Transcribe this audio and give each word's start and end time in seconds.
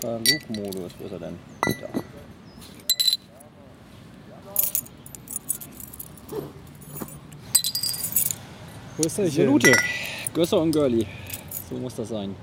Flugmodus, 0.00 0.92
wo 0.98 1.04
ist 1.06 1.12
er 1.12 1.18
denn? 1.18 1.38
Da. 1.62 2.00
Wo 8.96 9.02
ist 9.04 9.18
der 9.18 9.26
Minute. 9.46 9.76
Gösser 10.34 10.60
und 10.60 10.72
Girlie. 10.72 11.06
So 11.68 11.76
muss 11.76 11.94
das 11.94 12.08
sein. 12.08 12.34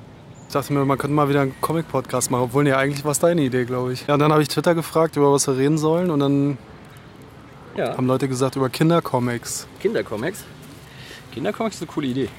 Ich 0.48 0.54
dachte 0.54 0.72
mir, 0.74 0.86
man 0.86 0.98
könnte 0.98 1.14
mal 1.14 1.28
wieder 1.30 1.42
einen 1.42 1.60
Comic-Podcast 1.62 2.32
machen, 2.32 2.44
obwohl 2.44 2.64
nee, 2.64 2.74
eigentlich 2.74 3.04
war 3.04 3.12
es 3.12 3.20
deine 3.20 3.42
Idee, 3.42 3.66
glaube 3.66 3.94
ich. 3.94 4.08
Ja, 4.08 4.14
und 4.14 4.20
dann 4.22 4.32
habe 4.32 4.42
ich 4.42 4.48
Twitter 4.48 4.74
gefragt, 4.76 5.18
über 5.18 5.32
was 5.32 5.48
wir 5.48 5.58
reden 5.58 5.78
sollen 5.78 6.10
und 6.10 6.20
dann 6.20 6.58
Ja. 7.76 7.96
haben 7.98 8.08
Leute 8.08 8.28
gesagt, 8.28 8.56
über 8.56 8.70
Kindercomics. 8.70 9.68
Kindercomics. 9.80 10.44
Kindercomics 11.34 11.76
ist 11.76 11.82
eine 11.82 11.92
coole 11.92 12.08
Idee. 12.08 12.30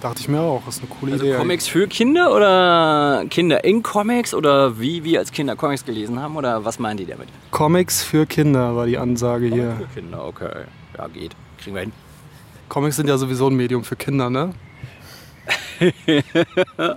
Dachte 0.00 0.20
ich 0.20 0.28
mir 0.28 0.40
auch, 0.40 0.62
das 0.66 0.76
ist 0.76 0.82
eine 0.82 0.90
coole 0.90 1.12
Also 1.12 1.24
Idee. 1.24 1.36
Comics 1.36 1.66
für 1.66 1.88
Kinder 1.88 2.34
oder 2.34 3.24
Kinder 3.30 3.64
in 3.64 3.82
Comics 3.82 4.34
oder 4.34 4.78
wie 4.78 5.02
wir 5.04 5.20
als 5.20 5.32
Kinder 5.32 5.56
Comics 5.56 5.84
gelesen 5.84 6.20
haben 6.20 6.36
oder 6.36 6.64
was 6.64 6.78
meinen 6.78 6.98
die 6.98 7.06
damit? 7.06 7.28
Comics 7.50 8.02
für 8.02 8.26
Kinder 8.26 8.76
war 8.76 8.86
die 8.86 8.98
Ansage 8.98 9.46
hier. 9.46 9.76
Für 9.78 10.00
Kinder, 10.00 10.24
okay. 10.26 10.64
Ja, 10.98 11.08
geht. 11.08 11.32
Kriegen 11.58 11.74
wir 11.74 11.82
hin. 11.82 11.92
Comics 12.68 12.96
sind 12.96 13.08
ja 13.08 13.16
sowieso 13.16 13.48
ein 13.48 13.56
Medium 13.56 13.84
für 13.84 13.96
Kinder, 13.96 14.28
ne? 14.28 14.52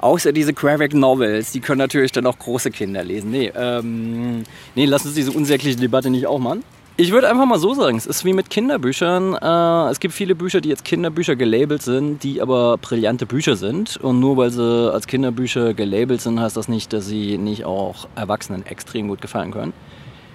Außer 0.00 0.32
diese 0.32 0.54
Graphic 0.54 0.94
Novels, 0.94 1.52
die 1.52 1.60
können 1.60 1.78
natürlich 1.78 2.12
dann 2.12 2.26
auch 2.26 2.38
große 2.38 2.70
Kinder 2.70 3.04
lesen. 3.04 3.30
Nee, 3.30 3.52
ähm, 3.54 4.44
nee, 4.74 4.84
lass 4.86 5.04
uns 5.04 5.14
diese 5.14 5.30
unsägliche 5.32 5.76
Debatte 5.76 6.08
nicht 6.10 6.26
aufmachen. 6.26 6.62
Ich 6.98 7.10
würde 7.10 7.30
einfach 7.30 7.46
mal 7.46 7.58
so 7.58 7.72
sagen, 7.72 7.96
es 7.96 8.04
ist 8.04 8.22
wie 8.26 8.34
mit 8.34 8.50
Kinderbüchern. 8.50 9.34
Äh, 9.34 9.90
es 9.90 9.98
gibt 9.98 10.12
viele 10.12 10.34
Bücher, 10.34 10.60
die 10.60 10.68
jetzt 10.68 10.84
Kinderbücher 10.84 11.36
gelabelt 11.36 11.80
sind, 11.80 12.22
die 12.22 12.42
aber 12.42 12.76
brillante 12.76 13.24
Bücher 13.24 13.56
sind. 13.56 13.96
Und 13.96 14.20
nur 14.20 14.36
weil 14.36 14.50
sie 14.50 14.92
als 14.92 15.06
Kinderbücher 15.06 15.72
gelabelt 15.72 16.20
sind, 16.20 16.38
heißt 16.38 16.54
das 16.54 16.68
nicht, 16.68 16.92
dass 16.92 17.06
sie 17.06 17.38
nicht 17.38 17.64
auch 17.64 18.08
Erwachsenen 18.14 18.66
extrem 18.66 19.08
gut 19.08 19.22
gefallen 19.22 19.52
können. 19.52 19.72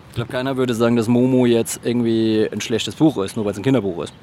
Ich 0.09 0.15
glaube, 0.15 0.31
keiner 0.31 0.57
würde 0.57 0.73
sagen, 0.73 0.95
dass 0.95 1.07
Momo 1.07 1.45
jetzt 1.45 1.81
irgendwie 1.83 2.49
ein 2.51 2.59
schlechtes 2.59 2.95
Buch 2.95 3.19
ist, 3.19 3.35
nur 3.35 3.45
weil 3.45 3.51
es 3.51 3.59
ein 3.59 3.63
Kinderbuch 3.63 4.05
ist. 4.05 4.13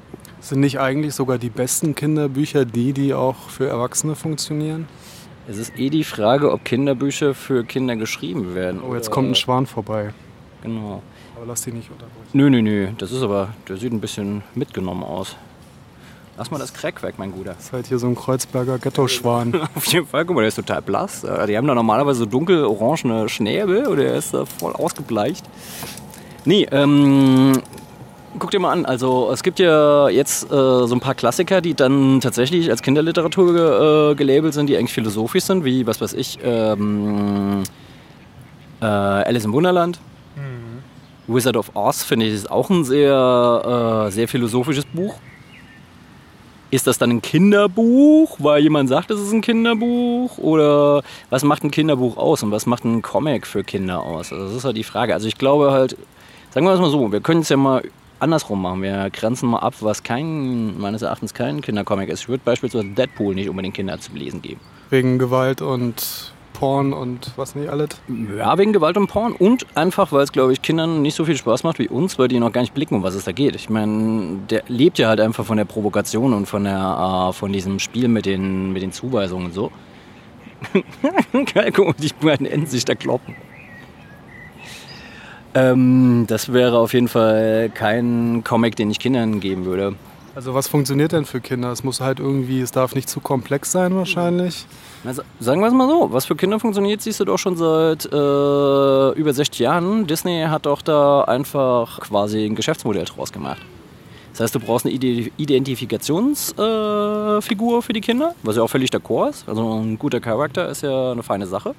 Sind 0.41 0.59
nicht 0.59 0.77
eigentlich 0.77 1.15
sogar 1.15 1.37
die 1.37 1.49
besten 1.49 1.95
Kinderbücher 1.95 2.65
die, 2.65 2.91
die 2.91 3.13
auch 3.13 3.47
für 3.47 3.67
Erwachsene 3.67 4.13
funktionieren? 4.15 4.89
Es 5.47 5.57
ist 5.57 5.79
eh 5.79 5.89
die 5.89 6.03
Frage, 6.03 6.51
ob 6.51 6.65
Kinderbücher 6.65 7.33
für 7.33 7.63
Kinder 7.63 7.95
geschrieben 7.95 8.55
werden. 8.55 8.81
Oh, 8.85 8.93
jetzt 8.93 9.09
kommt 9.09 9.29
ein 9.29 9.35
Schwan 9.35 9.67
vorbei. 9.67 10.13
Genau. 10.63 11.01
Lass 11.47 11.61
die 11.61 11.71
nicht 11.71 11.89
unterbrechen. 11.91 12.29
Nö, 12.33 12.49
nö, 12.49 12.61
nö. 12.61 12.87
Das 12.97 13.11
ist 13.11 13.21
aber, 13.21 13.49
der 13.67 13.77
sieht 13.77 13.91
ein 13.93 14.01
bisschen 14.01 14.41
mitgenommen 14.55 15.03
aus. 15.03 15.35
Lass 16.37 16.51
mal 16.51 16.57
das 16.57 16.73
Crack 16.73 17.01
weg, 17.03 17.15
mein 17.17 17.31
Guter. 17.31 17.53
Das 17.53 17.65
ist 17.65 17.73
halt 17.73 17.87
hier 17.87 17.97
so 17.99 18.07
ein 18.07 18.15
Kreuzberger 18.15 18.77
Ghetto-Schwan. 18.79 19.55
Auf 19.75 19.85
jeden 19.85 20.07
Fall, 20.07 20.25
guck 20.25 20.35
mal, 20.35 20.41
der 20.41 20.49
ist 20.49 20.55
total 20.55 20.81
blass. 20.81 21.23
Äh, 21.23 21.47
Die 21.47 21.55
haben 21.57 21.67
da 21.67 21.75
normalerweise 21.75 22.19
so 22.19 22.25
dunkel-orangene 22.25 23.29
Schnäbel 23.29 23.87
oder 23.87 24.03
er 24.05 24.15
ist 24.15 24.33
da 24.33 24.45
voll 24.45 24.73
ausgebleicht. 24.73 25.45
Nee, 26.43 26.67
ähm, 26.71 27.61
guck 28.37 28.51
dir 28.51 28.59
mal 28.59 28.71
an. 28.71 28.85
Also 28.85 29.29
es 29.31 29.43
gibt 29.43 29.59
ja 29.59 30.09
jetzt 30.09 30.45
äh, 30.45 30.47
so 30.49 30.89
ein 30.91 30.99
paar 30.99 31.15
Klassiker, 31.15 31.61
die 31.61 31.73
dann 31.73 32.19
tatsächlich 32.21 32.69
als 32.69 32.81
Kinderliteratur 32.81 33.53
ge 33.53 34.11
äh, 34.11 34.15
gelabelt 34.15 34.53
sind, 34.53 34.67
die 34.67 34.75
eigentlich 34.77 34.93
philosophisch 34.93 35.43
sind, 35.45 35.63
wie, 35.63 35.87
was 35.87 36.01
weiß 36.01 36.13
ich, 36.13 36.37
ähm, 36.43 37.63
äh, 38.81 38.85
Alice 38.85 39.45
im 39.45 39.53
Wunderland. 39.53 39.99
Wizard 41.27 41.57
of 41.57 41.71
Oz 41.75 42.03
finde 42.03 42.27
ich 42.27 42.33
ist 42.33 42.51
auch 42.51 42.69
ein 42.69 42.83
sehr, 42.83 44.07
äh, 44.07 44.11
sehr 44.11 44.27
philosophisches 44.27 44.85
Buch. 44.85 45.15
Ist 46.71 46.87
das 46.87 46.97
dann 46.97 47.11
ein 47.11 47.21
Kinderbuch, 47.21 48.37
weil 48.39 48.61
jemand 48.61 48.89
sagt, 48.89 49.11
es 49.11 49.19
ist 49.19 49.31
ein 49.31 49.41
Kinderbuch? 49.41 50.37
Oder 50.37 51.03
was 51.29 51.43
macht 51.43 51.63
ein 51.63 51.71
Kinderbuch 51.71 52.17
aus 52.17 52.43
und 52.43 52.51
was 52.51 52.65
macht 52.65 52.83
ein 52.83 53.01
Comic 53.01 53.47
für 53.47 53.63
Kinder 53.63 54.01
aus? 54.01 54.33
Also 54.33 54.45
das 54.45 54.55
ist 54.55 54.65
halt 54.65 54.75
die 54.75 54.83
Frage. 54.83 55.13
Also 55.13 55.27
ich 55.27 55.37
glaube 55.37 55.71
halt, 55.71 55.95
sagen 56.51 56.65
wir 56.65 56.73
es 56.73 56.79
mal 56.79 56.89
so, 56.89 57.11
wir 57.11 57.21
können 57.21 57.41
es 57.41 57.49
ja 57.49 57.57
mal 57.57 57.83
andersrum 58.19 58.61
machen. 58.61 58.81
Wir 58.81 59.09
grenzen 59.11 59.49
mal 59.49 59.59
ab, 59.59 59.75
was 59.81 60.03
kein, 60.03 60.77
meines 60.79 61.01
Erachtens 61.01 61.33
kein 61.33 61.61
Kindercomic 61.61 62.09
ist. 62.09 62.21
Ich 62.21 62.29
würde 62.29 62.41
beispielsweise 62.43 62.85
Deadpool 62.85 63.35
nicht 63.35 63.49
unbedingt 63.49 63.75
Kindern 63.75 63.99
zum 64.01 64.15
Lesen 64.15 64.41
geben. 64.41 64.59
Wegen 64.89 65.19
Gewalt 65.19 65.61
und 65.61 66.33
Porn 66.55 66.93
und 66.93 67.31
was 67.35 67.53
nicht 67.53 67.69
alles. 67.69 67.89
Ja, 68.35 68.57
wegen 68.57 68.73
Gewalt 68.73 68.97
und 68.97 69.07
Porn 69.07 69.33
und 69.33 69.67
einfach, 69.75 70.11
weil 70.11 70.23
es, 70.23 70.31
glaube 70.31 70.53
ich, 70.53 70.61
Kindern 70.61 71.01
nicht 71.01 71.15
so 71.15 71.25
viel 71.25 71.37
Spaß 71.37 71.63
macht 71.63 71.77
wie 71.79 71.87
uns, 71.87 72.17
weil 72.17 72.27
die 72.27 72.39
noch 72.39 72.51
gar 72.51 72.61
nicht 72.61 72.73
blicken, 72.73 72.95
um 72.95 73.03
was 73.03 73.13
es 73.13 73.25
da 73.25 73.31
geht. 73.31 73.55
Ich 73.55 73.69
meine, 73.69 74.39
der 74.49 74.63
lebt 74.67 74.97
ja 74.97 75.09
halt 75.09 75.19
einfach 75.19 75.45
von 75.45 75.57
der 75.57 75.65
Provokation 75.65 76.33
und 76.33 76.45
von, 76.47 76.63
der, 76.63 77.29
äh, 77.29 77.33
von 77.33 77.51
diesem 77.53 77.79
Spiel 77.79 78.07
mit 78.07 78.25
den, 78.25 78.71
mit 78.73 78.81
den 78.81 78.91
Zuweisungen 78.91 79.47
und 79.47 79.53
so. 79.53 79.71
Geil, 81.53 81.71
guck 81.71 81.87
mal, 81.87 81.95
die 81.99 82.11
beiden 82.19 82.45
enden 82.45 82.67
sich 82.67 82.85
da 82.85 82.95
kloppen. 82.95 83.35
Ähm, 85.53 86.25
das 86.27 86.51
wäre 86.51 86.77
auf 86.79 86.93
jeden 86.93 87.07
Fall 87.07 87.69
kein 87.73 88.43
Comic, 88.43 88.75
den 88.75 88.89
ich 88.89 88.99
Kindern 88.99 89.39
geben 89.39 89.65
würde. 89.65 89.95
Also 90.35 90.53
was 90.53 90.67
funktioniert 90.67 91.13
denn 91.13 91.23
für 91.25 91.39
Kinder? 91.39 91.71
Es 91.71 91.83
muss 91.85 92.01
halt 92.01 92.19
irgendwie, 92.19 92.59
es 92.59 92.71
darf 92.71 92.93
nicht 92.93 93.07
zu 93.09 93.21
komplex 93.21 93.71
sein 93.71 93.95
wahrscheinlich. 93.95 94.65
Also, 95.05 95.21
sagen 95.39 95.61
wir 95.61 95.67
es 95.67 95.73
mal 95.73 95.87
so, 95.87 96.11
was 96.11 96.25
für 96.25 96.35
Kinder 96.35 96.59
funktioniert, 96.59 97.01
siehst 97.01 97.21
du 97.21 97.25
doch 97.25 97.37
schon 97.37 97.55
seit 97.55 98.03
äh, 98.05 99.11
über 99.17 99.33
60 99.33 99.59
Jahren. 99.59 100.07
Disney 100.07 100.43
hat 100.49 100.65
doch 100.65 100.81
da 100.81 101.21
einfach 101.21 102.01
quasi 102.01 102.45
ein 102.45 102.55
Geschäftsmodell 102.55 103.05
draus 103.05 103.31
gemacht. 103.31 103.61
Das 104.33 104.41
heißt, 104.41 104.55
du 104.55 104.59
brauchst 104.59 104.85
eine 104.85 104.93
Ide- 104.93 105.31
Identifikationsfigur 105.37 107.77
äh, 107.77 107.81
für 107.81 107.93
die 107.93 108.01
Kinder, 108.01 108.35
was 108.43 108.57
ja 108.57 108.63
auch 108.63 108.69
völlig 108.69 108.89
d'accord 108.89 109.29
ist. 109.29 109.47
Also 109.47 109.79
ein 109.79 109.97
guter 109.97 110.19
Charakter 110.19 110.67
ist 110.67 110.81
ja 110.83 111.13
eine 111.13 111.23
feine 111.23 111.47
Sache. 111.47 111.73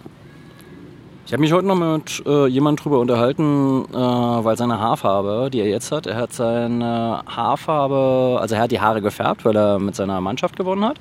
Ich 1.26 1.32
habe 1.32 1.41
mich 1.41 1.53
heute 1.53 1.66
noch 1.66 1.75
mit 1.75 2.22
äh, 2.25 2.47
jemandem 2.47 2.84
drüber 2.84 3.00
unterhalten, 3.00 3.84
äh, 3.92 3.97
weil 3.97 4.56
seine 4.56 4.78
Haarfarbe, 4.78 5.50
die 5.53 5.59
er 5.59 5.66
jetzt 5.66 5.91
hat, 5.91 6.06
er 6.06 6.14
hat 6.14 6.32
seine 6.32 7.20
Haarfarbe, 7.26 8.38
also 8.41 8.54
er 8.54 8.60
hat 8.60 8.70
die 8.70 8.78
Haare 8.78 9.03
gefärbt, 9.03 9.44
weil 9.44 9.56
er 9.56 9.81
mit 9.81 9.97
seiner 9.97 10.20
Mannschaft 10.20 10.54
gewonnen 10.54 10.84
hat. 10.84 10.98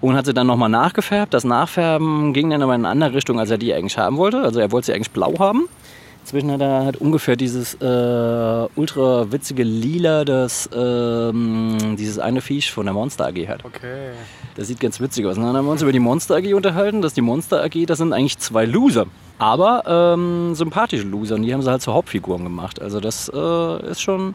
Und 0.00 0.14
hat 0.14 0.26
sie 0.26 0.32
dann 0.32 0.46
nochmal 0.46 0.68
nachgefärbt. 0.68 1.34
Das 1.34 1.42
Nachfärben 1.42 2.32
ging 2.32 2.50
dann 2.50 2.62
aber 2.62 2.76
in 2.76 2.84
eine 2.84 2.90
andere 2.90 3.14
Richtung, 3.14 3.40
als 3.40 3.50
er 3.50 3.58
die 3.58 3.74
eigentlich 3.74 3.98
haben 3.98 4.16
wollte. 4.16 4.42
Also 4.42 4.60
er 4.60 4.70
wollte 4.70 4.86
sie 4.86 4.92
eigentlich 4.92 5.10
blau 5.10 5.34
haben. 5.40 5.68
Inzwischen 6.22 6.50
hat 6.50 6.60
er 6.60 6.84
halt 6.84 6.96
ungefähr 6.98 7.36
dieses 7.36 7.74
äh, 7.74 8.68
ultra 8.76 9.32
witzige 9.32 9.62
Lila, 9.62 10.26
das 10.26 10.68
ähm, 10.74 11.96
dieses 11.98 12.18
eine 12.18 12.42
Viech 12.42 12.70
von 12.70 12.84
der 12.84 12.92
Monster 12.92 13.26
AG 13.26 13.48
hat. 13.48 13.64
Okay. 13.64 14.10
Das 14.56 14.68
sieht 14.68 14.78
ganz 14.78 15.00
witzig 15.00 15.24
aus. 15.24 15.38
Und 15.38 15.44
dann 15.44 15.56
haben 15.56 15.64
wir 15.64 15.72
uns 15.72 15.80
über 15.80 15.92
die 15.92 16.00
Monster 16.00 16.36
AG 16.36 16.52
unterhalten, 16.52 17.00
dass 17.00 17.14
die 17.14 17.22
Monster 17.22 17.62
AG, 17.64 17.86
das 17.86 17.98
sind 17.98 18.12
eigentlich 18.12 18.38
zwei 18.38 18.66
Loser. 18.66 19.06
Aber 19.38 19.84
ähm, 19.86 20.54
sympathische 20.54 21.06
Loser. 21.06 21.36
Und 21.36 21.44
die 21.44 21.54
haben 21.54 21.62
sie 21.62 21.70
halt 21.70 21.80
zu 21.80 21.94
Hauptfiguren 21.94 22.44
gemacht. 22.44 22.82
Also 22.82 23.00
das 23.00 23.30
äh, 23.34 23.90
ist 23.90 24.02
schon... 24.02 24.34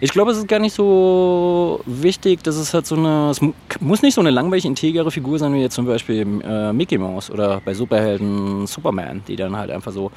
Ich 0.00 0.12
glaube, 0.12 0.30
es 0.30 0.38
ist 0.38 0.46
gar 0.46 0.60
nicht 0.60 0.74
so 0.74 1.80
wichtig, 1.84 2.44
dass 2.44 2.56
es 2.56 2.72
halt 2.72 2.86
so 2.86 2.94
eine... 2.94 3.30
Es 3.30 3.40
mu 3.40 3.52
muss 3.80 4.00
nicht 4.00 4.14
so 4.14 4.20
eine 4.20 4.30
langweilig 4.30 4.64
integere 4.64 5.10
Figur 5.10 5.38
sein, 5.38 5.52
wie 5.54 5.60
jetzt 5.60 5.74
zum 5.74 5.86
Beispiel 5.86 6.40
äh, 6.42 6.72
Mickey 6.72 6.98
Mouse 6.98 7.30
oder 7.30 7.60
bei 7.64 7.74
Superhelden 7.74 8.66
Superman, 8.66 9.22
die 9.26 9.36
dann 9.36 9.56
halt 9.56 9.70
einfach 9.70 9.92
so 9.92 10.10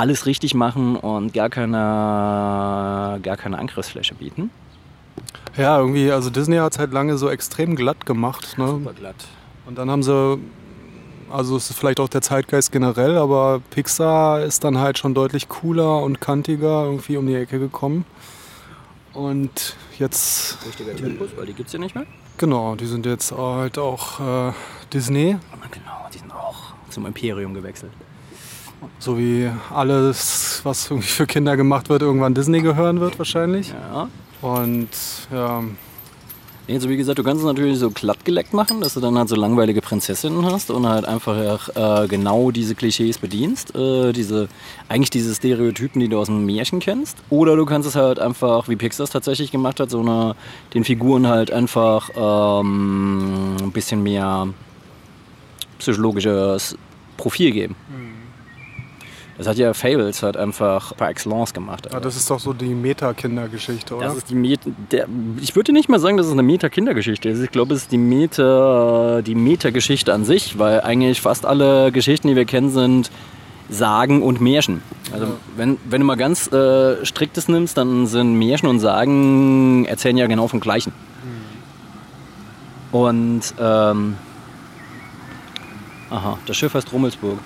alles 0.00 0.24
richtig 0.24 0.54
machen 0.54 0.96
und 0.96 1.34
gar 1.34 1.50
keine, 1.50 3.20
gar 3.22 3.36
keine 3.36 3.58
Angriffsfläche 3.58 4.14
bieten. 4.14 4.50
Ja, 5.56 5.78
irgendwie, 5.78 6.10
also 6.10 6.30
Disney 6.30 6.56
hat 6.56 6.72
es 6.72 6.78
halt 6.78 6.92
lange 6.92 7.18
so 7.18 7.28
extrem 7.28 7.76
glatt 7.76 8.06
gemacht. 8.06 8.56
Ne? 8.56 8.80
glatt. 8.98 9.16
Und 9.66 9.76
dann 9.76 9.90
haben 9.90 10.02
sie, 10.02 10.38
also 11.30 11.54
es 11.56 11.68
ist 11.68 11.78
vielleicht 11.78 12.00
auch 12.00 12.08
der 12.08 12.22
Zeitgeist 12.22 12.72
generell, 12.72 13.18
aber 13.18 13.60
Pixar 13.70 14.42
ist 14.42 14.64
dann 14.64 14.78
halt 14.78 14.96
schon 14.96 15.12
deutlich 15.12 15.48
cooler 15.48 16.02
und 16.02 16.18
kantiger 16.18 16.84
irgendwie 16.84 17.18
um 17.18 17.26
die 17.26 17.34
Ecke 17.34 17.58
gekommen. 17.58 18.06
Und 19.12 19.76
jetzt, 19.98 20.64
Richtiger 20.66 20.96
Tempus, 20.96 21.30
weil 21.36 21.44
die 21.44 21.52
gibt 21.52 21.66
es 21.66 21.72
ja 21.74 21.78
nicht 21.78 21.94
mehr. 21.94 22.06
genau, 22.38 22.74
die 22.74 22.86
sind 22.86 23.04
jetzt 23.04 23.32
halt 23.32 23.76
auch 23.76 24.20
äh, 24.20 24.52
Disney, 24.94 25.36
Genau, 25.70 26.08
die 26.12 26.18
sind 26.18 26.32
auch 26.32 26.72
zum 26.88 27.04
Imperium 27.04 27.52
gewechselt. 27.52 27.92
So 28.98 29.18
wie 29.18 29.50
alles, 29.74 30.60
was 30.64 30.90
irgendwie 30.90 31.08
für 31.08 31.26
Kinder 31.26 31.56
gemacht 31.56 31.88
wird, 31.88 32.02
irgendwann 32.02 32.34
Disney 32.34 32.60
gehören 32.60 33.00
wird 33.00 33.18
wahrscheinlich. 33.18 33.72
Ja. 33.92 34.08
Und 34.42 34.88
ja, 35.32 35.62
Nee, 36.70 36.76
Also 36.76 36.88
wie 36.88 36.96
gesagt, 36.96 37.18
du 37.18 37.24
kannst 37.24 37.40
es 37.40 37.46
natürlich 37.46 37.80
so 37.80 37.90
glattgeleckt 37.90 38.54
machen, 38.54 38.80
dass 38.80 38.94
du 38.94 39.00
dann 39.00 39.18
halt 39.18 39.28
so 39.28 39.34
langweilige 39.34 39.80
Prinzessinnen 39.80 40.46
hast 40.46 40.70
und 40.70 40.86
halt 40.86 41.04
einfach 41.04 41.68
äh, 41.74 42.06
genau 42.06 42.52
diese 42.52 42.76
Klischees 42.76 43.18
bedienst, 43.18 43.74
äh, 43.74 44.12
diese 44.12 44.48
eigentlich 44.88 45.10
diese 45.10 45.34
Stereotypen, 45.34 46.00
die 46.00 46.06
du 46.06 46.16
aus 46.16 46.28
dem 46.28 46.46
Märchen 46.46 46.78
kennst. 46.78 47.18
Oder 47.28 47.56
du 47.56 47.66
kannst 47.66 47.88
es 47.88 47.96
halt 47.96 48.20
einfach, 48.20 48.68
wie 48.68 48.76
Pixar 48.76 49.02
es 49.02 49.10
tatsächlich 49.10 49.50
gemacht 49.50 49.80
hat, 49.80 49.90
so 49.90 49.98
eine 49.98 50.36
den 50.72 50.84
Figuren 50.84 51.26
halt 51.26 51.50
einfach 51.50 52.08
ähm, 52.14 53.56
ein 53.60 53.72
bisschen 53.72 54.04
mehr 54.04 54.46
psychologisches 55.80 56.78
Profil 57.16 57.50
geben. 57.50 57.74
Das 59.40 59.46
hat 59.48 59.56
ja 59.56 59.72
Fables 59.72 60.22
halt 60.22 60.36
einfach 60.36 60.94
par 60.98 61.08
excellence 61.08 61.54
gemacht. 61.54 61.88
Ja, 61.90 61.98
das 61.98 62.14
ist 62.14 62.28
doch 62.30 62.38
so 62.38 62.52
die 62.52 62.74
Meta-Kindergeschichte, 62.74 63.94
oder? 63.96 64.04
Das 64.08 64.16
ist 64.18 64.28
die 64.28 64.34
Meta, 64.34 64.68
der, 64.92 65.06
ich 65.40 65.56
würde 65.56 65.72
nicht 65.72 65.88
mal 65.88 65.98
sagen, 65.98 66.18
dass 66.18 66.26
es 66.26 66.32
eine 66.32 66.42
Meta-Kindergeschichte 66.42 67.30
ist. 67.30 67.40
Ich 67.40 67.50
glaube, 67.50 67.72
es 67.72 67.80
ist 67.84 67.90
die 67.92 67.96
Meta, 67.96 69.22
die 69.22 69.34
Meta-Geschichte 69.34 70.12
an 70.12 70.26
sich, 70.26 70.58
weil 70.58 70.82
eigentlich 70.82 71.22
fast 71.22 71.46
alle 71.46 71.90
Geschichten, 71.90 72.28
die 72.28 72.36
wir 72.36 72.44
kennen, 72.44 72.68
sind 72.70 73.10
Sagen 73.70 74.22
und 74.22 74.42
Märchen. 74.42 74.82
Also 75.10 75.24
Ja. 75.24 75.32
wenn, 75.56 75.78
wenn 75.88 76.02
du 76.02 76.06
mal 76.06 76.16
ganz 76.16 76.52
äh, 76.52 77.02
striktes 77.06 77.48
nimmst, 77.48 77.78
dann 77.78 78.06
sind 78.06 78.34
Märchen 78.34 78.68
und 78.68 78.78
Sagen 78.80 79.86
erzählen 79.86 80.18
ja 80.18 80.26
genau 80.26 80.48
vom 80.48 80.60
Gleichen. 80.60 80.92
Und 82.92 83.40
ähm, 83.58 84.16
aha, 86.10 86.36
das 86.44 86.58
Schiff 86.58 86.74
heißt 86.74 86.92
Rummelsburg. 86.92 87.38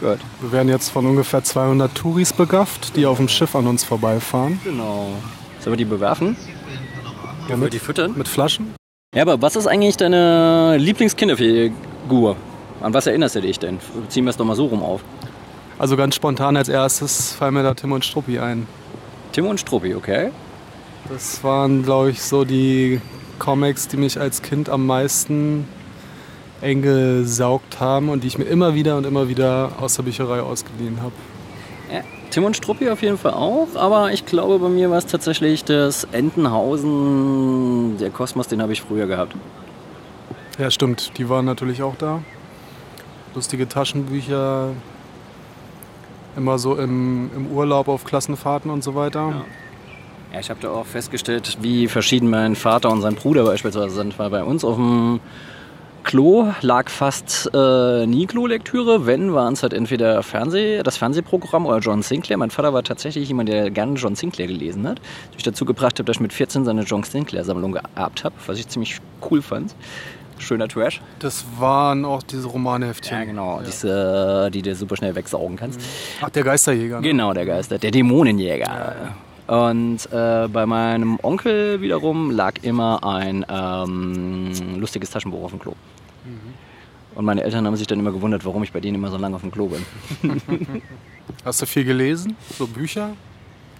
Gut. 0.00 0.18
Wir 0.40 0.52
werden 0.52 0.68
jetzt 0.68 0.88
von 0.88 1.04
ungefähr 1.04 1.44
200 1.44 1.94
Touris 1.94 2.32
begafft, 2.32 2.96
die 2.96 3.04
auf 3.04 3.18
dem 3.18 3.28
Schiff 3.28 3.54
an 3.54 3.66
uns 3.66 3.84
vorbeifahren. 3.84 4.58
Genau. 4.64 5.08
Sollen 5.60 5.72
wir 5.72 5.76
die 5.76 5.84
bewerfen? 5.84 6.36
Ja, 7.42 7.50
Wollen 7.50 7.62
wir 7.62 7.70
die 7.70 7.78
füttern? 7.78 8.14
Mit 8.16 8.26
Flaschen? 8.26 8.74
Ja, 9.14 9.22
aber 9.22 9.42
was 9.42 9.56
ist 9.56 9.66
eigentlich 9.66 9.98
deine 9.98 10.76
Lieblingskinderfigur? 10.78 12.36
An 12.80 12.94
was 12.94 13.06
erinnerst 13.06 13.34
du 13.34 13.42
dich 13.42 13.58
denn? 13.58 13.78
Ziehen 14.08 14.24
wir 14.24 14.30
es 14.30 14.38
doch 14.38 14.46
mal 14.46 14.56
so 14.56 14.66
rum 14.66 14.82
auf. 14.82 15.02
Also 15.78 15.96
ganz 15.96 16.14
spontan 16.14 16.56
als 16.56 16.68
erstes 16.70 17.32
fallen 17.32 17.54
mir 17.54 17.62
da 17.62 17.74
Tim 17.74 17.92
und 17.92 18.04
Struppi 18.04 18.38
ein. 18.38 18.66
Tim 19.32 19.46
und 19.46 19.60
Struppi, 19.60 19.94
okay? 19.94 20.30
Das 21.10 21.44
waren, 21.44 21.82
glaube 21.82 22.10
ich, 22.10 22.22
so 22.22 22.44
die 22.44 23.00
Comics, 23.38 23.88
die 23.88 23.96
mich 23.98 24.18
als 24.18 24.40
Kind 24.40 24.70
am 24.70 24.86
meisten 24.86 25.66
eingesaugt 26.62 27.80
haben 27.80 28.08
und 28.08 28.22
die 28.22 28.28
ich 28.28 28.38
mir 28.38 28.44
immer 28.44 28.74
wieder 28.74 28.96
und 28.96 29.06
immer 29.06 29.28
wieder 29.28 29.72
aus 29.80 29.96
der 29.96 30.02
Bücherei 30.02 30.40
ausgeliehen 30.40 31.00
habe. 31.00 31.12
Ja, 31.92 32.02
Tim 32.30 32.44
und 32.44 32.56
Struppi 32.56 32.88
auf 32.90 33.02
jeden 33.02 33.18
Fall 33.18 33.32
auch, 33.32 33.68
aber 33.74 34.12
ich 34.12 34.26
glaube, 34.26 34.58
bei 34.58 34.68
mir 34.68 34.90
war 34.90 34.98
es 34.98 35.06
tatsächlich 35.06 35.64
das 35.64 36.04
Entenhausen, 36.12 37.96
der 37.98 38.10
Kosmos, 38.10 38.48
den 38.48 38.62
habe 38.62 38.72
ich 38.72 38.82
früher 38.82 39.06
gehabt. 39.06 39.34
Ja, 40.58 40.70
stimmt, 40.70 41.16
die 41.18 41.28
waren 41.28 41.46
natürlich 41.46 41.82
auch 41.82 41.96
da. 41.96 42.22
Lustige 43.34 43.68
Taschenbücher, 43.68 44.70
immer 46.36 46.58
so 46.58 46.76
im, 46.76 47.30
im 47.34 47.46
Urlaub 47.48 47.88
auf 47.88 48.04
Klassenfahrten 48.04 48.70
und 48.70 48.84
so 48.84 48.94
weiter. 48.94 49.44
Ja, 50.32 50.40
ich 50.40 50.50
habe 50.50 50.60
da 50.60 50.70
auch 50.70 50.86
festgestellt, 50.86 51.58
wie 51.60 51.88
verschieden 51.88 52.30
mein 52.30 52.54
Vater 52.54 52.90
und 52.90 53.00
sein 53.00 53.14
Bruder 53.16 53.44
beispielsweise 53.44 53.94
sind, 53.94 54.18
weil 54.18 54.30
bei 54.30 54.44
uns 54.44 54.64
auf 54.64 54.76
dem 54.76 55.20
Klo 56.04 56.52
lag 56.62 56.88
fast 56.88 57.50
äh, 57.54 58.06
nie 58.06 58.26
Klolektüre. 58.26 59.06
Wenn, 59.06 59.34
waren 59.34 59.52
es 59.52 59.62
halt 59.62 59.72
entweder 59.72 60.22
Fernseh, 60.22 60.82
das 60.82 60.96
Fernsehprogramm 60.96 61.66
oder 61.66 61.78
John 61.78 62.02
Sinclair. 62.02 62.38
Mein 62.38 62.50
Vater 62.50 62.72
war 62.72 62.82
tatsächlich 62.82 63.28
jemand, 63.28 63.48
der 63.48 63.70
gerne 63.70 63.94
John 63.94 64.14
Sinclair 64.14 64.46
gelesen 64.48 64.88
hat. 64.88 65.00
Was 65.28 65.36
mich 65.36 65.42
dazu 65.44 65.64
gebracht 65.64 65.98
habe, 65.98 66.04
dass 66.04 66.16
ich 66.16 66.20
mit 66.20 66.32
14 66.32 66.64
seine 66.64 66.82
John 66.82 67.02
Sinclair-Sammlung 67.02 67.72
geerbt 67.72 68.24
habe, 68.24 68.34
was 68.46 68.58
ich 68.58 68.68
ziemlich 68.68 68.98
cool 69.30 69.42
fand. 69.42 69.74
Schöner 70.38 70.68
Trash. 70.68 71.02
Das 71.18 71.44
waren 71.58 72.04
auch 72.04 72.22
diese 72.22 72.48
Romanheftchen. 72.48 73.18
Ja, 73.18 73.24
genau. 73.24 73.60
Diese, 73.64 74.50
die 74.52 74.62
du 74.62 74.74
super 74.74 74.96
schnell 74.96 75.14
wegsaugen 75.14 75.56
kannst. 75.56 75.80
Ach, 76.22 76.30
der 76.30 76.44
Geisterjäger. 76.44 77.00
Ne? 77.00 77.08
Genau, 77.08 77.34
der 77.34 77.44
Geister, 77.44 77.78
der 77.78 77.90
Dämonenjäger. 77.90 79.12
Und 79.50 80.06
äh, 80.12 80.46
bei 80.46 80.64
meinem 80.64 81.18
Onkel 81.22 81.80
wiederum 81.80 82.30
lag 82.30 82.62
immer 82.62 83.02
ein 83.02 83.44
ähm, 83.48 84.52
lustiges 84.78 85.10
Taschenbuch 85.10 85.42
auf 85.42 85.50
dem 85.50 85.58
Klo. 85.58 85.72
Und 87.16 87.24
meine 87.24 87.42
Eltern 87.42 87.66
haben 87.66 87.74
sich 87.74 87.88
dann 87.88 87.98
immer 87.98 88.12
gewundert, 88.12 88.44
warum 88.44 88.62
ich 88.62 88.70
bei 88.70 88.78
denen 88.78 88.94
immer 88.94 89.10
so 89.10 89.16
lange 89.16 89.34
auf 89.34 89.40
dem 89.42 89.50
Klo 89.50 89.66
bin. 89.66 89.84
Hast 91.44 91.60
du 91.60 91.66
viel 91.66 91.82
gelesen? 91.82 92.36
So 92.56 92.68
Bücher? 92.68 93.10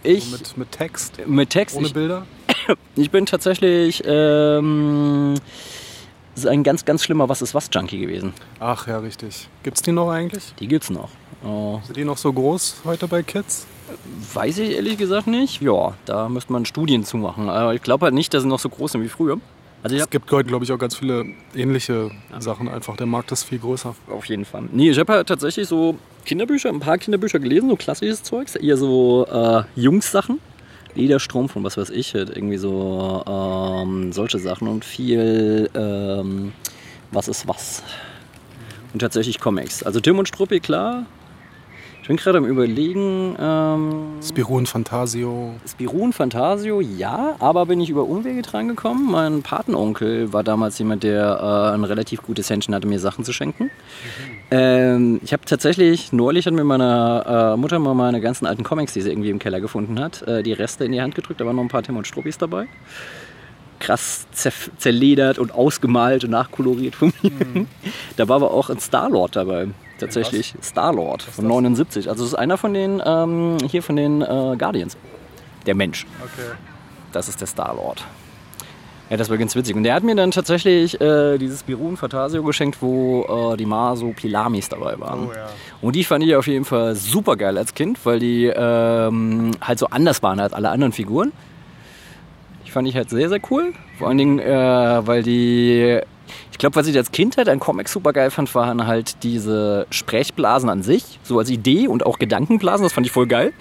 Ich 0.03 0.25
So 0.25 0.37
mit, 0.39 0.57
mit 0.59 0.73
Text? 0.73 1.25
mit 1.25 1.51
Text, 1.51 1.77
Ohne 1.77 1.87
ich, 1.87 1.95
Bilder? 1.95 2.27
ich 2.97 3.13
bin 3.13 3.27
tatsächlich 3.27 4.03
ähm, 4.05 5.37
ein 6.49 6.65
ganz, 6.65 6.85
ganz 6.85 7.05
schlimmer 7.05 7.29
Was 7.29 7.43
ist 7.43 7.55
was 7.55 7.71
Junkie 7.73 8.01
gewesen. 8.01 8.33
Ach 8.59 8.89
ja, 8.89 8.99
richtig. 8.99 9.47
Gibt's 9.63 9.83
die 9.83 9.93
noch 9.93 10.11
eigentlich? 10.11 10.53
Die 10.59 10.67
gibt's 10.67 10.91
noch. 10.91 11.11
Oh, 11.45 11.81
Sind 11.85 11.97
die 11.97 12.05
noch 12.05 12.19
so 12.19 12.33
groß 12.33 12.81
heute 12.85 13.07
bei 13.07 13.23
Kids? 13.23 13.69
Weiß 14.35 14.59
ich 14.59 14.73
ehrlich 14.73 14.99
gesagt 14.99 15.27
nicht. 15.27 15.61
Ja, 15.63 15.95
da 16.05 16.29
müsste 16.29 16.53
man 16.53 16.65
Studien 16.65 17.05
zu 17.05 17.17
machen. 17.17 17.49
Aber 17.49 17.75
ich 17.75 17.83
glaube 17.83 18.05
halt 18.05 18.15
nicht, 18.15 18.33
dass 18.35 18.43
sie 18.43 18.49
noch 18.49 18.59
so 18.59 18.69
groß 18.69 18.93
sind 18.93 19.03
wie 19.03 19.09
früher. 19.09 19.39
Also 19.83 19.97
Es 19.97 20.11
gibt 20.11 20.31
heute, 20.31 20.47
glaube 20.49 20.65
ich, 20.65 20.73
auch 20.73 20.79
ganz 20.79 20.97
viele 20.97 21.25
ähnliche 21.55 22.11
Sachen 22.39 22.69
einfach. 22.69 22.97
Der 22.97 23.07
Markt 23.07 23.33
ist 23.33 23.45
viel 23.45 23.59
größer. 23.59 23.95
Auf 24.11 24.27
jeden 24.27 24.45
Fall. 24.45 24.65
Nee, 24.73 24.91
ich 24.91 24.99
habe 24.99 25.13
halt 25.15 25.29
tatsächlich 25.29 25.69
so 25.69 25.97
Kinderbücher, 26.27 26.69
ein 26.69 26.81
paar 26.81 26.99
Kinderbücher 26.99 27.39
gelesen, 27.39 27.71
so 27.71 27.77
klassisches 27.77 28.23
Zeugs, 28.23 28.57
eher 28.57 28.77
so 28.77 29.27
äh, 29.27 29.63
Jungs-Sachen. 29.81 30.39
Lederstrom 30.95 31.49
von 31.49 31.63
was 31.65 31.77
weiß 31.77 31.91
ich, 31.91 32.15
halt 32.15 32.31
irgendwie 32.37 32.57
so 32.57 33.23
ähm, 33.27 34.13
solche 34.13 34.39
Sachen 34.39 34.69
und 34.69 34.85
viel 34.85 35.71
ähm, 35.75 36.53
was 37.13 37.29
ist 37.29 37.47
was. 37.49 37.83
Und 38.93 38.99
tatsächlich 38.99 39.39
Comics. 39.39 39.83
Also 39.83 40.01
Tim 40.01 40.19
und 40.19 40.27
Struppi, 40.29 40.61
klar. 40.61 41.07
Ich 42.03 42.09
bin 42.09 42.17
gerade 42.17 42.39
am 42.39 42.45
überlegen, 42.45 43.37
ähm, 43.39 44.07
Spirou 44.23 44.57
und 44.57 44.69
Fantasio. 44.69 45.55
Spirou 45.69 46.05
und 46.05 46.13
Fantasio, 46.15 46.81
ja, 46.81 47.37
aber 47.39 47.67
bin 47.67 47.81
ich 47.81 47.91
über 47.91 48.05
Umwege 48.05 48.43
dran 48.43 48.69
gekommen. 48.69 49.11
Mein 49.11 49.43
Patenonkel 49.43 50.33
war 50.33 50.43
damals 50.43 50.79
jemand, 50.79 51.03
der 51.03 51.39
äh, 51.41 51.75
ein 51.75 51.85
relativ 51.85 52.23
gutes 52.23 52.49
Händchen 52.49 52.75
hatte, 52.75 52.89
mir 52.89 52.99
Sachen 52.99 53.25
zu 53.25 53.33
schenken. 53.33 53.71
Ähm, 54.51 55.21
ich 55.23 55.33
habe 55.33 55.45
tatsächlich, 55.45 56.13
neulich 56.13 56.47
hat 56.47 56.55
mir 56.55 56.65
meine 56.65 57.53
äh, 57.55 57.57
Mutter 57.57 57.79
mal 57.79 57.95
meine 57.95 58.21
ganzen 58.21 58.47
alten 58.47 58.65
Comics, 58.65 58.95
die 58.95 59.03
sie 59.03 59.11
irgendwie 59.11 59.31
im 59.31 59.39
Keller 59.39 59.61
gefunden 59.61 60.01
hat, 60.01 60.23
äh, 60.23 60.43
die 60.43 60.55
Reste 60.55 60.85
in 60.85 60.93
die 60.93 61.03
Hand 61.03 61.15
gedrückt. 61.15 61.41
Da 61.41 61.47
waren 61.47 61.57
noch 61.57 61.63
ein 61.63 61.69
paar 61.69 61.83
Tim 61.83 61.97
und 61.97 62.07
Struppis 62.07 62.39
dabei. 62.39 62.67
Krass 63.79 64.27
zerledert 64.79 65.39
und 65.39 65.53
ausgemalt 65.53 66.25
und 66.25 66.31
nachkoloriert 66.31 66.95
von 66.95 67.13
mir. 67.23 67.67
Da 68.17 68.29
war 68.29 68.37
aber 68.37 68.53
auch 68.53 68.69
ein 68.69 68.79
Star-Lord 68.79 69.37
dabei. 69.37 69.69
Tatsächlich. 70.01 70.55
Star-Lord 70.63 71.23
von 71.23 71.47
79. 71.47 72.09
Also 72.09 72.25
das 72.25 72.33
ist 72.33 72.39
einer 72.39 72.57
von 72.57 72.75
den, 72.75 73.03
ähm, 73.05 73.59
hier 73.71 73.83
von 73.83 73.97
den 73.97 74.23
äh, 74.23 74.57
Guardians. 74.59 74.97
Der 75.67 75.75
Mensch. 75.75 76.07
Okay. 76.21 76.57
Das 77.13 77.29
ist 77.29 77.41
der 77.41 77.47
Star-Lord. 77.47 78.05
Ja, 79.11 79.17
das 79.17 79.29
war 79.29 79.37
ganz 79.39 79.57
witzig. 79.57 79.75
Und 79.75 79.83
der 79.83 79.95
hat 79.95 80.05
mir 80.05 80.15
dann 80.15 80.31
tatsächlich 80.31 81.01
äh, 81.01 81.37
dieses 81.37 81.65
Birun 81.65 81.97
Fantasio 81.97 82.45
geschenkt, 82.45 82.79
wo 82.81 83.53
äh, 83.53 83.57
die 83.57 83.67
Maso-Pilamis 83.67 84.69
dabei 84.69 85.01
waren. 85.01 85.29
Oh 85.29 85.33
ja. 85.35 85.49
Und 85.83 85.97
die 85.97 86.05
fand 86.05 86.23
ich 86.23 86.37
auf 86.37 86.47
jeden 86.47 86.65
Fall 86.65 86.95
super 86.95 87.37
geil 87.37 87.59
als 87.59 87.75
Kind, 87.75 87.99
weil 88.05 88.21
die 88.21 88.47
ähm, 88.47 89.51
halt 89.61 89.81
so 89.81 89.87
anders 89.87 90.23
waren 90.23 90.39
als 90.39 90.53
alle 90.53 90.71
anderen 90.71 90.93
Figuren. 90.93 91.33
Die 92.65 92.71
fand 92.71 92.87
ich 92.87 92.95
halt 92.95 93.11
sehr, 93.11 93.29
sehr 93.29 93.41
cool. 93.51 93.73
Vor 93.99 94.07
allen 94.07 94.19
Dingen, 94.19 94.39
äh, 94.39 95.07
weil 95.07 95.25
die. 95.25 96.01
Ich 96.61 96.63
glaube, 96.63 96.77
was 96.77 96.87
ich 96.89 96.97
als 96.99 97.11
Kind 97.11 97.39
halt 97.39 97.49
an 97.49 97.59
Comics 97.59 97.91
super 97.91 98.13
geil 98.13 98.31
fand, 98.31 98.55
waren 98.55 98.87
halt 98.87 99.23
diese 99.23 99.87
Sprechblasen 99.89 100.69
an 100.69 100.83
sich, 100.83 101.19
so 101.23 101.39
als 101.39 101.49
Idee 101.49 101.89
und 101.89 102.05
auch 102.05 102.19
Gedankenblasen, 102.19 102.85
das 102.85 102.93
fand 102.93 103.07
ich 103.07 103.13
voll 103.15 103.27
geil, 103.27 103.55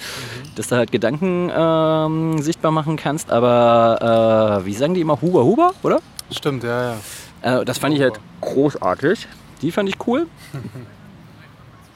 dass 0.58 0.68
du 0.68 0.76
halt 0.76 0.92
Gedanken 0.92 1.50
ähm, 1.50 2.42
sichtbar 2.42 2.72
machen 2.74 2.98
kannst, 2.98 3.32
aber 3.32 4.60
äh, 4.60 4.66
wie 4.66 4.74
sagen 4.74 4.96
die 4.96 5.00
immer, 5.00 5.22
Huber 5.22 5.46
Huber, 5.46 5.72
oder? 5.82 6.02
Stimmt, 6.30 6.66
ja, 6.66 6.96
ja. 7.42 7.62
Äh, 7.62 7.64
das 7.64 7.78
fand 7.78 7.96
ich 7.96 8.02
halt 8.02 8.20
großartig. 8.42 9.30
Die 9.62 9.72
fand 9.72 9.88
ich 9.88 9.96
cool. 10.06 10.28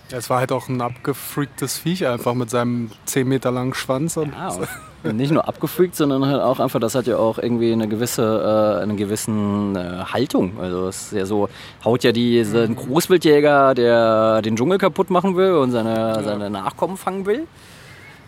Ja, 0.09 0.17
Es 0.17 0.29
war 0.29 0.39
halt 0.39 0.51
auch 0.51 0.67
ein 0.69 0.81
abgefreaktes 0.81 1.77
Viech 1.77 2.07
einfach 2.07 2.33
mit 2.33 2.49
seinem 2.49 2.91
10 3.05 3.27
Meter 3.27 3.51
langen 3.51 3.73
Schwanz. 3.73 4.17
Und 4.17 4.33
Ja, 4.33 4.55
und 5.03 5.17
nicht 5.17 5.31
nur 5.31 5.47
abgefreakt, 5.47 5.95
sondern 5.95 6.25
halt 6.25 6.41
auch 6.41 6.59
einfach, 6.59 6.79
das 6.79 6.95
hat 6.95 7.07
ja 7.07 7.17
auch 7.17 7.37
irgendwie 7.37 7.73
eine 7.73 7.87
gewisse, 7.87 8.77
äh, 8.79 8.83
eine 8.83 8.95
gewissen 8.95 9.75
äh, 9.75 10.03
Haltung. 10.05 10.53
Also 10.59 10.87
es 10.87 11.07
ist 11.07 11.11
ja 11.13 11.25
so, 11.25 11.49
haut 11.83 12.03
ja 12.03 12.11
diesen 12.13 12.75
Großwildjäger, 12.75 13.73
der 13.73 14.41
den 14.41 14.55
Dschungel 14.55 14.77
kaputt 14.77 15.09
machen 15.09 15.35
will 15.35 15.53
und 15.53 15.71
seine, 15.71 16.23
seine 16.23 16.49
Nachkommen 16.49 16.95
fangen 16.95 17.25
will. 17.25 17.47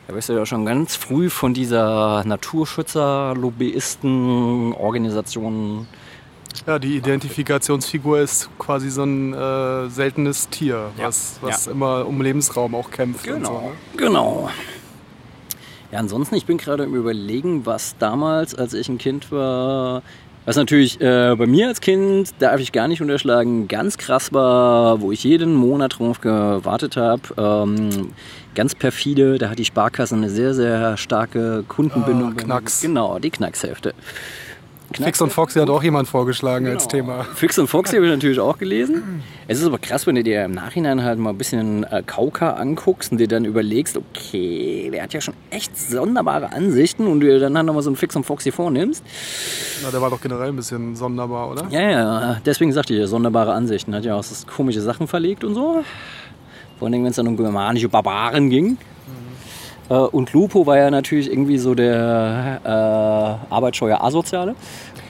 Da 0.08 0.14
wirst 0.16 0.30
du 0.30 0.34
ja 0.34 0.46
schon 0.46 0.66
ganz 0.66 0.96
früh 0.96 1.30
von 1.30 1.54
dieser 1.54 2.24
Naturschützer, 2.26 3.34
Lobbyisten, 3.36 4.74
Organisation 4.74 5.88
ja, 6.66 6.80
die 6.80 6.98
Identifikationsfigur 6.98 8.20
ist 8.20 8.50
quasi 8.58 8.90
so 8.90 9.04
ein 9.04 9.34
äh, 9.34 9.90
seltenes 9.90 10.50
Tier, 10.50 10.92
Ja, 10.98 11.08
was, 11.08 11.38
was 11.42 11.66
ja. 11.66 11.72
immer 11.72 12.06
um 12.06 12.22
Lebensraum 12.22 12.76
auch 12.76 12.92
kämpft. 12.92 13.28
Und 13.28 13.46
so, 13.46 13.54
ne? 13.54 13.72
Genau. 13.98 14.50
Ja, 15.92 16.00
ansonsten, 16.00 16.36
ich 16.36 16.46
bin 16.46 16.58
gerade 16.58 16.84
im 16.84 16.96
Überlegen, 16.96 17.66
was 17.66 17.96
damals, 17.98 18.56
als 18.56 18.74
ich 18.74 18.90
ein 18.90 18.98
Kind 18.98 19.32
war, 19.32 20.02
was 20.46 20.58
natürlich 20.58 21.02
äh, 21.02 21.36
bei 21.36 21.48
mir 21.48 21.68
als 21.68 21.82
Kind, 21.82 22.34
darf 22.40 22.60
ich 22.60 22.72
gar 22.72 22.88
nicht 22.88 23.02
unterschlagen, 23.02 23.68
ganz 23.68 23.98
krass 23.98 24.32
war, 24.32 25.02
wo 25.02 25.12
ich 25.12 25.24
jeden 25.24 25.56
Monat 25.56 25.98
drauf 25.98 26.22
gewartet 26.22 26.98
habe. 26.98 27.22
Ähm, 27.38 28.12
ganz 28.54 28.76
perfide, 28.76 29.40
da 29.40 29.50
hat 29.50 29.58
die 29.58 29.66
Sparkasse 29.66 30.16
eine 30.16 30.30
sehr, 30.30 30.54
sehr 30.54 30.98
starke 30.98 31.64
Kundenbindung. 31.68 32.34
Ah, 32.38 32.42
Knacks. 32.44 32.82
Genau, 32.82 33.18
die 33.18 33.32
Knackshälfte. 33.32 33.96
Fix 34.94 35.20
und 35.22 35.32
Foxy 35.34 35.60
hat 35.60 35.70
auch 35.70 35.84
jemand 35.84 36.08
vorgeschlagen 36.08 36.68
als 36.68 36.88
Genau. 36.88 37.04
Thema. 37.08 37.24
Fix 37.36 37.58
und 37.58 37.68
Foxy 37.68 37.96
habe 37.96 38.06
ich 38.06 38.12
natürlich 38.12 38.40
auch 38.40 38.58
gelesen. 38.58 39.24
Es 39.48 39.60
ist 39.60 39.66
aber 39.66 39.78
krass, 39.78 40.08
wenn 40.08 40.16
du 40.16 40.24
dir 40.24 40.46
im 40.46 40.52
Nachhinein 40.52 41.04
halt 41.04 41.20
mal 41.20 41.32
ein 41.32 41.38
bisschen 41.38 41.84
äh, 41.86 42.02
Kauka 42.06 42.52
anguckst 42.54 43.12
und 43.12 43.18
dir 43.18 43.28
dann 43.28 43.46
überlegst, 43.46 43.98
okay, 43.98 44.90
der 44.94 45.04
hat 45.04 45.14
ja 45.14 45.22
schon 45.22 45.34
echt 45.50 45.78
sonderbare 45.78 46.52
Ansichten 46.54 47.08
und 47.08 47.20
du 47.20 47.28
dir 47.28 47.40
dann 47.40 47.58
halt 47.58 47.66
nochmal 47.66 47.84
so 47.84 47.90
einen 47.90 47.98
Fix 47.98 48.16
und 48.16 48.26
Foxy 48.26 48.52
vornimmst. 48.52 49.04
Na, 49.84 49.92
der 49.92 50.02
war 50.02 50.10
doch 50.10 50.22
generell 50.22 50.50
ein 50.50 50.56
bisschen 50.56 50.96
sonderbar, 50.96 51.52
oder? 51.52 51.68
Ja, 51.70 51.82
ja, 51.82 52.42
deswegen 52.46 52.72
sagte 52.72 52.94
ich 52.94 53.00
ja, 53.00 53.08
sonderbare 53.08 53.54
Ansichten. 53.54 53.94
Hat 53.96 54.06
ja 54.06 54.16
auch 54.16 54.24
so 54.24 54.46
komische 54.48 54.82
Sachen 54.82 55.08
verlegt 55.08 55.44
und 55.44 55.56
so. 55.56 55.84
Vor 56.80 56.88
allem, 56.88 57.04
wenn 57.04 57.10
es 57.10 57.16
dann 57.16 57.28
um 57.28 57.38
germanische 57.38 57.90
Barbaren 57.90 58.50
ging. 58.50 58.78
Äh, 59.90 59.94
und 59.94 60.34
Lupo 60.34 60.66
war 60.66 60.78
ja 60.78 60.90
natürlich 60.90 61.30
irgendwie 61.30 61.58
so 61.58 61.76
der 61.76 62.62
äh, 62.64 63.54
arbeitsscheue 63.54 64.00
Asoziale. 64.02 64.56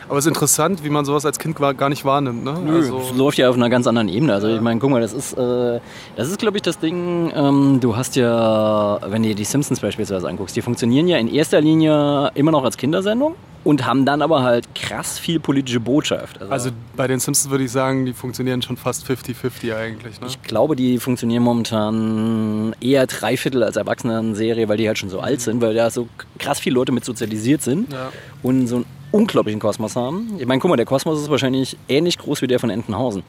Aber 0.08 0.18
es 0.20 0.26
ist 0.26 0.30
interessant, 0.30 0.84
wie 0.84 0.90
man 0.90 1.04
sowas 1.06 1.26
als 1.26 1.40
Kind 1.40 1.56
gar 1.56 1.90
nicht 1.90 2.06
wahrnimmt. 2.06 2.44
Ne? 2.44 2.56
Also, 2.74 3.00
das 3.00 3.14
läuft 3.18 3.38
ja 3.38 3.50
auf 3.50 3.56
einer 3.56 3.70
ganz 3.70 3.88
anderen 3.88 4.08
Ebene. 4.08 4.34
Also 4.34 4.48
ich 4.48 4.62
meine, 4.62 4.80
guck 4.80 4.92
mal, 4.92 5.02
das 5.02 5.14
ist, 5.14 5.34
äh, 5.34 5.80
das 6.16 6.30
ist, 6.30 6.38
glaube 6.40 6.58
ich, 6.58 6.64
das 6.64 6.78
Ding. 6.80 7.32
Ähm, 7.36 7.80
du 7.82 7.96
hast 7.96 8.16
ja, 8.16 9.00
wenn 9.10 9.24
du 9.24 9.30
dir 9.30 9.36
die 9.36 9.44
Simpsons 9.46 9.80
beispielsweise 9.80 10.28
anguckst, 10.28 10.56
die 10.56 10.62
funktionieren 10.62 11.08
ja 11.08 11.18
in 11.18 11.28
erster 11.34 11.60
Linie 11.62 12.32
immer 12.36 12.52
noch 12.52 12.64
als 12.64 12.78
Kindersendung 12.78 13.36
und 13.64 13.84
haben 13.88 14.06
dann 14.06 14.22
aber 14.22 14.44
halt 14.44 14.68
krass 14.76 15.18
viel 15.18 15.40
politische 15.40 15.80
Botschaft. 15.80 16.40
also 16.52 16.70
bei 16.96 17.08
den 17.08 17.20
Simpsons 17.20 17.50
würde 17.50 17.64
ich 17.64 17.72
sagen, 17.72 18.06
die 18.06 18.14
funktionieren 18.14 18.62
schon 18.62 18.78
fast 18.78 19.10
50-50 19.10 19.76
eigentlich. 19.76 20.22
Ne? 20.22 20.28
ich 20.28 20.42
glaube, 20.44 20.76
die 20.76 21.00
funktionieren 21.00 21.42
momentan 21.42 22.76
eher 22.80 23.08
Dreiviertel 23.08 23.64
als 23.64 23.76
Erwachsenen-Serie, 23.76 24.70
weil 24.70 24.78
die 24.78 24.88
halt 24.88 25.00
schon 25.00 25.10
so 25.10 25.20
alt 25.20 25.42
sind, 25.42 25.62
weil 25.62 25.74
da 25.74 25.90
so 25.90 26.08
krass 26.38 26.60
viele 26.60 26.76
Leute 26.76 26.92
mit 26.92 27.06
sozialisiert 27.06 27.64
sind 27.64 27.92
Ja. 27.92 28.12
und 28.44 28.68
so 28.68 28.76
einen 28.78 28.86
unglaublichen 29.16 29.60
Kosmos 29.60 29.96
haben. 29.96 30.36
Ich 30.38 30.46
meine, 30.46 30.60
guck 30.60 30.70
mal, 30.70 30.76
der 30.76 30.86
Kosmos 30.86 31.22
ist 31.22 31.30
wahrscheinlich 31.30 31.78
ähnlich 31.88 32.18
groß 32.18 32.42
wie 32.42 32.48
der 32.48 32.60
von 32.60 32.70
Entenhausen. 32.70 33.24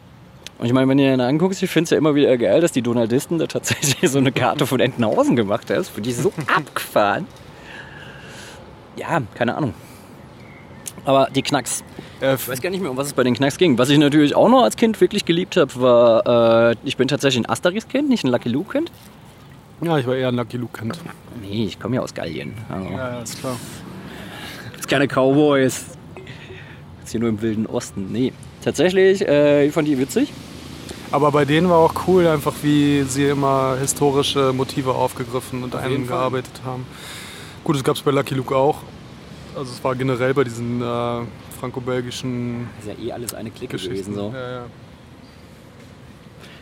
Und 0.58 0.66
ich 0.66 0.72
meine, 0.72 0.88
wenn 0.88 0.96
dir 0.98 1.10
den 1.10 1.20
anguckst, 1.20 1.62
ich 1.62 1.70
finde 1.70 1.84
es 1.84 1.90
ja 1.90 1.98
immer 1.98 2.14
wieder 2.14 2.36
geil, 2.38 2.60
dass 2.60 2.72
die 2.72 2.82
Donaldisten 2.82 3.38
da 3.38 3.46
tatsächlich 3.46 4.10
so 4.10 4.18
eine 4.18 4.32
Karte 4.32 4.66
von 4.66 4.80
Entenhausen 4.80 5.36
gemacht 5.36 5.70
hast. 5.70 5.90
Für 5.90 6.00
die 6.00 6.12
so 6.12 6.32
abgefahren. 6.56 7.26
Ja, 8.96 9.20
keine 9.34 9.54
Ahnung. 9.54 9.74
Aber 11.04 11.28
die 11.32 11.42
Knacks. 11.42 11.84
Äh, 12.20 12.34
Ich 12.34 12.48
weiß 12.48 12.60
gar 12.60 12.70
nicht 12.70 12.80
mehr, 12.80 12.90
um 12.90 12.96
was 12.96 13.08
es 13.08 13.12
bei 13.12 13.22
den 13.22 13.34
Knacks 13.34 13.58
ging. 13.58 13.78
Was 13.78 13.90
ich 13.90 13.98
natürlich 13.98 14.34
auch 14.34 14.48
noch 14.48 14.62
als 14.62 14.76
Kind 14.76 15.00
wirklich 15.00 15.24
geliebt 15.24 15.56
habe, 15.56 15.72
war, 15.80 16.70
äh, 16.72 16.76
ich 16.84 16.96
bin 16.96 17.06
tatsächlich 17.06 17.44
ein 17.46 17.48
Asterix-Kind, 17.50 18.08
nicht 18.08 18.24
ein 18.24 18.30
Lucky 18.30 18.48
Luke-Kind. 18.48 18.90
ja, 19.82 19.98
ich 19.98 20.06
war 20.06 20.16
eher 20.16 20.28
ein 20.28 20.34
Lucky 20.36 20.56
Luke-Kind. 20.56 20.98
Nee, 21.42 21.66
ich 21.66 21.78
komme 21.78 21.96
ja 21.96 22.02
aus 22.02 22.14
Gallien. 22.14 22.54
Also, 22.68 22.88
Ja, 22.88 22.96
ja, 22.96 23.20
ist 23.20 23.38
klar. 23.38 23.56
Jetzt 24.86 24.92
keine 24.92 25.08
Cowboys. 25.08 25.84
Jetzt 27.00 27.10
hier 27.10 27.18
nur 27.18 27.28
im 27.28 27.42
wilden 27.42 27.66
Osten. 27.66 28.12
Nee, 28.12 28.32
tatsächlich, 28.62 29.26
äh, 29.26 29.66
ich 29.66 29.72
fand 29.72 29.88
die 29.88 29.98
witzig. 29.98 30.32
Aber 31.10 31.32
bei 31.32 31.44
denen 31.44 31.68
war 31.68 31.78
auch 31.78 32.06
cool, 32.06 32.28
einfach 32.28 32.54
wie 32.62 33.02
sie 33.02 33.24
immer 33.24 33.76
historische 33.80 34.52
Motive 34.52 34.94
aufgegriffen 34.94 35.64
und 35.64 35.72
Fall. 35.72 35.82
eingearbeitet 35.82 36.60
haben. 36.64 36.86
Gut, 37.64 37.74
das 37.74 37.82
gab 37.82 37.96
es 37.96 38.02
bei 38.02 38.12
Lucky 38.12 38.34
Luke 38.36 38.54
auch. 38.54 38.78
Also 39.56 39.72
es 39.72 39.82
war 39.82 39.96
generell 39.96 40.34
bei 40.34 40.44
diesen 40.44 40.80
äh, 40.80 41.22
franco-belgischen 41.58 42.68
Das 42.76 42.86
ist 42.86 43.00
ja 43.00 43.08
eh 43.08 43.12
alles 43.12 43.34
eine 43.34 43.50
Clique 43.50 43.76
gewesen. 43.76 44.14
So. 44.14 44.32
Ja, 44.32 44.50
ja. 44.50 44.64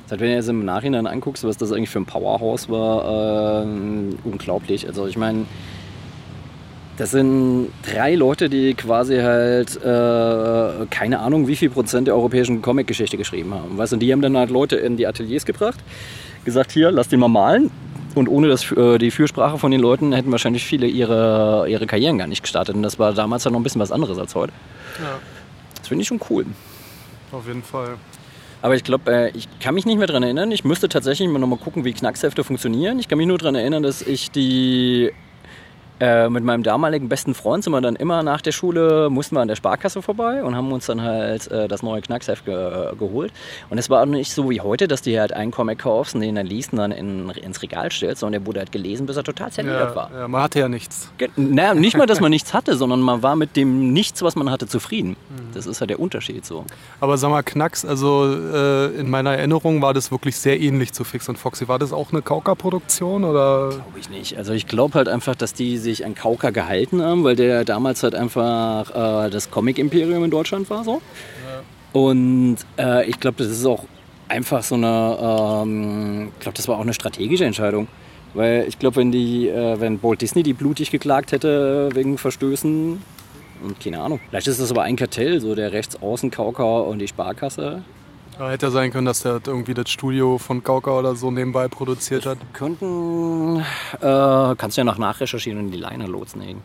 Das 0.04 0.12
heißt, 0.12 0.20
wenn 0.22 0.30
du 0.30 0.34
jetzt 0.36 0.48
im 0.48 0.64
Nachhinein 0.64 1.06
anguckst, 1.06 1.44
was 1.44 1.58
das 1.58 1.72
eigentlich 1.72 1.90
für 1.90 1.98
ein 1.98 2.06
Powerhouse 2.06 2.70
war, 2.70 3.64
äh, 3.64 3.66
unglaublich. 4.24 4.86
Also 4.86 5.06
ich 5.06 5.18
meine, 5.18 5.44
das 6.96 7.10
sind 7.10 7.68
drei 7.82 8.14
Leute, 8.14 8.48
die 8.48 8.74
quasi 8.74 9.18
halt, 9.18 9.76
äh, 9.76 10.86
keine 10.90 11.18
Ahnung, 11.20 11.48
wie 11.48 11.56
viel 11.56 11.70
Prozent 11.70 12.06
der 12.06 12.14
europäischen 12.14 12.62
Comic-Geschichte 12.62 13.16
geschrieben 13.16 13.52
haben. 13.54 13.76
Weißt 13.76 13.92
du, 13.92 13.96
und 13.96 14.00
die 14.00 14.12
haben 14.12 14.22
dann 14.22 14.36
halt 14.36 14.50
Leute 14.50 14.76
in 14.76 14.96
die 14.96 15.06
Ateliers 15.06 15.44
gebracht, 15.44 15.78
gesagt, 16.44 16.70
hier, 16.72 16.90
lass 16.92 17.08
die 17.08 17.16
mal 17.16 17.28
malen. 17.28 17.70
Und 18.14 18.28
ohne 18.28 18.46
das, 18.46 18.70
äh, 18.70 18.98
die 18.98 19.10
Fürsprache 19.10 19.58
von 19.58 19.72
den 19.72 19.80
Leuten 19.80 20.12
hätten 20.12 20.30
wahrscheinlich 20.30 20.64
viele 20.64 20.86
ihre, 20.86 21.66
ihre 21.68 21.86
Karrieren 21.86 22.16
gar 22.16 22.28
nicht 22.28 22.42
gestartet. 22.42 22.76
Und 22.76 22.84
das 22.84 22.98
war 23.00 23.12
damals 23.12 23.42
dann 23.42 23.54
noch 23.54 23.60
ein 23.60 23.64
bisschen 23.64 23.80
was 23.80 23.90
anderes 23.90 24.16
als 24.18 24.36
heute. 24.36 24.52
ja, 25.00 25.18
Das 25.76 25.88
finde 25.88 26.02
ich 26.02 26.08
schon 26.08 26.20
cool. 26.30 26.46
auf 27.32 27.46
jeden 27.48 27.64
Fall. 27.64 27.96
Aber 28.62 28.76
ich 28.76 28.84
glaube, 28.84 29.12
äh, 29.12 29.30
ich 29.36 29.48
kann 29.58 29.74
mich 29.74 29.84
nicht 29.84 29.98
mehr 29.98 30.06
daran 30.06 30.22
erinnern. 30.22 30.52
Ich 30.52 30.64
müsste 30.64 30.88
tatsächlich 30.88 31.28
mal 31.28 31.40
nochmal 31.40 31.58
gucken, 31.58 31.84
wie 31.84 31.92
Knackshefte 31.92 32.44
funktionieren. 32.44 33.00
Ich 33.00 33.08
kann 33.08 33.18
mich 33.18 33.26
nur 33.26 33.36
daran 33.36 33.56
erinnern, 33.56 33.82
dass 33.82 34.00
ich 34.00 34.30
die 34.30 35.10
äh, 36.04 36.28
mit 36.28 36.44
meinem 36.44 36.62
damaligen 36.62 37.08
besten 37.08 37.34
Freund 37.34 37.64
sind 37.64 37.72
wir 37.72 37.80
dann 37.80 37.96
immer 37.96 38.22
nach 38.22 38.40
der 38.40 38.52
Schule, 38.52 39.08
mussten 39.10 39.36
wir 39.36 39.40
an 39.40 39.48
der 39.48 39.56
Sparkasse 39.56 40.02
vorbei 40.02 40.42
und 40.44 40.54
haben 40.54 40.70
uns 40.72 40.86
dann 40.86 41.00
halt 41.02 41.50
äh, 41.50 41.68
das 41.68 41.82
neue 41.82 42.02
Knacksheft 42.02 42.44
ge 42.44 42.92
geholt. 42.98 43.32
Und 43.70 43.78
es 43.78 43.88
war 43.90 44.02
auch 44.02 44.06
nicht 44.06 44.32
so 44.32 44.50
wie 44.50 44.60
heute, 44.60 44.88
dass 44.88 45.02
du 45.02 45.18
halt 45.18 45.32
einen 45.32 45.50
Comic 45.50 45.78
kaufst 45.80 46.14
und 46.14 46.20
den 46.20 46.34
dann 46.34 46.46
liest 46.46 46.72
und 46.72 46.78
dann 46.78 46.92
in, 46.92 47.30
ins 47.30 47.62
Regal 47.62 47.90
stellst, 47.90 48.20
sondern 48.20 48.40
der 48.42 48.46
wurde 48.46 48.60
halt 48.60 48.72
gelesen, 48.72 49.06
bis 49.06 49.16
er 49.16 49.24
total 49.24 49.50
zerniedert 49.50 49.94
war. 49.96 50.10
Ja, 50.12 50.20
ja, 50.20 50.28
man 50.28 50.42
hatte 50.42 50.58
ja 50.60 50.68
nichts. 50.68 51.08
Ge- 51.18 51.30
Na, 51.36 51.74
nicht 51.74 51.96
mal, 51.96 52.06
dass 52.06 52.20
man 52.20 52.30
nichts 52.30 52.52
hatte, 52.54 52.76
sondern 52.76 53.00
man 53.00 53.22
war 53.22 53.36
mit 53.36 53.56
dem 53.56 53.92
Nichts, 53.92 54.22
was 54.22 54.36
man 54.36 54.50
hatte, 54.50 54.66
zufrieden. 54.66 55.16
Das 55.54 55.66
ist 55.66 55.80
ja 55.80 55.86
der 55.86 56.00
Unterschied 56.00 56.44
so. 56.44 56.64
Aber 57.00 57.16
sag 57.18 57.30
mal, 57.30 57.42
Knacks, 57.42 57.84
also 57.84 58.26
äh, 58.34 58.86
in 58.96 59.08
meiner 59.08 59.34
Erinnerung 59.36 59.80
war 59.82 59.94
das 59.94 60.10
wirklich 60.10 60.36
sehr 60.36 60.60
ähnlich 60.60 60.92
zu 60.92 61.04
Fix 61.04 61.28
und 61.28 61.38
Foxy. 61.38 61.68
War 61.68 61.78
das 61.78 61.92
auch 61.92 62.12
eine 62.12 62.22
Kauka-Produktion 62.22 63.24
oder? 63.24 63.68
Glaube 63.70 63.98
ich 64.00 64.10
nicht. 64.10 64.36
Also 64.36 64.52
ich 64.52 64.66
glaube 64.66 64.94
halt 64.94 65.08
einfach, 65.08 65.34
dass 65.36 65.52
die 65.54 65.78
sich 65.78 65.93
an 66.02 66.14
Kauka 66.14 66.48
gehalten 66.50 67.02
haben, 67.02 67.24
weil 67.24 67.36
der 67.36 67.64
damals 67.64 68.02
halt 68.02 68.14
einfach 68.14 69.26
äh, 69.26 69.30
das 69.30 69.50
Comic-Imperium 69.50 70.24
in 70.24 70.30
Deutschland 70.30 70.70
war 70.70 70.82
so. 70.82 71.02
Und 71.92 72.56
äh, 72.78 73.08
ich 73.08 73.20
glaube, 73.20 73.36
das 73.44 73.48
ist 73.48 73.66
auch 73.66 73.84
einfach 74.28 74.62
so 74.62 74.74
eine, 74.76 75.62
ähm, 75.62 76.32
ich 76.34 76.40
glaube, 76.40 76.56
das 76.56 76.66
war 76.66 76.78
auch 76.78 76.82
eine 76.82 76.94
strategische 76.94 77.44
Entscheidung. 77.44 77.86
Weil 78.32 78.64
ich 78.66 78.78
glaube, 78.78 78.96
wenn 78.96 79.12
die, 79.12 79.48
äh, 79.48 79.78
wenn 79.78 80.02
Walt 80.02 80.22
Disney 80.22 80.42
die 80.42 80.54
blutig 80.54 80.90
geklagt 80.90 81.30
hätte 81.32 81.90
wegen 81.94 82.18
Verstößen, 82.18 83.00
und 83.62 83.80
keine 83.80 84.00
Ahnung. 84.00 84.20
Vielleicht 84.28 84.46
ist 84.46 84.60
das 84.60 84.70
aber 84.70 84.82
ein 84.82 84.96
Kartell, 84.96 85.40
so 85.40 85.54
der 85.54 85.72
Rechtsaußen 85.72 86.30
Kauka 86.30 86.80
und 86.80 86.98
die 86.98 87.08
Sparkasse. 87.08 87.82
Ja, 88.38 88.50
hätte 88.50 88.66
ja 88.66 88.70
sein 88.70 88.90
können, 88.90 89.06
dass 89.06 89.22
der 89.22 89.40
irgendwie 89.46 89.74
das 89.74 89.88
Studio 89.90 90.38
von 90.38 90.64
Kauka 90.64 90.90
oder 90.98 91.14
so 91.14 91.30
nebenbei 91.30 91.68
produziert 91.68 92.26
hat. 92.26 92.38
Könnten, 92.52 93.60
äh, 93.60 93.64
kannst 94.00 94.76
du 94.76 94.80
ja 94.80 94.84
noch 94.84 94.98
nachrecherchieren 94.98 95.60
und 95.60 95.66
in 95.66 95.72
die 95.72 95.78
Liner 95.78 96.08
Notes 96.08 96.34
legen. 96.34 96.60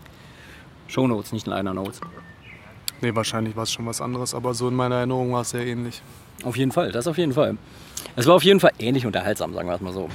Shownotes, 0.88 1.32
nicht 1.32 1.46
Liner 1.46 1.76
Notes. 1.76 2.02
Nee, 3.02 3.14
wahrscheinlich 3.14 3.56
war 3.56 3.64
es 3.64 3.72
schon 3.72 3.86
was 3.86 4.02
anderes, 4.02 4.34
aber 4.34 4.56
so 4.56 4.68
in 4.68 4.74
meiner 4.74 4.96
Erinnerung 4.96 5.32
war 5.32 5.42
es 5.42 5.52
sehr 5.52 5.66
ähnlich. 5.66 6.02
Auf 6.44 6.58
jeden 6.58 6.72
Fall, 6.72 6.92
das 6.92 7.06
auf 7.06 7.18
jeden 7.20 7.34
Fall. 7.34 7.56
Es 8.16 8.26
war 8.26 8.36
auf 8.36 8.44
jeden 8.44 8.60
Fall 8.60 8.72
ähnlich 8.80 9.06
unterhaltsam, 9.06 9.54
sagen 9.54 9.68
wir 9.68 9.76
es 9.76 9.82
mal 9.82 9.94
so. 9.94 10.10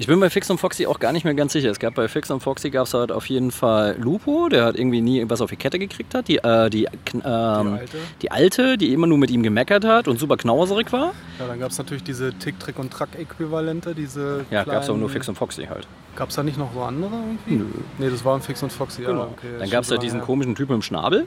Ich 0.00 0.06
bin 0.06 0.18
bei 0.18 0.30
Fix 0.30 0.48
und 0.48 0.56
Foxy 0.56 0.86
auch 0.86 0.98
gar 0.98 1.12
nicht 1.12 1.24
mehr 1.24 1.34
ganz 1.34 1.52
sicher. 1.52 1.70
Es 1.70 1.78
gab 1.78 1.94
bei 1.94 2.08
Fix 2.08 2.30
und 2.30 2.40
Foxy 2.40 2.70
gab 2.70 2.86
es 2.86 2.94
halt 2.94 3.12
auf 3.12 3.26
jeden 3.26 3.50
Fall 3.50 3.98
Lupo, 4.00 4.48
der 4.48 4.64
hat 4.64 4.76
irgendwie 4.78 5.02
nie 5.02 5.22
was 5.28 5.42
auf 5.42 5.50
die 5.50 5.56
Kette 5.56 5.78
gekriegt 5.78 6.14
hat. 6.14 6.26
Die, 6.26 6.38
äh, 6.38 6.70
die, 6.70 6.86
ähm, 6.86 7.20
die, 7.22 7.22
alte? 7.22 7.98
die 8.22 8.30
alte, 8.30 8.78
die 8.78 8.94
immer 8.94 9.06
nur 9.06 9.18
mit 9.18 9.30
ihm 9.30 9.42
gemeckert 9.42 9.84
hat 9.84 10.08
und 10.08 10.18
super 10.18 10.38
knauserig 10.38 10.90
war. 10.90 11.12
Ja, 11.38 11.48
dann 11.48 11.60
gab 11.60 11.70
es 11.70 11.76
natürlich 11.76 12.02
diese 12.02 12.32
Tick, 12.32 12.58
Trick 12.58 12.78
und 12.78 12.90
Track-Äquivalente, 12.90 13.94
diese. 13.94 14.46
Ja, 14.50 14.64
gab 14.64 14.84
es 14.84 14.88
aber 14.88 14.96
nur 14.96 15.10
Fix 15.10 15.28
und 15.28 15.34
Foxy 15.34 15.66
halt. 15.66 15.86
Gab 16.16 16.30
es 16.30 16.36
da 16.36 16.42
nicht 16.42 16.56
noch 16.56 16.72
so 16.72 16.80
andere 16.80 17.16
irgendwie? 17.16 17.56
Nö. 17.56 17.64
Nee, 17.98 18.08
das 18.08 18.24
waren 18.24 18.40
Fix 18.40 18.62
und 18.62 18.72
Foxy, 18.72 19.02
ja. 19.02 19.10
Okay, 19.10 19.48
Dann 19.58 19.68
gab 19.68 19.84
es 19.84 19.90
halt 19.90 20.00
so 20.00 20.02
diesen 20.06 20.20
lange 20.20 20.26
komischen 20.26 20.54
Typen 20.54 20.76
im 20.76 20.82
Schnabel. 20.82 21.26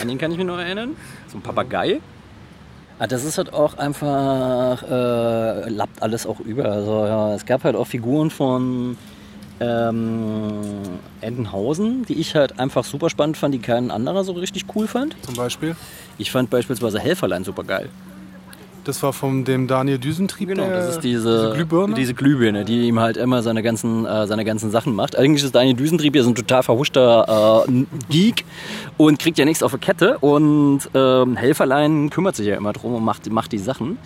An 0.00 0.08
den 0.08 0.16
kann 0.16 0.32
ich 0.32 0.38
mich 0.38 0.46
noch 0.46 0.58
erinnern. 0.58 0.96
So 1.28 1.36
ein 1.36 1.42
Papagei. 1.42 2.00
Ah, 2.98 3.06
das 3.08 3.24
ist 3.24 3.38
halt 3.38 3.52
auch 3.52 3.76
einfach, 3.76 4.82
äh, 4.84 5.68
lappt 5.68 6.00
alles 6.02 6.26
auch 6.26 6.38
über. 6.40 6.66
Also, 6.66 7.04
ja, 7.06 7.34
es 7.34 7.44
gab 7.44 7.64
halt 7.64 7.74
auch 7.74 7.86
Figuren 7.86 8.30
von 8.30 8.96
ähm, 9.60 10.60
Entenhausen, 11.20 12.04
die 12.04 12.14
ich 12.14 12.36
halt 12.36 12.58
einfach 12.60 12.84
super 12.84 13.10
spannend 13.10 13.36
fand, 13.36 13.54
die 13.54 13.58
kein 13.58 13.90
anderer 13.90 14.22
so 14.22 14.32
richtig 14.32 14.64
cool 14.74 14.86
fand. 14.86 15.16
Zum 15.22 15.34
Beispiel. 15.34 15.74
Ich 16.18 16.30
fand 16.30 16.50
beispielsweise 16.50 17.00
Helferlein 17.00 17.42
super 17.42 17.64
geil. 17.64 17.88
Das 18.84 19.02
war 19.02 19.14
von 19.14 19.44
dem 19.44 19.66
Daniel 19.66 19.98
Düsentrieb. 19.98 20.48
Genau, 20.48 20.68
das 20.68 20.96
ist 20.96 21.00
diese, 21.00 21.38
diese 21.38 21.52
Glühbirne. 21.54 21.94
diese 21.94 22.14
Glühbirne, 22.14 22.64
die 22.66 22.86
ihm 22.86 23.00
halt 23.00 23.16
immer 23.16 23.42
seine 23.42 23.62
ganzen, 23.62 24.04
äh, 24.04 24.26
seine 24.26 24.44
ganzen 24.44 24.70
Sachen 24.70 24.94
macht. 24.94 25.16
Eigentlich 25.16 25.42
ist 25.42 25.54
Daniel 25.54 25.74
Düsentrieb 25.74 26.14
ja 26.14 26.22
so 26.22 26.30
ein 26.30 26.34
total 26.34 26.62
verhuschter 26.62 27.64
äh, 27.66 27.84
Geek 28.10 28.44
und 28.98 29.18
kriegt 29.18 29.38
ja 29.38 29.46
nichts 29.46 29.62
auf 29.62 29.70
der 29.70 29.80
Kette. 29.80 30.18
Und 30.18 30.80
ähm, 30.92 31.36
Helferlein 31.36 32.10
kümmert 32.10 32.36
sich 32.36 32.46
ja 32.46 32.56
immer 32.56 32.74
drum 32.74 32.94
und 32.94 33.04
macht, 33.04 33.30
macht 33.30 33.52
die 33.52 33.58
Sachen. 33.58 33.96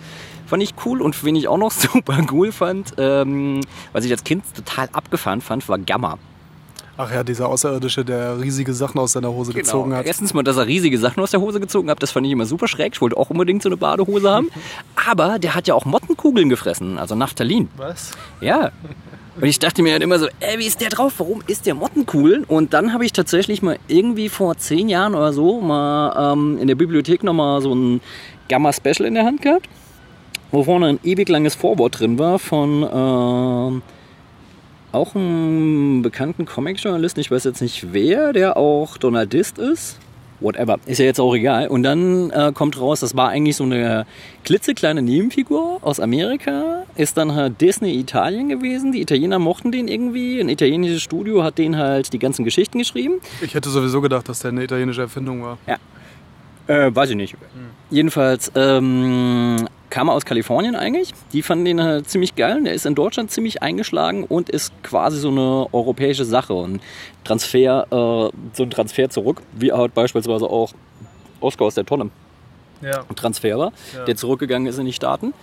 Fand 0.45 0.63
ich 0.63 0.73
cool 0.85 1.01
und 1.01 1.23
wen 1.25 1.35
ich 1.35 1.49
auch 1.49 1.57
noch 1.57 1.71
super 1.71 2.17
cool 2.31 2.53
fand, 2.53 2.93
ähm, 2.97 3.61
was 3.91 4.05
ich 4.05 4.11
als 4.11 4.23
Kind 4.23 4.43
total 4.55 4.87
abgefahren 4.93 5.41
fand, 5.41 5.67
war 5.67 5.77
Gamma. 5.77 6.17
Ach 7.01 7.09
ja, 7.13 7.23
dieser 7.23 7.47
Außerirdische, 7.47 8.03
der 8.03 8.41
riesige 8.41 8.73
Sachen 8.73 8.99
aus 8.99 9.13
seiner 9.13 9.31
Hose 9.31 9.53
Genau. 9.53 9.63
gezogen 9.63 9.93
hat. 9.93 10.05
Erstens 10.05 10.33
mal, 10.33 10.43
dass 10.43 10.57
er 10.57 10.67
riesige 10.67 10.97
Sachen 10.97 11.23
aus 11.23 11.31
der 11.31 11.39
Hose 11.39 11.61
gezogen 11.61 11.89
hat, 11.89 12.03
das 12.03 12.11
fand 12.11 12.25
ich 12.25 12.33
immer 12.33 12.45
super 12.45 12.67
schräg. 12.67 12.91
Ich 12.95 12.99
wollte 12.99 13.15
auch 13.15 13.29
unbedingt 13.29 13.63
so 13.63 13.69
eine 13.69 13.77
Badehose 13.77 14.29
haben. 14.29 14.49
Aber 15.07 15.39
der 15.39 15.55
hat 15.55 15.65
ja 15.69 15.75
auch 15.75 15.85
Mottenkugeln 15.85 16.49
gefressen, 16.49 16.97
also 16.97 17.15
Naphthalin. 17.15 17.69
Was? 17.77 18.11
Ja. 18.41 18.71
Und 19.39 19.45
ich 19.47 19.59
dachte 19.59 19.81
mir 19.81 19.93
halt 19.93 20.03
immer 20.03 20.19
so, 20.19 20.27
ey, 20.41 20.59
wie 20.59 20.65
ist 20.65 20.81
der 20.81 20.89
drauf? 20.89 21.13
Warum 21.19 21.41
ist 21.47 21.65
der 21.65 21.73
Mottencool? 21.73 22.43
Und 22.49 22.73
dann 22.73 22.91
habe 22.91 23.05
ich 23.05 23.13
tatsächlich 23.13 23.61
mal 23.61 23.77
irgendwie 23.87 24.27
vor 24.27 24.57
zehn 24.57 24.89
Jahren 24.89 25.15
oder 25.15 25.31
so 25.31 25.61
mal 25.61 26.33
ähm, 26.33 26.57
in 26.59 26.67
der 26.67 26.75
Bibliothek 26.75 27.23
nochmal 27.23 27.61
so 27.61 27.73
ein 27.73 28.01
Gamma-Special 28.49 29.07
in 29.07 29.13
der 29.13 29.23
Hand 29.23 29.41
gehabt, 29.41 29.69
wo 30.51 30.65
vorne 30.65 30.87
ein 30.87 30.99
ewig 31.05 31.29
langes 31.29 31.55
Vorwort 31.55 32.01
drin 32.01 32.19
war 32.19 32.39
von 32.39 32.83
ähm, 32.93 33.81
auch 34.91 35.15
einem 35.15 36.01
bekannten 36.01 36.45
Comic-Journalisten, 36.45 37.19
ich 37.19 37.31
weiß 37.31 37.43
jetzt 37.43 37.61
nicht 37.61 37.93
wer, 37.93 38.33
der 38.33 38.57
auch 38.57 38.97
Donaldist 38.97 39.57
ist 39.57 39.99
whatever, 40.39 40.77
ist 40.85 40.99
ja 40.99 41.05
jetzt 41.05 41.19
auch 41.19 41.33
egal. 41.35 41.67
Und 41.67 41.83
dann 41.83 42.29
äh, 42.31 42.51
kommt 42.53 42.79
raus, 42.79 42.99
das 42.99 43.15
war 43.15 43.29
eigentlich 43.29 43.55
so 43.55 43.63
eine 43.63 44.05
klitzekleine 44.43 45.01
Nebenfigur 45.01 45.79
aus 45.81 45.99
Amerika, 45.99 46.83
ist 46.95 47.17
dann 47.17 47.33
halt 47.33 47.59
Disney 47.61 47.99
Italien 47.99 48.49
gewesen. 48.49 48.91
Die 48.91 49.01
Italiener 49.01 49.39
mochten 49.39 49.71
den 49.71 49.87
irgendwie. 49.87 50.39
Ein 50.39 50.49
italienisches 50.49 51.01
Studio 51.01 51.43
hat 51.43 51.57
den 51.57 51.77
halt 51.77 52.13
die 52.13 52.19
ganzen 52.19 52.45
Geschichten 52.45 52.79
geschrieben. 52.79 53.15
Ich 53.41 53.53
hätte 53.53 53.69
sowieso 53.69 54.01
gedacht, 54.01 54.29
dass 54.29 54.39
der 54.39 54.51
eine 54.51 54.63
italienische 54.63 55.01
Erfindung 55.01 55.43
war. 55.43 55.57
Ja. 55.67 55.77
Äh, 56.67 56.95
weiß 56.95 57.09
ich 57.09 57.15
nicht. 57.15 57.33
Hm. 57.33 57.39
Jedenfalls 57.89 58.51
ähm, 58.55 59.67
kam 59.89 60.09
er 60.09 60.13
aus 60.13 60.25
Kalifornien 60.25 60.75
eigentlich. 60.75 61.13
Die 61.33 61.41
fanden 61.41 61.65
den 61.65 61.81
halt 61.81 62.09
ziemlich 62.09 62.35
geil. 62.35 62.63
Der 62.63 62.73
ist 62.73 62.85
in 62.85 62.95
Deutschland 62.95 63.31
ziemlich 63.31 63.61
eingeschlagen 63.61 64.23
und 64.23 64.49
ist 64.49 64.71
quasi 64.83 65.19
so 65.19 65.29
eine 65.29 65.67
europäische 65.71 66.25
Sache. 66.25 66.53
Und 66.53 66.81
Transfer, 67.23 67.85
äh, 67.89 68.37
so 68.53 68.63
ein 68.63 68.69
Transfer 68.69 69.09
zurück, 69.09 69.41
wie 69.53 69.71
halt 69.71 69.93
beispielsweise 69.93 70.45
auch 70.45 70.73
Oscar 71.41 71.65
aus 71.65 71.75
der 71.75 71.85
Tonne 71.85 72.09
ja. 72.81 73.03
Transfer 73.15 73.57
war, 73.57 73.71
ja. 73.95 74.05
der 74.05 74.15
zurückgegangen 74.15 74.67
ist 74.67 74.79
in 74.79 74.85
die 74.85 74.93
Staaten. 74.93 75.33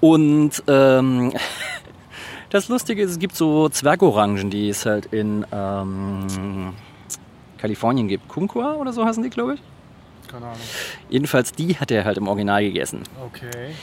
Und 0.00 0.62
ähm, 0.68 1.32
das 2.50 2.68
Lustige 2.68 3.02
ist, 3.02 3.12
es 3.12 3.18
gibt 3.18 3.36
so 3.36 3.68
Zwergorangen, 3.68 4.50
die 4.50 4.68
es 4.68 4.86
halt 4.86 5.06
in 5.06 5.46
ähm, 5.52 6.74
Kalifornien 7.58 8.08
gibt. 8.08 8.28
Kumqua 8.28 8.74
oder 8.74 8.92
so 8.92 9.04
heißen 9.04 9.22
die, 9.22 9.30
glaube 9.30 9.54
ich. 9.54 9.60
Keine 10.30 10.46
Ahnung. 10.46 10.58
Jedenfalls 11.08 11.52
die 11.52 11.76
hat 11.76 11.90
er 11.90 12.04
halt 12.04 12.18
im 12.18 12.28
Original 12.28 12.62
gegessen. 12.62 13.02
Okay. 13.26 13.74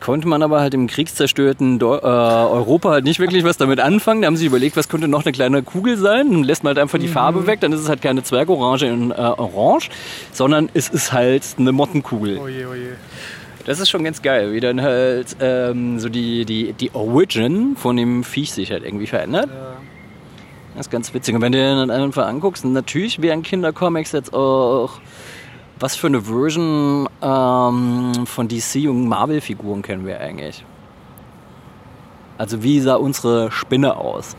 Konnte 0.00 0.26
man 0.26 0.42
aber 0.42 0.60
halt 0.60 0.74
im 0.74 0.88
kriegszerstörten 0.88 1.80
äh, 1.80 1.84
Europa 1.84 2.90
halt 2.90 3.04
nicht 3.04 3.20
wirklich 3.20 3.44
was 3.44 3.56
damit 3.56 3.78
anfangen. 3.78 4.22
Da 4.22 4.26
haben 4.26 4.36
sie 4.36 4.46
überlegt, 4.46 4.76
was 4.76 4.88
könnte 4.88 5.06
noch 5.06 5.24
eine 5.24 5.30
kleine 5.30 5.62
Kugel 5.62 5.96
sein. 5.96 6.32
Dann 6.32 6.42
lässt 6.42 6.64
man 6.64 6.70
halt 6.70 6.78
einfach 6.78 6.98
die 6.98 7.06
mhm. 7.06 7.12
Farbe 7.12 7.46
weg, 7.46 7.60
dann 7.60 7.72
ist 7.72 7.80
es 7.80 7.88
halt 7.88 8.02
keine 8.02 8.24
Zwergorange 8.24 8.86
in 8.86 9.12
äh, 9.12 9.14
Orange, 9.14 9.90
sondern 10.32 10.68
es 10.74 10.88
ist 10.88 11.12
halt 11.12 11.44
eine 11.56 11.70
Mottenkugel. 11.70 12.38
Oje, 12.38 12.68
oje. 12.68 12.96
Das 13.64 13.78
ist 13.78 13.90
schon 13.90 14.02
ganz 14.02 14.22
geil, 14.22 14.52
wie 14.52 14.58
dann 14.58 14.82
halt 14.82 15.36
ähm, 15.40 16.00
so 16.00 16.08
die, 16.08 16.44
die, 16.44 16.72
die 16.72 16.92
Origin 16.94 17.76
von 17.76 17.96
dem 17.96 18.24
Viech 18.24 18.52
sich 18.52 18.72
halt 18.72 18.84
irgendwie 18.84 19.06
verändert. 19.06 19.50
Ja. 19.50 19.76
Das 20.74 20.86
ist 20.86 20.90
ganz 20.90 21.14
witzig. 21.14 21.34
Und 21.34 21.42
wenn 21.42 21.52
du 21.52 21.58
dir 21.58 21.76
dann 21.76 21.90
einfach 21.90 22.26
anguckst, 22.26 22.64
natürlich 22.64 23.22
wären 23.22 23.42
Kindercomics 23.42 24.12
jetzt 24.12 24.34
auch 24.34 25.00
was 25.82 25.96
für 25.96 26.06
eine 26.06 26.22
Version 26.22 27.08
ähm, 27.20 28.26
von 28.26 28.46
DC 28.46 28.88
und 28.88 29.08
Marvel-Figuren 29.08 29.82
kennen 29.82 30.06
wir 30.06 30.20
eigentlich? 30.20 30.64
Also 32.38 32.62
wie 32.62 32.80
sah 32.80 32.94
unsere 32.94 33.50
Spinne 33.50 33.96
aus? 33.96 34.36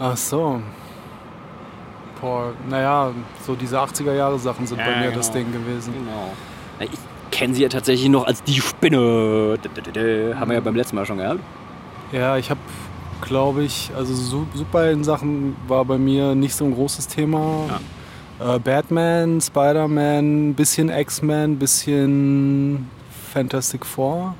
Ach 0.00 0.16
so. 0.16 0.60
Boah, 2.20 2.54
naja, 2.68 3.12
so 3.46 3.54
diese 3.54 3.78
80er-Jahre-Sachen 3.78 4.66
sind 4.66 4.78
ja, 4.78 4.86
bei 4.86 4.96
mir 4.96 5.04
genau. 5.06 5.16
das 5.18 5.30
Ding 5.30 5.52
gewesen. 5.52 5.92
Genau. 5.92 6.32
Ich 6.80 6.98
kenne 7.30 7.54
sie 7.54 7.62
ja 7.62 7.68
tatsächlich 7.68 8.08
noch 8.08 8.26
als 8.26 8.42
die 8.42 8.60
Spinne. 8.60 9.58
Haben 10.38 10.50
wir 10.50 10.54
ja 10.54 10.60
beim 10.60 10.76
letzten 10.76 10.96
Mal 10.96 11.04
schon 11.04 11.18
gehabt. 11.18 11.40
Ja, 12.10 12.38
ich 12.38 12.48
habe, 12.48 12.60
glaube 13.20 13.64
ich, 13.64 13.90
also 13.94 14.14
Superhelden-Sachen 14.14 15.56
war 15.68 15.84
bei 15.84 15.98
mir 15.98 16.34
nicht 16.34 16.54
so 16.54 16.64
ein 16.64 16.72
großes 16.72 17.08
Thema. 17.08 17.66
Ja. 17.68 17.80
Äh, 18.40 18.58
Batman, 18.58 19.40
Spider-Man, 19.40 20.54
bisschen 20.54 20.88
X-Men, 20.88 21.58
bisschen 21.58 22.90
Fantastic 23.32 23.86
Four. 23.86 24.34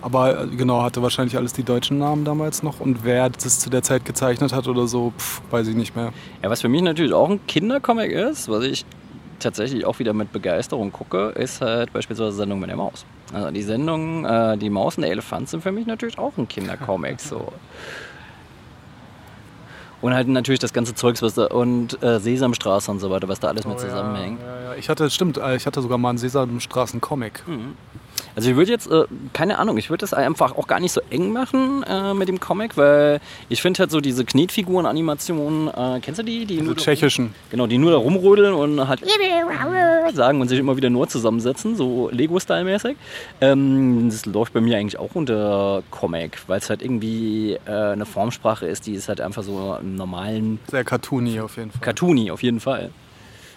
Aber 0.00 0.42
äh, 0.42 0.46
genau, 0.56 0.82
hatte 0.82 1.02
wahrscheinlich 1.02 1.36
alles 1.36 1.52
die 1.52 1.64
deutschen 1.64 1.98
Namen 1.98 2.24
damals 2.24 2.62
noch. 2.62 2.80
Und 2.80 3.04
wer 3.04 3.30
das 3.30 3.60
zu 3.60 3.70
der 3.70 3.82
Zeit 3.82 4.04
gezeichnet 4.04 4.52
hat 4.52 4.68
oder 4.68 4.86
so, 4.86 5.12
pff, 5.18 5.40
weiß 5.50 5.68
ich 5.68 5.74
nicht 5.74 5.96
mehr. 5.96 6.12
Ja, 6.42 6.50
was 6.50 6.60
für 6.60 6.68
mich 6.68 6.82
natürlich 6.82 7.12
auch 7.12 7.30
ein 7.30 7.44
Kindercomic 7.46 8.12
ist, 8.12 8.48
was 8.48 8.64
ich 8.64 8.84
tatsächlich 9.38 9.84
auch 9.86 9.98
wieder 9.98 10.12
mit 10.12 10.32
Begeisterung 10.32 10.92
gucke, 10.92 11.28
ist 11.30 11.60
halt 11.60 11.92
beispielsweise 11.92 12.32
Sendung 12.32 12.60
mit 12.60 12.68
der 12.68 12.76
Maus. 12.76 13.04
Also 13.32 13.50
die 13.50 13.62
Sendung, 13.62 14.24
äh, 14.24 14.56
die 14.56 14.70
Maus 14.70 14.96
und 14.96 15.02
der 15.02 15.12
Elefant 15.12 15.48
sind 15.48 15.62
für 15.62 15.72
mich 15.72 15.86
natürlich 15.86 16.18
auch 16.18 16.36
ein 16.36 16.48
Kindercomic. 16.48 17.20
so. 17.20 17.52
Und 20.00 20.14
halt 20.14 20.28
natürlich 20.28 20.60
das 20.60 20.72
ganze 20.72 20.94
Zeugs, 20.94 21.22
was 21.22 21.34
da 21.34 21.46
und 21.46 22.00
äh, 22.02 22.20
Sesamstraße 22.20 22.90
und 22.90 23.00
so 23.00 23.10
weiter, 23.10 23.28
was 23.28 23.40
da 23.40 23.48
alles 23.48 23.66
oh, 23.66 23.70
mit 23.70 23.80
zusammenhängt. 23.80 24.40
Ja, 24.40 24.46
ja, 24.46 24.62
ja. 24.62 24.74
Ich 24.76 24.88
hatte, 24.88 25.10
stimmt, 25.10 25.38
äh, 25.38 25.56
ich 25.56 25.66
hatte 25.66 25.82
sogar 25.82 25.98
mal 25.98 26.10
einen 26.10 26.18
Sesamstraßen-Comic. 26.18 27.42
Mhm. 27.46 27.76
Also 28.38 28.50
ich 28.50 28.56
würde 28.56 28.70
jetzt, 28.70 28.88
äh, 28.88 29.02
keine 29.32 29.58
Ahnung, 29.58 29.78
ich 29.78 29.90
würde 29.90 30.02
das 30.02 30.14
einfach 30.14 30.54
auch 30.54 30.68
gar 30.68 30.78
nicht 30.78 30.92
so 30.92 31.00
eng 31.10 31.32
machen 31.32 31.82
äh, 31.82 32.14
mit 32.14 32.28
dem 32.28 32.38
Comic, 32.38 32.76
weil 32.76 33.18
ich 33.48 33.60
finde 33.60 33.80
halt 33.80 33.90
so 33.90 34.00
diese 34.00 34.24
Knetfiguren-Animationen, 34.24 35.66
äh, 35.66 35.98
kennst 36.00 36.20
du 36.20 36.22
die? 36.22 36.46
Die 36.46 36.58
diese 36.58 36.76
tschechischen. 36.76 37.34
genau, 37.50 37.66
die 37.66 37.78
nur 37.78 37.90
da 37.90 37.96
rumrödeln 37.96 38.54
und 38.54 38.86
halt 38.86 39.00
sagen 40.14 40.40
und 40.40 40.46
sich 40.46 40.60
immer 40.60 40.76
wieder 40.76 40.88
nur 40.88 41.08
zusammensetzen, 41.08 41.74
so 41.74 42.10
Lego-Style-mäßig. 42.12 42.96
Ähm, 43.40 44.08
das 44.08 44.24
läuft 44.24 44.52
bei 44.52 44.60
mir 44.60 44.78
eigentlich 44.78 45.00
auch 45.00 45.16
unter 45.16 45.82
Comic, 45.90 46.38
weil 46.46 46.58
es 46.60 46.70
halt 46.70 46.80
irgendwie 46.80 47.58
äh, 47.66 47.70
eine 47.72 48.06
Formsprache 48.06 48.66
ist, 48.66 48.86
die 48.86 48.92
ist 48.92 49.08
halt 49.08 49.20
einfach 49.20 49.42
so 49.42 49.76
im 49.80 49.96
normalen... 49.96 50.60
Sehr 50.70 50.84
cartoony 50.84 51.40
auf 51.40 51.56
jeden 51.56 51.72
Fall. 51.72 51.80
Cartoony 51.80 52.30
auf 52.30 52.44
jeden 52.44 52.60
Fall. 52.60 52.92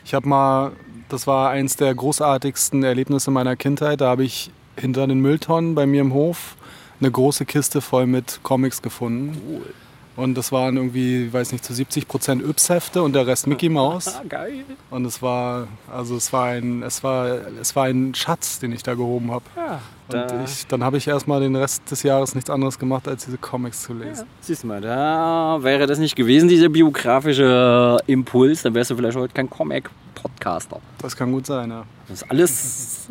Ich 0.04 0.16
habe 0.16 0.28
mal, 0.28 0.72
das 1.10 1.28
war 1.28 1.52
eins 1.52 1.76
der 1.76 1.94
großartigsten 1.94 2.84
Erlebnisse 2.84 3.30
meiner 3.30 3.56
Kindheit, 3.56 4.02
da 4.02 4.10
habe 4.10 4.24
ich 4.24 4.50
hinter 4.78 5.08
den 5.08 5.20
Mülltonnen 5.20 5.76
bei 5.76 5.86
mir 5.86 6.02
im 6.02 6.14
Hof 6.14 6.56
eine 7.00 7.12
große 7.12 7.46
Kiste 7.46 7.82
voll 7.82 8.06
mit 8.06 8.40
Comics 8.44 8.82
gefunden. 8.82 9.42
Cool. 9.48 9.74
Und 10.16 10.36
das 10.36 10.52
waren 10.52 10.76
irgendwie, 10.76 11.28
ich 11.28 11.34
weiß 11.34 11.54
nicht, 11.54 11.64
zu 11.64 11.74
70 11.74 12.08
Prozent 12.08 12.44
Yps-Hefte 12.44 13.02
und 13.02 13.14
der 13.14 13.26
Rest 13.26 13.48
Mickey 13.48 13.70
Mouse. 13.70 14.20
Geil. 14.30 14.66
Und 14.90 15.06
es 15.06 15.22
war, 15.22 15.68
also 15.92 16.18
es 16.18 16.34
war 16.34 16.48
ein, 16.48 16.84
es 16.84 17.04
war, 17.04 17.28
es 17.60 17.76
war 17.76 17.86
ein 17.86 18.14
Schatz, 18.14 18.60
den 18.60 18.74
ich 18.74 18.84
da 18.84 18.94
gehoben 18.94 19.32
habe. 19.32 19.46
Ja, 19.56 19.80
da 20.10 20.24
und 20.24 20.44
ich, 20.44 20.68
dann 20.68 20.84
habe 20.84 20.98
ich 20.98 21.08
erstmal 21.08 21.40
den 21.40 21.56
Rest 21.56 21.90
des 21.90 22.04
Jahres 22.04 22.36
nichts 22.36 22.50
anderes 22.50 22.78
gemacht, 22.78 23.08
als 23.08 23.26
diese 23.26 23.38
Comics 23.38 23.84
zu 23.84 23.94
lesen. 23.94 24.26
Ja, 24.26 24.32
siehst 24.42 24.64
du 24.64 24.68
mal, 24.68 24.82
da 24.82 25.60
wäre 25.62 25.88
das 25.88 25.98
nicht 25.98 26.16
gewesen, 26.18 26.50
dieser 26.50 26.70
biografische 26.70 27.98
Impuls, 28.08 28.64
dann 28.64 28.74
wärst 28.74 28.92
du 28.92 28.98
vielleicht 28.98 29.18
heute 29.18 29.34
kein 29.34 29.50
Comic-Podcaster. 29.50 30.82
Das 30.98 31.16
kann 31.16 31.32
gut 31.32 31.46
sein, 31.46 31.70
ja. 31.70 31.86
Das 32.10 32.22
ist 32.22 32.30
alles, 32.30 33.10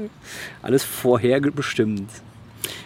alles 0.61 0.85
vorherbestimmt. 0.85 2.11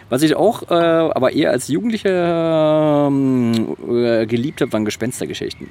Was 0.09 0.21
ich 0.21 0.35
auch, 0.35 0.69
äh, 0.69 0.73
aber 0.73 1.33
eher 1.33 1.51
als 1.51 1.67
Jugendlicher 1.67 3.07
äh, 3.07 4.25
geliebt 4.27 4.61
habe, 4.61 4.71
waren 4.73 4.85
Gespenstergeschichten. 4.85 5.69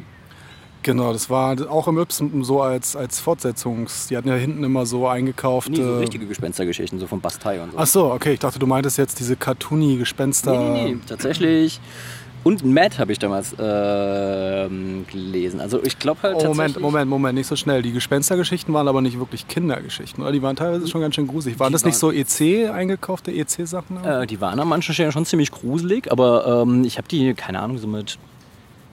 Genau, 0.85 1.15
das 1.15 1.31
war 1.31 1.57
auch 1.71 1.89
im 1.89 1.99
Ypsen 1.99 2.45
so 2.45 2.61
als, 2.61 2.95
als 2.95 3.19
Fortsetzungs. 3.19 4.09
Die 4.09 4.19
hatten 4.19 4.29
ja 4.29 4.35
hinten 4.35 4.63
immer 4.65 4.85
so 4.85 5.09
eingekauft. 5.09 5.71
Nee, 5.71 5.77
so 5.77 5.99
richtige 5.99 6.27
Gespenstergeschichten, 6.27 6.99
so 6.99 7.07
von 7.07 7.23
Bastei 7.23 7.63
und 7.63 7.73
so. 7.73 7.79
Ach 7.79 7.87
so, 7.87 8.13
okay. 8.13 8.35
Ich 8.35 8.41
dachte, 8.41 8.59
du 8.59 8.67
meintest 8.67 8.99
jetzt 8.99 9.19
diese 9.19 9.35
Cartoony-Gespenster. 9.35 10.53
Nee, 10.53 10.85
nee, 10.85 10.95
nee, 10.95 11.01
tatsächlich. 11.07 11.81
Und 12.45 12.63
Matt 12.63 12.99
habe 12.99 13.11
ich 13.11 13.19
damals 13.19 13.55
äh, 13.55 14.69
gelesen. 15.11 15.61
Also 15.61 15.83
ich 15.83 15.99
glaube 15.99 16.23
halt. 16.23 16.37
Oh, 16.39 16.49
Moment, 16.49 16.79
Moment, 16.79 17.11
Moment, 17.11 17.35
nicht 17.37 17.47
so 17.47 17.57
schnell. 17.57 17.81
Die 17.81 17.93
Gespenstergeschichten 17.93 18.73
waren 18.75 18.87
aber 18.87 19.01
nicht 19.01 19.19
wirklich 19.19 19.49
Kindergeschichten, 19.49 20.23
oder? 20.23 20.31
Die 20.31 20.43
waren 20.43 20.55
teilweise 20.55 20.87
schon 20.87 21.01
ganz 21.01 21.15
schön 21.15 21.27
gruselig. 21.27 21.59
Waren 21.59 21.71
die 21.71 21.73
das 21.73 21.85
nicht 21.85 21.97
so 21.97 22.13
EC 22.13 22.71
eingekaufte 22.71 23.33
EC-Sachen? 23.33 24.05
Äh, 24.05 24.27
die 24.27 24.43
waren 24.43 24.61
an 24.61 24.69
manchen 24.69 24.93
Stellen 24.93 25.11
schon 25.11 25.25
ziemlich 25.25 25.51
gruselig, 25.51 26.13
aber 26.13 26.63
ähm, 26.63 26.85
ich 26.85 26.99
habe 26.99 27.09
die, 27.09 27.33
keine 27.33 27.61
Ahnung, 27.61 27.79
so 27.79 27.89
mit 27.89 28.19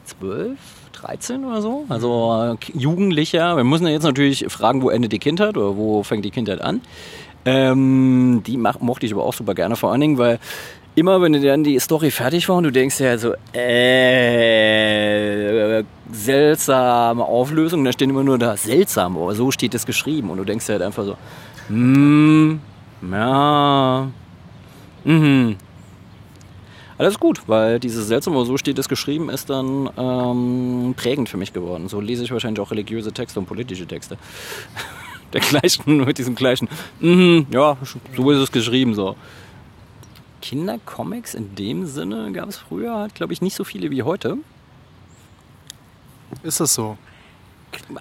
zwölf. 0.05 0.57
13 0.93 1.45
oder 1.45 1.61
so, 1.63 1.85
also 1.89 2.57
äh, 2.61 2.77
Jugendlicher. 2.77 3.57
Wir 3.57 3.63
müssen 3.63 3.87
ja 3.87 3.93
jetzt 3.93 4.03
natürlich 4.03 4.45
fragen, 4.49 4.83
wo 4.83 4.89
endet 4.91 5.11
die 5.11 5.19
Kindheit 5.19 5.57
oder 5.57 5.75
wo 5.75 6.03
fängt 6.03 6.23
die 6.25 6.29
Kindheit 6.29 6.61
an. 6.61 6.81
Ähm, 7.43 8.43
die 8.45 8.57
mochte 8.57 9.05
ich 9.05 9.13
aber 9.13 9.23
auch 9.23 9.33
super 9.33 9.55
gerne, 9.55 9.75
vor 9.75 9.91
allen 9.91 10.01
Dingen, 10.01 10.17
weil 10.19 10.39
immer 10.95 11.21
wenn 11.21 11.33
dann 11.41 11.63
die 11.63 11.79
Story 11.79 12.11
fertig 12.11 12.49
war 12.49 12.57
und 12.57 12.65
du 12.65 12.71
denkst 12.71 12.99
ja 12.99 13.17
so, 13.17 13.33
äh, 13.53 14.31
seltsame 16.11 17.23
Auflösung, 17.23 17.83
da 17.85 17.91
steht 17.91 18.09
immer 18.09 18.23
nur 18.23 18.37
da 18.37 18.57
seltsam, 18.57 19.17
aber 19.17 19.33
so 19.33 19.51
steht 19.51 19.73
es 19.73 19.85
geschrieben 19.85 20.29
und 20.29 20.37
du 20.37 20.43
denkst 20.43 20.67
halt 20.69 20.81
einfach 20.81 21.05
so, 21.05 21.15
hm, 21.67 22.59
ja, 23.11 24.07
mhm. 25.03 25.55
Alles 26.97 27.19
gut, 27.19 27.41
weil 27.47 27.79
dieses 27.79 28.07
seltsame, 28.07 28.45
so 28.45 28.57
steht 28.57 28.77
es 28.77 28.87
geschrieben, 28.87 29.31
ist 29.31 29.49
dann 29.49 29.89
ähm, 29.97 30.93
prägend 30.95 31.29
für 31.29 31.37
mich 31.37 31.51
geworden. 31.51 31.87
So 31.87 31.99
lese 31.99 32.23
ich 32.23 32.31
wahrscheinlich 32.31 32.59
auch 32.59 32.69
religiöse 32.69 33.11
Texte 33.11 33.39
und 33.39 33.47
politische 33.47 33.87
Texte. 33.87 34.19
Der 35.33 35.41
gleichen, 35.41 36.05
mit 36.05 36.19
diesem 36.19 36.35
gleichen, 36.35 36.69
mhm, 36.99 37.47
ja, 37.49 37.75
so 38.15 38.29
ist 38.29 38.37
es 38.37 38.51
geschrieben, 38.51 38.93
so. 38.93 39.15
Kindercomics 40.41 41.33
in 41.35 41.55
dem 41.55 41.85
Sinne 41.85 42.31
gab 42.31 42.49
es 42.49 42.57
früher 42.57 42.95
halt, 42.95 43.15
glaube 43.15 43.33
ich, 43.33 43.41
nicht 43.41 43.55
so 43.55 43.63
viele 43.63 43.91
wie 43.91 44.03
heute. 44.03 44.37
Ist 46.43 46.59
das 46.59 46.73
so? 46.73 46.97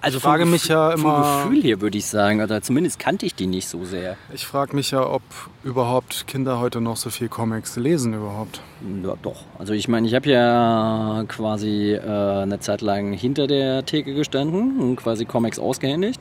Also 0.01 0.17
Ich 0.17 0.23
frage 0.23 0.45
mich 0.45 0.67
ja 0.67 0.91
immer- 0.91 1.23
Vom 1.23 1.49
Gefühl 1.51 1.63
her 1.63 1.79
würde 1.79 1.97
ich 1.97 2.05
sagen, 2.05 2.41
oder 2.41 2.61
zumindest 2.61 2.99
kannte 2.99 3.25
ich 3.25 3.35
die 3.35 3.47
nicht 3.47 3.69
so 3.69 3.85
sehr. 3.85 4.17
Ich 4.33 4.45
frage 4.45 4.75
mich 4.75 4.91
ja, 4.91 5.05
ob 5.07 5.21
überhaupt 5.63 6.27
Kinder 6.27 6.59
heute 6.59 6.81
noch 6.81 6.97
so 6.97 7.09
viel 7.09 7.29
Comics 7.29 7.77
lesen 7.77 8.13
überhaupt. 8.13 8.59
Ja, 9.03 9.13
doch. 9.21 9.43
Also 9.59 9.71
ich 9.73 9.87
meine, 9.87 10.07
ich 10.07 10.13
habe 10.13 10.29
ja 10.29 11.23
quasi 11.29 11.93
äh, 11.93 12.01
eine 12.41 12.59
Zeit 12.59 12.81
lang 12.81 13.13
hinter 13.13 13.47
der 13.47 13.85
Theke 13.85 14.13
gestanden 14.13 14.77
und 14.79 14.97
quasi 14.97 15.23
Comics 15.23 15.57
ausgehändigt. 15.57 16.19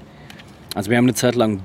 Also 0.77 0.91
wir 0.91 0.97
haben 0.99 1.07
eine 1.07 1.15
Zeit 1.15 1.35
lang 1.35 1.61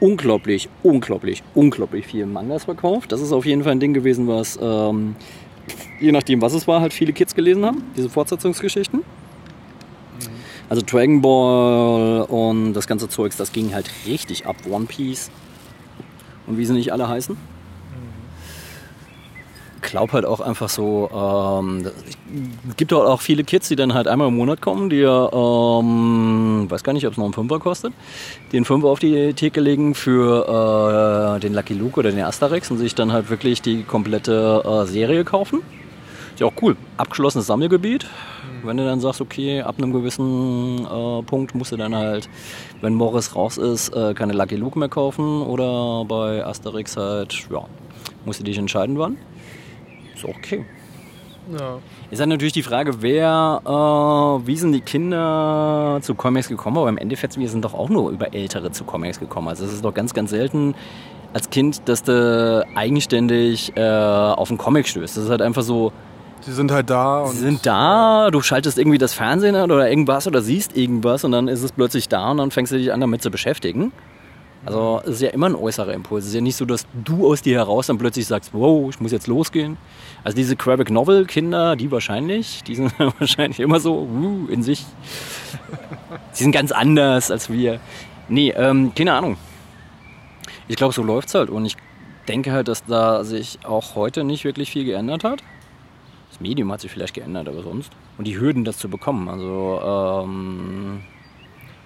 unglaublich, 0.00 0.68
unglaublich, 0.82 1.42
unglaublich 1.54 2.06
viel 2.06 2.26
Mangas 2.26 2.64
verkauft. 2.64 3.12
Das 3.12 3.20
ist 3.20 3.32
auf 3.32 3.44
jeden 3.44 3.62
Fall 3.62 3.72
ein 3.72 3.80
Ding 3.80 3.94
gewesen, 3.94 4.26
was 4.26 4.58
ähm, 4.60 5.14
je 6.00 6.12
nachdem, 6.12 6.42
was 6.42 6.54
es 6.54 6.66
war, 6.66 6.80
halt 6.80 6.92
viele 6.92 7.12
Kids 7.12 7.34
gelesen 7.34 7.64
haben. 7.64 7.84
Diese 7.96 8.08
Fortsetzungsgeschichten. 8.08 9.02
Also 10.68 10.82
Dragon 10.86 11.20
Ball 11.20 12.22
und 12.22 12.74
das 12.74 12.86
ganze 12.86 13.08
Zeugs, 13.08 13.36
das 13.36 13.52
ging 13.52 13.74
halt 13.74 13.90
richtig 14.06 14.46
ab. 14.46 14.56
One 14.70 14.86
Piece 14.86 15.30
und 16.46 16.58
wie 16.58 16.64
sie 16.64 16.74
nicht 16.74 16.92
alle 16.92 17.08
heißen 17.08 17.36
glaube 19.80 20.12
halt 20.12 20.24
auch 20.24 20.40
einfach 20.40 20.68
so, 20.68 21.10
ähm, 21.12 21.86
es 22.68 22.76
gibt 22.76 22.92
halt 22.92 23.06
auch 23.06 23.20
viele 23.20 23.44
Kids, 23.44 23.68
die 23.68 23.76
dann 23.76 23.94
halt 23.94 24.08
einmal 24.08 24.28
im 24.28 24.36
Monat 24.36 24.60
kommen, 24.60 24.90
die 24.90 24.96
ja, 24.96 25.32
ähm, 25.32 26.66
weiß 26.68 26.82
gar 26.82 26.92
nicht, 26.92 27.06
ob 27.06 27.12
es 27.12 27.18
noch 27.18 27.24
einen 27.24 27.34
Fünfer 27.34 27.58
kostet, 27.58 27.92
die 28.52 28.56
einen 28.56 28.64
Fünfer 28.64 28.88
auf 28.88 28.98
die 28.98 29.34
Theke 29.34 29.60
legen 29.60 29.94
für 29.94 31.36
äh, 31.36 31.40
den 31.40 31.54
Lucky 31.54 31.74
Luke 31.74 32.00
oder 32.00 32.10
den 32.10 32.22
Asterix 32.22 32.70
und 32.70 32.78
sich 32.78 32.94
dann 32.94 33.12
halt 33.12 33.30
wirklich 33.30 33.62
die 33.62 33.82
komplette 33.82 34.62
äh, 34.64 34.86
Serie 34.86 35.24
kaufen. 35.24 35.60
Ist 36.34 36.40
ja 36.40 36.46
auch 36.46 36.62
cool. 36.62 36.76
Abgeschlossenes 36.96 37.46
Sammelgebiet. 37.46 38.06
Wenn 38.62 38.76
du 38.76 38.84
dann 38.84 39.00
sagst, 39.00 39.20
okay, 39.20 39.62
ab 39.62 39.76
einem 39.78 39.92
gewissen 39.92 40.84
äh, 40.84 41.22
Punkt 41.22 41.54
musst 41.54 41.72
du 41.72 41.76
dann 41.76 41.94
halt, 41.94 42.28
wenn 42.80 42.94
Morris 42.94 43.34
raus 43.34 43.56
ist, 43.56 43.94
äh, 43.94 44.14
keine 44.14 44.34
Lucky 44.34 44.56
Luke 44.56 44.78
mehr 44.78 44.88
kaufen 44.88 45.42
oder 45.42 46.04
bei 46.04 46.44
Asterix 46.44 46.96
halt, 46.96 47.46
ja, 47.50 47.64
musst 48.24 48.40
du 48.40 48.44
dich 48.44 48.58
entscheiden, 48.58 48.98
wann. 48.98 49.16
Ist 50.20 50.28
auch 50.28 50.36
okay. 50.36 50.64
Ja. 51.58 51.78
Ist 52.10 52.20
dann 52.20 52.28
natürlich 52.28 52.52
die 52.52 52.62
Frage, 52.62 53.02
wer, 53.02 53.60
äh, 53.64 54.46
wie 54.46 54.56
sind 54.56 54.72
die 54.72 54.82
Kinder 54.82 55.98
zu 56.02 56.14
Comics 56.14 56.48
gekommen? 56.48 56.78
Aber 56.78 56.88
im 56.88 56.98
Endeffekt, 56.98 57.38
wir 57.38 57.48
sind 57.48 57.64
doch 57.64 57.74
auch 57.74 57.88
nur 57.88 58.10
über 58.10 58.34
Ältere 58.34 58.70
zu 58.70 58.84
Comics 58.84 59.18
gekommen. 59.18 59.48
Also 59.48 59.64
es 59.64 59.72
ist 59.72 59.84
doch 59.84 59.94
ganz, 59.94 60.14
ganz 60.14 60.30
selten 60.30 60.74
als 61.32 61.50
Kind, 61.50 61.88
dass 61.88 62.02
du 62.02 62.66
eigenständig 62.74 63.72
äh, 63.76 63.80
auf 63.80 64.50
einen 64.50 64.58
Comic 64.58 64.86
stößt. 64.88 65.16
Das 65.16 65.24
ist 65.24 65.30
halt 65.30 65.42
einfach 65.42 65.62
so, 65.62 65.92
Die 66.46 66.52
sind 66.52 66.70
halt 66.72 66.90
da 66.90 67.22
und 67.22 67.32
sie 67.32 67.38
sind 67.38 67.66
da, 67.66 68.30
du 68.30 68.40
schaltest 68.42 68.78
irgendwie 68.78 68.98
das 68.98 69.12
Fernsehen 69.14 69.54
an 69.56 69.70
oder 69.70 69.88
irgendwas 69.88 70.26
oder 70.26 70.42
siehst 70.42 70.76
irgendwas 70.76 71.24
und 71.24 71.32
dann 71.32 71.48
ist 71.48 71.62
es 71.62 71.72
plötzlich 71.72 72.08
da 72.08 72.30
und 72.30 72.38
dann 72.38 72.50
fängst 72.50 72.72
du 72.72 72.78
dich 72.78 72.92
an 72.92 73.00
damit 73.00 73.22
zu 73.22 73.30
beschäftigen. 73.30 73.92
Also 74.64 75.00
es 75.04 75.12
ist 75.12 75.22
ja 75.22 75.30
immer 75.30 75.46
ein 75.46 75.54
äußerer 75.54 75.94
Impuls. 75.94 76.24
Es 76.24 76.30
ist 76.30 76.34
ja 76.34 76.40
nicht 76.40 76.56
so, 76.56 76.64
dass 76.64 76.86
du 76.92 77.26
aus 77.26 77.40
dir 77.40 77.56
heraus 77.56 77.86
dann 77.86 77.98
plötzlich 77.98 78.26
sagst, 78.26 78.50
wow, 78.52 78.90
ich 78.90 79.00
muss 79.00 79.10
jetzt 79.10 79.26
losgehen. 79.26 79.78
Also 80.22 80.36
diese 80.36 80.54
Graphic 80.54 80.90
Novel 80.90 81.24
Kinder, 81.24 81.76
die 81.76 81.90
wahrscheinlich, 81.90 82.62
die 82.64 82.74
sind 82.74 82.92
wahrscheinlich 83.18 83.60
immer 83.60 83.80
so 83.80 84.02
uh, 84.02 84.48
in 84.48 84.62
sich. 84.62 84.84
Sie 86.32 86.44
sind 86.44 86.52
ganz 86.52 86.72
anders 86.72 87.30
als 87.30 87.50
wir. 87.50 87.80
Nee, 88.28 88.50
ähm, 88.50 88.92
keine 88.94 89.14
Ahnung. 89.14 89.36
Ich 90.68 90.76
glaube, 90.76 90.92
so 90.92 91.02
läuft's 91.02 91.34
halt 91.34 91.50
und 91.50 91.64
ich 91.64 91.76
denke 92.28 92.52
halt, 92.52 92.68
dass 92.68 92.84
da 92.84 93.24
sich 93.24 93.58
auch 93.64 93.94
heute 93.94 94.24
nicht 94.24 94.44
wirklich 94.44 94.70
viel 94.70 94.84
geändert 94.84 95.24
hat. 95.24 95.42
Das 96.30 96.40
Medium 96.40 96.70
hat 96.70 96.80
sich 96.80 96.90
vielleicht 96.90 97.14
geändert, 97.14 97.48
aber 97.48 97.62
sonst. 97.62 97.90
Und 98.18 98.26
die 98.26 98.38
Hürden, 98.38 98.64
das 98.64 98.78
zu 98.78 98.88
bekommen. 98.88 99.28
Also, 99.28 99.80
ähm, 100.24 101.00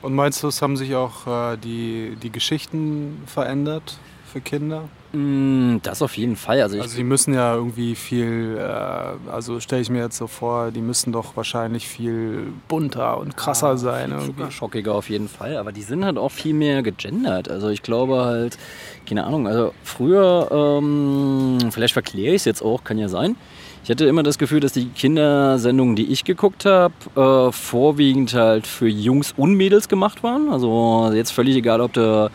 Und 0.05 0.15
meinst 0.15 0.43
du, 0.43 0.49
es 0.49 0.61
haben 0.61 0.77
sich 0.77 0.95
auch 0.95 1.27
äh, 1.27 1.57
die, 1.57 2.17
die 2.23 2.31
Geschichten 2.31 3.23
verändert 3.27 3.99
für 4.31 4.43
Kinder? 4.43 4.85
mh, 5.15 5.81
das 5.83 6.03
auf 6.03 6.17
jeden 6.17 6.37
Fall. 6.37 6.61
Also, 6.61 6.79
Also 6.81 6.97
die 6.97 7.05
müssen 7.05 7.33
ja 7.33 7.55
irgendwie 7.55 7.95
viel, 7.95 8.59
äh, 8.59 9.31
also 9.31 9.61
stelle 9.61 9.81
ich 9.81 9.89
mir 9.89 10.03
jetzt 10.03 10.19
so 10.19 10.27
vor, 10.27 10.73
die 10.73 10.81
müssen 10.81 11.13
doch 11.13 11.37
wahrscheinlich 11.37 11.89
viel 11.89 12.53
bunter 12.69 13.19
und 13.19 13.37
krasser 13.37 13.79
sein. 13.79 14.11
Irgendwie. 14.11 14.27
Super 14.27 14.51
schockiger 14.51 14.95
auf 14.95 15.09
jeden 15.09 15.29
Fall, 15.29 15.57
aber 15.57 15.73
die 15.73 15.83
sind 15.83 16.05
halt 16.05 16.19
auch 16.19 16.33
viel 16.33 16.53
mehr 16.53 16.83
gegendert. 16.83 17.49
Also 17.49 17.69
ich 17.69 17.83
glaube 17.83 18.25
halt, 18.25 18.59
keine 19.09 19.25
Ahnung, 19.25 19.47
also 19.47 19.73
früher, 19.85 20.49
ähm, 20.53 21.71
vielleicht 21.71 21.95
verkläre 21.95 22.35
ich 22.35 22.43
es 22.43 22.45
jetzt 22.45 22.63
auch, 22.63 22.85
kann 22.85 22.99
ja 22.99 23.09
sein. 23.09 23.37
Ich 23.85 23.91
hatte 23.91 24.07
immer 24.07 24.23
das 24.23 24.39
Gefühl, 24.39 24.61
dass 24.61 24.73
die 24.73 24.87
Kindersendungen, 24.87 25.95
die 25.95 26.11
ich 26.11 26.25
geguckt 26.25 26.65
habe, 26.65 26.95
äh, 27.17 27.53
vorwiegend 27.53 28.33
halt 28.33 28.67
für 28.67 28.89
Jungs 28.89 29.35
und 29.37 29.57
Mädels 29.57 29.91
gemacht 29.91 30.23
waren. 30.23 30.49
Also 30.49 31.11
jetzt 31.13 31.33
völlig 31.33 31.55
egal, 31.55 31.83
ob 31.83 31.93
du 31.93 32.31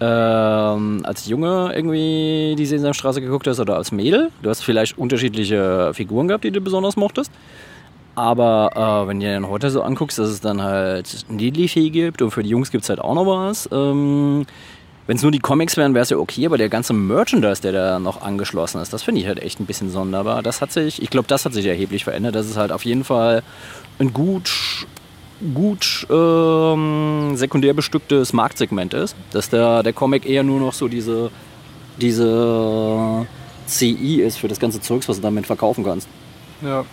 ähm, 0.00 1.00
als 1.04 1.28
Junge 1.28 1.72
irgendwie 1.72 2.56
die 2.58 2.66
Sesamstraße 2.66 3.20
geguckt 3.20 3.46
hast 3.46 3.60
oder 3.60 3.76
als 3.76 3.92
Mädel. 3.92 4.30
Du 4.42 4.50
hast 4.50 4.62
vielleicht 4.62 4.98
unterschiedliche 4.98 5.92
Figuren 5.94 6.26
gehabt, 6.26 6.42
die 6.42 6.50
du 6.50 6.60
besonders 6.60 6.96
mochtest. 6.96 7.30
Aber 8.16 8.72
äh, 8.74 9.08
wenn 9.08 9.20
du 9.20 9.26
dir 9.26 9.34
dann 9.34 9.48
heute 9.48 9.70
so 9.70 9.82
anguckst, 9.82 10.18
dass 10.18 10.28
es 10.28 10.40
dann 10.40 10.60
halt 10.60 11.26
Niedlichvieh 11.28 11.90
gibt 11.90 12.22
und 12.22 12.32
für 12.32 12.42
die 12.42 12.50
Jungs 12.50 12.72
gibt 12.72 12.82
es 12.82 12.90
halt 12.90 13.00
auch 13.00 13.14
noch 13.14 13.26
was. 13.26 13.68
Ähm, 13.70 14.46
wenn 15.08 15.16
es 15.16 15.22
nur 15.22 15.32
die 15.32 15.38
Comics 15.38 15.78
wären, 15.78 15.94
wäre 15.94 16.02
es 16.02 16.10
ja 16.10 16.18
okay, 16.18 16.44
aber 16.44 16.58
der 16.58 16.68
ganze 16.68 16.92
Merchandise, 16.92 17.62
der 17.62 17.72
da 17.72 17.98
noch 17.98 18.20
angeschlossen 18.20 18.82
ist, 18.82 18.92
das 18.92 19.02
finde 19.02 19.22
ich 19.22 19.26
halt 19.26 19.42
echt 19.42 19.58
ein 19.58 19.64
bisschen 19.64 19.90
sonderbar. 19.90 20.42
Das 20.42 20.60
hat 20.60 20.70
sich, 20.70 21.00
ich 21.00 21.08
glaube, 21.08 21.26
das 21.26 21.46
hat 21.46 21.54
sich 21.54 21.64
erheblich 21.64 22.04
verändert. 22.04 22.34
Das 22.34 22.46
ist 22.46 22.58
halt 22.58 22.72
auf 22.72 22.84
jeden 22.84 23.04
Fall 23.04 23.42
ein 23.98 24.12
gut, 24.12 24.86
gut 25.54 26.06
ähm, 26.10 27.32
sekundär 27.36 27.72
bestücktes 27.72 28.34
Marktsegment 28.34 28.92
ist. 28.92 29.16
Dass 29.30 29.48
der, 29.48 29.82
der 29.82 29.94
Comic 29.94 30.26
eher 30.26 30.42
nur 30.42 30.60
noch 30.60 30.74
so 30.74 30.88
diese, 30.88 31.30
diese 31.96 33.26
CI 33.66 34.20
ist 34.20 34.36
für 34.36 34.48
das 34.48 34.60
ganze 34.60 34.82
Zeugs, 34.82 35.08
was 35.08 35.16
du 35.16 35.22
damit 35.22 35.46
verkaufen 35.46 35.84
kannst. 35.84 36.06
Ja. 36.60 36.84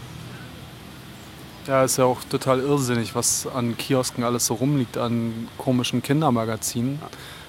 Ja, 1.68 1.84
ist 1.84 1.98
ja 1.98 2.06
auch 2.06 2.24
total 2.24 2.62
irrsinnig, 2.62 3.14
was 3.14 3.46
an 3.46 3.76
Kiosken 3.76 4.24
alles 4.24 4.46
so 4.46 4.54
rumliegt, 4.54 4.98
an 4.98 5.50
komischen 5.58 6.02
Kindermagazinen. 6.02 7.00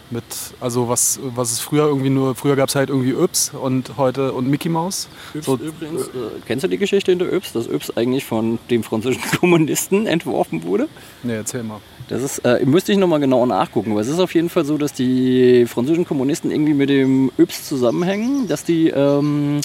Mit, 0.08 0.24
also 0.60 0.88
was, 0.88 1.18
was 1.22 1.50
es 1.50 1.58
früher 1.58 1.86
irgendwie 1.86 2.10
nur, 2.10 2.36
früher 2.36 2.54
gab 2.54 2.68
es 2.68 2.76
halt 2.76 2.90
irgendwie 2.90 3.10
Yps 3.10 3.50
und 3.50 3.96
heute 3.96 4.32
und 4.32 4.48
Mickey 4.48 4.68
Mouse. 4.68 5.08
So, 5.40 5.56
Übrigens, 5.56 6.02
äh, 6.02 6.10
kennst 6.46 6.62
du 6.62 6.68
die 6.68 6.78
Geschichte 6.78 7.10
hinter 7.10 7.32
Yps, 7.32 7.52
dass 7.52 7.66
Yps 7.66 7.96
eigentlich 7.96 8.24
von 8.24 8.60
dem 8.70 8.84
französischen 8.84 9.28
Kommunisten 9.40 10.06
entworfen 10.06 10.62
wurde? 10.62 10.88
nee, 11.24 11.34
erzähl 11.34 11.64
mal. 11.64 11.80
Das 12.08 12.22
ist, 12.22 12.38
äh, 12.40 12.64
müsste 12.64 12.92
ich 12.92 12.98
nochmal 12.98 13.18
genau 13.18 13.46
nachgucken, 13.46 13.96
weil 13.96 14.02
es 14.02 14.08
ist 14.08 14.20
auf 14.20 14.32
jeden 14.32 14.48
Fall 14.48 14.64
so, 14.64 14.78
dass 14.78 14.92
die 14.92 15.66
französischen 15.66 16.06
Kommunisten 16.06 16.52
irgendwie 16.52 16.74
mit 16.74 16.88
dem 16.88 17.32
Yps 17.36 17.66
zusammenhängen, 17.66 18.46
dass 18.46 18.62
die, 18.62 18.90
ähm, 18.90 19.60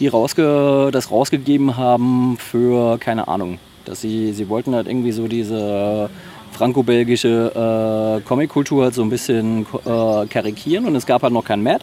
die 0.00 0.08
rausge 0.08 0.90
das 0.90 1.12
rausgegeben 1.12 1.76
haben 1.76 2.36
für, 2.38 2.98
keine 2.98 3.28
Ahnung, 3.28 3.58
dass 3.84 4.00
sie, 4.00 4.32
sie 4.32 4.48
wollten 4.48 4.74
halt 4.74 4.88
irgendwie 4.88 5.12
so 5.12 5.28
diese 5.28 6.10
franco-belgische 6.54 8.20
äh, 8.20 8.26
Comic-Kultur 8.26 8.84
halt 8.84 8.94
so 8.94 9.02
ein 9.02 9.10
bisschen 9.10 9.66
äh, 9.84 10.26
karikieren 10.26 10.86
und 10.86 10.94
es 10.96 11.04
gab 11.06 11.22
halt 11.22 11.32
noch 11.32 11.44
kein 11.44 11.62
Matt. 11.62 11.82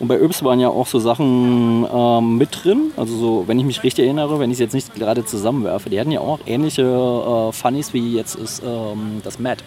Und 0.00 0.08
bei 0.08 0.18
Yps 0.18 0.42
waren 0.42 0.58
ja 0.58 0.68
auch 0.68 0.86
so 0.86 0.98
Sachen 0.98 1.86
ähm, 1.92 2.38
mit 2.38 2.64
drin. 2.64 2.90
Also 2.96 3.16
so, 3.16 3.44
wenn 3.46 3.58
ich 3.58 3.66
mich 3.66 3.82
richtig 3.82 4.06
erinnere, 4.06 4.40
wenn 4.40 4.50
ich 4.50 4.54
es 4.54 4.60
jetzt 4.60 4.72
nicht 4.72 4.94
gerade 4.94 5.26
zusammenwerfe, 5.26 5.90
die 5.90 6.00
hatten 6.00 6.10
ja 6.10 6.20
auch 6.20 6.38
ähnliche 6.46 6.82
äh, 6.82 7.52
Funnies 7.52 7.92
wie 7.92 8.16
jetzt 8.16 8.34
ist 8.34 8.62
ähm, 8.64 9.20
das 9.22 9.38
Matt. 9.38 9.62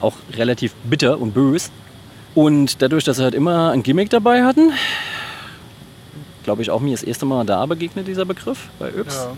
Auch 0.00 0.14
relativ 0.32 0.72
bitter 0.84 1.20
und 1.20 1.34
bös. 1.34 1.70
Und 2.34 2.80
dadurch, 2.80 3.04
dass 3.04 3.18
sie 3.18 3.22
halt 3.22 3.34
immer 3.34 3.72
ein 3.72 3.82
Gimmick 3.82 4.08
dabei 4.08 4.44
hatten, 4.44 4.72
glaube 6.44 6.62
ich 6.62 6.70
auch 6.70 6.80
mir 6.80 6.92
das 6.92 7.02
erste 7.02 7.26
Mal 7.26 7.44
da 7.44 7.66
begegnet 7.66 8.08
dieser 8.08 8.24
Begriff 8.24 8.70
bei 8.78 8.88
Yps 8.88 9.28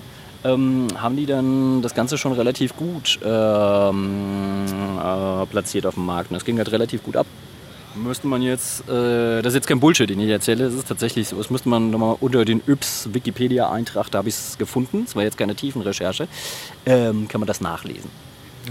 ähm, 0.47 0.89
haben 0.97 1.17
die 1.17 1.27
dann 1.27 1.83
das 1.83 1.95
Ganze 1.95 2.19
schon 2.19 2.33
relativ 2.33 2.77
gut 2.77 3.19
ähm, 3.25 4.67
äh, 4.99 5.47
platziert 5.47 5.87
auf 5.87 5.95
dem 5.95 6.07
Markt. 6.07 6.31
Und 6.31 6.35
das 6.35 6.45
ging 6.45 6.59
halt 6.59 6.71
relativ 6.73 7.03
gut 7.03 7.17
ab. 7.17 7.27
Müsste 7.95 8.27
man 8.27 8.43
jetzt, 8.43 8.87
äh, 8.91 9.41
das 9.41 9.53
ist 9.53 9.55
jetzt 9.55 9.67
kein 9.69 9.81
Bullshit, 9.81 10.09
den 10.09 10.21
ich 10.21 10.29
erzähle, 10.29 10.65
es 10.67 10.75
ist 10.75 10.87
tatsächlich 10.87 11.29
so, 11.29 11.37
das 11.37 11.49
müsste 11.49 11.71
man 11.71 11.91
nochmal 11.91 12.17
unter 12.21 12.45
den 12.45 12.61
Yps 12.67 13.09
Wikipedia-Eintrag, 13.13 14.11
da 14.11 14.19
habe 14.19 14.29
ich 14.29 14.35
es 14.35 14.59
gefunden, 14.59 15.05
es 15.07 15.17
war 15.17 15.23
jetzt 15.23 15.39
keine 15.39 15.55
Tiefenrecherche, 15.55 16.29
ähm, 16.85 17.27
kann 17.27 17.41
man 17.41 17.47
das 17.47 17.63
nachlesen. 17.63 18.11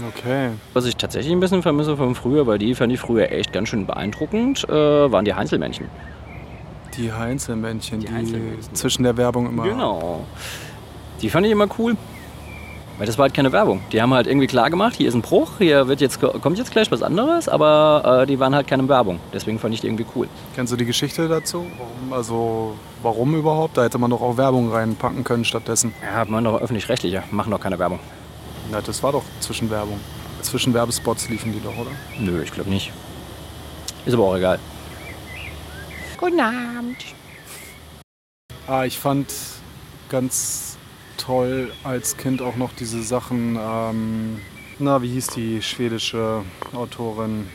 Okay. 0.08 0.50
Was 0.74 0.84
ich 0.84 0.96
tatsächlich 0.96 1.32
ein 1.32 1.40
bisschen 1.40 1.62
vermisse 1.62 1.96
von 1.96 2.14
früher, 2.14 2.46
weil 2.46 2.58
die 2.58 2.74
fand 2.76 2.92
ich 2.92 3.00
früher 3.00 3.32
echt 3.32 3.52
ganz 3.52 3.68
schön 3.70 3.86
beeindruckend, 3.86 4.62
äh, 4.68 4.72
waren 5.10 5.24
die 5.24 5.34
Heinzelmännchen. 5.34 5.88
Die 6.96 7.12
Heinzelmännchen, 7.12 8.00
die, 8.00 8.06
Die 8.06 8.12
Heinzelmännchen. 8.12 8.74
zwischen 8.74 9.02
der 9.02 9.16
Werbung 9.16 9.48
immer. 9.48 9.64
Genau. 9.64 10.24
Die 11.22 11.30
fand 11.30 11.46
ich 11.46 11.52
immer 11.52 11.68
cool. 11.78 11.96
Weil 12.98 13.06
das 13.06 13.18
war 13.18 13.24
halt 13.24 13.34
keine 13.34 13.52
Werbung. 13.52 13.82
Die 13.92 14.00
haben 14.00 14.14
halt 14.14 14.26
irgendwie 14.26 14.46
klar 14.46 14.70
gemacht, 14.70 14.94
hier 14.96 15.08
ist 15.08 15.14
ein 15.14 15.20
Bruch, 15.20 15.58
hier 15.58 15.86
wird 15.86 16.00
jetzt, 16.00 16.18
kommt 16.18 16.56
jetzt 16.56 16.70
gleich 16.70 16.90
was 16.90 17.02
anderes, 17.02 17.46
aber 17.46 18.22
äh, 18.22 18.26
die 18.26 18.40
waren 18.40 18.54
halt 18.54 18.66
keine 18.66 18.88
Werbung. 18.88 19.20
Deswegen 19.34 19.58
fand 19.58 19.74
ich 19.74 19.82
die 19.82 19.86
irgendwie 19.86 20.06
cool. 20.14 20.28
Kennst 20.54 20.72
du 20.72 20.76
die 20.76 20.86
Geschichte 20.86 21.28
dazu? 21.28 21.66
Warum, 21.76 22.12
also 22.14 22.74
warum 23.02 23.34
überhaupt? 23.34 23.76
Da 23.76 23.84
hätte 23.84 23.98
man 23.98 24.10
doch 24.10 24.22
auch 24.22 24.38
Werbung 24.38 24.72
reinpacken 24.72 25.24
können 25.24 25.44
stattdessen. 25.44 25.92
Ja, 26.02 26.24
man 26.24 26.44
doch 26.44 26.58
öffentlich-rechtliche, 26.58 27.22
machen 27.30 27.50
doch 27.50 27.60
keine 27.60 27.78
Werbung. 27.78 27.98
Ja, 28.72 28.80
das 28.80 29.02
war 29.02 29.12
doch 29.12 29.24
Zwischenwerbung. 29.40 30.00
Zwischen 30.40 30.72
Werbespots 30.72 31.28
liefen 31.28 31.52
die 31.52 31.60
doch, 31.60 31.76
oder? 31.76 31.90
Nö, 32.18 32.42
ich 32.42 32.52
glaube 32.52 32.70
nicht. 32.70 32.92
Ist 34.06 34.14
aber 34.14 34.24
auch 34.24 34.36
egal. 34.36 34.58
Guten 36.18 36.40
Abend. 36.40 36.96
Ah, 38.66 38.84
ich 38.84 38.98
fand 38.98 39.32
ganz 40.08 40.75
toll 41.16 41.72
als 41.84 42.16
Kind 42.16 42.42
auch 42.42 42.56
noch 42.56 42.72
diese 42.72 43.02
Sachen. 43.02 43.58
Ähm, 43.60 44.40
na, 44.78 45.02
wie 45.02 45.08
hieß 45.08 45.28
die 45.28 45.62
schwedische 45.62 46.42
Autorin? 46.74 47.48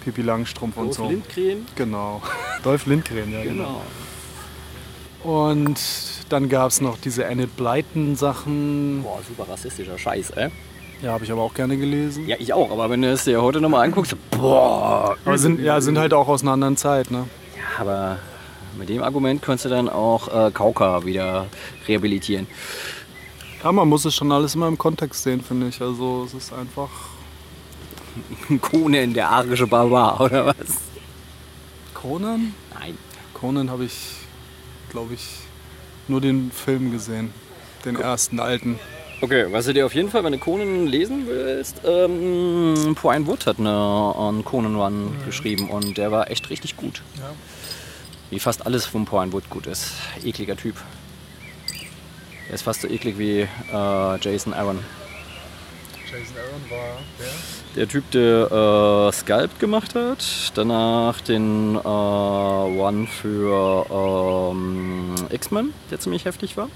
Pippi 0.00 0.22
Langstrumpf 0.22 0.76
und 0.76 0.94
so. 0.94 1.08
Lindgren? 1.08 1.66
Genau. 1.74 2.22
Dolph 2.62 2.86
Lindgren, 2.86 3.32
ja. 3.32 3.42
Genau. 3.42 3.82
Und 5.22 5.80
dann 6.28 6.48
gab 6.48 6.70
es 6.70 6.80
noch 6.80 6.96
diese 6.98 7.24
Enid 7.24 7.56
Blyton 7.56 8.16
Sachen. 8.16 9.02
Boah, 9.02 9.20
super 9.26 9.50
rassistischer 9.50 9.98
Scheiß, 9.98 10.30
ey. 10.30 10.50
Ja, 11.02 11.12
habe 11.12 11.24
ich 11.24 11.32
aber 11.32 11.42
auch 11.42 11.54
gerne 11.54 11.76
gelesen. 11.76 12.26
Ja, 12.26 12.36
ich 12.38 12.52
auch, 12.52 12.70
aber 12.70 12.90
wenn 12.90 13.02
du 13.02 13.10
es 13.10 13.24
dir 13.24 13.40
heute 13.40 13.60
nochmal 13.60 13.84
anguckst, 13.84 14.16
boah. 14.30 15.16
Aber 15.24 15.38
sind, 15.38 15.60
ja, 15.60 15.80
sind 15.80 15.98
halt 15.98 16.12
auch 16.12 16.28
aus 16.28 16.42
einer 16.42 16.52
anderen 16.52 16.76
Zeit, 16.76 17.10
ne? 17.10 17.26
Ja, 17.56 17.80
aber 17.80 18.18
mit 18.78 18.88
dem 18.88 19.02
Argument 19.02 19.42
könntest 19.42 19.66
du 19.66 19.68
dann 19.68 19.88
auch 19.88 20.28
äh, 20.28 20.50
Kauka 20.50 21.04
wieder 21.04 21.46
rehabilitieren. 21.86 22.46
Ja, 23.62 23.72
man 23.72 23.88
muss 23.88 24.04
es 24.04 24.14
schon 24.14 24.30
alles 24.30 24.54
immer 24.54 24.68
im 24.68 24.78
Kontext 24.78 25.22
sehen, 25.24 25.40
finde 25.40 25.68
ich. 25.68 25.80
Also 25.80 26.24
es 26.26 26.34
ist 26.34 26.52
einfach. 26.52 26.90
Conan, 28.60 29.14
der 29.14 29.28
arische 29.28 29.66
Barbar, 29.66 30.20
oder 30.20 30.46
was? 30.46 30.56
Conan? 31.94 32.54
Nein. 32.78 32.96
Conan 33.34 33.70
habe 33.70 33.84
ich, 33.84 33.92
glaube 34.90 35.14
ich, 35.14 35.26
nur 36.06 36.20
den 36.20 36.50
Film 36.50 36.90
gesehen. 36.92 37.32
Den 37.84 37.96
ersten 37.96 38.40
alten. 38.40 38.78
Okay, 39.20 39.46
was 39.50 39.66
du 39.66 39.74
dir 39.74 39.86
auf 39.86 39.94
jeden 39.94 40.10
Fall, 40.10 40.22
wenn 40.22 40.32
du 40.32 40.38
Conan 40.38 40.86
lesen 40.86 41.26
willst, 41.26 41.80
ähm, 41.84 42.94
Brian 42.94 43.26
Wood 43.26 43.46
hat 43.46 43.58
eine, 43.58 44.14
einen 44.16 44.44
Conan 44.44 44.76
Run 44.76 45.12
geschrieben 45.26 45.68
und 45.70 45.98
der 45.98 46.12
war 46.12 46.30
echt 46.30 46.50
richtig 46.50 46.76
gut. 46.76 47.02
Ja. 47.16 47.30
Wie 48.30 48.38
fast 48.38 48.64
alles 48.64 48.86
von 48.86 49.04
Brian 49.04 49.32
Wood 49.32 49.50
gut 49.50 49.66
ist. 49.66 49.92
Ekliger 50.24 50.56
Typ. 50.56 50.76
Er 52.48 52.54
ist 52.54 52.62
fast 52.62 52.80
so 52.80 52.88
eklig 52.88 53.18
wie 53.18 53.40
äh, 53.40 54.20
Jason 54.20 54.54
Aaron. 54.54 54.78
Jason 56.10 56.36
Aaron 56.38 56.70
war 56.70 56.98
der? 57.18 57.28
Der 57.76 57.88
Typ, 57.88 58.10
der 58.12 58.50
äh, 58.50 59.12
Sculpt 59.12 59.60
gemacht 59.60 59.94
hat, 59.94 60.24
danach 60.54 61.20
den 61.20 61.76
äh, 61.76 61.78
One 61.78 63.06
für 63.06 64.50
ähm, 64.50 65.14
X-Men, 65.30 65.74
der 65.90 66.00
ziemlich 66.00 66.24
heftig 66.24 66.56
war. 66.56 66.70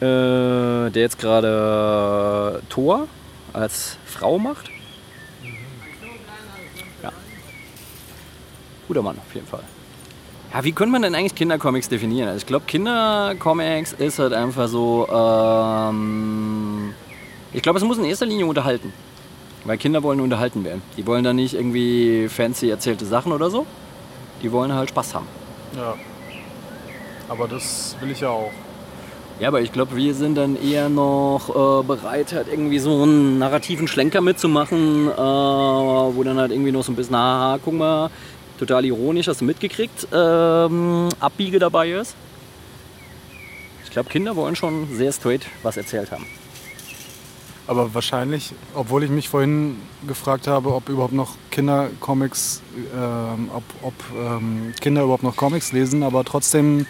Äh, 0.00 0.90
der 0.90 1.02
jetzt 1.02 1.18
gerade 1.18 2.62
Thor 2.68 3.08
als 3.52 3.96
Frau 4.06 4.38
macht. 4.38 4.70
Ja. 7.02 7.10
Guter 8.86 9.02
Mann, 9.02 9.18
auf 9.18 9.34
jeden 9.34 9.46
Fall. 9.46 9.64
Ja, 10.54 10.62
wie 10.62 10.70
könnte 10.70 10.92
man 10.92 11.02
denn 11.02 11.16
eigentlich 11.16 11.34
Kindercomics 11.34 11.88
definieren? 11.88 12.28
Also 12.28 12.38
ich 12.38 12.46
glaube, 12.46 12.64
Kindercomics 12.66 13.92
ist 13.92 14.20
halt 14.20 14.32
einfach 14.32 14.68
so. 14.68 15.08
Ähm, 15.12 16.94
ich 17.52 17.60
glaube, 17.60 17.80
es 17.80 17.84
muss 17.84 17.98
in 17.98 18.04
erster 18.04 18.26
Linie 18.26 18.46
unterhalten. 18.46 18.92
Weil 19.64 19.78
Kinder 19.78 20.04
wollen 20.04 20.20
unterhalten 20.20 20.62
werden. 20.62 20.82
Die 20.96 21.06
wollen 21.08 21.24
dann 21.24 21.36
nicht 21.36 21.54
irgendwie 21.54 22.28
fancy 22.28 22.70
erzählte 22.70 23.04
Sachen 23.04 23.32
oder 23.32 23.50
so. 23.50 23.66
Die 24.42 24.52
wollen 24.52 24.72
halt 24.72 24.90
Spaß 24.90 25.14
haben. 25.16 25.26
Ja. 25.74 25.94
Aber 27.28 27.48
das 27.48 27.96
will 28.00 28.12
ich 28.12 28.20
ja 28.20 28.28
auch. 28.28 28.52
Ja, 29.40 29.48
aber 29.48 29.60
ich 29.60 29.72
glaube, 29.72 29.96
wir 29.96 30.14
sind 30.14 30.36
dann 30.36 30.56
eher 30.62 30.88
noch 30.88 31.48
äh, 31.48 31.82
bereit, 31.82 32.32
halt 32.32 32.46
irgendwie 32.48 32.78
so 32.78 33.02
einen 33.02 33.40
narrativen 33.40 33.88
Schlenker 33.88 34.20
mitzumachen, 34.20 35.08
äh, 35.08 35.16
wo 35.16 36.22
dann 36.22 36.38
halt 36.38 36.52
irgendwie 36.52 36.70
noch 36.70 36.84
so 36.84 36.92
ein 36.92 36.94
bisschen, 36.94 37.16
haha, 37.16 37.58
guck 37.64 37.74
mal, 37.74 38.10
total 38.58 38.84
ironisch, 38.84 39.28
hast 39.28 39.40
du 39.40 39.44
mitgekriegt, 39.44 40.08
ähm, 40.12 41.08
Abbiege 41.20 41.58
dabei 41.58 41.90
ist. 41.90 42.14
Ich 43.84 43.90
glaube, 43.90 44.08
Kinder 44.10 44.34
wollen 44.36 44.56
schon 44.56 44.88
sehr 44.94 45.12
straight 45.12 45.46
was 45.62 45.76
erzählt 45.76 46.10
haben. 46.10 46.26
Aber 47.66 47.94
wahrscheinlich, 47.94 48.52
obwohl 48.74 49.04
ich 49.04 49.10
mich 49.10 49.28
vorhin 49.28 49.76
gefragt 50.06 50.46
habe, 50.46 50.74
ob 50.74 50.88
überhaupt 50.88 51.14
noch 51.14 51.36
Kindercomics, 51.50 52.60
ähm, 52.94 53.50
ob, 53.54 53.62
ob 53.82 53.94
ähm, 54.18 54.74
Kinder 54.80 55.02
überhaupt 55.02 55.22
noch 55.22 55.36
Comics 55.36 55.72
lesen, 55.72 56.02
aber 56.02 56.24
trotzdem 56.24 56.86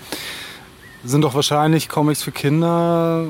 sind 1.05 1.23
doch 1.23 1.35
wahrscheinlich 1.35 1.89
Comics 1.89 2.23
für 2.23 2.33
Kinder 2.33 3.27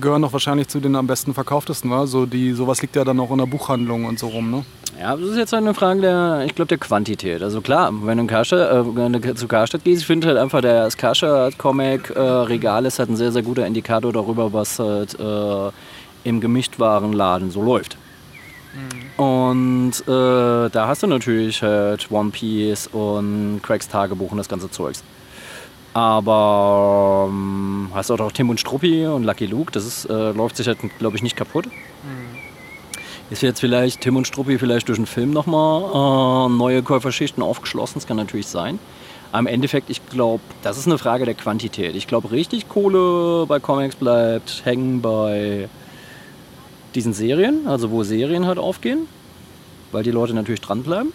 gehören 0.00 0.22
doch 0.22 0.32
wahrscheinlich 0.32 0.68
zu 0.68 0.80
den 0.80 0.96
am 0.96 1.06
besten 1.06 1.34
verkauftesten, 1.34 1.90
wa? 1.90 2.06
So 2.06 2.26
die 2.26 2.52
sowas 2.52 2.80
liegt 2.82 2.96
ja 2.96 3.04
dann 3.04 3.20
auch 3.20 3.30
in 3.30 3.38
der 3.38 3.46
Buchhandlung 3.46 4.04
und 4.04 4.18
so 4.18 4.28
rum, 4.28 4.50
ne? 4.50 4.64
Ja, 5.02 5.16
das 5.16 5.30
ist 5.30 5.36
jetzt 5.36 5.52
halt 5.52 5.64
eine 5.64 5.74
Frage 5.74 6.00
der, 6.00 6.44
ich 6.46 6.54
glaube, 6.54 6.68
der 6.68 6.78
Quantität. 6.78 7.42
Also 7.42 7.60
klar, 7.60 7.92
wenn 8.04 8.18
du, 8.18 8.22
in 8.22 8.28
Karstadt, 8.28 8.70
äh, 8.70 8.96
wenn 8.96 9.12
du 9.12 9.34
zu 9.34 9.48
Karstadt 9.48 9.82
gehst, 9.82 10.02
ich 10.02 10.06
finde 10.06 10.28
halt 10.28 10.38
einfach, 10.38 10.60
der 10.60 10.84
das 10.84 10.96
Karstadt-Comic-Regal 10.96 12.86
ist 12.86 13.00
halt 13.00 13.10
ein 13.10 13.16
sehr, 13.16 13.32
sehr 13.32 13.42
guter 13.42 13.66
Indikator 13.66 14.12
darüber, 14.12 14.52
was 14.52 14.78
halt 14.78 15.18
äh, 15.18 15.72
im 16.22 16.40
Gemischtwarenladen 16.40 17.50
so 17.50 17.64
läuft. 17.64 17.96
Und 19.16 19.92
äh, 20.06 20.70
da 20.70 20.86
hast 20.86 21.02
du 21.02 21.08
natürlich 21.08 21.62
halt 21.62 22.08
One 22.12 22.30
Piece 22.30 22.86
und 22.86 23.58
Craigs 23.60 23.88
Tagebuch 23.88 24.30
und 24.30 24.38
das 24.38 24.48
ganze 24.48 24.70
Zeugs. 24.70 25.02
Aber 25.94 27.26
ähm, 27.28 27.88
hast 27.92 28.12
auch 28.12 28.18
noch 28.18 28.30
Tim 28.30 28.50
und 28.50 28.60
Struppi 28.60 29.04
und 29.04 29.24
Lucky 29.24 29.46
Luke, 29.46 29.72
das 29.72 29.84
ist, 29.84 30.04
äh, 30.04 30.30
läuft 30.30 30.58
sich 30.58 30.68
halt, 30.68 30.78
glaube 31.00 31.16
ich, 31.16 31.24
nicht 31.24 31.36
kaputt. 31.36 31.66
Ist 33.30 33.42
jetzt 33.42 33.60
vielleicht 33.60 34.02
Tim 34.02 34.16
und 34.16 34.26
Struppi 34.26 34.58
vielleicht 34.58 34.88
durch 34.88 34.98
den 34.98 35.06
Film 35.06 35.30
nochmal 35.30 36.48
äh, 36.50 36.52
neue 36.54 36.82
Käuferschichten 36.82 37.42
aufgeschlossen, 37.42 37.94
das 37.94 38.06
kann 38.06 38.18
natürlich 38.18 38.46
sein. 38.46 38.78
Aber 39.30 39.40
im 39.40 39.46
Endeffekt, 39.46 39.88
ich 39.88 40.04
glaube, 40.10 40.42
das 40.62 40.76
ist 40.76 40.86
eine 40.86 40.98
Frage 40.98 41.24
der 41.24 41.34
Quantität. 41.34 41.96
Ich 41.96 42.06
glaube, 42.06 42.30
richtig 42.30 42.68
Kohle 42.68 43.46
bei 43.46 43.58
Comics 43.58 43.96
bleibt 43.96 44.62
hängen 44.66 45.00
bei 45.00 45.70
diesen 46.94 47.14
Serien, 47.14 47.66
also 47.66 47.90
wo 47.90 48.02
Serien 48.02 48.46
halt 48.46 48.58
aufgehen, 48.58 49.06
weil 49.90 50.02
die 50.02 50.10
Leute 50.10 50.34
natürlich 50.34 50.60
dranbleiben. 50.60 51.14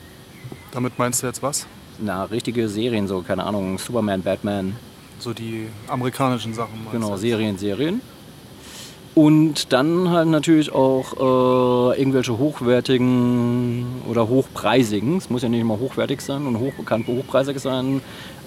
Damit 0.72 0.98
meinst 0.98 1.22
du 1.22 1.28
jetzt 1.28 1.43
was? 1.43 1.67
Na, 2.00 2.24
richtige 2.24 2.67
Serien, 2.70 3.08
so, 3.08 3.22
keine 3.22 3.43
Ahnung, 3.43 3.78
Superman, 3.78 4.24
Batman, 4.24 4.76
So 5.20 5.34
die 5.34 5.67
amerikanischen 5.88 6.54
Sachen 6.54 6.88
genau? 6.91 7.17
Serien, 7.17 7.58
Serien. 7.58 8.02
Und 9.17 9.73
dann 9.73 10.12
halt 10.12 10.27
natürlich 10.27 10.71
auch 10.71 11.13
äh, 11.93 11.99
irgendwelche 11.99 12.38
hochwertigen 12.38 14.03
oder 14.08 14.27
hochpreisigen, 14.27 15.17
es 15.17 15.32
muss 15.32 15.41
ja 15.41 15.49
nicht 15.49 15.62
immer 15.62 15.80
hochwertig 15.80 16.21
sein 16.21 16.45
und 16.45 16.60
hochbekannt 16.60 17.08
hochpreisig 17.08 17.58
sein, 17.60 18.01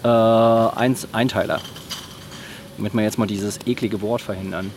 äh, 0.04 0.06
Eins 0.06 1.08
Einteiler. 1.10 1.58
Damit 2.76 2.94
wir 2.94 3.02
jetzt 3.02 3.18
mal 3.18 3.26
dieses 3.26 3.58
eklige 3.66 4.00
Wort 4.00 4.22
verhindern. 4.22 4.70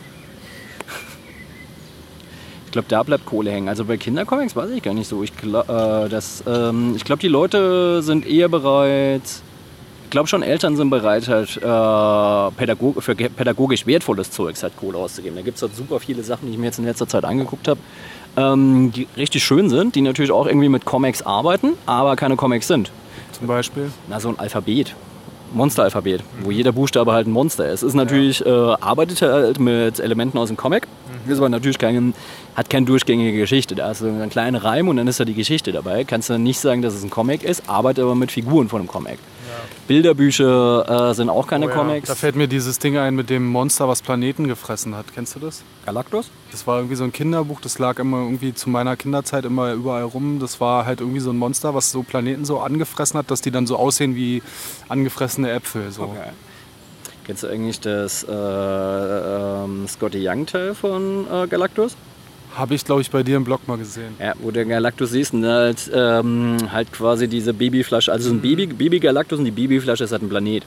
Ich 2.65 2.71
glaube, 2.71 2.88
da 2.89 3.03
bleibt 3.03 3.27
Kohle 3.27 3.51
hängen. 3.51 3.69
Also 3.69 3.86
bei 3.86 3.97
Kindercomics 3.97 4.56
weiß 4.56 4.71
ich 4.71 4.82
gar 4.82 4.95
nicht 4.95 5.08
so. 5.08 5.21
Ich, 5.21 5.34
gla- 5.34 6.08
äh, 6.08 6.49
ähm, 6.49 6.93
ich 6.95 7.03
glaube, 7.03 7.19
die 7.21 7.27
Leute 7.27 8.01
sind 8.01 8.25
eher 8.25 8.49
bereit. 8.49 9.21
Ich 10.13 10.15
glaube 10.15 10.28
schon, 10.28 10.43
Eltern 10.43 10.76
sind 10.76 10.91
bereit, 10.91 11.28
halt, 11.28 11.58
äh, 11.58 12.56
pädagog 12.56 13.02
für 13.02 13.15
pädagogisch 13.15 13.88
wertvolles 13.88 14.30
Zeugs 14.30 14.62
halt 14.62 14.78
Kohle 14.78 14.99
auszugeben. 14.99 15.36
Da 15.36 15.41
gibt 15.41 15.56
es 15.56 15.63
halt 15.63 15.76
super 15.76 15.99
viele 15.99 16.21
Sachen, 16.21 16.45
die 16.45 16.52
ich 16.52 16.60
mir 16.60 16.67
jetzt 16.67 16.78
in 16.78 16.86
letzter 16.86 17.08
Zeit 17.08 17.26
angeguckt 17.26 17.67
habe, 17.67 17.80
ähm, 18.38 18.91
die 18.91 19.08
richtig 19.17 19.43
schön 19.43 19.71
sind, 19.71 19.95
die 19.95 20.02
natürlich 20.02 20.32
auch 20.32 20.45
irgendwie 20.45 20.69
mit 20.69 20.86
Comics 20.86 21.23
arbeiten, 21.23 21.69
aber 21.88 22.15
keine 22.15 22.36
Comics 22.36 22.67
sind. 22.67 22.91
Zum 23.32 23.47
Beispiel. 23.47 23.89
Na, 24.08 24.19
so 24.19 24.30
ein 24.30 24.38
Alphabet. 24.38 24.93
Monsteralphabet, 25.52 26.21
wo 26.43 26.52
jeder 26.52 26.73
Buchstabe 26.73 27.12
halt 27.12 27.26
ein 27.26 27.32
Monster 27.32 27.67
ist. 27.71 27.82
Ist 27.82 27.95
natürlich, 27.95 28.45
äh, 28.45 28.49
arbeitet 28.49 29.23
halt 29.23 29.60
mit 29.60 29.99
Elementen 29.99 30.38
aus 30.38 30.49
dem 30.49 30.58
Comic, 30.58 30.88
ist 31.28 31.38
aber 31.38 31.50
natürlich 31.50 31.78
kein, 31.78 32.14
hat 32.56 32.70
keine 32.70 32.86
durchgängige 32.86 33.38
Geschichte. 33.38 33.76
Da 33.76 33.92
ist 33.92 34.00
so 34.00 34.08
ein 34.08 34.30
kleiner 34.30 34.64
Reim 34.64 34.88
und 34.88 34.98
dann 34.98 35.08
ist 35.08 35.20
da 35.20 35.26
die 35.26 35.34
Geschichte 35.34 35.72
dabei. 35.72 36.04
Kannst 36.04 36.30
du 36.30 36.38
nicht 36.38 36.60
sagen, 36.60 36.82
dass 36.82 36.94
es 36.94 37.04
ein 37.04 37.10
Comic 37.10 37.44
ist, 37.44 37.70
arbeitet 37.70 38.04
aber 38.04 38.16
mit 38.16 38.32
Figuren 38.32 38.70
von 38.70 38.82
einem 38.82 38.88
Comic. 38.88 39.20
Bilderbücher 39.88 41.10
äh, 41.10 41.14
sind 41.14 41.30
auch 41.30 41.48
keine 41.48 41.66
Oh 41.66 41.70
ja, 41.70 41.76
Comics. 41.76 42.08
Da 42.08 42.16
fällt 42.16 42.36
mir 42.36 42.48
dieses 42.48 42.80
Ding 42.80 42.98
ein 42.98 43.16
mit 43.16 43.30
dem 43.30 43.46
Monster, 43.46 43.88
was 43.88 44.02
Planeten 44.02 44.48
gefressen 44.48 44.96
hat. 44.96 45.06
Kennst 45.14 45.36
du 45.36 45.40
das? 45.40 45.64
Galactus? 45.86 46.30
Das 46.52 46.66
war 46.68 46.78
irgendwie 46.78 46.96
so 46.96 47.04
ein 47.04 47.12
Kinderbuch, 47.12 47.60
das 47.60 47.80
lag 47.80 48.00
immer 48.00 48.20
irgendwie 48.20 48.54
zu 48.54 48.70
meiner 48.70 48.96
Kinderzeit 48.96 49.46
immer 49.46 49.74
überall 49.74 50.04
rum. 50.04 50.40
Das 50.40 50.62
war 50.62 50.86
halt 50.86 51.02
irgendwie 51.02 51.20
so 51.20 51.32
ein 51.32 51.38
Monster, 51.38 51.76
was 51.76 51.92
so 51.92 52.04
Planeten 52.04 52.46
so 52.46 52.60
angefressen 52.60 53.18
hat, 53.18 53.30
dass 53.30 53.42
die 53.42 53.52
dann 53.52 53.68
so 53.68 53.76
aussehen 53.76 54.16
wie 54.16 54.42
angefressene 54.88 55.52
Äpfel. 55.52 55.92
So. 55.92 56.04
Okay. 56.04 56.30
Kennst 57.26 57.44
du 57.44 57.48
eigentlich 57.48 57.80
das 57.80 58.24
äh, 58.24 58.32
ähm, 58.32 59.88
Scotty 59.88 60.28
Young-Teil 60.28 60.76
von 60.76 61.26
äh, 61.32 61.48
Galactus? 61.48 61.96
Habe 62.56 62.76
ich, 62.76 62.84
glaube 62.86 63.02
ich, 63.02 63.10
bei 63.10 63.24
dir 63.24 63.38
im 63.38 63.46
Blog 63.46 63.68
mal 63.68 63.78
gesehen. 63.78 64.16
Ja, 64.20 64.34
wo 64.40 64.52
der 64.52 64.66
Galactus 64.66 65.12
siehst, 65.12 65.34
und 65.34 65.46
halt, 65.46 65.90
ähm, 65.94 66.58
halt 66.72 66.92
quasi 66.92 67.28
diese 67.28 67.54
Babyflasche, 67.54 68.12
also 68.12 68.30
so 68.30 68.36
ein 68.36 68.42
Baby, 68.42 68.68
Baby 68.68 69.00
Galactus 69.00 69.40
und 69.40 69.46
die 69.46 69.52
Babyflasche 69.52 70.04
ist 70.04 70.12
halt 70.12 70.22
ein 70.22 70.30
Planet. 70.30 70.64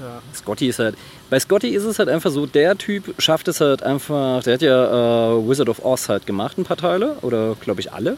Ja. 0.00 0.22
Scotty 0.32 0.68
ist 0.68 0.78
halt, 0.78 0.96
bei 1.28 1.40
Scotty 1.40 1.68
ist 1.70 1.84
es 1.84 1.98
halt 1.98 2.08
einfach 2.08 2.30
so, 2.30 2.46
der 2.46 2.78
Typ 2.78 3.14
schafft 3.18 3.48
es 3.48 3.60
halt 3.60 3.82
einfach, 3.82 4.42
der 4.44 4.54
hat 4.54 4.62
ja 4.62 5.32
äh, 5.32 5.48
Wizard 5.48 5.68
of 5.68 5.84
Oz 5.84 6.08
halt 6.08 6.24
gemacht, 6.24 6.56
ein 6.56 6.64
paar 6.64 6.76
Teile, 6.76 7.16
oder 7.22 7.56
glaube 7.60 7.80
ich 7.80 7.92
alle, 7.92 8.16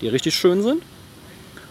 die 0.00 0.08
richtig 0.08 0.34
schön 0.34 0.62
sind. 0.62 0.82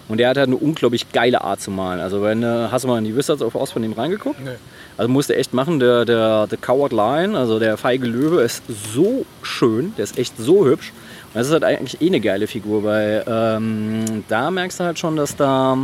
Und 0.09 0.17
der 0.17 0.29
hat 0.29 0.37
halt 0.37 0.47
eine 0.47 0.57
unglaublich 0.57 1.11
geile 1.13 1.41
Art 1.41 1.61
zu 1.61 1.71
malen. 1.71 2.01
Also 2.01 2.21
wenn, 2.21 2.43
äh, 2.43 2.67
hast 2.69 2.83
du 2.83 2.89
mal 2.89 2.97
in 2.97 3.05
die 3.05 3.15
Wizards 3.15 3.41
of 3.41 3.55
Oz 3.55 3.71
von 3.71 3.83
ihm 3.83 3.93
reingeguckt? 3.93 4.43
Nee. 4.43 4.55
Also 4.97 5.11
musst 5.11 5.29
du 5.29 5.35
echt 5.35 5.53
machen, 5.53 5.79
der, 5.79 6.05
der, 6.05 6.47
der 6.47 6.57
Coward 6.57 6.91
Lion, 6.91 7.35
also 7.35 7.59
der 7.59 7.77
feige 7.77 8.05
Löwe, 8.05 8.41
ist 8.41 8.63
so 8.67 9.25
schön, 9.41 9.93
der 9.97 10.03
ist 10.03 10.17
echt 10.17 10.37
so 10.37 10.65
hübsch. 10.65 10.91
Und 11.33 11.39
das 11.39 11.47
ist 11.47 11.53
halt 11.53 11.63
eigentlich 11.63 12.01
eh 12.01 12.07
eine 12.07 12.19
geile 12.19 12.47
Figur, 12.47 12.83
weil 12.83 13.23
ähm, 13.27 14.23
da 14.27 14.51
merkst 14.51 14.79
du 14.79 14.83
halt 14.83 14.99
schon, 14.99 15.15
dass 15.15 15.35
da 15.35 15.77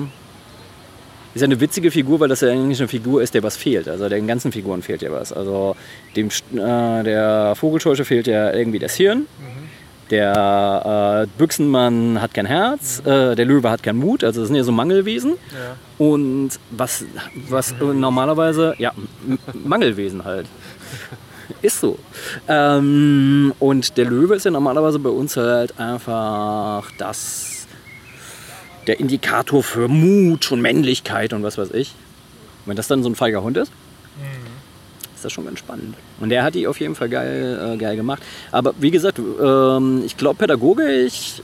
ist 1.34 1.41
ja 1.41 1.45
eine 1.45 1.60
witzige 1.60 1.91
Figur, 1.91 2.19
weil 2.19 2.28
das 2.28 2.41
ja 2.41 2.50
eigentlich 2.50 2.80
eine 2.80 2.88
Figur 2.88 3.22
ist, 3.22 3.34
der 3.34 3.43
was 3.43 3.56
fehlt. 3.56 3.88
Also 3.88 4.10
den 4.10 4.28
ganzen 4.28 4.52
Figuren 4.52 4.82
fehlt 4.82 5.02
ja 5.02 5.12
was. 5.12 5.32
Also 5.32 5.76
dem, 6.15 6.28
äh, 6.28 7.04
der 7.04 7.54
Vogelscheuche 7.56 8.04
fehlt 8.04 8.28
ja 8.28 8.52
irgendwie 8.52 8.80
das 8.80 8.95
Hirn. 8.95 9.28
Der 10.10 11.28
äh, 11.28 11.38
Büchsenmann 11.38 12.19
hat 12.22 12.34
kein 12.34 12.48
Herz, 12.48 13.00
äh, 13.06 13.36
der 13.36 13.45
Löwe 13.45 13.69
hat 13.69 13.84
keinen 13.84 14.00
Mut, 14.00 14.24
also 14.24 14.41
das 14.41 14.48
sind 14.48 14.56
ja 14.56 14.63
so 14.63 14.72
Mangelwesen. 14.72 15.34
Ja. 15.52 15.76
Und 16.04 16.52
was, 16.72 17.06
was 17.48 17.76
normalerweise, 17.80 18.74
ja, 18.80 18.91
Mangelwesen 19.54 20.26
halt. 20.26 20.48
Ist 21.62 21.82
so. 21.82 21.98
Ähm, 22.48 23.54
und 23.60 23.98
der 23.98 24.06
Löwe 24.06 24.36
ist 24.36 24.45
ja 24.45 24.52
normalerweise 24.52 25.00
bei 25.00 25.10
uns 25.10 25.36
halt 25.36 25.80
einfach 25.80 26.89
das, 26.98 27.67
der 28.88 29.00
Indikator 29.00 29.63
für 29.63 29.88
Mut 29.88 30.52
und 30.52 30.62
Männlichkeit 30.62 31.34
und 31.34 31.43
was 31.43 31.58
weiß 31.58 31.72
ich. 31.72 31.95
Wenn 32.65 32.76
das 32.76 32.88
dann 32.88 33.04
so 33.04 33.10
ein 33.10 33.15
feiger 33.15 33.41
Hund 33.41 33.58
ist, 33.58 33.72
ist 35.19 35.25
das 35.25 35.34
schon 35.34 35.45
ganz 35.45 35.60
spannend. 35.60 35.95
Und 36.21 36.29
der 36.29 36.43
hat 36.43 36.55
die 36.55 36.65
auf 36.65 36.79
jeden 36.79 36.95
Fall 36.95 37.10
geil, 37.10 37.73
äh, 37.73 37.77
geil 37.77 37.97
gemacht. 37.97 38.23
Aber 38.51 38.73
wie 38.79 38.89
gesagt, 38.89 39.19
ähm, 39.19 40.01
ich 40.05 40.15
glaube 40.15 40.38
pädagogisch, 40.38 41.41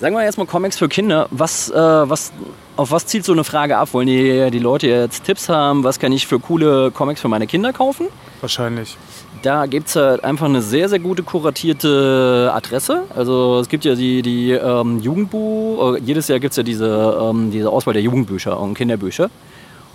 sagen 0.00 0.16
wir 0.16 0.24
jetzt 0.24 0.38
mal 0.38 0.46
Comics 0.46 0.76
für 0.76 0.88
Kinder, 0.88 1.28
was, 1.30 1.70
äh, 1.70 1.74
was, 1.74 2.32
auf 2.76 2.90
was 2.90 3.06
zielt 3.06 3.24
so 3.24 3.32
eine 3.32 3.44
Frage 3.44 3.76
ab? 3.78 3.90
Wollen 3.92 4.08
die, 4.08 4.50
die 4.50 4.58
Leute 4.58 4.88
jetzt 4.88 5.22
Tipps 5.22 5.48
haben, 5.48 5.84
was 5.84 6.00
kann 6.00 6.10
ich 6.10 6.26
für 6.26 6.40
coole 6.40 6.90
Comics 6.90 7.20
für 7.20 7.28
meine 7.28 7.46
Kinder 7.46 7.72
kaufen? 7.72 8.08
Wahrscheinlich. 8.40 8.96
Da 9.42 9.66
gibt 9.66 9.88
es 9.88 9.96
halt 9.96 10.24
einfach 10.24 10.46
eine 10.46 10.60
sehr, 10.60 10.88
sehr 10.88 10.98
gute 10.98 11.22
kuratierte 11.22 12.50
Adresse. 12.52 13.04
Also 13.14 13.60
es 13.60 13.68
gibt 13.68 13.84
ja 13.84 13.94
die, 13.94 14.22
die 14.22 14.50
ähm, 14.50 14.98
Jugendbuch, 14.98 15.94
äh, 15.94 16.00
jedes 16.00 16.26
Jahr 16.26 16.40
gibt 16.40 16.52
es 16.52 16.56
ja 16.56 16.64
diese, 16.64 17.18
ähm, 17.22 17.52
diese 17.52 17.70
Auswahl 17.70 17.94
der 17.94 18.02
Jugendbücher 18.02 18.58
und 18.58 18.74
Kinderbücher. 18.74 19.30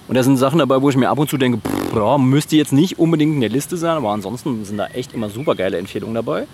Und 0.07 0.15
da 0.15 0.23
sind 0.23 0.37
Sachen 0.37 0.59
dabei, 0.59 0.81
wo 0.81 0.89
ich 0.89 0.97
mir 0.97 1.09
ab 1.09 1.17
und 1.17 1.29
zu 1.29 1.37
denke, 1.37 1.57
pff, 1.57 1.95
ja, 1.95 2.17
müsste 2.17 2.55
jetzt 2.55 2.73
nicht 2.73 2.99
unbedingt 2.99 3.33
in 3.33 3.41
der 3.41 3.49
Liste 3.49 3.75
sein, 3.77 3.97
aber 3.97 4.11
ansonsten 4.11 4.63
sind 4.63 4.77
da 4.77 4.87
echt 4.87 5.13
immer 5.13 5.29
super 5.29 5.55
geile 5.55 5.77
Empfehlungen 5.77 6.15
dabei. 6.15 6.45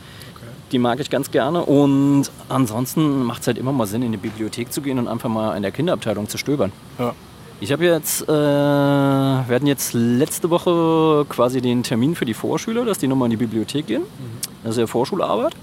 Die 0.72 0.80
mag 0.80 1.02
ich 1.02 1.10
ganz 1.10 1.32
gerne. 1.32 1.66
Und 1.66 2.32
ansonsten 2.48 3.24
macht 3.24 3.42
es 3.42 3.48
halt 3.48 3.58
immer 3.58 3.74
mal 3.74 3.88
Sinn, 3.88 4.04
in 4.04 4.12
die 4.14 4.18
Bibliothek 4.18 4.72
zu 4.72 4.82
gehen 4.82 5.00
und 5.00 5.10
einfach 5.10 5.30
mal 5.30 5.56
in 5.58 5.64
der 5.64 5.72
Kinderabteilung 5.72 6.30
zu 6.30 6.38
stöbern. 6.38 6.72
Ja. 6.98 7.14
Ich 7.60 7.72
habe 7.72 7.86
jetzt, 7.86 8.24
äh, 8.24 8.28
wir 8.28 9.54
hatten 9.54 9.68
jetzt 9.68 9.94
letzte 9.94 10.50
Woche 10.50 11.26
quasi 11.30 11.62
den 11.62 11.84
Termin 11.84 12.16
für 12.16 12.26
die 12.26 12.34
Vorschüler, 12.34 12.86
dass 12.86 12.98
die 12.98 13.08
nochmal 13.08 13.28
in 13.28 13.32
die 13.32 13.38
Bibliothek 13.38 13.86
gehen. 13.86 14.02
Das 14.64 14.72
ist 14.72 14.78
ja 14.80 14.88
Vorschularbeit. 14.88 15.54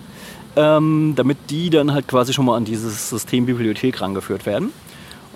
Ähm, 0.56 1.14
damit 1.16 1.38
die 1.50 1.70
dann 1.70 1.92
halt 1.92 2.06
quasi 2.06 2.32
schon 2.32 2.44
mal 2.44 2.56
an 2.56 2.64
dieses 2.64 3.10
System 3.10 3.46
Bibliothek 3.46 4.00
rangeführt 4.00 4.46
werden. 4.46 4.72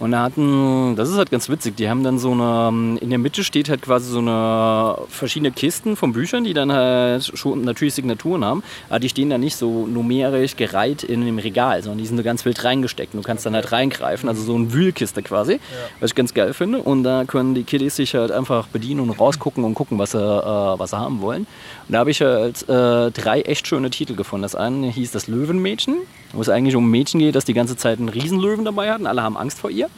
Und 0.00 0.12
da 0.12 0.22
hatten, 0.22 0.96
das 0.96 1.10
ist 1.10 1.16
halt 1.16 1.30
ganz 1.30 1.48
witzig, 1.48 1.76
die 1.76 1.88
haben 1.88 2.02
dann 2.02 2.18
so 2.18 2.32
eine, 2.32 2.98
in 3.00 3.10
der 3.10 3.18
Mitte 3.18 3.44
steht 3.44 3.68
halt 3.68 3.82
quasi 3.82 4.10
so 4.10 4.18
eine 4.18 4.96
verschiedene 5.08 5.52
Kisten 5.52 5.96
von 5.96 6.12
Büchern, 6.12 6.44
die 6.44 6.54
dann 6.54 6.72
halt 6.72 7.30
schon 7.38 7.62
natürlich 7.62 7.94
Signaturen 7.94 8.44
haben, 8.44 8.62
aber 8.88 8.98
die 8.98 9.08
stehen 9.08 9.30
da 9.30 9.38
nicht 9.38 9.54
so 9.54 9.86
numerisch 9.86 10.56
gereiht 10.56 11.04
in 11.04 11.24
dem 11.24 11.38
Regal, 11.38 11.82
sondern 11.82 11.98
die 11.98 12.06
sind 12.06 12.16
so 12.16 12.22
ganz 12.22 12.44
wild 12.44 12.64
reingesteckt. 12.64 13.14
Und 13.14 13.22
du 13.22 13.26
kannst 13.26 13.46
dann 13.46 13.54
halt 13.54 13.70
reingreifen, 13.70 14.28
also 14.28 14.42
so 14.42 14.54
eine 14.54 14.72
Wühlkiste 14.72 15.22
quasi, 15.22 15.60
was 16.00 16.10
ich 16.10 16.14
ganz 16.14 16.34
geil 16.34 16.52
finde. 16.52 16.78
Und 16.80 17.04
da 17.04 17.24
können 17.24 17.54
die 17.54 17.62
Kiddies 17.62 17.96
sich 17.96 18.14
halt 18.14 18.32
einfach 18.32 18.66
bedienen 18.68 19.00
und 19.00 19.10
rausgucken 19.10 19.62
und 19.62 19.74
gucken, 19.74 19.98
was 19.98 20.12
sie, 20.12 20.18
äh, 20.18 20.78
was 20.78 20.90
sie 20.90 20.98
haben 20.98 21.20
wollen. 21.20 21.46
Und 21.86 21.92
da 21.92 21.98
habe 21.98 22.10
ich 22.10 22.20
halt 22.20 22.68
äh, 22.68 23.10
drei 23.10 23.42
echt 23.42 23.66
schöne 23.66 23.90
Titel 23.90 24.14
gefunden. 24.14 24.42
Das 24.42 24.54
eine 24.54 24.88
hieß 24.88 25.12
das 25.12 25.28
Löwenmädchen, 25.28 25.96
wo 26.32 26.40
es 26.40 26.48
eigentlich 26.48 26.74
um 26.74 26.86
ein 26.86 26.90
Mädchen 26.90 27.20
geht, 27.20 27.34
das 27.34 27.44
die 27.44 27.54
ganze 27.54 27.76
Zeit 27.76 27.98
einen 27.98 28.08
Riesenlöwen 28.08 28.64
dabei 28.64 28.90
hat 28.90 29.00
und 29.00 29.06
alle 29.06 29.22
haben 29.22 29.36
Angst 29.36 29.60
vor 29.60 29.70
ihr. 29.70 29.88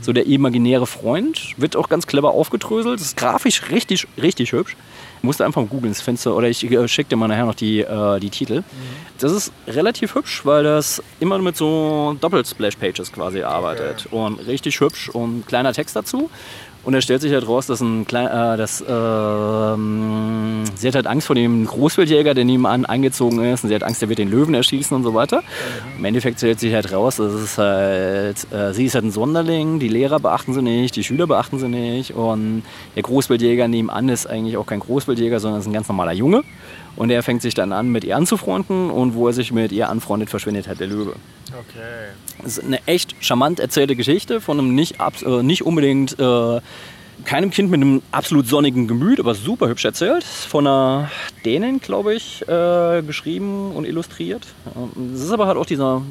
So 0.00 0.12
der 0.12 0.26
imaginäre 0.26 0.86
Freund 0.86 1.54
wird 1.56 1.76
auch 1.76 1.88
ganz 1.88 2.06
clever 2.06 2.32
aufgedröselt. 2.32 3.00
Das 3.00 3.06
ist 3.06 3.16
grafisch 3.16 3.70
richtig, 3.70 4.06
richtig 4.20 4.52
hübsch. 4.52 4.76
Musst 5.22 5.40
du 5.40 5.44
einfach 5.44 5.62
mal 5.62 5.68
googeln, 5.68 5.92
das 5.92 6.02
Fenster. 6.02 6.36
Oder 6.36 6.48
ich 6.48 6.70
äh, 6.70 6.86
schicke 6.88 7.10
dir 7.10 7.16
mal 7.16 7.28
nachher 7.28 7.46
noch 7.46 7.54
die, 7.54 7.80
äh, 7.80 8.20
die 8.20 8.28
Titel. 8.28 8.62
Das 9.18 9.32
ist 9.32 9.52
relativ 9.66 10.14
hübsch, 10.14 10.44
weil 10.44 10.62
das 10.62 11.02
immer 11.20 11.38
mit 11.38 11.56
so 11.56 12.16
Doppel-Splash-Pages 12.20 13.12
quasi 13.12 13.42
arbeitet. 13.42 14.06
Und 14.10 14.46
richtig 14.46 14.78
hübsch 14.80 15.08
und 15.08 15.46
kleiner 15.46 15.72
Text 15.72 15.96
dazu. 15.96 16.28
Und 16.84 16.92
da 16.92 17.00
stellt 17.00 17.22
sich 17.22 17.32
halt 17.32 17.48
raus, 17.48 17.66
dass 17.66 17.80
ein 17.80 18.06
klein, 18.06 18.26
äh, 18.26 18.56
dass, 18.56 18.84
ähm, 18.86 20.64
sie 20.76 20.88
hat 20.88 20.94
halt 20.94 21.06
Angst 21.06 21.26
vor 21.26 21.34
dem 21.34 21.64
Großwildjäger, 21.64 22.34
der 22.34 22.44
nebenan 22.44 22.84
eingezogen 22.84 23.42
ist. 23.42 23.64
Und 23.64 23.68
sie 23.70 23.74
hat 23.74 23.82
Angst, 23.82 24.02
der 24.02 24.08
wird 24.08 24.18
den 24.18 24.30
Löwen 24.30 24.54
erschießen 24.54 24.94
und 24.94 25.02
so 25.02 25.14
weiter. 25.14 25.42
Im 25.98 26.04
Endeffekt 26.04 26.38
stellt 26.38 26.60
sich 26.60 26.74
halt 26.74 26.92
raus, 26.92 27.16
dass 27.16 27.32
es 27.32 27.56
halt, 27.56 28.52
äh, 28.52 28.72
sie 28.74 28.84
ist 28.84 28.94
halt 28.94 29.04
ein 29.04 29.12
Sonderling, 29.12 29.78
die 29.78 29.88
Lehrer 29.88 30.20
beachten 30.20 30.52
sie 30.52 30.62
nicht, 30.62 30.94
die 30.96 31.04
Schüler 31.04 31.26
beachten 31.26 31.58
sie 31.58 31.68
nicht. 31.68 32.14
Und 32.14 32.62
der 32.96 33.02
Großwildjäger 33.02 33.66
nebenan 33.66 34.08
ist 34.10 34.26
eigentlich 34.26 34.56
auch 34.58 34.66
kein 34.66 34.80
Großwildjäger, 34.80 35.40
sondern 35.40 35.60
ist 35.60 35.66
ein 35.66 35.72
ganz 35.72 35.88
normaler 35.88 36.12
Junge. 36.12 36.42
Und 36.96 37.10
er 37.10 37.22
fängt 37.22 37.42
sich 37.42 37.54
dann 37.54 37.72
an, 37.72 37.88
mit 37.88 38.04
ihr 38.04 38.16
anzufreunden. 38.16 38.90
Und 38.90 39.14
wo 39.14 39.26
er 39.26 39.32
sich 39.32 39.52
mit 39.52 39.72
ihr 39.72 39.88
anfreundet, 39.88 40.30
verschwindet 40.30 40.68
halt 40.68 40.80
der 40.80 40.86
Löwe. 40.86 41.14
Okay. 41.48 42.12
Das 42.42 42.58
ist 42.58 42.64
eine 42.64 42.86
echt 42.86 43.14
charmant 43.20 43.60
erzählte 43.60 43.96
Geschichte 43.96 44.40
von 44.40 44.58
einem 44.58 44.74
nicht, 44.74 44.96
äh, 45.00 45.42
nicht 45.42 45.64
unbedingt 45.64 46.18
äh, 46.18 46.60
keinem 47.24 47.50
Kind 47.50 47.70
mit 47.70 47.80
einem 47.80 48.02
absolut 48.10 48.46
sonnigen 48.46 48.88
Gemüt, 48.88 49.20
aber 49.20 49.34
super 49.34 49.68
hübsch 49.68 49.84
erzählt. 49.84 50.24
Von 50.24 50.66
einer 50.66 51.10
Dänin, 51.44 51.80
glaube 51.80 52.14
ich, 52.14 52.42
äh, 52.48 53.02
geschrieben 53.02 53.72
und 53.72 53.86
illustriert. 53.86 54.46
Es 55.14 55.20
ist 55.20 55.30
aber 55.30 55.46
halt 55.46 55.56
auch 55.56 55.66
dieser, 55.66 56.02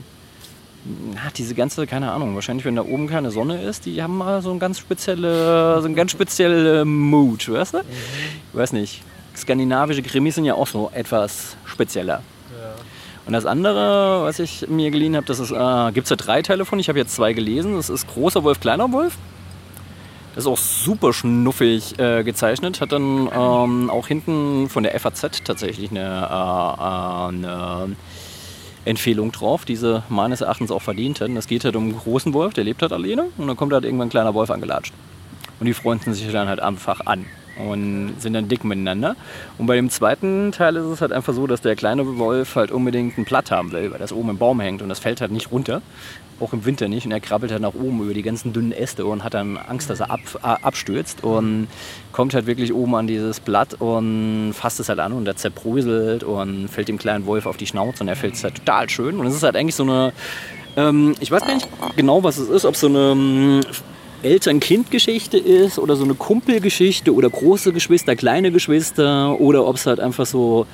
na, 1.14 1.22
diese 1.36 1.56
ganze, 1.56 1.86
keine 1.88 2.12
Ahnung, 2.12 2.36
wahrscheinlich 2.36 2.66
wenn 2.66 2.76
da 2.76 2.84
oben 2.84 3.08
keine 3.08 3.32
Sonne 3.32 3.62
ist, 3.62 3.86
die 3.86 4.02
haben 4.02 4.18
mal 4.18 4.42
so 4.42 4.52
ein 4.52 4.60
ganz 4.60 4.80
spezielle, 4.80 5.82
so 5.82 5.88
ein 5.88 5.96
ganz 5.96 6.12
spezielle 6.12 6.86
Mood, 6.86 7.52
weißt 7.52 7.76
du? 7.76 7.78
Ich 7.80 8.58
weiß 8.58 8.74
nicht. 8.74 9.02
Skandinavische 9.36 10.02
Krimis 10.02 10.36
sind 10.36 10.46
ja 10.46 10.54
auch 10.54 10.68
so 10.68 10.92
etwas 10.94 11.58
spezieller. 11.66 12.22
Und 13.26 13.34
das 13.34 13.46
andere, 13.46 14.24
was 14.24 14.40
ich 14.40 14.68
mir 14.68 14.92
geliehen 14.92 15.16
habe, 15.16 15.26
das 15.26 15.40
ist, 15.40 15.52
äh, 15.52 15.92
gibt 15.94 16.06
es 16.06 16.10
ja 16.10 16.16
drei 16.18 16.42
Teile 16.42 16.66
von. 16.66 16.80
Ich 16.80 16.90
habe 16.90 17.00
jetzt 17.00 17.16
zwei 17.16 17.34
gelesen. 17.34 17.76
Das 17.76 17.90
ist 17.90 18.08
Großer 18.08 18.44
Wolf, 18.44 18.60
Kleiner 18.60 18.92
Wolf. 18.92 19.18
Das 20.36 20.44
ist 20.44 20.50
auch 20.50 20.58
super 20.58 21.14
schnuffig 21.14 21.98
äh, 22.00 22.24
gezeichnet. 22.24 22.82
Hat 22.82 22.92
dann 22.92 23.30
ähm, 23.34 23.90
auch 23.90 24.08
hinten 24.08 24.68
von 24.68 24.84
der 24.84 25.00
FAZ 25.00 25.44
tatsächlich 25.44 25.92
eine, 25.92 26.00
äh, 26.02 27.46
äh, 27.46 27.48
eine 27.48 27.96
Empfehlung 28.84 29.32
drauf, 29.32 29.64
die 29.64 29.78
sie 29.78 30.04
meines 30.10 30.42
Erachtens 30.42 30.72
auch 30.72 30.82
verdient 30.82 31.22
hätten. 31.22 31.38
Es 31.38 31.48
geht 31.48 31.64
halt 31.64 31.78
um 31.78 31.84
einen 31.84 31.98
großen 31.98 32.34
Wolf, 32.34 32.54
der 32.54 32.66
lebt 32.66 32.82
halt 32.82 32.92
alleine. 32.92 33.28
Und 33.38 33.48
dann 33.48 33.56
kommt 33.56 33.72
halt 33.72 33.86
irgendwann 33.86 34.08
ein 34.08 34.12
kleiner 34.12 34.34
Wolf 34.34 34.50
angelatscht. 34.50 34.94
Und 35.62 35.68
die 35.68 35.74
freunden 35.74 36.14
sich 36.14 36.30
dann 36.30 36.50
halt 36.50 36.60
einfach 36.60 37.06
an 37.06 37.26
und 37.58 38.16
sind 38.20 38.34
dann 38.34 38.48
dick 38.48 38.64
miteinander. 38.64 39.16
Und 39.58 39.68
bei 39.68 39.76
dem 39.76 39.90
zweiten 39.90 40.52
Teil 40.52 40.76
ist 40.76 40.86
es 40.86 41.02
halt 41.02 41.12
einfach 41.12 41.34
so, 41.34 41.48
dass 41.48 41.62
der 41.62 41.76
kleine 41.76 42.18
Wolf 42.18 42.56
halt 42.56 42.72
unbedingt 42.72 43.18
ein 43.18 43.26
Blatt 43.26 43.52
haben 43.52 43.72
will, 43.72 43.92
weil 43.92 44.00
das 44.00 44.12
oben 44.12 44.32
im 44.32 44.38
Baum 44.38 44.60
hängt 44.60 44.82
und 44.82 44.90
das 44.90 45.00
fällt 45.00 45.22
halt 45.22 45.32
nicht 45.32 45.52
runter. 45.52 45.82
Auch 46.40 46.52
im 46.52 46.66
Winter 46.66 46.88
nicht. 46.88 47.06
Und 47.06 47.12
er 47.12 47.20
krabbelt 47.20 47.52
halt 47.52 47.62
nach 47.62 47.76
oben 47.76 48.02
über 48.02 48.14
die 48.14 48.24
ganzen 48.24 48.54
dünnen 48.54 48.72
Äste 48.72 49.06
und 49.06 49.24
hat 49.24 49.36
dann 49.36 49.58
Angst, 49.58 49.90
dass 49.90 50.00
er 50.00 50.10
ab, 50.10 50.20
äh, 50.42 50.66
abstürzt 50.66 51.24
und 51.24 51.68
kommt 52.12 52.34
halt 52.34 52.48
wirklich 52.48 52.74
oben 52.74 52.96
an 52.96 53.08
dieses 53.08 53.40
Blatt 53.40 53.76
und 53.80 54.54
fasst 54.54 54.80
es 54.80 54.90
halt 54.90 55.00
an 55.00 55.14
und 55.14 55.28
er 55.28 55.36
zerbröselt 55.36 56.24
und 56.24 56.70
fällt 56.70 56.88
dem 56.88 56.98
kleinen 56.98 57.26
Wolf 57.28 57.46
auf 57.46 57.58
die 57.58 57.68
Schnauze 57.68 58.04
und 58.04 58.10
er 58.10 58.16
fällt 58.16 58.34
es 58.34 58.44
halt 58.44 58.56
total 58.56 58.90
schön. 58.90 59.20
Und 59.20 59.28
es 59.28 59.36
ist 59.36 59.44
halt 59.44 59.56
eigentlich 59.56 59.76
so 59.76 59.84
eine, 59.84 60.12
ähm, 60.76 61.14
ich 61.20 61.30
weiß 61.30 61.46
gar 61.46 61.54
nicht 61.54 61.68
genau, 61.96 62.24
was 62.24 62.38
es 62.38 62.50
ist, 62.50 62.66
ob 62.66 62.76
so 62.76 62.88
eine 62.88 63.12
ähm, 63.12 63.62
Eltern-Kind-Geschichte 64.24 65.38
ist 65.38 65.80
oder 65.80 65.96
so 65.96 66.04
eine 66.04 66.14
Kumpelgeschichte 66.16 67.14
oder 67.14 67.30
große 67.30 67.74
Geschwister, 67.74 68.16
kleine 68.16 68.52
Geschwister 68.52 69.40
oder 69.40 69.66
ob 69.68 69.76
es 69.76 69.86
halt 69.86 70.00
einfach 70.00 70.26
so, 70.26 70.66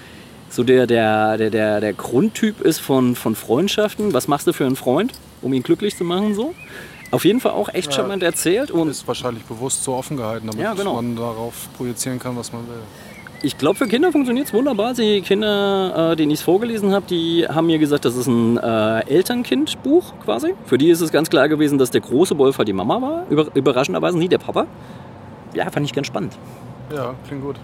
so 0.50 0.64
der, 0.64 0.88
der, 0.88 1.38
der, 1.38 1.50
der, 1.50 1.80
der 1.82 1.94
Grundtyp 1.94 2.62
ist 2.62 2.80
von, 2.80 3.16
von 3.16 3.36
Freundschaften. 3.36 4.14
Was 4.14 4.28
machst 4.28 4.48
du 4.48 4.54
für 4.54 4.66
einen 4.66 4.76
Freund, 4.76 5.14
um 5.42 5.54
ihn 5.54 5.64
glücklich 5.64 5.96
zu 5.96 6.04
machen? 6.04 6.36
So? 6.36 6.54
Auf 7.12 7.26
jeden 7.26 7.40
Fall 7.40 7.54
auch 7.54 7.70
echt 7.74 7.94
charmant 7.94 8.22
erzählt 8.22 8.70
und 8.70 8.90
Ist 8.90 9.08
wahrscheinlich 9.08 9.44
bewusst 9.44 9.84
so 9.84 9.94
offen 9.94 10.16
gehalten, 10.16 10.48
damit 10.48 10.62
Ja, 10.62 10.74
genau. 10.74 10.96
man 10.96 11.16
darauf 11.16 11.70
projizieren 11.76 12.20
kann, 12.20 12.38
was 12.38 12.54
man 12.54 12.68
will. 12.68 12.82
Ich 13.42 13.58
glaube, 13.58 13.78
für 13.78 13.88
Kinder 13.88 14.12
funktioniert 14.12 14.48
es 14.48 14.54
wunderbar. 14.54 14.94
Die 14.94 15.22
Kinder, 15.22 16.12
äh, 16.12 16.16
denen 16.16 16.32
ich 16.32 16.40
es 16.40 16.44
vorgelesen 16.44 16.92
habe, 16.92 17.06
die 17.10 17.46
haben 17.48 17.68
mir 17.68 17.78
gesagt, 17.78 18.06
das 18.06 18.16
ist 18.16 18.28
ein 18.28 18.58
äh, 18.58 19.00
Elternkind-Buch 19.08 20.14
quasi. 20.24 20.54
Für 20.66 20.78
die 20.78 20.90
ist 20.90 21.02
es 21.02 21.12
ganz 21.12 21.30
klar 21.30 21.48
gewesen, 21.48 21.78
dass 21.78 21.92
der 21.92 22.02
große 22.02 22.38
Wolf 22.38 22.58
halt 22.58 22.68
die 22.68 22.74
Mama 22.74 23.02
war. 23.02 23.26
Über, 23.30 23.48
überraschenderweise 23.56 24.18
nie 24.18 24.28
der 24.28 24.40
Papa. 24.40 24.68
Ja, 25.54 25.70
fand 25.70 25.86
ich 25.86 25.94
ganz 25.94 26.08
spannend. 26.08 26.38
Ja, 26.94 27.16
klingt 27.28 27.44
gut. 27.44 27.56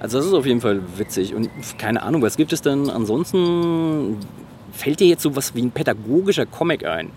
Also 0.00 0.18
das 0.18 0.26
ist 0.26 0.32
auf 0.32 0.46
jeden 0.46 0.60
Fall 0.60 0.80
witzig. 0.96 1.34
Und 1.34 1.50
keine 1.78 2.02
Ahnung, 2.02 2.22
was 2.22 2.36
gibt 2.36 2.52
es 2.52 2.62
denn 2.62 2.88
ansonsten? 2.88 4.16
Fällt 4.72 5.00
dir 5.00 5.08
jetzt 5.08 5.22
so 5.22 5.36
was 5.36 5.54
wie 5.54 5.62
ein 5.62 5.70
pädagogischer 5.70 6.46
Comic 6.46 6.86
ein? 6.86 7.10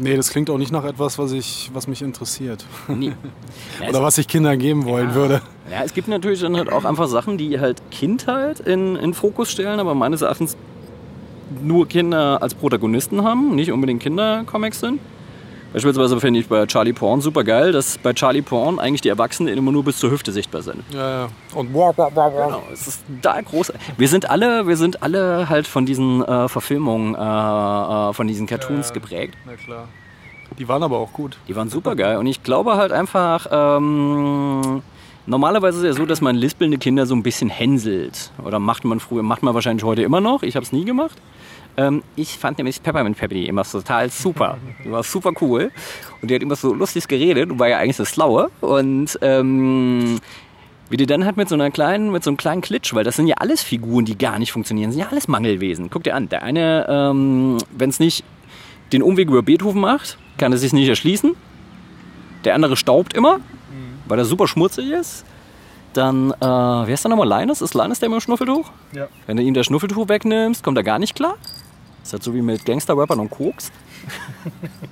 Nee, 0.00 0.16
das 0.16 0.30
klingt 0.30 0.48
auch 0.48 0.58
nicht 0.58 0.70
nach 0.70 0.84
etwas, 0.84 1.18
was, 1.18 1.32
ich, 1.32 1.70
was 1.72 1.88
mich 1.88 2.02
interessiert. 2.02 2.64
Ja, 3.80 3.88
Oder 3.88 4.02
was 4.02 4.18
ich 4.18 4.28
Kindern 4.28 4.58
geben 4.58 4.84
wollen 4.84 5.14
würde. 5.14 5.40
Ja, 5.70 5.82
es 5.84 5.94
gibt 5.94 6.08
natürlich 6.08 6.40
dann 6.40 6.56
halt 6.56 6.72
auch 6.72 6.84
einfach 6.84 7.08
Sachen, 7.08 7.38
die 7.38 7.60
halt 7.60 7.80
Kindheit 7.90 8.60
in, 8.60 8.96
in 8.96 9.14
Fokus 9.14 9.50
stellen, 9.50 9.78
aber 9.80 9.94
meines 9.94 10.22
Erachtens 10.22 10.56
nur 11.62 11.86
Kinder 11.88 12.42
als 12.42 12.54
Protagonisten 12.54 13.22
haben, 13.22 13.54
nicht 13.54 13.72
unbedingt 13.72 14.02
Kindercomics 14.02 14.80
sind. 14.80 15.00
Beispielsweise 15.72 16.18
finde 16.18 16.40
ich 16.40 16.48
bei 16.48 16.64
Charlie 16.66 16.94
Porn 16.94 17.20
super 17.20 17.44
geil, 17.44 17.72
dass 17.72 17.98
bei 17.98 18.14
Charlie 18.14 18.40
Porn 18.42 18.78
eigentlich 18.78 19.02
die 19.02 19.10
Erwachsenen 19.10 19.56
immer 19.56 19.70
nur 19.70 19.84
bis 19.84 19.98
zur 19.98 20.10
Hüfte 20.10 20.32
sichtbar 20.32 20.62
sind. 20.62 20.82
Ja, 20.90 21.10
ja. 21.24 21.28
Und 21.54 21.72
Genau, 21.72 22.62
es 22.72 22.86
ist 22.86 23.02
da 23.20 23.40
groß. 23.40 23.72
Wir 23.98 24.08
sind 24.08 24.30
alle, 24.30 24.66
wir 24.66 24.76
sind 24.78 25.02
alle 25.02 25.48
halt 25.50 25.66
von 25.66 25.84
diesen 25.84 26.24
äh, 26.24 26.48
Verfilmungen, 26.48 27.14
äh, 27.14 27.18
äh, 27.18 28.12
von 28.14 28.26
diesen 28.26 28.46
Cartoons 28.46 28.88
Ja. 28.88 28.94
geprägt. 28.94 29.34
Na 29.44 29.52
klar. 29.56 29.88
Die 30.58 30.66
waren 30.66 30.82
aber 30.82 30.98
auch 30.98 31.12
gut. 31.12 31.36
Die 31.46 31.54
waren 31.54 31.68
super 31.68 31.94
geil. 31.94 32.16
Und 32.16 32.26
ich 32.26 32.42
glaube 32.42 32.76
halt 32.76 32.90
einfach, 32.90 33.46
ähm, 33.50 34.82
normalerweise 35.26 35.78
ist 35.78 35.84
es 35.84 35.96
ja 35.96 36.02
so, 36.02 36.06
dass 36.06 36.22
man 36.22 36.36
lispelnde 36.36 36.78
Kinder 36.78 37.04
so 37.04 37.14
ein 37.14 37.22
bisschen 37.22 37.50
hänselt. 37.50 38.32
Oder 38.42 38.58
macht 38.58 38.84
man 38.84 38.98
früher, 39.00 39.22
macht 39.22 39.42
man 39.42 39.52
wahrscheinlich 39.54 39.84
heute 39.84 40.02
immer 40.02 40.22
noch. 40.22 40.42
Ich 40.42 40.56
habe 40.56 40.64
es 40.64 40.72
nie 40.72 40.86
gemacht. 40.86 41.18
Ähm, 41.78 42.02
ich 42.16 42.36
fand 42.36 42.58
nämlich 42.58 42.82
Peppermint 42.82 43.16
Peppy 43.16 43.46
immer 43.46 43.62
total 43.62 44.10
super. 44.10 44.58
Die 44.84 44.90
war 44.90 45.04
super 45.04 45.32
cool. 45.40 45.70
Und 46.20 46.28
die 46.28 46.34
hat 46.34 46.42
immer 46.42 46.56
so 46.56 46.74
lustig 46.74 47.06
geredet 47.06 47.52
und 47.52 47.60
war 47.60 47.68
ja 47.68 47.78
eigentlich 47.78 47.96
so 47.96 48.04
schlaue. 48.04 48.50
Und 48.60 49.16
ähm, 49.22 50.18
wie 50.90 50.96
die 50.96 51.06
dann 51.06 51.24
halt 51.24 51.36
mit 51.36 51.48
so 51.48 51.54
einer 51.54 51.70
kleinen, 51.70 52.10
mit 52.10 52.24
so 52.24 52.30
einem 52.30 52.36
kleinen 52.36 52.62
Klitsch, 52.62 52.94
weil 52.94 53.04
das 53.04 53.14
sind 53.14 53.28
ja 53.28 53.36
alles 53.36 53.62
Figuren, 53.62 54.04
die 54.04 54.18
gar 54.18 54.40
nicht 54.40 54.50
funktionieren, 54.50 54.88
das 54.88 54.96
sind 54.96 55.04
ja 55.04 55.10
alles 55.10 55.28
Mangelwesen. 55.28 55.88
Guck 55.88 56.02
dir 56.02 56.16
an, 56.16 56.28
der 56.28 56.42
eine, 56.42 56.86
ähm, 56.88 57.58
wenn 57.70 57.90
es 57.90 58.00
nicht 58.00 58.24
den 58.92 59.02
Umweg 59.02 59.28
über 59.28 59.42
Beethoven 59.42 59.80
macht, 59.80 60.18
kann 60.36 60.50
er 60.50 60.58
sich 60.58 60.72
nicht 60.72 60.88
erschließen. 60.88 61.36
Der 62.44 62.56
andere 62.56 62.76
staubt 62.76 63.14
immer, 63.14 63.38
weil 64.08 64.18
er 64.18 64.24
super 64.24 64.48
schmutzig 64.48 64.90
ist. 64.90 65.24
Dann, 65.92 66.32
äh, 66.32 66.36
wer 66.40 66.88
ist 66.88 67.04
da 67.04 67.08
nochmal? 67.08 67.28
Linus? 67.28 67.60
Ist 67.60 67.74
Linus 67.74 68.00
der 68.00 68.08
mit 68.08 68.18
dem 68.18 68.20
Schnuffeltuch? 68.20 68.70
Ja. 68.92 69.08
Wenn 69.26 69.36
du 69.36 69.42
ihm 69.42 69.54
das 69.54 69.66
Schnuffeltuch 69.66 70.08
wegnimmst, 70.08 70.62
kommt 70.62 70.76
er 70.76 70.84
gar 70.84 70.98
nicht 70.98 71.14
klar. 71.14 71.36
Ist 72.08 72.14
halt 72.14 72.22
so 72.22 72.32
wie 72.32 72.40
mit 72.40 72.64
Gangster-Rappern 72.64 73.20
und 73.20 73.28
Koks. 73.28 73.70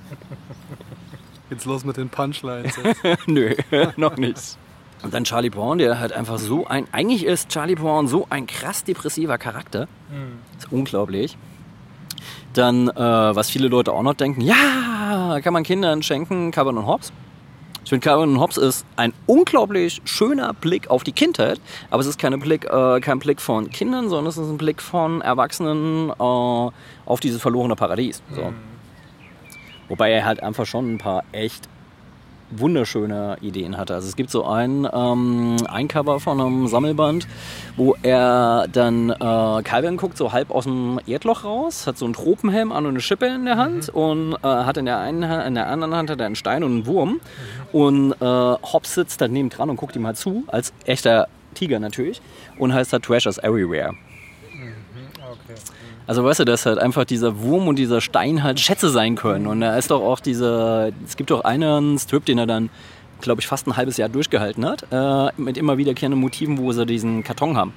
Jetzt 1.49 1.65
los 1.65 1.83
mit 1.83 1.97
den 1.97 2.09
Punchlines. 2.09 2.75
Nö, 3.25 3.55
noch 3.95 4.17
nicht. 4.17 4.55
Und 5.01 5.15
dann 5.15 5.23
Charlie 5.23 5.49
Brown, 5.49 5.79
der 5.79 5.99
halt 5.99 6.13
einfach 6.13 6.37
so 6.37 6.67
ein. 6.67 6.85
Eigentlich 6.91 7.25
ist 7.25 7.49
Charlie 7.49 7.73
Brown 7.73 8.07
so 8.07 8.27
ein 8.29 8.45
krass 8.45 8.83
depressiver 8.83 9.39
Charakter. 9.39 9.87
Ist 10.59 10.71
unglaublich. 10.71 11.39
Dann, 12.53 12.87
äh, 12.87 12.95
was 12.95 13.49
viele 13.49 13.67
Leute 13.67 13.93
auch 13.93 14.03
noch 14.03 14.13
denken, 14.13 14.41
ja, 14.41 15.39
kann 15.41 15.53
man 15.53 15.63
Kindern 15.63 16.03
schenken, 16.03 16.51
Calvin 16.51 16.77
und 16.77 16.85
Hobbes. 16.85 17.11
Ich 17.87 17.89
finde, 17.89 18.03
Calvin 18.03 18.31
und 18.31 18.41
Hobbes 18.41 18.57
ist 18.57 18.85
ein 18.97 19.13
unglaublich 19.27 20.01
schöner 20.03 20.53
Blick 20.53 20.89
auf 20.89 21.05
die 21.05 21.13
Kindheit, 21.13 21.61
aber 21.89 22.01
es 22.01 22.07
ist 22.07 22.19
keine 22.19 22.37
Blick, 22.37 22.65
äh, 22.65 22.99
kein 22.99 23.17
Blick 23.17 23.39
von 23.39 23.69
Kindern, 23.69 24.09
sondern 24.09 24.27
es 24.27 24.35
ist 24.35 24.49
ein 24.49 24.57
Blick 24.57 24.81
von 24.81 25.21
Erwachsenen 25.21 26.09
äh, 26.09 26.13
auf 26.21 27.19
dieses 27.21 27.41
verlorene 27.41 27.77
Paradies. 27.77 28.21
So. 28.35 28.51
Wobei 29.87 30.11
er 30.11 30.25
halt 30.25 30.43
einfach 30.43 30.65
schon 30.65 30.95
ein 30.95 30.97
paar 30.97 31.23
echt 31.31 31.69
wunderschöne 32.51 33.37
Ideen 33.41 33.77
hatte. 33.77 33.93
Also 33.95 34.07
es 34.07 34.15
gibt 34.15 34.29
so 34.29 34.45
ein, 34.45 34.87
ähm, 34.91 35.57
ein 35.67 35.87
Cover 35.87 36.19
von 36.19 36.39
einem 36.39 36.67
Sammelband, 36.67 37.27
wo 37.75 37.95
er 38.01 38.67
dann 38.71 39.09
äh, 39.09 39.63
Calvin 39.63 39.97
guckt 39.97 40.17
so 40.17 40.31
halb 40.31 40.51
aus 40.51 40.63
dem 40.63 40.99
Erdloch 41.07 41.43
raus, 41.43 41.87
hat 41.87 41.97
so 41.97 42.05
einen 42.05 42.13
Tropenhelm 42.13 42.71
an 42.71 42.85
und 42.85 42.91
eine 42.91 43.01
Schippe 43.01 43.27
in 43.27 43.45
der 43.45 43.57
Hand 43.57 43.89
und 43.89 44.33
äh, 44.33 44.47
hat 44.47 44.77
in 44.77 44.85
der 44.85 44.99
einen 44.99 45.23
in 45.23 45.55
der 45.55 45.67
anderen 45.67 45.95
Hand 45.95 46.09
hat 46.09 46.19
er 46.19 46.25
einen 46.25 46.35
Stein 46.35 46.63
und 46.63 46.71
einen 46.71 46.85
Wurm 46.85 47.19
und 47.71 48.13
äh, 48.13 48.25
Hobbs 48.25 48.95
sitzt 48.95 49.21
daneben 49.21 49.49
dran 49.49 49.69
und 49.69 49.77
guckt 49.77 49.95
ihm 49.95 50.05
halt 50.05 50.17
zu, 50.17 50.43
als 50.47 50.73
echter 50.85 51.27
Tiger 51.53 51.79
natürlich 51.79 52.21
und 52.57 52.73
heißt 52.73 52.93
halt 52.93 53.03
Treasures 53.03 53.37
Everywhere. 53.39 53.93
Also 56.07 56.23
weißt 56.23 56.39
du, 56.39 56.45
dass 56.45 56.65
halt 56.65 56.79
einfach 56.79 57.03
dieser 57.03 57.41
Wurm 57.41 57.67
und 57.67 57.77
dieser 57.77 57.99
Stein 57.99 58.41
halt 58.41 58.61
Schätze 58.61 58.89
sein 58.89 59.15
können. 59.15 59.45
Und 59.45 59.59
da 59.59 59.77
ist 59.77 59.91
doch 59.91 60.01
auch 60.01 60.21
diese, 60.21 60.93
es 61.05 61.17
gibt 61.17 61.29
doch 61.31 61.43
einen 61.43 61.99
Strip, 61.99 62.23
den 62.23 62.37
er 62.37 62.47
dann, 62.47 62.69
glaube 63.19 63.41
ich, 63.41 63.47
fast 63.47 63.67
ein 63.67 63.75
halbes 63.75 63.97
Jahr 63.97 64.07
durchgehalten 64.07 64.65
hat, 64.65 64.87
äh, 64.89 65.31
mit 65.35 65.57
immer 65.57 65.77
wiederkehrenden 65.77 66.19
Motiven, 66.19 66.59
wo 66.59 66.71
sie 66.71 66.85
diesen 66.85 67.25
Karton 67.25 67.57
haben. 67.57 67.73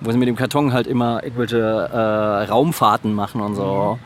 Wo 0.00 0.10
sie 0.10 0.16
mit 0.18 0.28
dem 0.28 0.36
Karton 0.36 0.72
halt 0.72 0.86
immer 0.86 1.22
irgendwelche 1.22 1.58
äh, 1.58 2.44
Raumfahrten 2.44 3.12
machen 3.12 3.42
und 3.42 3.54
so. 3.54 3.98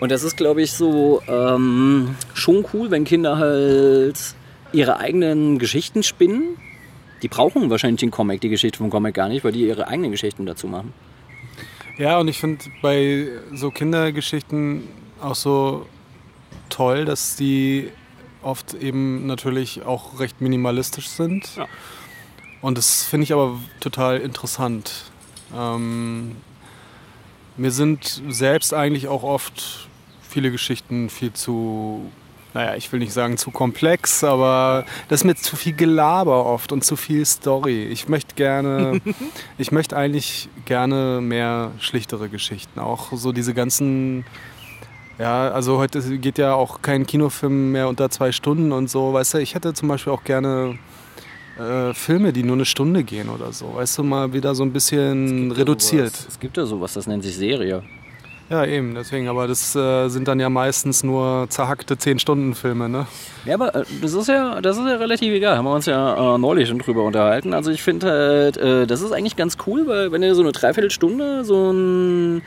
Und 0.00 0.12
das 0.12 0.22
ist, 0.22 0.36
glaube 0.36 0.62
ich, 0.62 0.72
so 0.72 1.20
ähm, 1.26 2.14
schon 2.32 2.64
cool, 2.72 2.92
wenn 2.92 3.04
Kinder 3.04 3.38
halt 3.38 4.18
ihre 4.72 4.98
eigenen 4.98 5.58
Geschichten 5.58 6.02
spinnen. 6.02 6.56
Die 7.22 7.28
brauchen 7.28 7.70
wahrscheinlich 7.70 8.00
den 8.00 8.10
Comic, 8.10 8.40
die 8.40 8.50
Geschichte 8.50 8.78
vom 8.78 8.90
Comic 8.90 9.14
gar 9.14 9.28
nicht, 9.28 9.44
weil 9.44 9.52
die 9.52 9.66
ihre 9.66 9.88
eigenen 9.88 10.12
Geschichten 10.12 10.46
dazu 10.46 10.68
machen. 10.68 10.92
Ja, 11.96 12.18
und 12.18 12.28
ich 12.28 12.38
finde 12.38 12.64
bei 12.82 13.28
so 13.52 13.70
Kindergeschichten 13.70 14.88
auch 15.20 15.36
so 15.36 15.86
toll, 16.68 17.04
dass 17.04 17.36
die 17.36 17.90
oft 18.42 18.74
eben 18.74 19.26
natürlich 19.26 19.82
auch 19.82 20.18
recht 20.18 20.40
minimalistisch 20.40 21.08
sind. 21.08 21.56
Ja. 21.56 21.66
Und 22.60 22.78
das 22.78 23.04
finde 23.04 23.24
ich 23.24 23.32
aber 23.32 23.60
total 23.80 24.18
interessant. 24.18 25.04
Ähm, 25.56 26.36
mir 27.56 27.70
sind 27.70 28.22
selbst 28.28 28.74
eigentlich 28.74 29.06
auch 29.06 29.22
oft 29.22 29.88
viele 30.28 30.50
Geschichten 30.50 31.10
viel 31.10 31.32
zu, 31.32 32.10
naja, 32.54 32.76
ich 32.76 32.90
will 32.92 33.00
nicht 33.00 33.12
sagen 33.12 33.36
zu 33.36 33.50
komplex, 33.50 34.22
aber 34.22 34.86
das 35.08 35.20
ist 35.20 35.24
mir 35.24 35.34
zu 35.34 35.56
viel 35.56 35.72
Gelaber 35.72 36.46
oft 36.46 36.70
und 36.70 36.84
zu 36.84 36.94
viel 36.94 37.26
Story. 37.26 37.84
Ich 37.86 38.08
möchte 38.08 38.36
gerne, 38.36 39.00
ich 39.58 39.72
möchte 39.72 39.96
eigentlich 39.96 40.48
gerne 40.64 41.20
mehr 41.20 41.72
schlichtere 41.80 42.28
Geschichten. 42.28 42.78
Auch 42.78 43.12
so 43.12 43.32
diese 43.32 43.54
ganzen, 43.54 44.24
ja, 45.18 45.50
also 45.50 45.78
heute 45.78 46.00
geht 46.18 46.38
ja 46.38 46.54
auch 46.54 46.80
kein 46.80 47.06
Kinofilm 47.06 47.72
mehr 47.72 47.88
unter 47.88 48.08
zwei 48.08 48.30
Stunden 48.30 48.70
und 48.70 48.88
so, 48.88 49.12
weißt 49.12 49.34
du, 49.34 49.38
ich 49.38 49.56
hätte 49.56 49.74
zum 49.74 49.88
Beispiel 49.88 50.12
auch 50.12 50.22
gerne 50.22 50.78
äh, 51.58 51.92
Filme, 51.92 52.32
die 52.32 52.44
nur 52.44 52.54
eine 52.54 52.64
Stunde 52.64 53.02
gehen 53.02 53.30
oder 53.30 53.52
so, 53.52 53.74
weißt 53.74 53.98
du, 53.98 54.04
mal 54.04 54.32
wieder 54.32 54.54
so 54.54 54.62
ein 54.62 54.72
bisschen 54.72 55.50
reduziert. 55.50 56.14
Sowas. 56.14 56.28
Es 56.28 56.38
gibt 56.38 56.56
ja 56.56 56.66
sowas, 56.66 56.92
das 56.92 57.08
nennt 57.08 57.24
sich 57.24 57.36
Serie. 57.36 57.82
Ja, 58.50 58.66
eben, 58.66 58.94
deswegen, 58.94 59.28
aber 59.28 59.48
das 59.48 59.74
äh, 59.74 60.08
sind 60.08 60.28
dann 60.28 60.38
ja 60.38 60.50
meistens 60.50 61.02
nur 61.02 61.46
zerhackte 61.48 61.94
10-Stunden-Filme, 61.94 62.90
ne? 62.90 63.06
Ja, 63.46 63.54
aber 63.54 63.74
äh, 63.74 63.84
das 64.02 64.12
ist 64.12 64.28
ja, 64.28 64.60
das 64.60 64.76
ist 64.76 64.86
ja 64.86 64.96
relativ 64.96 65.32
egal. 65.32 65.56
Haben 65.56 65.64
wir 65.64 65.74
uns 65.74 65.86
ja 65.86 66.34
äh, 66.34 66.38
neulich 66.38 66.68
schon 66.68 66.78
drüber 66.78 67.04
unterhalten. 67.04 67.54
Also 67.54 67.70
ich 67.70 67.82
finde 67.82 68.06
halt, 68.10 68.56
äh, 68.58 68.86
das 68.86 69.00
ist 69.00 69.12
eigentlich 69.12 69.36
ganz 69.36 69.56
cool, 69.66 69.86
weil 69.86 70.12
wenn 70.12 70.20
du 70.20 70.34
so 70.34 70.42
eine 70.42 70.52
Dreiviertelstunde 70.52 71.44
so 71.44 71.72
ein 71.72 72.42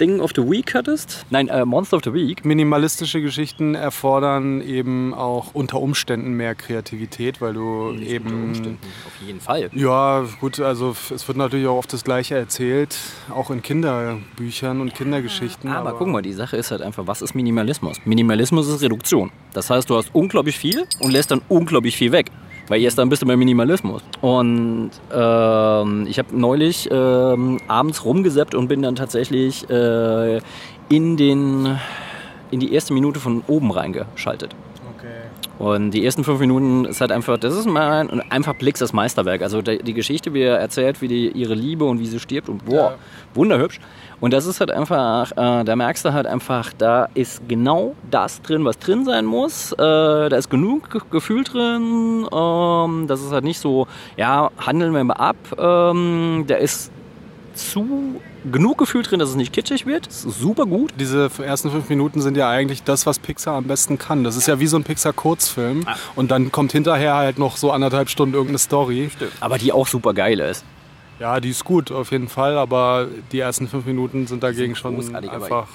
Ding 0.00 0.20
of 0.20 0.32
the 0.34 0.42
Week 0.42 0.74
hattest, 0.74 1.26
nein, 1.30 1.48
äh, 1.48 1.64
Monster 1.64 1.98
of 1.98 2.04
the 2.04 2.14
Week, 2.14 2.44
Minimalistische 2.44 3.20
Geschichten 3.20 3.74
erfordern 3.74 4.62
eben 4.62 5.12
auch 5.12 5.54
unter 5.54 5.80
Umständen 5.80 6.32
mehr 6.32 6.54
Kreativität, 6.54 7.40
weil 7.40 7.54
du 7.54 7.92
eben... 8.00 8.52
auf 9.06 9.26
jeden 9.26 9.40
Fall. 9.40 9.70
Ja, 9.74 10.24
gut, 10.40 10.58
also 10.60 10.96
es 11.14 11.28
wird 11.28 11.36
natürlich 11.36 11.66
auch 11.66 11.76
oft 11.76 11.92
das 11.92 12.04
Gleiche 12.04 12.36
erzählt, 12.36 12.96
auch 13.28 13.50
in 13.50 13.62
Kinderbüchern 13.62 14.80
und 14.80 14.94
Kindergeschichten. 14.94 15.70
Aber 15.70 15.92
guck 15.92 16.08
mal, 16.08 16.22
die 16.22 16.32
Sache 16.32 16.56
ist 16.56 16.70
halt 16.70 16.82
einfach, 16.82 17.06
was 17.06 17.20
ist 17.22 17.34
Minimalismus? 17.34 17.98
Minimalismus 18.04 18.68
ist 18.68 18.82
Reduktion. 18.82 19.30
Das 19.52 19.68
heißt, 19.68 19.90
du 19.90 19.96
hast 19.96 20.14
unglaublich 20.14 20.56
viel 20.58 20.86
und 21.00 21.10
lässt 21.10 21.30
dann 21.30 21.42
unglaublich 21.48 21.96
viel 21.96 22.12
weg. 22.12 22.30
Weil 22.70 22.80
erst 22.82 22.98
dann 22.98 23.08
bist 23.08 23.20
du 23.20 23.26
beim 23.26 23.40
Minimalismus. 23.40 24.00
Und 24.20 24.92
ähm, 25.12 26.06
ich 26.08 26.18
habe 26.20 26.28
neulich 26.38 26.88
ähm, 26.90 27.58
abends 27.66 28.04
rumgesappt 28.04 28.54
und 28.54 28.68
bin 28.68 28.80
dann 28.80 28.94
tatsächlich 28.94 29.68
äh, 29.68 30.36
in, 30.88 31.16
den, 31.16 31.76
in 32.52 32.60
die 32.60 32.72
erste 32.72 32.94
Minute 32.94 33.18
von 33.18 33.42
oben 33.48 33.72
reingeschaltet. 33.72 34.54
Okay. 34.96 35.08
Und 35.58 35.90
die 35.90 36.04
ersten 36.06 36.22
fünf 36.22 36.38
Minuten 36.38 36.84
ist 36.84 37.00
halt 37.00 37.10
einfach, 37.10 37.38
das 37.38 37.56
ist 37.56 37.66
mal 37.66 38.22
einfach 38.30 38.54
Blicks 38.54 38.78
das 38.78 38.92
Meisterwerk. 38.92 39.42
Also 39.42 39.62
die, 39.62 39.82
die 39.82 39.92
Geschichte, 39.92 40.32
wie 40.32 40.42
er 40.42 40.58
erzählt, 40.58 41.02
wie 41.02 41.08
die, 41.08 41.28
ihre 41.28 41.54
Liebe 41.54 41.84
und 41.84 41.98
wie 41.98 42.06
sie 42.06 42.20
stirbt 42.20 42.48
und 42.48 42.64
boah, 42.64 42.92
Ja. 42.92 42.94
wunderhübsch. 43.34 43.80
Und 44.20 44.32
das 44.34 44.44
ist 44.44 44.60
halt 44.60 44.70
einfach, 44.70 45.32
äh, 45.32 45.64
da 45.64 45.76
merkst 45.76 46.04
du 46.04 46.12
halt 46.12 46.26
einfach, 46.26 46.72
da 46.76 47.08
ist 47.14 47.40
genau 47.48 47.94
das 48.10 48.42
drin, 48.42 48.64
was 48.66 48.78
drin 48.78 49.04
sein 49.06 49.24
muss. 49.24 49.72
Äh, 49.72 49.76
da 49.78 50.36
ist 50.36 50.50
genug 50.50 50.90
Ge- 50.90 51.00
Gefühl 51.10 51.42
drin. 51.44 52.26
Ähm, 52.30 53.06
das 53.06 53.22
ist 53.22 53.32
halt 53.32 53.44
nicht 53.44 53.58
so, 53.60 53.86
ja, 54.18 54.50
handeln 54.58 54.92
wir 54.92 55.02
mal 55.04 55.14
ab. 55.14 55.36
Ähm, 55.58 56.44
da 56.46 56.56
ist 56.56 56.90
zu 57.54 58.20
genug 58.50 58.78
Gefühl 58.78 59.02
drin, 59.02 59.18
dass 59.20 59.28
es 59.30 59.36
nicht 59.36 59.52
kitschig 59.52 59.84
wird. 59.86 60.10
Super 60.10 60.64
gut. 60.66 60.92
Diese 60.98 61.30
ersten 61.42 61.70
fünf 61.70 61.88
Minuten 61.88 62.20
sind 62.20 62.36
ja 62.36 62.48
eigentlich 62.48 62.82
das, 62.82 63.06
was 63.06 63.18
Pixar 63.18 63.56
am 63.56 63.64
besten 63.64 63.98
kann. 63.98 64.22
Das 64.24 64.36
ist 64.36 64.46
ja 64.46 64.60
wie 64.60 64.66
so 64.66 64.76
ein 64.76 64.84
Pixar-Kurzfilm. 64.84 65.84
Und 66.14 66.30
dann 66.30 66.52
kommt 66.52 66.72
hinterher 66.72 67.14
halt 67.16 67.38
noch 67.38 67.56
so 67.56 67.70
anderthalb 67.72 68.08
Stunden 68.08 68.34
irgendeine 68.34 68.58
Story. 68.58 69.10
Aber 69.40 69.58
die 69.58 69.72
auch 69.72 69.86
super 69.86 70.14
geil 70.14 70.40
ist. 70.40 70.64
Ja, 71.20 71.38
die 71.38 71.50
ist 71.50 71.64
gut 71.64 71.92
auf 71.92 72.12
jeden 72.12 72.28
Fall, 72.28 72.56
aber 72.56 73.06
die 73.30 73.40
ersten 73.40 73.68
fünf 73.68 73.84
Minuten 73.84 74.26
sind 74.26 74.42
dagegen 74.42 74.74
schon 74.74 74.94
großartig, 74.94 75.30
aber 75.30 75.44
einfach. 75.44 75.68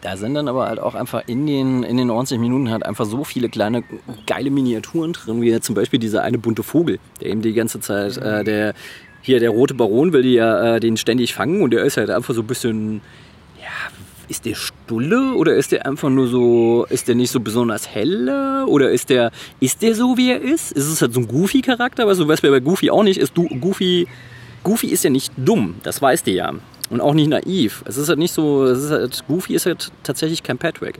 Da 0.00 0.16
sind 0.16 0.34
dann 0.34 0.46
aber 0.46 0.68
halt 0.68 0.78
auch 0.78 0.94
einfach 0.94 1.24
in 1.26 1.44
den, 1.44 1.82
in 1.82 1.96
den 1.96 2.06
90 2.06 2.38
Minuten 2.38 2.70
halt 2.70 2.86
einfach 2.86 3.04
so 3.04 3.24
viele 3.24 3.48
kleine 3.48 3.82
geile 4.26 4.50
Miniaturen 4.50 5.12
drin, 5.12 5.42
wie 5.42 5.58
zum 5.60 5.74
Beispiel 5.74 5.98
dieser 5.98 6.22
eine 6.22 6.38
bunte 6.38 6.62
Vogel, 6.62 7.00
der 7.20 7.30
eben 7.30 7.42
die 7.42 7.52
ganze 7.52 7.80
Zeit, 7.80 8.16
äh, 8.18 8.44
der 8.44 8.74
hier 9.22 9.40
der 9.40 9.50
rote 9.50 9.74
Baron 9.74 10.12
will 10.12 10.22
die 10.22 10.34
ja 10.34 10.76
äh, 10.76 10.80
den 10.80 10.96
ständig 10.96 11.34
fangen 11.34 11.62
und 11.62 11.72
der 11.72 11.82
ist 11.82 11.96
halt 11.96 12.10
einfach 12.10 12.34
so 12.34 12.42
ein 12.42 12.46
bisschen, 12.46 13.00
ja, 13.58 13.90
ist 14.28 14.44
der 14.44 14.54
Stulle 14.54 15.34
oder 15.34 15.56
ist 15.56 15.72
der 15.72 15.84
einfach 15.86 16.10
nur 16.10 16.28
so, 16.28 16.86
ist 16.90 17.08
der 17.08 17.16
nicht 17.16 17.32
so 17.32 17.40
besonders 17.40 17.88
helle 17.88 18.66
oder 18.66 18.90
ist 18.92 19.10
der, 19.10 19.32
ist 19.58 19.82
der 19.82 19.96
so 19.96 20.16
wie 20.16 20.30
er 20.30 20.40
ist? 20.40 20.70
Ist 20.70 20.86
es 20.86 21.02
halt 21.02 21.12
so 21.12 21.20
ein 21.20 21.26
Goofy-Charakter, 21.26 22.06
was 22.06 22.18
du 22.18 22.28
weißt, 22.28 22.44
wer 22.44 22.52
bei 22.52 22.60
Goofy 22.60 22.90
auch 22.90 23.02
nicht 23.02 23.18
ist, 23.18 23.36
du, 23.36 23.48
Goofy, 23.48 24.06
Goofy 24.66 24.88
ist 24.88 25.04
ja 25.04 25.10
nicht 25.10 25.32
dumm, 25.36 25.76
das 25.84 26.02
weißt 26.02 26.26
du 26.26 26.32
ja. 26.32 26.52
Und 26.90 27.00
auch 27.00 27.14
nicht 27.14 27.28
naiv. 27.28 27.84
Es 27.86 27.96
ist 27.96 28.08
halt 28.08 28.18
nicht 28.18 28.34
so, 28.34 28.64
es 28.64 28.82
ist 28.82 28.90
halt, 28.90 29.24
Goofy 29.28 29.54
ist 29.54 29.64
halt 29.64 29.92
tatsächlich 30.02 30.42
kein 30.42 30.58
Patrick. 30.58 30.98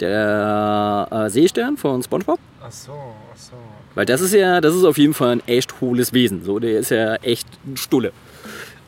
Der 0.00 1.06
äh, 1.10 1.28
Seestern 1.28 1.76
von 1.76 2.02
SpongeBob, 2.02 2.40
Ach 2.64 2.72
so, 2.72 2.92
ach 3.30 3.36
so. 3.38 3.52
weil 3.94 4.06
das 4.06 4.22
ist 4.22 4.32
ja, 4.32 4.62
das 4.62 4.74
ist 4.74 4.84
auf 4.84 4.96
jeden 4.96 5.12
Fall 5.12 5.32
ein 5.32 5.42
echt 5.46 5.82
hohles 5.82 6.14
Wesen. 6.14 6.44
So, 6.44 6.58
der 6.58 6.78
ist 6.78 6.90
ja 6.90 7.16
echt 7.16 7.46
ein 7.66 7.76
Stulle. 7.76 8.10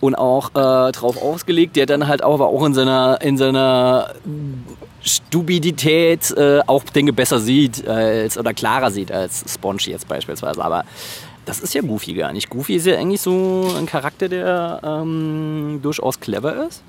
Und 0.01 0.15
auch 0.15 0.51
äh, 0.55 0.93
drauf 0.93 1.21
ausgelegt, 1.21 1.77
der 1.77 1.85
dann 1.85 2.09
halt 2.09 2.23
auch, 2.25 2.35
aber 2.35 2.47
auch 2.47 2.65
in 2.65 2.73
seiner, 2.73 3.19
in 3.21 3.37
seiner 3.37 4.15
Stupidität 5.03 6.31
äh, 6.33 6.61
auch 6.67 6.85
Dinge 6.85 7.13
besser 7.13 7.39
sieht 7.39 7.87
als, 7.87 8.39
oder 8.39 8.55
klarer 8.55 8.91
sieht 8.91 9.13
als 9.13 9.45
Sponge 9.53 9.83
jetzt 9.87 10.09
beispielsweise. 10.09 10.65
Aber 10.65 10.85
das 11.45 11.61
ist 11.61 11.75
ja 11.75 11.83
Goofy 11.83 12.15
gar 12.15 12.33
nicht. 12.33 12.51
Goofy 12.51 12.77
ist 12.77 12.87
ja 12.87 12.97
eigentlich 12.97 13.21
so 13.21 13.73
ein 13.77 13.87
Charakter, 13.87 14.29
der 14.29 14.81
ähm, 14.83 15.81
durchaus 15.83 16.21
clever 16.21 16.67
ist. 16.67 16.83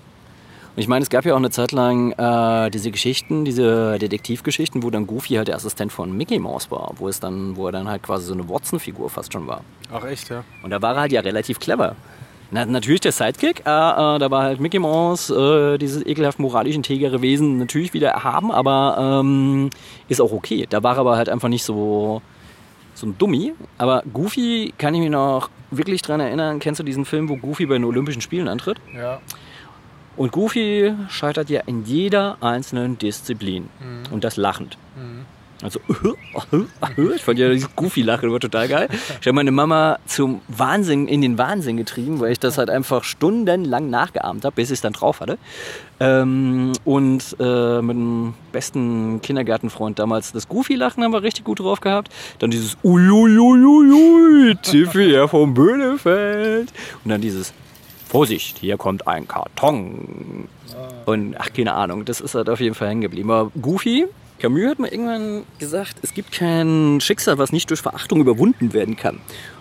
Und 0.75 0.81
ich 0.81 0.89
meine, 0.89 1.03
es 1.03 1.09
gab 1.09 1.23
ja 1.23 1.33
auch 1.33 1.37
eine 1.37 1.51
Zeit 1.51 1.71
lang 1.71 2.11
äh, 2.11 2.69
diese 2.69 2.91
Geschichten, 2.91 3.45
diese 3.45 3.97
Detektivgeschichten, 3.97 4.83
wo 4.83 4.89
dann 4.89 5.07
Goofy 5.07 5.35
halt 5.35 5.47
der 5.47 5.55
Assistent 5.55 5.93
von 5.93 6.15
Mickey 6.15 6.37
Mouse 6.37 6.69
war, 6.69 6.91
wo 6.97 7.07
es 7.07 7.21
dann, 7.21 7.55
wo 7.55 7.67
er 7.67 7.71
dann 7.71 7.87
halt 7.87 8.03
quasi 8.03 8.25
so 8.25 8.33
eine 8.33 8.49
Watson-Figur 8.49 9.09
fast 9.09 9.31
schon 9.31 9.47
war. 9.47 9.61
Ach 9.93 10.03
echt, 10.03 10.29
ja. 10.29 10.43
Und 10.63 10.71
da 10.71 10.81
war 10.81 10.95
er 10.95 11.01
halt 11.01 11.11
ja 11.13 11.21
relativ 11.21 11.59
clever. 11.59 11.95
Na, 12.51 12.65
natürlich 12.65 13.01
der 13.01 13.11
Sidekick, 13.11 13.61
äh, 13.61 13.69
äh, 13.69 14.19
da 14.19 14.29
war 14.29 14.43
halt 14.43 14.59
Mickey 14.59 14.77
Mouse, 14.77 15.29
äh, 15.29 15.77
dieses 15.77 16.05
ekelhaft 16.05 16.39
moralisch 16.39 16.75
integere 16.75 17.21
Wesen, 17.21 17.57
natürlich 17.57 17.93
wieder 17.93 18.09
erhaben, 18.09 18.51
aber 18.51 19.21
ähm, 19.21 19.69
ist 20.09 20.21
auch 20.21 20.31
okay. 20.31 20.67
Da 20.69 20.83
war 20.83 20.95
er 20.95 20.99
aber 20.99 21.17
halt 21.17 21.29
einfach 21.29 21.49
nicht 21.49 21.63
so, 21.63 22.21
so 22.95 23.05
ein 23.05 23.17
Dummi. 23.17 23.53
Aber 23.77 24.03
Goofy 24.11 24.73
kann 24.77 24.95
ich 24.95 25.01
mich 25.01 25.09
noch 25.11 25.49
wirklich 25.69 26.01
dran 26.01 26.19
erinnern. 26.19 26.59
Kennst 26.59 26.79
du 26.79 26.83
diesen 26.83 27.05
Film, 27.05 27.29
wo 27.29 27.37
Goofy 27.37 27.67
bei 27.67 27.75
den 27.75 27.83
Olympischen 27.83 28.21
Spielen 28.21 28.47
antritt? 28.47 28.77
Ja. 28.95 29.21
Und 30.17 30.31
Goofy 30.31 30.93
scheitert 31.09 31.49
ja 31.49 31.61
in 31.65 31.83
jeder 31.83 32.37
einzelnen 32.41 32.97
Disziplin. 32.97 33.69
Und 34.11 34.23
das 34.23 34.37
lachend. 34.37 34.77
Also, 35.61 35.79
ich 37.15 37.23
fand 37.23 37.39
ja 37.39 37.49
dieses 37.49 37.73
Goofy-Lachen 37.75 38.31
war 38.31 38.39
total 38.39 38.67
geil. 38.67 38.89
Ich 38.91 39.27
habe 39.27 39.33
meine 39.33 39.51
Mama 39.51 39.99
zum 40.05 40.41
Wahnsinn, 40.47 41.07
in 41.07 41.21
den 41.21 41.37
Wahnsinn 41.37 41.77
getrieben, 41.77 42.19
weil 42.19 42.33
ich 42.33 42.39
das 42.39 42.57
halt 42.57 42.69
einfach 42.69 43.03
stundenlang 43.03 43.89
nachgeahmt 43.89 44.43
habe, 44.43 44.55
bis 44.55 44.69
ich 44.69 44.75
es 44.75 44.81
dann 44.81 44.93
drauf 44.93 45.21
hatte. 45.21 45.37
Ähm, 45.99 46.73
und 46.83 47.37
äh, 47.39 47.81
mit 47.81 47.95
dem 47.95 48.33
besten 48.51 49.21
Kindergartenfreund 49.21 49.97
damals 49.97 50.33
das 50.33 50.47
Goofy-Lachen 50.49 51.03
haben 51.03 51.13
wir 51.13 51.23
richtig 51.23 51.45
gut 51.45 51.59
drauf 51.59 51.79
gehabt. 51.79 52.09
Dann 52.39 52.51
dieses 52.51 52.77
Uiuiuiui, 52.83 54.55
Tiffy, 54.61 55.13
ja 55.13 55.27
vom 55.27 55.53
Böhnefeld. 55.53 56.73
Und 57.03 57.11
dann 57.11 57.21
dieses 57.21 57.53
Vorsicht, 58.07 58.57
hier 58.57 58.77
kommt 58.77 59.07
ein 59.07 59.27
Karton. 59.27 60.47
Und 61.05 61.35
ach, 61.37 61.53
keine 61.53 61.73
Ahnung, 61.73 62.05
das 62.05 62.19
ist 62.19 62.35
halt 62.35 62.49
auf 62.49 62.59
jeden 62.59 62.75
Fall 62.75 62.89
hängen 62.89 63.01
geblieben. 63.01 63.31
Aber 63.31 63.51
Goofy, 63.61 64.07
Camus 64.39 64.69
hat 64.69 64.79
mal 64.79 64.89
irgendwann 64.89 65.43
gesagt, 65.59 65.97
es 66.01 66.13
gibt 66.13 66.31
kein 66.33 66.99
Schicksal, 66.99 67.37
was 67.37 67.51
nicht 67.51 67.69
durch 67.69 67.81
Verachtung 67.81 68.19
überwunden 68.19 68.73
werden 68.73 68.97
kann. 68.97 69.19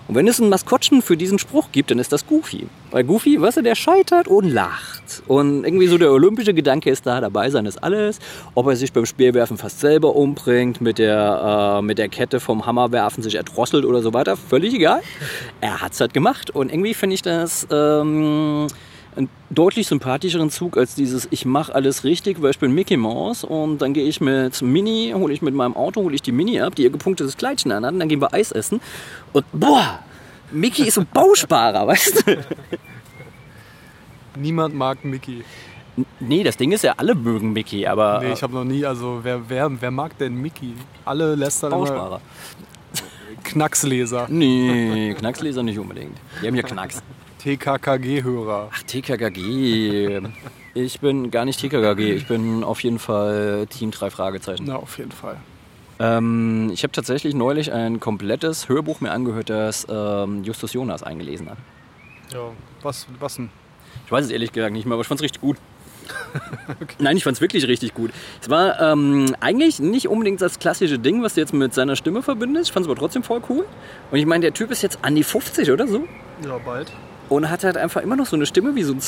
Und 0.08 0.16
wenn 0.16 0.28
es 0.28 0.40
ein 0.40 0.48
Maskottchen 0.48 1.00
für 1.00 1.16
diesen 1.16 1.38
Spruch 1.38 1.68
gibt, 1.72 1.90
dann 1.90 1.98
ist 1.98 2.12
das 2.12 2.26
Goofy. 2.26 2.66
Weil 2.90 3.04
Goofy, 3.04 3.40
weißt 3.40 3.58
du, 3.58 3.62
der 3.62 3.74
scheitert 3.74 4.28
und 4.28 4.50
lacht. 4.50 4.93
Und 5.26 5.64
irgendwie 5.64 5.86
so 5.86 5.98
der 5.98 6.12
olympische 6.12 6.54
Gedanke 6.54 6.90
ist 6.90 7.06
da, 7.06 7.20
dabei 7.20 7.50
sein 7.50 7.66
ist 7.66 7.82
alles. 7.82 8.18
Ob 8.54 8.66
er 8.66 8.76
sich 8.76 8.92
beim 8.92 9.06
Speerwerfen 9.06 9.56
fast 9.56 9.80
selber 9.80 10.14
umbringt, 10.14 10.80
mit 10.80 10.98
der, 10.98 11.78
äh, 11.78 11.82
mit 11.82 11.98
der 11.98 12.08
Kette 12.08 12.40
vom 12.40 12.66
Hammerwerfen 12.66 13.22
sich 13.22 13.34
erdrosselt 13.34 13.84
oder 13.84 14.02
so 14.02 14.12
weiter, 14.12 14.36
völlig 14.36 14.74
egal. 14.74 15.00
Er 15.60 15.80
hat's 15.80 16.00
halt 16.00 16.14
gemacht. 16.14 16.50
Und 16.50 16.70
irgendwie 16.72 16.94
finde 16.94 17.14
ich 17.14 17.22
das 17.22 17.66
ähm, 17.70 18.66
einen 19.16 19.28
deutlich 19.50 19.86
sympathischeren 19.86 20.50
Zug 20.50 20.76
als 20.76 20.94
dieses 20.94 21.28
Ich 21.30 21.44
mache 21.46 21.74
alles 21.74 22.04
richtig, 22.04 22.42
weil 22.42 22.50
ich 22.50 22.58
bin 22.58 22.72
Mickey 22.72 22.96
Mouse 22.96 23.44
und 23.44 23.78
dann 23.78 23.94
gehe 23.94 24.04
ich 24.04 24.20
mit 24.20 24.60
Mini, 24.62 25.12
hole 25.14 25.32
ich 25.32 25.42
mit 25.42 25.54
meinem 25.54 25.76
Auto, 25.76 26.02
hole 26.02 26.14
ich 26.14 26.22
die 26.22 26.32
Mini 26.32 26.60
ab, 26.60 26.74
die 26.74 26.82
ihr 26.82 26.90
gepunktetes 26.90 27.36
Kleidchen 27.36 27.72
anhat 27.72 27.92
und 27.92 28.00
dann 28.00 28.08
gehen 28.08 28.20
wir 28.20 28.34
Eis 28.34 28.52
essen 28.52 28.80
und 29.32 29.44
boah, 29.52 30.00
Mickey 30.50 30.86
ist 30.86 30.98
ein 30.98 31.06
Bausparer, 31.12 31.86
weißt 31.86 32.26
du? 32.26 32.36
Niemand 34.36 34.74
mag 34.74 35.04
Mickey. 35.04 35.44
Nee, 36.18 36.42
das 36.42 36.56
Ding 36.56 36.72
ist 36.72 36.82
ja, 36.82 36.94
alle 36.96 37.14
mögen 37.14 37.52
Mickey, 37.52 37.86
aber 37.86 38.20
Nee, 38.20 38.32
ich 38.32 38.42
habe 38.42 38.54
noch 38.54 38.64
nie, 38.64 38.84
also 38.84 39.20
wer, 39.22 39.48
wer, 39.48 39.80
wer 39.80 39.90
mag 39.90 40.18
denn 40.18 40.34
Mickey? 40.34 40.74
Alle 41.04 41.34
lästern 41.36 41.70
immer 41.72 41.80
Bausparer. 41.82 42.20
Knacksleser, 43.44 44.26
Nee, 44.28 45.14
Knacksleser 45.18 45.62
nicht 45.62 45.78
unbedingt. 45.78 46.16
Die 46.42 46.46
haben 46.48 46.54
ja 46.54 46.62
Knacks. 46.62 47.02
TKKG-Hörer. 47.38 48.70
Ach, 48.72 48.82
TKKG. 48.84 50.20
Ich 50.74 50.98
bin 51.00 51.30
gar 51.30 51.44
nicht 51.44 51.60
TKKG, 51.60 52.14
ich 52.14 52.26
bin 52.26 52.64
auf 52.64 52.80
jeden 52.80 52.98
Fall 52.98 53.66
Team 53.68 53.90
3 53.92 54.10
Fragezeichen. 54.10 54.64
Na, 54.66 54.76
auf 54.76 54.98
jeden 54.98 55.12
Fall. 55.12 55.36
Ähm, 56.00 56.70
ich 56.72 56.82
habe 56.82 56.92
tatsächlich 56.92 57.34
neulich 57.34 57.72
ein 57.72 58.00
komplettes 58.00 58.68
Hörbuch 58.68 59.00
mir 59.00 59.12
angehört, 59.12 59.50
das 59.50 59.86
ähm, 59.88 60.42
Justus 60.42 60.72
Jonas 60.72 61.04
eingelesen 61.04 61.48
hat. 61.50 61.58
Ja, 62.32 62.50
was, 62.82 63.06
was 63.20 63.36
denn? 63.36 63.50
Ich 64.06 64.12
weiß 64.12 64.24
es 64.26 64.30
ehrlich 64.30 64.52
gesagt 64.52 64.72
nicht 64.72 64.84
mehr, 64.86 64.94
aber 64.94 65.02
ich 65.02 65.08
fand 65.08 65.20
es 65.20 65.24
richtig 65.24 65.40
gut. 65.40 65.56
Nein, 66.98 67.16
ich 67.16 67.24
fand 67.24 67.36
es 67.36 67.40
wirklich 67.40 67.66
richtig 67.66 67.94
gut. 67.94 68.10
Es 68.42 68.50
war 68.50 68.80
ähm, 68.80 69.34
eigentlich 69.40 69.80
nicht 69.80 70.08
unbedingt 70.08 70.40
das 70.40 70.58
klassische 70.58 70.98
Ding, 70.98 71.22
was 71.22 71.34
du 71.34 71.40
jetzt 71.40 71.54
mit 71.54 71.72
seiner 71.72 71.96
Stimme 71.96 72.22
verbindest. 72.22 72.68
Ich 72.68 72.72
fand 72.72 72.84
es 72.84 72.90
aber 72.90 72.98
trotzdem 72.98 73.22
voll 73.22 73.40
cool. 73.48 73.64
Und 74.10 74.18
ich 74.18 74.26
meine, 74.26 74.42
der 74.42 74.52
Typ 74.52 74.70
ist 74.70 74.82
jetzt 74.82 74.98
an 75.02 75.14
die 75.14 75.22
50 75.24 75.70
oder 75.70 75.86
so 75.86 76.06
Ja, 76.44 76.58
bald. 76.58 76.92
und 77.28 77.48
hat 77.50 77.64
halt 77.64 77.76
einfach 77.76 78.02
immer 78.02 78.16
noch 78.16 78.26
so 78.26 78.36
eine 78.36 78.46
Stimme 78.46 78.74
wie 78.74 78.82
so 78.82 78.92
ein 78.92 79.00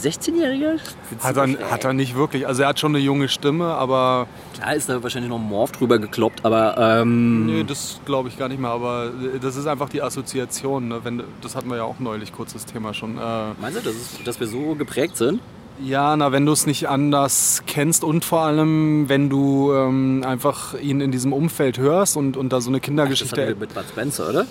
16-Jähriger. 0.00 0.78
Hat 1.20 1.36
er, 1.36 1.70
hat 1.70 1.84
er 1.84 1.92
nicht 1.92 2.14
wirklich. 2.16 2.46
Also 2.46 2.62
er 2.62 2.68
hat 2.68 2.80
schon 2.80 2.94
eine 2.94 3.04
junge 3.04 3.28
Stimme, 3.28 3.66
aber 3.66 4.26
Klar 4.54 4.74
ist 4.74 4.88
da 4.88 5.02
wahrscheinlich 5.02 5.30
noch 5.30 5.38
ein 5.38 5.48
Morph 5.48 5.72
drüber 5.72 5.98
gekloppt, 5.98 6.44
aber 6.44 6.76
ähm, 6.78 7.46
nee, 7.46 7.64
das 7.64 8.00
glaube 8.04 8.28
ich 8.28 8.38
gar 8.38 8.48
nicht 8.48 8.60
mehr. 8.60 8.70
Aber 8.70 9.10
das 9.40 9.56
ist 9.56 9.66
einfach 9.66 9.88
die 9.88 10.02
Assoziation. 10.02 10.88
Ne? 10.88 11.00
Wenn, 11.02 11.22
das 11.40 11.56
hatten 11.56 11.68
wir 11.68 11.76
ja 11.76 11.84
auch 11.84 11.98
neulich 11.98 12.32
kurz 12.32 12.52
das 12.52 12.64
Thema 12.64 12.94
schon. 12.94 13.18
Äh, 13.18 13.20
meinst 13.60 13.78
du, 13.78 13.82
dass, 13.82 13.94
es, 13.94 14.24
dass 14.24 14.40
wir 14.40 14.46
so 14.46 14.74
geprägt 14.74 15.16
sind? 15.16 15.40
ja, 15.82 16.16
na, 16.16 16.30
wenn 16.32 16.46
du 16.46 16.52
es 16.52 16.66
nicht 16.66 16.88
anders 16.88 17.62
kennst 17.66 18.04
und 18.04 18.24
vor 18.24 18.42
allem, 18.42 19.08
wenn 19.08 19.28
du 19.28 19.72
ähm, 19.72 20.22
einfach 20.24 20.78
ihn 20.80 21.00
in 21.00 21.10
diesem 21.10 21.32
Umfeld 21.32 21.78
hörst 21.78 22.16
und, 22.16 22.36
und 22.36 22.52
da 22.52 22.60
so 22.60 22.70
eine 22.70 22.78
Das 22.78 22.84
Kindergeschichte. 22.84 23.40
hatten 23.40 23.48
wir 23.54 23.56
mit 23.56 23.74
Bud 23.74 23.84
Spencer, 23.88 24.28
oder? 24.28 24.46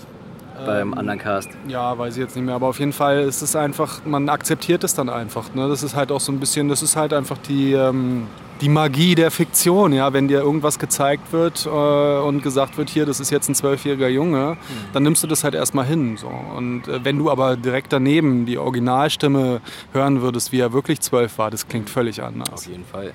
Beim 0.65 0.93
anderen 0.93 1.19
Cast. 1.19 1.49
Ja, 1.67 1.97
weiß 1.97 2.15
ich 2.15 2.21
jetzt 2.21 2.35
nicht 2.35 2.45
mehr, 2.45 2.55
aber 2.55 2.67
auf 2.67 2.79
jeden 2.79 2.93
Fall 2.93 3.21
ist 3.21 3.41
es 3.41 3.55
einfach, 3.55 4.01
man 4.05 4.29
akzeptiert 4.29 4.83
es 4.83 4.93
dann 4.93 5.09
einfach. 5.09 5.53
Ne? 5.53 5.67
Das 5.67 5.83
ist 5.83 5.95
halt 5.95 6.11
auch 6.11 6.19
so 6.19 6.31
ein 6.31 6.39
bisschen, 6.39 6.69
das 6.69 6.81
ist 6.81 6.95
halt 6.95 7.13
einfach 7.13 7.37
die, 7.37 7.73
ähm, 7.73 8.27
die 8.61 8.69
Magie 8.69 9.15
der 9.15 9.31
Fiktion, 9.31 9.91
ja, 9.91 10.13
wenn 10.13 10.27
dir 10.27 10.39
irgendwas 10.39 10.77
gezeigt 10.77 11.33
wird 11.33 11.65
äh, 11.65 11.69
und 11.69 12.43
gesagt 12.43 12.77
wird, 12.77 12.89
hier, 12.89 13.05
das 13.05 13.19
ist 13.19 13.31
jetzt 13.31 13.49
ein 13.49 13.55
zwölfjähriger 13.55 14.07
Junge, 14.07 14.57
dann 14.93 15.03
nimmst 15.03 15.23
du 15.23 15.27
das 15.27 15.43
halt 15.43 15.55
erstmal 15.55 15.85
hin. 15.85 16.15
So. 16.17 16.27
Und 16.27 16.87
äh, 16.87 17.03
wenn 17.03 17.17
du 17.17 17.31
aber 17.31 17.57
direkt 17.57 17.91
daneben 17.91 18.45
die 18.45 18.59
Originalstimme 18.59 19.61
hören 19.93 20.21
würdest, 20.21 20.51
wie 20.51 20.59
er 20.59 20.73
wirklich 20.73 21.01
zwölf 21.01 21.37
war, 21.39 21.49
das 21.49 21.67
klingt 21.67 21.89
völlig 21.89 22.21
anders. 22.21 22.51
Auf 22.51 22.67
jeden 22.67 22.85
Fall. 22.85 23.13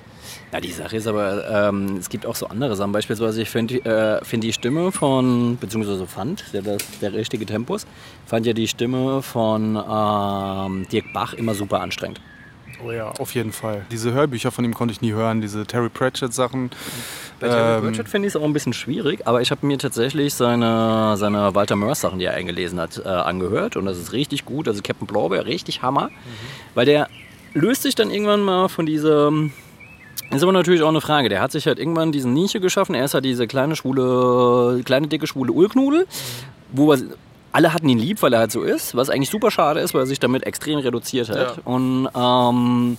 Ja, 0.53 0.61
die 0.61 0.71
Sache 0.71 0.95
ist 0.95 1.07
aber, 1.07 1.67
ähm, 1.69 1.97
es 1.97 2.07
gibt 2.09 2.25
auch 2.25 2.35
so 2.35 2.47
andere 2.47 2.75
Sachen. 2.77 2.93
Beispielsweise, 2.93 3.41
ich 3.41 3.49
finde 3.49 3.83
äh, 3.83 4.23
find 4.23 4.43
die 4.43 4.53
Stimme 4.53 4.93
von, 4.93 5.57
beziehungsweise 5.57 6.07
fand, 6.07 6.45
der, 6.53 6.61
der, 6.61 6.77
der 7.01 7.13
richtige 7.13 7.45
Tempus, 7.45 7.85
fand 8.25 8.45
ja 8.45 8.53
die 8.53 8.67
Stimme 8.67 9.21
von 9.21 9.75
ähm, 9.75 10.87
Dirk 10.89 11.11
Bach 11.13 11.33
immer 11.33 11.53
super 11.53 11.81
anstrengend. 11.81 12.21
Oh 12.85 12.91
ja, 12.91 13.09
auf 13.09 13.33
jeden 13.33 13.51
Fall. 13.51 13.85
Diese 13.91 14.13
Hörbücher 14.13 14.51
von 14.51 14.63
ihm 14.63 14.73
konnte 14.73 14.91
ich 14.93 15.01
nie 15.01 15.11
hören, 15.11 15.41
diese 15.41 15.65
Terry 15.65 15.89
Pratchett-Sachen. 15.89 16.69
Bei 17.39 17.49
Terry 17.49 17.77
Ähm, 17.79 17.83
Pratchett 17.83 18.07
finde 18.07 18.27
ich 18.27 18.35
es 18.35 18.39
auch 18.39 18.45
ein 18.45 18.53
bisschen 18.53 18.73
schwierig, 18.73 19.27
aber 19.27 19.41
ich 19.41 19.51
habe 19.51 19.65
mir 19.65 19.77
tatsächlich 19.79 20.33
seine, 20.35 21.17
seine 21.17 21.55
Walter 21.55 21.75
Mörs 21.75 22.01
Sachen, 22.01 22.19
die 22.19 22.25
er 22.25 22.35
eingelesen 22.35 22.79
hat, 22.79 23.01
äh, 23.03 23.09
angehört 23.09 23.75
und 23.75 23.85
das 23.85 23.97
ist 23.97 24.13
richtig 24.13 24.45
gut. 24.45 24.67
Also 24.67 24.81
Captain 24.81 25.07
Blaubeer, 25.07 25.45
richtig 25.45 25.81
Hammer, 25.81 26.09
weil 26.75 26.85
der 26.85 27.09
löst 27.53 27.81
sich 27.83 27.95
dann 27.95 28.11
irgendwann 28.11 28.41
mal 28.41 28.69
von 28.69 28.85
diesem. 28.85 29.51
Ist 30.31 30.43
aber 30.43 30.51
natürlich 30.51 30.81
auch 30.81 30.89
eine 30.89 31.01
Frage. 31.01 31.29
Der 31.29 31.41
hat 31.41 31.51
sich 31.51 31.67
halt 31.67 31.79
irgendwann 31.79 32.11
diesen 32.11 32.33
Nische 32.33 32.59
geschaffen. 32.59 32.95
Er 32.95 33.05
ist 33.05 33.13
halt 33.13 33.25
diese 33.25 33.47
kleine 33.47 33.75
schwule, 33.75 34.81
kleine 34.83 35.07
dicke 35.07 35.25
schwule 35.25 35.53
Ulknudel, 35.53 36.05
wo 36.71 36.91
er, 36.91 36.99
alle 37.53 37.73
hatten 37.73 37.87
ihn 37.87 37.97
lieb, 37.97 38.21
weil 38.21 38.33
er 38.33 38.39
halt 38.39 38.51
so 38.51 38.61
ist, 38.61 38.95
was 38.95 39.09
eigentlich 39.09 39.29
super 39.29 39.51
schade 39.51 39.79
ist, 39.79 39.93
weil 39.93 40.01
er 40.01 40.05
sich 40.05 40.19
damit 40.19 40.43
extrem 40.43 40.79
reduziert 40.79 41.29
hat. 41.29 41.57
Ja. 41.57 41.63
Und 41.63 42.09
ähm, 42.13 42.97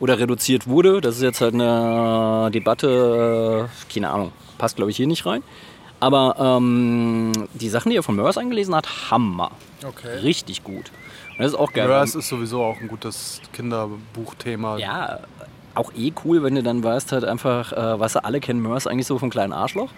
oder 0.00 0.18
reduziert 0.18 0.66
wurde. 0.66 1.00
Das 1.00 1.16
ist 1.16 1.22
jetzt 1.22 1.40
halt 1.40 1.54
eine 1.54 2.50
Debatte, 2.52 3.68
äh, 3.68 3.92
keine 3.92 4.10
Ahnung, 4.10 4.32
passt 4.58 4.76
glaube 4.76 4.90
ich 4.90 4.96
hier 4.96 5.06
nicht 5.06 5.24
rein. 5.26 5.42
Aber 6.00 6.36
ähm, 6.38 7.32
die 7.52 7.68
Sachen, 7.68 7.90
die 7.90 7.96
er 7.96 8.02
von 8.02 8.16
Mörs 8.16 8.38
eingelesen 8.38 8.74
hat, 8.74 9.10
Hammer. 9.10 9.50
Okay. 9.86 10.16
Richtig 10.22 10.64
gut. 10.64 10.90
Und 11.30 11.40
das 11.40 11.52
ist 11.52 11.58
auch 11.58 11.72
geil. 11.72 11.88
Mörs 11.88 12.14
ist 12.14 12.28
sowieso 12.28 12.62
auch 12.62 12.80
ein 12.80 12.88
gutes 12.88 13.40
Kinderbuchthema. 13.52 14.78
ja, 14.78 15.20
auch 15.74 15.92
eh 15.96 16.12
cool, 16.24 16.42
wenn 16.42 16.54
du 16.54 16.62
dann 16.62 16.82
weißt, 16.82 17.12
halt 17.12 17.24
einfach, 17.24 17.72
äh, 17.72 18.00
du, 18.16 18.24
alle 18.24 18.40
kennen 18.40 18.60
Mörs 18.60 18.86
eigentlich 18.86 19.06
so 19.06 19.18
vom 19.18 19.30
kleinen 19.30 19.52
Arschloch. 19.52 19.90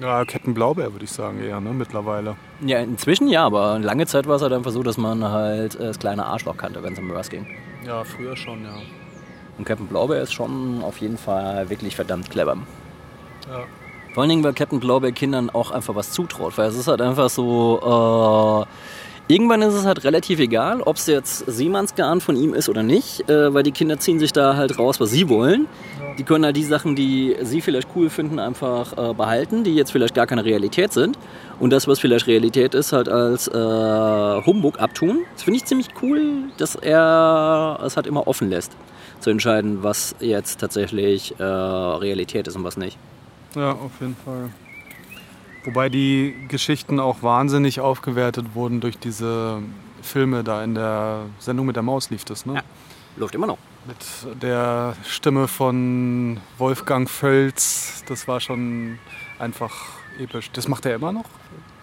Ja, 0.00 0.24
Captain 0.24 0.54
Blaubeer 0.54 0.92
würde 0.92 1.04
ich 1.04 1.12
sagen 1.12 1.40
eher, 1.40 1.60
ne, 1.60 1.70
mittlerweile. 1.70 2.34
Ja, 2.60 2.80
inzwischen 2.80 3.28
ja, 3.28 3.44
aber 3.46 3.78
lange 3.78 4.06
Zeit 4.06 4.26
war 4.26 4.36
es 4.36 4.42
halt 4.42 4.52
einfach 4.52 4.72
so, 4.72 4.82
dass 4.82 4.98
man 4.98 5.22
halt 5.22 5.76
äh, 5.76 5.86
das 5.86 6.00
kleine 6.00 6.26
Arschloch 6.26 6.56
kannte, 6.56 6.82
wenn 6.82 6.94
es 6.94 6.98
um 6.98 7.06
Mörs 7.06 7.30
ging. 7.30 7.46
Ja, 7.86 8.02
früher 8.02 8.36
schon, 8.36 8.64
ja. 8.64 8.74
Und 9.56 9.64
Captain 9.64 9.86
Blaubeer 9.86 10.20
ist 10.20 10.32
schon 10.32 10.82
auf 10.82 10.98
jeden 10.98 11.16
Fall 11.16 11.70
wirklich 11.70 11.94
verdammt 11.94 12.28
clever. 12.30 12.56
ja. 13.48 13.60
Vor 14.14 14.22
allen 14.22 14.30
Dingen, 14.30 14.44
weil 14.44 14.52
Captain 14.52 14.78
Blaubeer 14.78 15.10
Kindern 15.10 15.50
auch 15.50 15.72
einfach 15.72 15.96
was 15.96 16.12
zutraut. 16.12 16.56
Weil 16.56 16.68
es 16.68 16.76
ist 16.76 16.86
halt 16.86 17.02
einfach 17.02 17.28
so, 17.28 18.64
äh, 18.64 18.66
irgendwann 19.28 19.62
ist 19.62 19.74
es 19.74 19.84
halt 19.84 20.04
relativ 20.04 20.38
egal, 20.38 20.82
ob 20.82 20.96
es 20.96 21.06
jetzt 21.06 21.44
Seemannsgarn 21.46 22.20
von 22.20 22.36
ihm 22.36 22.54
ist 22.54 22.68
oder 22.68 22.82
nicht, 22.82 23.28
äh, 23.28 23.52
weil 23.52 23.62
die 23.62 23.72
Kinder 23.72 23.98
ziehen 23.98 24.18
sich 24.18 24.32
da 24.32 24.56
halt 24.56 24.78
raus, 24.78 25.00
was 25.00 25.10
sie 25.10 25.28
wollen. 25.28 25.66
Die 26.18 26.22
können 26.22 26.44
halt 26.44 26.56
die 26.56 26.64
Sachen, 26.64 26.94
die 26.94 27.36
sie 27.42 27.60
vielleicht 27.60 27.88
cool 27.96 28.08
finden, 28.10 28.38
einfach 28.38 28.92
äh, 28.96 29.14
behalten, 29.14 29.64
die 29.64 29.74
jetzt 29.74 29.90
vielleicht 29.90 30.14
gar 30.14 30.26
keine 30.26 30.44
Realität 30.44 30.92
sind. 30.92 31.18
Und 31.58 31.70
das, 31.70 31.88
was 31.88 32.00
vielleicht 32.00 32.26
Realität 32.26 32.74
ist, 32.74 32.92
halt 32.92 33.08
als 33.08 33.48
äh, 33.48 33.52
Humbug 34.46 34.78
abtun. 34.80 35.20
Das 35.34 35.42
finde 35.42 35.58
ich 35.58 35.64
ziemlich 35.64 35.88
cool, 36.02 36.44
dass 36.58 36.74
er 36.74 37.80
es 37.84 37.96
halt 37.96 38.06
immer 38.06 38.26
offen 38.28 38.50
lässt, 38.50 38.72
zu 39.20 39.30
entscheiden, 39.30 39.82
was 39.82 40.14
jetzt 40.20 40.60
tatsächlich 40.60 41.34
äh, 41.38 41.42
Realität 41.42 42.46
ist 42.46 42.56
und 42.56 42.64
was 42.64 42.76
nicht. 42.76 42.98
Ja, 43.56 43.72
auf 43.72 43.92
jeden 44.00 44.16
Fall. 44.24 44.50
Wobei 45.64 45.88
die 45.88 46.34
Geschichten 46.48 47.00
auch 47.00 47.22
wahnsinnig 47.22 47.80
aufgewertet 47.80 48.54
wurden 48.54 48.80
durch 48.80 48.98
diese 48.98 49.62
Filme 50.02 50.44
da 50.44 50.62
in 50.62 50.74
der 50.74 51.22
Sendung 51.38 51.66
mit 51.66 51.76
der 51.76 51.82
Maus 51.82 52.10
lief 52.10 52.24
das, 52.24 52.44
ne? 52.44 52.56
Ja. 52.56 52.62
Läuft 53.16 53.34
immer 53.34 53.46
noch. 53.46 53.58
Mit 53.86 54.42
der 54.42 54.96
Stimme 55.04 55.48
von 55.48 56.38
Wolfgang 56.58 57.08
Völz, 57.08 58.02
das 58.08 58.26
war 58.28 58.40
schon 58.40 58.98
einfach 59.38 59.72
episch. 60.18 60.50
Das 60.52 60.68
macht 60.68 60.86
er 60.86 60.94
immer 60.94 61.12
noch? 61.12 61.26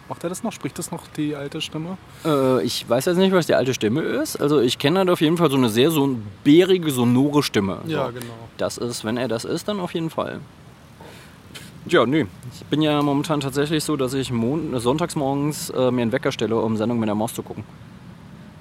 Macht 0.10 0.24
er 0.24 0.30
das 0.30 0.44
noch? 0.44 0.52
Spricht 0.52 0.78
das 0.78 0.92
noch 0.92 1.08
die 1.08 1.36
alte 1.36 1.62
Stimme? 1.62 1.98
Äh, 2.26 2.64
ich 2.64 2.88
weiß 2.90 3.06
jetzt 3.06 3.18
nicht, 3.18 3.32
was 3.32 3.46
die 3.46 3.56
alte 3.56 3.74
Stimme 3.74 4.02
ist. 4.02 4.36
Also 4.42 4.60
ich 4.60 4.78
kenne 4.78 5.00
halt 5.00 5.10
auf 5.10 5.22
jeden 5.22 5.38
Fall 5.38 5.50
so 5.50 5.58
eine 5.58 5.70
sehr 5.70 5.90
so 5.90 6.18
bärige, 6.44 6.92
sonore 6.92 7.44
Stimme. 7.44 7.80
so. 8.08 8.12
genau. 8.20 8.34
Das 8.58 8.78
ist, 8.78 9.06
wenn 9.06 9.18
er 9.18 9.28
das 9.28 9.46
ist, 9.46 9.68
dann 9.68 9.80
auf 9.80 9.94
jeden 9.94 10.10
Fall. 10.10 10.42
Ja, 11.88 12.06
nö. 12.06 12.26
Ich 12.54 12.66
bin 12.66 12.82
ja 12.82 13.02
momentan 13.02 13.40
tatsächlich 13.40 13.84
so, 13.84 13.98
dass 13.98 14.14
ich 14.14 14.32
mon 14.32 14.80
sonntags 14.80 15.16
morgens 15.16 15.72
äh, 15.72 15.92
mir 15.92 16.04
einen 16.04 16.12
Wecker 16.12 16.32
stelle, 16.32 16.58
um 16.58 16.78
Sendung 16.78 17.00
mit 17.00 17.08
der 17.08 17.16
Maus 17.16 17.34
zu 17.34 17.42
gucken. 17.42 17.64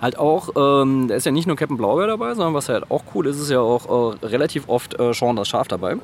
Halt 0.01 0.19
auch, 0.19 0.49
ähm, 0.57 1.09
da 1.09 1.15
ist 1.15 1.27
ja 1.27 1.33
nicht 1.33 1.47
nur 1.47 1.57
Captain 1.57 1.77
Blaubeer 1.77 2.07
dabei, 2.07 2.35
sondern 2.35 2.55
was 2.55 2.71
halt 2.71 2.91
auch 2.91 3.03
cool 3.15 3.27
ist, 3.27 3.39
ist 3.39 3.51
ja 3.51 3.61
auch 3.61 4.15
äh, 4.23 4.27
relativ 4.27 4.67
oft 4.69 4.99
äh, 4.99 5.13
Sean 5.13 5.37
das 5.37 5.49
Schaf 5.49 5.69
dabei. 5.69 5.97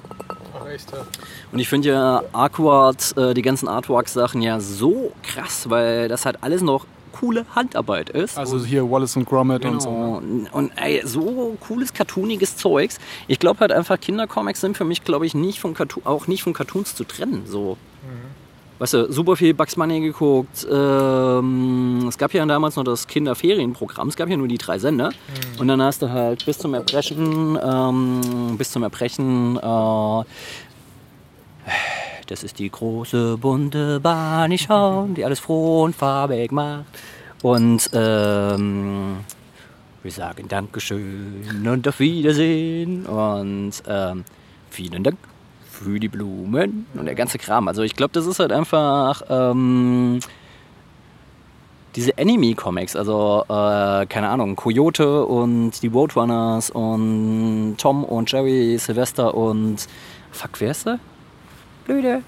Und 1.52 1.58
ich 1.58 1.68
finde 1.68 1.88
ja 1.88 2.22
Artwork, 2.32 2.96
äh, 3.16 3.32
die 3.32 3.42
ganzen 3.42 3.68
Artwork-Sachen 3.68 4.42
ja 4.42 4.60
so 4.60 5.12
krass, 5.22 5.70
weil 5.70 6.08
das 6.08 6.26
halt 6.26 6.42
alles 6.42 6.60
noch 6.60 6.86
coole 7.18 7.46
Handarbeit 7.54 8.10
ist. 8.10 8.38
Also 8.38 8.64
hier 8.64 8.90
Wallace 8.90 9.16
und 9.16 9.26
Gromit 9.26 9.64
und 9.64 9.80
so. 9.80 9.90
Genau. 9.90 10.20
ne? 10.20 10.48
Und, 10.52 10.52
und 10.52 10.72
ey, 10.76 11.02
so 11.04 11.56
cooles, 11.60 11.92
cartooniges 11.92 12.56
Zeugs. 12.56 12.98
Ich 13.28 13.38
glaube 13.38 13.60
halt 13.60 13.72
einfach, 13.72 13.98
Kindercomics 14.00 14.60
sind 14.60 14.76
für 14.76 14.84
mich, 14.84 15.04
glaube 15.04 15.26
ich, 15.26 15.34
nicht 15.34 15.60
von 15.60 15.74
Cartoon, 15.74 16.04
auch 16.06 16.26
nicht 16.26 16.42
von 16.42 16.52
Cartoons 16.52 16.94
zu 16.94 17.04
trennen. 17.04 17.42
So. 17.46 17.76
Weißt 18.78 18.92
du, 18.92 19.10
super 19.10 19.36
viel 19.36 19.54
Bugs 19.54 19.74
Bunny 19.74 20.00
geguckt. 20.00 20.66
Ähm, 20.70 22.04
es 22.08 22.18
gab 22.18 22.34
ja 22.34 22.44
damals 22.44 22.76
noch 22.76 22.84
das 22.84 23.06
Kinderferienprogramm. 23.06 24.08
Es 24.08 24.16
gab 24.16 24.28
ja 24.28 24.36
nur 24.36 24.48
die 24.48 24.58
drei 24.58 24.78
Sender. 24.78 25.12
Und 25.58 25.68
dann 25.68 25.80
hast 25.80 26.02
du 26.02 26.10
halt 26.10 26.44
bis 26.44 26.58
zum 26.58 26.74
Erbrechen, 26.74 27.58
ähm, 27.62 28.56
bis 28.58 28.70
zum 28.70 28.82
Erbrechen, 28.82 29.56
äh, 29.56 30.24
das 32.26 32.42
ist 32.42 32.58
die 32.58 32.70
große 32.70 33.38
bunte 33.38 34.00
Bahn, 34.00 34.50
ich 34.50 34.62
schau, 34.62 35.06
die 35.06 35.24
alles 35.24 35.40
froh 35.40 35.84
und 35.84 35.94
farbig 35.94 36.52
macht. 36.52 36.84
Und 37.42 37.90
ähm, 37.92 39.18
wir 40.02 40.10
sagen 40.10 40.48
Dankeschön 40.48 41.66
und 41.66 41.86
auf 41.86 42.00
Wiedersehen 42.00 43.06
und 43.06 43.72
ähm, 43.88 44.24
vielen 44.70 45.04
Dank 45.04 45.18
für 45.70 46.00
die 46.00 46.08
Blumen 46.08 46.86
und 46.94 47.06
der 47.06 47.14
ganze 47.14 47.38
Kram. 47.38 47.68
Also 47.68 47.82
ich 47.82 47.94
glaube, 47.94 48.12
das 48.12 48.26
ist 48.26 48.38
halt 48.38 48.52
einfach 48.52 49.22
ähm, 49.28 50.20
diese 51.94 52.16
Anime-Comics, 52.18 52.96
also 52.96 53.44
äh, 53.48 54.06
keine 54.06 54.28
Ahnung, 54.28 54.56
Coyote 54.56 55.24
und 55.24 55.82
die 55.82 55.88
Roadrunners 55.88 56.70
und 56.70 57.76
Tom 57.78 58.04
und 58.04 58.30
Jerry, 58.30 58.76
Sylvester 58.78 59.34
und 59.34 59.86
fuck, 60.32 60.60
wer 60.60 60.70
ist 60.70 60.86
der? 60.86 60.98
Blöde, 61.86 62.22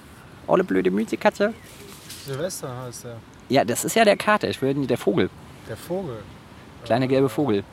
alle 0.46 0.64
blöde 0.64 0.90
Mützikatze. 0.90 1.52
Silvester 2.24 2.68
heißt 2.84 3.04
der. 3.04 3.16
Ja, 3.48 3.64
das 3.64 3.84
ist 3.84 3.96
ja 3.96 4.04
der 4.04 4.16
Kater, 4.16 4.48
ich 4.48 4.60
will 4.62 4.74
nicht 4.74 4.90
der 4.90 4.98
Vogel, 4.98 5.30
Der 5.68 5.76
Vogel. 5.76 6.18
kleine 6.84 7.08
gelbe 7.08 7.28
Vogel. 7.28 7.64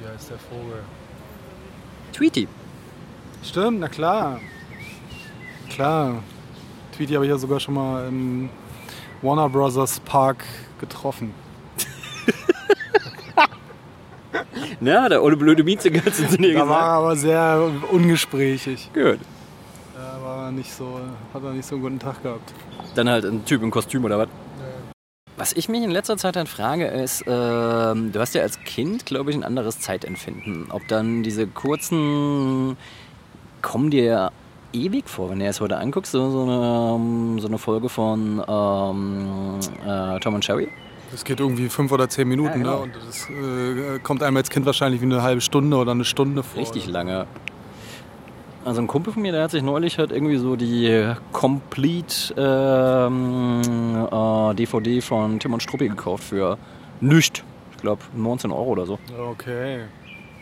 Wie 0.00 0.06
heißt 0.08 0.30
der 0.30 0.38
Vogel? 0.38 0.82
Tweety. 2.12 2.46
Stimmt, 3.42 3.80
na 3.80 3.88
klar. 3.88 4.40
Klar. 5.70 6.22
Tweety 6.96 7.14
habe 7.14 7.24
ich 7.24 7.30
ja 7.30 7.38
sogar 7.38 7.58
schon 7.60 7.74
mal 7.74 8.06
im 8.08 8.48
Warner 9.22 9.48
Brothers 9.48 9.98
Park 10.00 10.44
getroffen. 10.80 11.34
Na, 14.80 15.08
der 15.08 15.22
olle 15.22 15.36
blöde 15.36 15.64
Miezekatze 15.64 16.26
sind 16.28 16.44
hier 16.44 16.54
Da 16.54 16.68
war 16.68 16.78
er 16.82 16.92
aber 16.98 17.16
sehr 17.16 17.70
ungesprächig. 17.90 18.90
Gut. 18.92 19.18
War 20.24 20.50
nicht 20.50 20.72
so, 20.72 21.00
hat 21.34 21.44
er 21.44 21.52
nicht 21.52 21.66
so 21.66 21.74
einen 21.74 21.82
guten 21.84 21.98
Tag 21.98 22.22
gehabt. 22.22 22.54
Dann 22.94 23.10
halt 23.10 23.26
ein 23.26 23.44
Typ 23.44 23.62
im 23.62 23.70
Kostüm 23.70 24.06
oder 24.06 24.18
was? 24.18 24.28
Was 25.36 25.52
ich 25.52 25.68
mich 25.68 25.82
in 25.82 25.90
letzter 25.90 26.16
Zeit 26.16 26.36
halt 26.36 26.48
frage, 26.48 26.86
ist, 26.86 27.24
ähm, 27.26 28.10
du 28.10 28.20
hast 28.20 28.34
ja 28.34 28.40
als 28.40 28.58
Kind, 28.60 29.04
glaube 29.04 29.30
ich, 29.30 29.36
ein 29.36 29.42
anderes 29.44 29.80
Zeitempfinden. 29.80 30.68
Ob 30.70 30.88
dann 30.88 31.22
diese 31.24 31.46
kurzen, 31.46 32.78
kommen 33.60 33.90
dir 33.90 34.30
ewig 34.72 35.10
vor, 35.10 35.28
wenn 35.28 35.40
du 35.40 35.44
es 35.44 35.60
heute 35.60 35.76
anguckst, 35.76 36.12
so, 36.12 36.30
so, 36.30 36.42
eine, 36.44 36.94
ähm, 36.96 37.38
so 37.38 37.48
eine 37.48 37.58
Folge 37.58 37.90
von 37.90 38.42
ähm, 38.48 39.58
äh, 39.86 40.20
Tom 40.20 40.36
und 40.36 40.46
Jerry. 40.46 40.68
Das 41.10 41.22
geht 41.24 41.38
irgendwie 41.38 41.68
fünf 41.68 41.92
oder 41.92 42.08
zehn 42.08 42.26
Minuten, 42.28 42.48
Ja, 42.48 42.56
genau. 42.56 42.76
ne? 42.76 42.82
Und 42.84 42.92
das 43.06 43.28
äh, 43.28 43.98
kommt 44.02 44.22
einem 44.22 44.38
als 44.38 44.48
Kind 44.48 44.64
wahrscheinlich 44.64 45.02
wie 45.02 45.06
eine 45.06 45.20
halbe 45.22 45.42
Stunde 45.42 45.76
oder 45.76 45.92
eine 45.92 46.06
Stunde 46.06 46.42
vor. 46.42 46.60
Richtig 46.60 46.86
lange. 46.86 47.26
Also 48.64 48.80
ein 48.80 48.86
Kumpel 48.86 49.12
von 49.12 49.22
mir, 49.22 49.32
der 49.32 49.42
hat 49.44 49.50
sich 49.50 49.62
neulich 49.62 49.98
halt 49.98 50.10
irgendwie 50.10 50.36
so 50.38 50.56
die 50.56 51.12
Complete 51.32 52.34
ähm, 52.38 53.60
äh, 54.10 54.54
DVD 54.54 55.00
von 55.02 55.38
Tim 55.38 55.52
und 55.52 55.62
Struppi 55.62 55.88
gekauft 55.88 56.24
für 56.24 56.56
nichts. 57.00 57.42
Ich 57.72 57.82
glaube 57.82 58.02
19 58.16 58.50
Euro 58.50 58.70
oder 58.70 58.86
so. 58.86 58.98
Okay. 59.32 59.80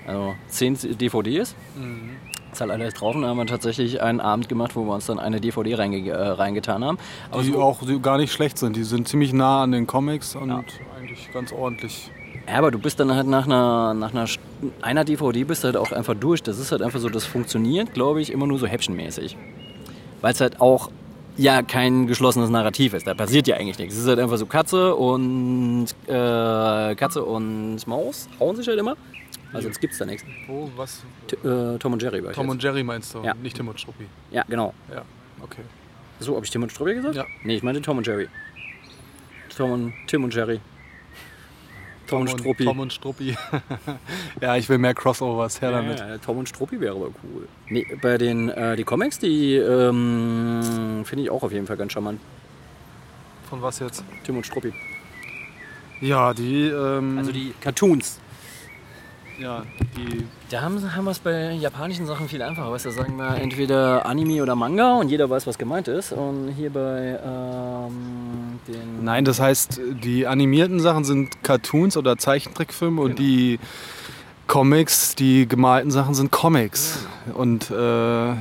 Also 0.07 0.35
10 0.49 0.99
DVDs. 0.99 1.55
Ist 2.53 2.61
halt 2.61 2.70
alles 2.70 2.95
drauf 2.95 3.14
und 3.16 3.23
dann 3.23 3.31
haben 3.31 3.39
wir 3.39 3.47
tatsächlich 3.47 4.03
einen 4.03 4.20
Abend 4.20 4.49
gemacht, 4.49 4.77
wo 4.77 4.85
wir 4.85 4.95
uns 4.95 5.07
dann 5.07 5.18
eine 5.18 5.41
DVD 5.41 5.75
reinge 5.75 6.09
äh, 6.11 6.14
reingetan 6.14 6.85
haben. 6.85 6.99
Aber 7.31 7.43
Die 7.43 7.51
so, 7.53 7.61
auch 7.62 7.83
so 7.83 7.99
gar 7.99 8.18
nicht 8.18 8.33
schlecht 8.33 8.59
sind. 8.59 8.77
Die 8.77 8.85
sind 8.85 9.09
ziemlich 9.09 9.33
nah 9.33 9.62
an 9.62 9.73
den 9.73 9.87
Comics 9.87 10.37
und 10.37 10.49
Ja. 10.51 10.62
eigentlich 10.99 11.33
ganz 11.33 11.51
ordentlich. 11.53 12.11
ja, 12.49 12.59
aber 12.59 12.70
du 12.70 12.79
bist 12.79 13.01
dann 13.01 13.12
halt 13.14 13.27
nach 13.27 13.47
einer, 13.47 13.95
nach 13.95 14.12
einer, 14.12 14.27
einer 14.80 15.04
DVD 15.04 15.44
bist 15.44 15.64
du 15.64 15.66
halt 15.66 15.76
auch 15.76 15.92
einfach 15.92 16.14
durch. 16.14 16.42
Das 16.42 16.58
ist 16.58 16.72
halt 16.72 16.82
einfach 16.82 17.00
so, 17.00 17.08
das 17.08 17.24
funktioniert, 17.24 17.94
glaube 17.94 18.20
ich, 18.20 18.32
immer 18.32 18.46
nur 18.46 18.58
so 18.58 18.66
häppchenmäßig. 18.66 19.36
Weil 20.20 20.32
es 20.32 20.40
halt 20.40 20.60
auch 20.60 20.90
ja 21.36 21.62
kein 21.62 22.06
geschlossenes 22.06 22.50
Narrativ 22.50 22.94
ist. 22.94 23.06
Da 23.06 23.14
passiert 23.14 23.46
ja 23.46 23.56
eigentlich 23.56 23.78
nichts. 23.78 23.94
Es 23.94 24.02
ist 24.02 24.08
halt 24.08 24.18
einfach 24.18 24.36
so 24.36 24.46
Katze 24.46 24.94
und 24.94 25.86
äh, 26.06 26.94
Katze 26.94 27.24
und 27.24 27.86
Maus 27.86 28.28
hauen 28.38 28.56
sich 28.56 28.68
halt 28.68 28.78
immer. 28.78 28.96
Also 29.52 29.68
jetzt 29.68 29.80
gibt's 29.80 29.98
da 29.98 30.06
nichts. 30.06 30.24
Wo, 30.46 30.70
was? 30.76 31.02
T 31.26 31.36
äh, 31.36 31.78
Tom 31.78 31.92
und 31.92 32.02
Jerry 32.02 32.22
ich 32.26 32.34
Tom 32.34 32.48
und 32.48 32.62
Jerry 32.62 32.82
meinst 32.82 33.14
du? 33.14 33.22
Ja. 33.22 33.34
Nicht 33.34 33.56
Tim 33.56 33.68
und 33.68 33.78
Struppi. 33.78 34.06
Ja, 34.30 34.44
genau. 34.48 34.72
Ja, 34.90 35.02
okay. 35.42 35.62
So, 36.20 36.36
habe 36.36 36.44
ich 36.44 36.50
Tim 36.50 36.62
und 36.62 36.72
Struppi 36.72 36.94
gesagt? 36.94 37.16
Ja. 37.16 37.26
Nee, 37.44 37.56
ich 37.56 37.62
meinte 37.62 37.82
Tom 37.82 37.98
und 37.98 38.06
Jerry. 38.06 38.28
Tom 39.54 39.72
und 39.72 39.92
Tim 40.06 40.24
und 40.24 40.34
Jerry. 40.34 40.60
Tom, 42.12 42.22
und 42.22 42.40
Struppi. 42.40 42.64
Tom 42.64 42.78
und 42.80 42.92
Struppi. 42.92 43.36
ja, 44.40 44.56
ich 44.56 44.68
will 44.68 44.78
mehr 44.78 44.94
Crossovers 44.94 45.60
her 45.60 45.70
damit. 45.72 45.98
Ja, 45.98 46.08
ja, 46.08 46.18
Tom 46.18 46.38
und 46.38 46.48
Struppi 46.48 46.80
wäre 46.80 46.94
aber 46.94 47.06
cool. 47.06 47.48
Nee, 47.68 47.86
bei 48.00 48.18
den 48.18 48.48
äh, 48.48 48.76
die 48.76 48.84
Comics, 48.84 49.18
die 49.18 49.56
ähm, 49.56 51.02
finde 51.04 51.24
ich 51.24 51.30
auch 51.30 51.42
auf 51.42 51.52
jeden 51.52 51.66
Fall 51.66 51.76
ganz 51.76 51.92
charmant. 51.92 52.20
Von 53.48 53.60
was 53.62 53.78
jetzt? 53.80 54.04
Tim 54.24 54.36
und 54.36 54.46
Struppi. 54.46 54.72
Ja, 56.00 56.32
die. 56.34 56.68
Ähm, 56.68 57.18
Also 57.18 57.32
die 57.32 57.54
Cartoons. 57.60 58.18
Ja, 59.43 59.64
die. 59.97 60.24
Da 60.51 60.62
haben, 60.62 60.95
haben 60.95 61.05
wir 61.05 61.11
es 61.11 61.18
bei 61.18 61.53
japanischen 61.53 62.07
Sachen 62.07 62.28
viel 62.28 62.43
einfacher. 62.43 62.70
Weißt 62.70 62.84
du, 62.84 62.90
da 62.90 62.95
sagen 62.95 63.16
wir 63.16 63.36
entweder 63.36 64.07
Anime 64.07 64.43
oder 64.43 64.55
Manga 64.55 64.95
und 64.97 65.09
jeder 65.09 65.28
weiß, 65.28 65.47
was 65.47 65.59
gemeint 65.59 65.88
ist. 65.88 66.12
Und 66.12 66.49
hier 66.57 66.70
bei 66.70 67.18
ähm, 67.24 68.61
den. 68.68 69.05
Nein, 69.05 69.24
das 69.24 69.40
heißt, 69.40 69.80
die 70.03 70.26
animierten 70.26 70.80
Sachen 70.80 71.05
sind 71.05 71.43
Cartoons 71.43 71.97
oder 71.97 72.16
Zeichentrickfilme 72.16 73.01
und 73.01 73.16
Genau. 73.16 73.28
die 73.28 73.59
Comics, 74.47 75.14
die 75.16 75.49
gemalten 75.49 75.90
Sachen 75.90 76.14
sind 76.14 76.30
Comics. 76.30 77.07
Und 77.34 77.70
äh, 77.70 78.32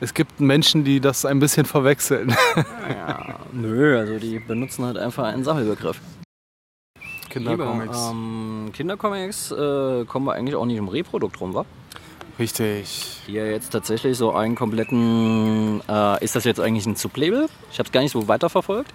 es 0.00 0.14
gibt 0.14 0.40
Menschen, 0.40 0.84
die 0.84 1.00
das 1.00 1.24
ein 1.24 1.40
bisschen 1.40 1.66
verwechseln. 1.66 2.34
Ja, 2.88 3.40
nö, 3.52 3.98
also 3.98 4.18
die 4.18 4.38
benutzen 4.38 4.84
halt 4.84 4.96
einfach 4.96 5.24
einen 5.24 5.44
Sammelbegriff. 5.44 6.00
Kindercomics. 7.34 8.10
Ähm, 8.10 8.70
Kindercomics 8.72 9.50
äh, 9.50 10.04
kommen 10.04 10.26
wir 10.26 10.34
eigentlich 10.34 10.54
auch 10.54 10.66
nicht 10.66 10.76
im 10.76 10.88
Reprodukt 10.88 11.40
rum, 11.40 11.54
wa? 11.54 11.64
Richtig. 12.38 13.22
Ja 13.26 13.44
jetzt 13.44 13.70
tatsächlich 13.70 14.16
so 14.16 14.32
einen 14.32 14.54
kompletten. 14.54 15.82
Äh, 15.88 16.24
ist 16.24 16.36
das 16.36 16.44
jetzt 16.44 16.60
eigentlich 16.60 16.86
ein 16.86 16.96
Sublabel? 16.96 17.48
Ich 17.72 17.78
habe 17.78 17.86
es 17.86 17.92
gar 17.92 18.00
nicht 18.00 18.12
so 18.12 18.26
weiterverfolgt. 18.28 18.92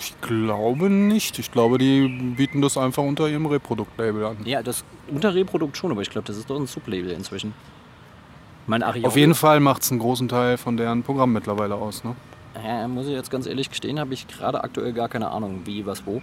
Ich 0.00 0.20
glaube 0.20 0.90
nicht. 0.90 1.38
Ich 1.38 1.50
glaube, 1.50 1.78
die 1.78 2.08
bieten 2.08 2.60
das 2.60 2.76
einfach 2.76 3.02
unter 3.02 3.28
ihrem 3.28 3.46
Reproduktlabel 3.46 4.24
an. 4.24 4.36
Ja, 4.44 4.62
das 4.62 4.84
unter 5.08 5.34
Reprodukt 5.34 5.76
schon, 5.76 5.90
aber 5.92 6.02
ich 6.02 6.10
glaube, 6.10 6.26
das 6.26 6.36
ist 6.36 6.50
doch 6.50 6.58
ein 6.58 6.66
Sublabel 6.66 7.10
inzwischen. 7.10 7.54
Mein. 8.66 8.82
Auf 8.82 9.16
jeden 9.16 9.34
Fall 9.34 9.60
macht 9.60 9.82
es 9.82 9.90
einen 9.90 10.00
großen 10.00 10.28
Teil 10.28 10.56
von 10.56 10.76
deren 10.76 11.02
Programm 11.02 11.32
mittlerweile 11.32 11.74
aus. 11.74 12.04
Ne? 12.04 12.14
Äh, 12.54 12.86
muss 12.88 13.06
ich 13.06 13.12
jetzt 13.12 13.30
ganz 13.30 13.46
ehrlich 13.46 13.70
gestehen, 13.70 13.98
habe 13.98 14.14
ich 14.14 14.28
gerade 14.28 14.62
aktuell 14.62 14.92
gar 14.92 15.08
keine 15.08 15.30
Ahnung, 15.30 15.62
wie, 15.64 15.86
was, 15.86 16.06
wo. 16.06 16.20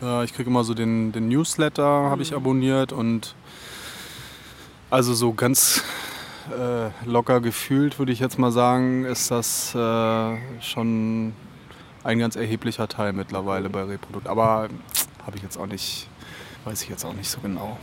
Ja, 0.00 0.22
ich 0.22 0.34
kriege 0.34 0.50
immer 0.50 0.62
so 0.62 0.74
den, 0.74 1.12
den 1.12 1.28
Newsletter, 1.28 1.84
habe 1.84 2.22
ich 2.22 2.34
abonniert 2.34 2.92
und 2.92 3.34
also 4.90 5.14
so 5.14 5.32
ganz 5.32 5.82
äh, 6.50 6.90
locker 7.08 7.40
gefühlt, 7.40 7.98
würde 7.98 8.12
ich 8.12 8.20
jetzt 8.20 8.38
mal 8.38 8.52
sagen, 8.52 9.04
ist 9.04 9.30
das 9.30 9.74
äh, 9.74 10.36
schon 10.60 11.32
ein 12.04 12.18
ganz 12.18 12.36
erheblicher 12.36 12.88
Teil 12.88 13.12
mittlerweile 13.12 13.68
bei 13.68 13.84
Reprodukt. 13.84 14.28
Aber 14.28 14.68
habe 15.26 15.36
ich 15.36 15.42
jetzt 15.42 15.56
auch 15.56 15.66
nicht, 15.66 16.08
weiß 16.64 16.82
ich 16.82 16.88
jetzt 16.88 17.04
auch 17.04 17.14
nicht 17.14 17.28
so 17.28 17.40
genau. 17.40 17.78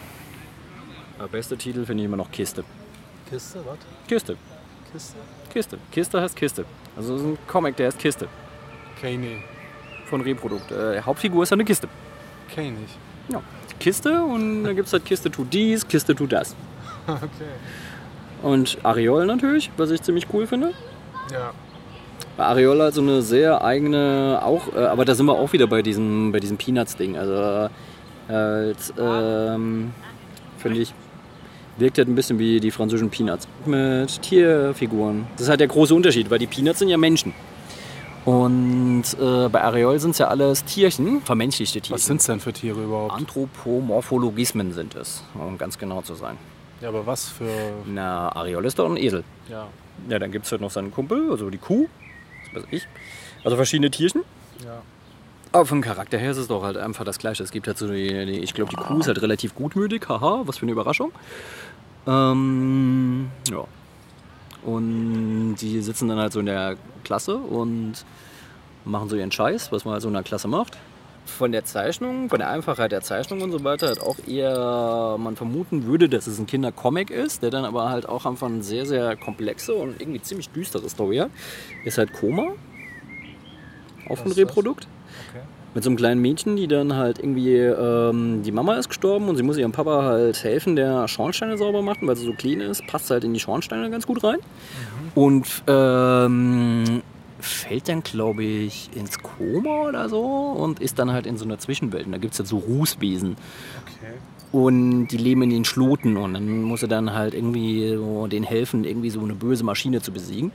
Der 1.20 1.28
beste 1.28 1.58
Titel 1.58 1.86
finde 1.86 2.04
ich 2.04 2.08
immer 2.08 2.18
noch 2.18 2.32
Kiste. 2.32 2.64
Kiste, 3.30 3.60
was? 3.66 3.78
Kiste. 4.08 4.38
Kiste? 4.92 5.16
Kiste. 5.52 5.78
Kiste 5.92 6.22
heißt 6.22 6.36
Kiste. 6.36 6.66
Also 6.96 7.16
es 7.16 7.22
ist 7.22 7.28
ein 7.28 7.38
Comic, 7.48 7.76
der 7.76 7.88
heißt 7.88 8.00
Kiste. 8.00 8.28
Kane. 9.02 9.44
Von 10.06 10.22
Reprodukt. 10.22 10.72
Äh, 10.72 11.02
Hauptfigur 11.02 11.44
ist 11.44 11.52
eine 11.52 11.66
Kiste. 11.66 11.90
Kane 12.54 12.72
nicht. 12.72 12.98
Ja. 13.30 13.42
Kiste 13.80 14.22
und 14.22 14.64
dann 14.64 14.76
gibt 14.76 14.88
es 14.88 14.94
halt 14.94 15.06
Kiste 15.06 15.30
tut 15.30 15.54
dies, 15.54 15.88
Kiste 15.88 16.16
tut 16.16 16.32
das. 16.32 16.56
Okay. 17.08 17.52
Und 18.42 18.78
Ariol 18.84 19.26
natürlich, 19.26 19.72
was 19.78 19.92
ich 19.92 20.02
ziemlich 20.02 20.28
cool 20.34 20.48
finde. 20.48 20.74
Ja. 21.32 21.52
Bei 22.38 22.46
Ariol 22.46 22.82
halt 22.82 22.94
so 22.94 23.02
eine 23.02 23.22
sehr 23.22 23.64
eigene, 23.64 24.40
auch, 24.44 24.74
äh, 24.76 24.86
aber 24.86 25.06
da 25.06 25.16
sind 25.16 25.26
wir 25.26 25.34
auch 25.34 25.54
wieder 25.54 25.68
bei 25.68 25.82
diesem, 25.82 26.32
bei 26.32 26.40
diesem 26.40 26.58
Peanuts-Ding. 26.58 27.18
Also 27.18 27.70
als, 28.28 28.94
ähm, 29.00 29.94
finde 30.58 30.80
ich, 30.80 30.94
wirkt 31.78 31.98
halt 31.98 32.08
ein 32.08 32.16
bisschen 32.16 32.40
wie 32.40 32.60
die 32.60 32.72
französischen 32.72 33.10
Peanuts. 33.10 33.48
Mit 33.66 34.22
Tierfiguren. 34.22 35.28
Das 35.34 35.44
ist 35.44 35.50
halt 35.50 35.60
der 35.60 35.68
große 35.68 35.94
Unterschied, 35.94 36.30
weil 36.30 36.40
die 36.40 36.48
Peanuts 36.48 36.80
sind 36.80 36.90
ja 36.90 36.98
Menschen. 36.98 37.34
Und 38.26 39.04
äh, 39.20 39.50
bei 39.50 39.62
Ariol 39.62 40.00
sind 40.00 40.12
es 40.12 40.18
ja 40.20 40.30
alles 40.30 40.64
Tierchen, 40.64 41.22
vermenschlichte 41.22 41.82
Tierchen. 41.82 41.96
Was 41.96 42.06
sind 42.06 42.22
es 42.22 42.28
denn 42.28 42.40
für 42.40 42.54
Tiere 42.54 42.82
überhaupt? 42.84 43.14
Anthropomorphologismen 43.14 44.72
sind 44.74 44.96
es, 44.96 45.24
um 45.34 45.58
ganz 45.58 45.78
genau 45.78 46.02
zu 46.02 46.16
sein. 46.16 46.38
Ja, 46.80 46.90
aber 46.90 47.06
was 47.06 47.30
für. 47.30 47.74
Na, 47.86 48.34
Ariol 48.36 48.66
ist 48.66 48.80
doch 48.80 48.90
ein 48.90 48.98
Esel. 48.98 49.24
Ja. 49.50 49.68
Ja, 50.10 50.20
dann 50.20 50.32
gibt 50.32 50.46
es 50.46 50.52
halt 50.52 50.62
noch 50.62 50.72
seinen 50.72 50.92
Kumpel, 50.92 51.30
also 51.32 51.50
die 51.50 51.58
Kuh, 51.58 51.88
was 52.54 52.64
weiß 52.64 52.70
ich. 52.72 52.88
Also 53.44 53.56
verschiedene 53.58 53.92
Tierchen. 53.92 54.24
ja. 54.64 54.82
Aber 55.52 55.68
vom 55.68 55.82
Charakter 55.82 56.18
her 56.18 56.32
ist 56.32 56.38
es 56.38 56.48
doch 56.48 56.64
halt 56.64 56.78
einfach 56.78 57.06
das 57.06 57.20
Gleiche. 57.20 57.44
Es 57.44 57.52
gibt 57.52 57.68
halt 57.68 57.78
so 57.78 57.88
die, 57.88 58.08
die 58.26 58.40
ich 58.40 58.56
glaube, 58.56 58.72
die 58.72 58.76
Kuh 58.76 58.98
ist 59.00 59.06
halt 59.08 59.22
relativ 59.22 59.54
gutmütig. 59.54 60.10
Haha, 60.10 60.42
was 60.46 60.58
für 60.58 60.64
eine 60.64 60.72
Überraschung. 60.72 61.12
Ähm, 62.08 63.30
ja. 63.52 63.64
Und 64.66 65.56
die 65.56 65.82
sitzen 65.82 66.08
dann 66.08 66.20
halt 66.20 66.34
so 66.34 66.40
in 66.40 66.46
der 66.46 66.78
Klasse 67.04 67.36
und 67.36 68.06
machen 68.86 69.10
so 69.10 69.16
ihren 69.16 69.32
Scheiß, 69.32 69.72
was 69.72 69.86
man 69.86 69.94
halt 69.94 70.02
so 70.02 70.08
in 70.08 70.14
der 70.14 70.24
Klasse 70.24 70.48
macht. 70.48 70.78
Von 71.26 71.54
der 71.54 71.64
Zeichnung, 71.64 72.30
von 72.30 72.40
der 72.40 72.50
Einfachheit 72.50 72.92
der 72.92 73.02
Zeichnung 73.02 73.42
und 73.42 73.52
so 73.52 73.64
weiter, 73.64 73.88
halt 73.88 74.02
auch 74.02 74.18
eher 74.28 75.18
man 75.18 75.38
vermuten 75.38 75.86
würde, 75.86 76.10
dass 76.10 76.28
es 76.28 76.38
ein 76.38 76.48
Kindercomic 76.48 77.10
ist, 77.12 77.44
der 77.44 77.50
dann 77.50 77.64
aber 77.64 77.90
halt 77.90 78.10
auch 78.10 78.26
einfach 78.26 78.48
eine 78.48 78.62
sehr, 78.62 78.86
sehr 78.86 79.16
komplexe 79.16 79.74
und 79.74 80.02
irgendwie 80.02 80.22
ziemlich 80.22 80.50
düstere 80.50 80.90
Story 80.90 81.18
hat. 81.18 81.32
Ist 81.86 81.98
halt 81.98 82.12
Koma 82.12 82.52
auf 84.10 84.22
dem 84.22 84.32
Was 84.32 84.38
ist 84.38 84.48
das? 84.48 84.88
Mit 85.74 85.84
so 85.84 85.90
einem 85.90 85.98
kleinen 85.98 86.22
Mädchen, 86.22 86.56
die 86.56 86.68
dann 86.68 86.96
halt 86.96 87.18
irgendwie, 87.20 87.58
ähm, 87.58 88.44
die 88.44 88.52
Mama 88.52 88.76
ist 88.76 88.90
gestorben 88.90 89.28
und 89.28 89.38
sie 89.38 89.44
muss 89.44 89.58
ihrem 89.58 89.72
Papa 89.72 90.04
halt 90.04 90.44
helfen, 90.44 90.76
der 90.76 91.08
Schornsteine 91.08 91.58
sauber 91.58 91.82
macht, 91.82 92.00
weil 92.02 92.16
sie 92.16 92.26
so 92.26 92.34
clean 92.34 92.62
ist, 92.62 92.86
passt 92.86 93.10
halt 93.10 93.24
in 93.24 93.34
die 93.34 93.40
Schornsteine 93.40 93.90
ganz 93.90 94.06
gut 94.06 94.24
rein. 94.24 94.38
Und 95.16 95.64
ähm, 95.68 97.02
fällt 97.40 97.90
dann, 97.90 98.04
glaube 98.04 98.44
ich, 98.44 98.90
ins 98.96 99.20
Koma 99.20 99.90
oder 99.90 100.10
so 100.10 100.22
und 100.22 100.80
ist 100.80 101.00
dann 101.00 101.12
halt 101.12 101.26
in 101.26 101.38
so 101.38 101.46
einer 101.46 101.60
Zwischenwelt. 101.60 102.06
Und 102.06 102.14
da 102.14 102.18
gibt 102.18 102.34
es 102.34 102.40
halt 102.40 102.48
so 102.48 102.58
Rußwesen. 102.58 103.32
Okay. 103.32 104.14
Und 104.52 105.08
die 105.08 105.18
leben 105.18 105.42
in 105.42 105.50
den 105.50 105.66
Schloten 105.66 106.16
und 106.16 106.36
dann 106.36 106.62
muss 106.62 106.84
er 106.84 106.88
dann 106.88 107.14
halt 107.14 107.34
irgendwie 107.34 107.96
so 107.96 108.28
denen 108.28 108.46
helfen, 108.46 108.84
irgendwie 108.84 109.10
so 109.10 109.20
eine 109.20 109.34
böse 109.34 109.64
Maschine 109.64 110.02
zu 110.02 110.12
besiegen. 110.12 110.52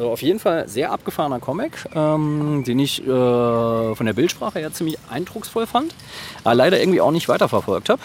Also 0.00 0.12
auf 0.12 0.22
jeden 0.22 0.38
Fall 0.38 0.66
sehr 0.66 0.92
abgefahrener 0.92 1.40
Comic, 1.40 1.72
ähm, 1.94 2.64
den 2.66 2.78
ich 2.78 3.02
äh, 3.02 3.06
von 3.06 4.06
der 4.06 4.14
Bildsprache 4.14 4.58
her 4.58 4.72
ziemlich 4.72 4.96
eindrucksvoll 5.10 5.66
fand, 5.66 5.94
aber 6.42 6.54
leider 6.54 6.80
irgendwie 6.80 7.02
auch 7.02 7.10
nicht 7.10 7.28
weiterverfolgt 7.28 7.90
habe. 7.90 8.00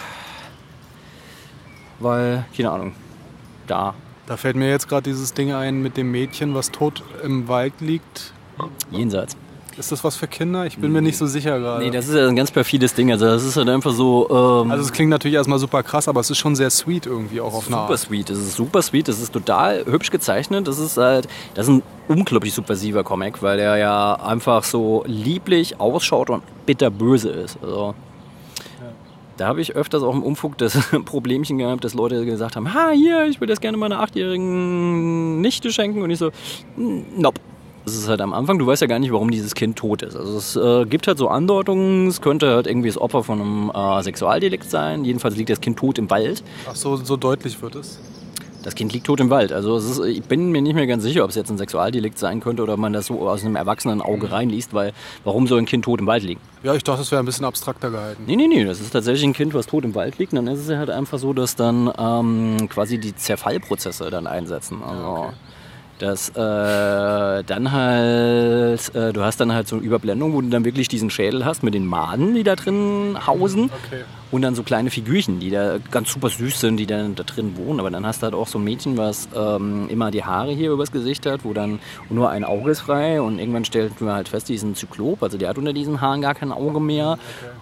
Weil, 2.00 2.44
keine 2.54 2.72
Ahnung, 2.72 2.96
da 3.66 3.94
Da 4.28 4.36
fällt 4.36 4.58
mir 4.58 4.70
jetzt 4.70 4.90
gerade 4.90 5.04
dieses 5.04 5.34
Ding 5.34 5.54
ein 5.54 5.82
mit 5.82 5.96
dem 5.96 6.12
Mädchen, 6.12 6.54
was 6.54 6.70
tot 6.70 7.02
im 7.24 7.48
Wald 7.48 7.80
liegt. 7.80 8.34
jenseits. 8.92 9.38
Ist 9.78 9.92
das 9.92 10.04
was 10.06 10.16
für 10.16 10.28
Kinder? 10.28 10.66
Ich 10.66 10.78
bin 10.78 10.92
mir 10.94 11.02
nicht 11.02 11.18
so 11.18 11.26
sicher 11.26 11.60
gerade. 11.60 11.84
Nee, 11.84 11.92
das 11.92 12.08
ist 12.08 12.16
ja 12.16 12.28
ein 12.30 12.36
ganz 12.38 12.50
perfides 12.50 12.94
Ding. 12.94 13.12
Also 13.12 13.26
das 13.26 13.44
ist 13.44 13.58
halt 13.58 13.68
einfach 13.68 13.92
so. 13.92 14.26
Ähm, 14.64 14.72
also 14.72 14.84
es 14.84 14.94
klingt 14.94 15.10
natürlich 15.10 15.36
erstmal 15.36 15.60
super 15.60 15.84
krass, 15.84 16.08
aber 16.08 16.22
es 16.22 16.30
ist 16.30 16.38
schon 16.38 16.56
sehr 16.56 16.70
sweet 16.70 17.06
irgendwie 17.06 17.42
auch 17.42 17.54
auf 17.54 17.68
eine 17.68 17.76
super 17.76 17.90
Art. 17.90 18.00
sweet. 18.00 18.30
Das 18.30 18.38
ist 18.38 18.56
super 18.56 18.82
sweet. 18.82 19.10
Das 19.10 19.20
ist 19.20 19.34
total 19.34 19.86
hübsch 19.86 20.12
gezeichnet. 20.12 20.68
Das 20.70 20.80
ist 20.80 20.96
halt, 20.96 21.28
das 21.56 21.68
ist 21.68 21.74
ein 21.74 21.84
unglaublich 22.08 22.54
subversiver 22.54 23.04
Comic, 23.04 23.44
weil 23.44 23.58
der 23.58 23.76
ja 23.76 24.14
einfach 24.16 24.64
so 24.64 25.04
lieblich 25.08 25.78
ausschaut 25.80 26.30
und 26.30 26.44
bitterböse 26.66 27.30
ist. 27.30 27.58
Also, 27.62 27.96
da 29.36 29.48
habe 29.48 29.60
ich 29.60 29.76
öfters 29.76 30.04
auch 30.04 30.14
im 30.14 30.24
Umfug 30.24 30.58
das 30.58 30.78
Problemchen 31.06 31.58
gehabt, 31.58 31.84
dass 31.84 31.94
Leute 31.94 32.24
gesagt 32.26 32.56
haben, 32.56 32.74
ha, 32.74 32.92
hier, 32.92 33.26
ich 33.26 33.42
würde 33.42 33.52
das 33.52 33.60
gerne 33.60 33.76
meiner 33.78 34.00
achtjährigen 34.00 35.42
Nichte 35.42 35.70
schenken. 35.74 36.02
Und 36.02 36.12
ich 36.12 36.20
so, 36.20 36.32
"Mm, 36.78 37.02
nope. 37.18 37.42
Das 37.86 37.94
ist 37.94 38.10
halt 38.10 38.20
am 38.20 38.34
Anfang, 38.34 38.58
du 38.58 38.66
weißt 38.66 38.82
ja 38.82 38.88
gar 38.88 38.98
nicht, 38.98 39.12
warum 39.12 39.30
dieses 39.30 39.54
Kind 39.54 39.78
tot 39.78 40.02
ist. 40.02 40.16
Also 40.16 40.38
es 40.38 40.56
äh, 40.56 40.86
gibt 40.86 41.08
halt 41.08 41.20
so 41.20 41.28
Andeutungen, 41.28 42.08
es 42.08 42.20
könnte 42.20 42.56
halt 42.56 42.66
irgendwie 42.66 42.90
das 42.90 42.98
Opfer 42.98 43.24
von 43.24 43.40
einem 43.40 43.72
äh, 43.74 44.02
Sexualdelikt 44.02 44.70
sein. 44.70 45.06
Jedenfalls 45.06 45.36
liegt 45.36 45.52
das 45.52 45.62
Kind 45.62 45.78
tot 45.78 46.00
im 46.00 46.10
Wald. 46.10 46.44
Ach 46.68 46.76
so, 46.76 46.96
so 46.96 47.16
deutlich 47.16 47.62
wird 47.62 47.76
es. 47.76 48.00
Das 48.64 48.74
Kind 48.74 48.92
liegt 48.92 49.06
tot 49.06 49.20
im 49.20 49.30
Wald. 49.30 49.54
Also 49.54 49.78
ist, 49.78 50.00
ich 50.04 50.24
bin 50.24 50.52
mir 50.52 50.64
nicht 50.64 50.74
mehr 50.74 50.88
ganz 50.88 51.04
sicher, 51.04 51.24
ob 51.24 51.30
es 51.30 51.36
jetzt 51.36 51.52
ein 51.52 51.60
Sexualdelikt 51.60 52.18
sein 52.18 52.40
könnte 52.40 52.64
oder 52.64 52.74
ob 52.74 52.80
man 52.80 52.92
das 52.92 53.06
so 53.06 53.30
aus 53.30 53.46
einem 53.46 53.56
erwachsenen 53.56 54.02
Auge 54.02 54.32
reinliest, 54.32 54.74
weil 54.74 54.92
warum 55.24 55.46
soll 55.46 55.60
ein 55.60 55.68
Kind 55.68 55.86
tot 55.86 56.00
im 56.00 56.08
Wald 56.08 56.24
liegen? 56.24 56.42
Ja, 56.64 56.74
ich 56.74 56.84
dachte, 56.84 57.02
das 57.02 57.12
wäre 57.12 57.22
ein 57.22 57.28
bisschen 57.28 57.46
abstrakter 57.46 57.92
gehalten. 57.92 58.24
Nee, 58.26 58.36
nee, 58.36 58.48
nee, 58.48 58.66
das 58.66 58.82
ist 58.82 58.90
tatsächlich 58.90 59.24
ein 59.24 59.34
Kind, 59.34 59.54
was 59.54 59.68
tot 59.68 59.86
im 59.86 59.94
Wald 59.94 60.18
liegt. 60.18 60.34
Und 60.34 60.44
dann 60.44 60.48
ist 60.48 60.62
es 60.62 60.70
ja 60.70 60.80
halt 60.80 60.90
einfach 60.90 61.20
so, 61.20 61.34
dass 61.34 61.56
dann 61.56 61.92
ähm, 62.00 62.68
quasi 62.68 62.98
die 62.98 63.16
Zerfallprozesse 63.16 64.10
dann 64.10 64.26
einsetzen. 64.26 64.82
Also, 64.82 65.04
okay. 65.04 65.34
Dass 66.00 66.30
äh, 66.30 66.34
dann 66.36 67.72
halt, 67.72 68.96
äh, 68.96 69.14
du 69.14 69.22
hast 69.22 69.40
dann 69.40 69.54
halt 69.54 69.68
so 69.68 69.78
eine 69.78 69.86
Überblendung, 69.86 70.34
wo 70.34 70.42
du 70.42 70.50
dann 70.50 70.66
wirklich 70.66 70.88
diesen 70.88 71.10
Schädel 71.10 71.46
hast 71.46 71.64
mit 71.64 71.74
den 71.74 71.86
Maden, 71.86 72.36
die 72.36 72.44
da 72.44 72.56
drin 72.56 73.18
hausen. 73.26 73.72
Okay. 73.86 74.04
Und 74.32 74.42
dann 74.42 74.56
so 74.56 74.64
kleine 74.64 74.90
Figürchen, 74.90 75.40
die 75.40 75.50
da 75.50 75.78
ganz 75.92 76.12
super 76.12 76.30
süß 76.30 76.60
sind, 76.60 76.78
die 76.78 76.86
dann 76.86 77.16
da 77.16 77.24
drin 77.24 77.56
wohnen. 77.58 77.80
Aber 77.80 77.90
dann 77.90 78.06
hast 78.06 78.22
du 78.22 78.24
halt 78.26 78.34
auch 78.34 78.48
so 78.48 78.58
ein 78.58 78.64
Mädchen, 78.64 78.98
was 78.98 79.30
ähm, 79.36 79.88
immer 79.90 80.12
die 80.12 80.24
Haare 80.24 80.52
hier 80.52 80.72
übers 80.72 80.92
Gesicht 80.92 81.26
hat, 81.26 81.46
wo 81.46 81.54
dann 81.54 81.80
nur 82.10 82.30
ein 82.30 82.44
Auge 82.44 82.72
ist 82.72 82.82
frei. 82.82 83.22
Und 83.22 83.40
irgendwann 83.40 83.66
stellt 83.66 84.02
man 84.02 84.16
halt 84.16 84.28
fest, 84.28 84.50
die 84.50 84.56
ist 84.56 84.64
ein 84.64 84.76
Zyklop. 84.76 85.22
Also 85.22 85.38
die 85.38 85.48
hat 85.48 85.58
unter 85.58 85.74
diesen 85.74 86.02
Haaren 86.02 86.22
gar 86.22 86.36
kein 86.36 86.52
Auge 86.52 86.80
mehr. 86.80 87.18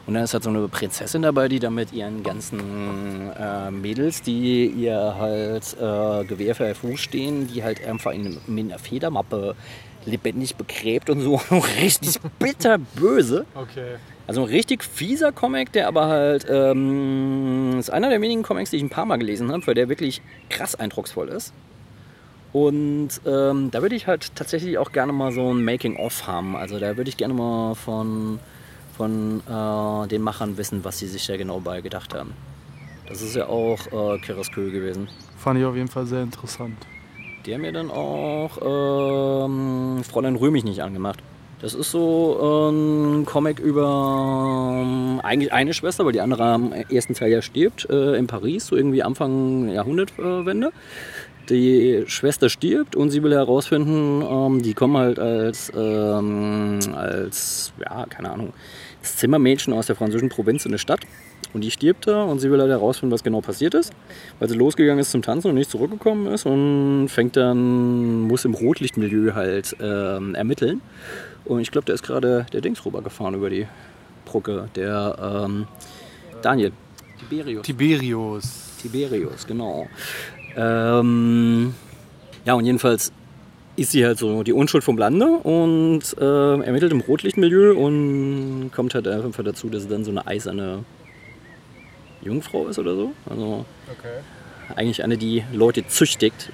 Und 0.06 0.14
dann 0.16 0.24
ist 0.24 0.34
halt 0.34 0.44
so 0.44 0.50
eine 0.50 0.68
Prinzessin 0.68 1.22
dabei, 1.22 1.48
die 1.48 1.60
dann 1.60 1.76
mit 1.76 1.94
ihren 1.94 2.24
ganzen 2.24 3.32
äh, 3.32 3.70
Mädels, 3.72 4.22
die 4.22 4.66
ihr 4.68 5.16
halt 5.18 5.76
äh, 5.80 6.26
Gewehr 6.26 6.56
für 6.56 6.74
Fuß 6.74 7.00
stehen, 7.00 7.48
die 7.48 7.64
halt 7.64 7.86
einfach 7.86 8.12
in, 8.12 8.38
in 8.48 8.60
einer 8.60 8.80
Federmappe 8.80 9.56
lebendig 10.06 10.56
begräbt 10.56 11.10
und 11.10 11.22
so. 11.22 11.36
Richtig 11.82 12.20
bitterböse. 12.40 13.46
Okay. 13.56 13.96
Also 14.26 14.42
ein 14.42 14.48
richtig 14.48 14.84
fieser 14.84 15.32
Comic, 15.32 15.74
der 15.74 15.88
aber 15.88 16.08
halt, 16.08 16.46
ähm, 16.50 17.78
ist 17.78 17.90
einer 17.90 18.10
der 18.10 18.22
wenigen 18.22 18.44
Comics, 18.44 18.70
die 18.70 18.78
ich 18.78 18.84
ein 18.84 18.90
paar 18.90 19.06
Mal 19.06 19.18
gelesen 19.18 19.52
habe, 19.52 19.66
weil 19.68 19.76
der 19.76 19.90
wirklich 19.90 20.22
krass 20.50 20.76
eindrucksvoll 20.76 21.28
ist. 21.28 21.54
Und 22.54 23.10
ähm, 23.26 23.72
da 23.72 23.82
würde 23.82 23.96
ich 23.96 24.08
halt 24.08 24.36
tatsächlich 24.36 24.78
auch 24.78 24.92
gerne 24.92 25.12
mal 25.12 25.32
so 25.34 25.54
ein 25.54 25.66
Making-of 25.66 26.28
haben. 26.28 26.56
Also 26.56 26.80
da 26.80 26.96
würde 26.96 27.10
ich 27.10 27.18
gerne 27.18 27.34
mal 27.34 27.74
von, 27.74 28.40
von 28.96 29.42
äh, 29.42 30.08
den 30.08 30.22
Machern 30.22 30.56
wissen, 30.58 30.86
was 30.86 31.00
sie 31.00 31.08
sich 31.08 31.26
da 31.26 31.36
genau 31.36 31.60
bei 31.60 31.82
gedacht 31.82 32.14
haben. 32.14 32.34
Das 33.10 33.22
ist 33.22 33.36
ja 33.36 33.48
auch 33.48 33.88
äh, 33.88 34.20
Keraskö 34.20 34.72
gewesen. 34.72 35.10
Fand 35.38 35.60
ich 35.60 35.66
auf 35.66 35.76
jeden 35.76 35.90
Fall 35.90 36.06
sehr 36.06 36.22
interessant. 36.22 36.78
Die 37.46 37.54
haben 37.54 37.62
mir 37.62 37.74
dann 37.74 37.92
auch 37.92 39.46
ähm, 39.46 40.04
Fräulein 40.04 40.36
Römig 40.36 40.64
nicht 40.64 40.82
angemacht. 40.82 41.20
Das 41.64 41.74
ist 41.74 41.92
so 41.92 42.70
ein 42.70 43.26
Comic 43.26 43.60
über 43.60 44.82
ähm, 44.84 45.22
eigentlich 45.24 45.54
eine 45.54 45.74
Schwester, 45.74 46.04
weil 46.04 46.12
die 46.12 46.20
andere 46.20 46.44
am 46.44 46.74
ersten 46.74 47.14
Teil 47.14 47.32
ja 47.32 47.42
stirbt, 47.42 47.90
äh, 47.90 48.18
in 48.18 48.28
Paris, 48.28 48.68
so 48.68 48.76
irgendwie 48.76 49.02
Anfang 49.02 49.70
Jahrhundertwende. 49.70 50.74
Die 51.48 52.04
Schwester 52.08 52.50
stirbt 52.50 52.98
und 52.98 53.12
sie 53.12 53.24
will 53.24 53.32
herausfinden, 53.32 54.22
ähm, 54.30 54.62
die 54.62 54.74
kommen 54.74 54.98
halt 54.98 55.20
als, 55.20 55.72
ähm, 55.74 56.80
als, 56.96 57.72
ja, 57.80 58.08
keine 58.10 58.32
Ahnung, 58.32 58.52
das 59.02 59.16
Zimmermädchen 59.16 59.72
aus 59.72 59.88
der 59.88 59.96
französischen 59.96 60.28
Provinz 60.28 60.66
in 60.66 60.72
eine 60.72 60.80
Stadt. 60.80 61.00
Und 61.54 61.64
die 61.64 61.72
stirbt 61.72 62.08
da 62.08 62.24
und 62.24 62.40
sie 62.40 62.52
will 62.52 62.60
halt 62.60 62.72
herausfinden, 62.72 63.14
was 63.14 63.24
genau 63.24 63.40
passiert 63.40 63.74
ist, 63.74 63.94
weil 64.40 64.50
sie 64.50 64.56
losgegangen 64.56 65.00
ist 65.00 65.12
zum 65.12 65.22
Tanzen 65.22 65.50
und 65.50 65.56
nicht 65.56 65.70
zurückgekommen 65.70 66.28
ist 66.28 66.46
und 66.46 67.08
fängt 67.08 67.38
dann, 67.38 68.22
muss 68.22 68.44
im 68.44 68.54
Rotlichtmilieu 68.54 69.34
halt 69.34 69.78
ähm, 69.80 70.36
ermitteln. 70.36 70.82
Und 71.46 71.60
ich 71.60 71.72
glaube, 71.72 71.86
da 71.86 71.94
ist 71.94 72.04
gerade 72.04 72.46
der 72.54 72.62
Dings 72.62 72.86
rübergefahren 72.86 73.36
über 73.36 73.50
die 73.50 73.68
Brücke, 74.26 74.70
der 74.76 75.44
ähm, 75.46 75.68
Daniel. 76.42 76.72
Tiberius. 77.20 77.66
Tiberius. 77.66 78.78
Tiberius, 78.82 79.48
genau. 79.48 79.88
Ähm, 80.56 81.74
ja, 82.46 82.54
und 82.54 82.66
jedenfalls 82.66 83.12
ist 83.76 83.92
sie 83.92 84.06
halt 84.06 84.20
so 84.20 84.44
die 84.44 84.54
Unschuld 84.54 84.84
vom 84.84 84.98
Lande 84.98 85.26
und 85.26 86.02
äh, 86.20 86.60
ermittelt 86.62 86.92
im 86.92 87.02
Rotlichtmilieu 87.02 87.74
und 87.76 88.72
kommt 88.74 88.94
halt 88.94 89.08
einfach 89.08 89.44
dazu, 89.44 89.70
dass 89.70 89.84
sie 89.84 89.90
dann 89.90 90.04
so 90.04 90.12
eine 90.12 90.28
eiserne 90.28 90.84
Jungfrau 92.22 92.68
ist 92.68 92.78
oder 92.80 92.96
so. 92.96 93.14
Also 93.30 93.66
Okay. 93.92 94.76
eigentlich 94.76 95.04
eine, 95.04 95.18
die 95.18 95.44
Leute 95.52 95.88
züchtigt. 95.88 96.52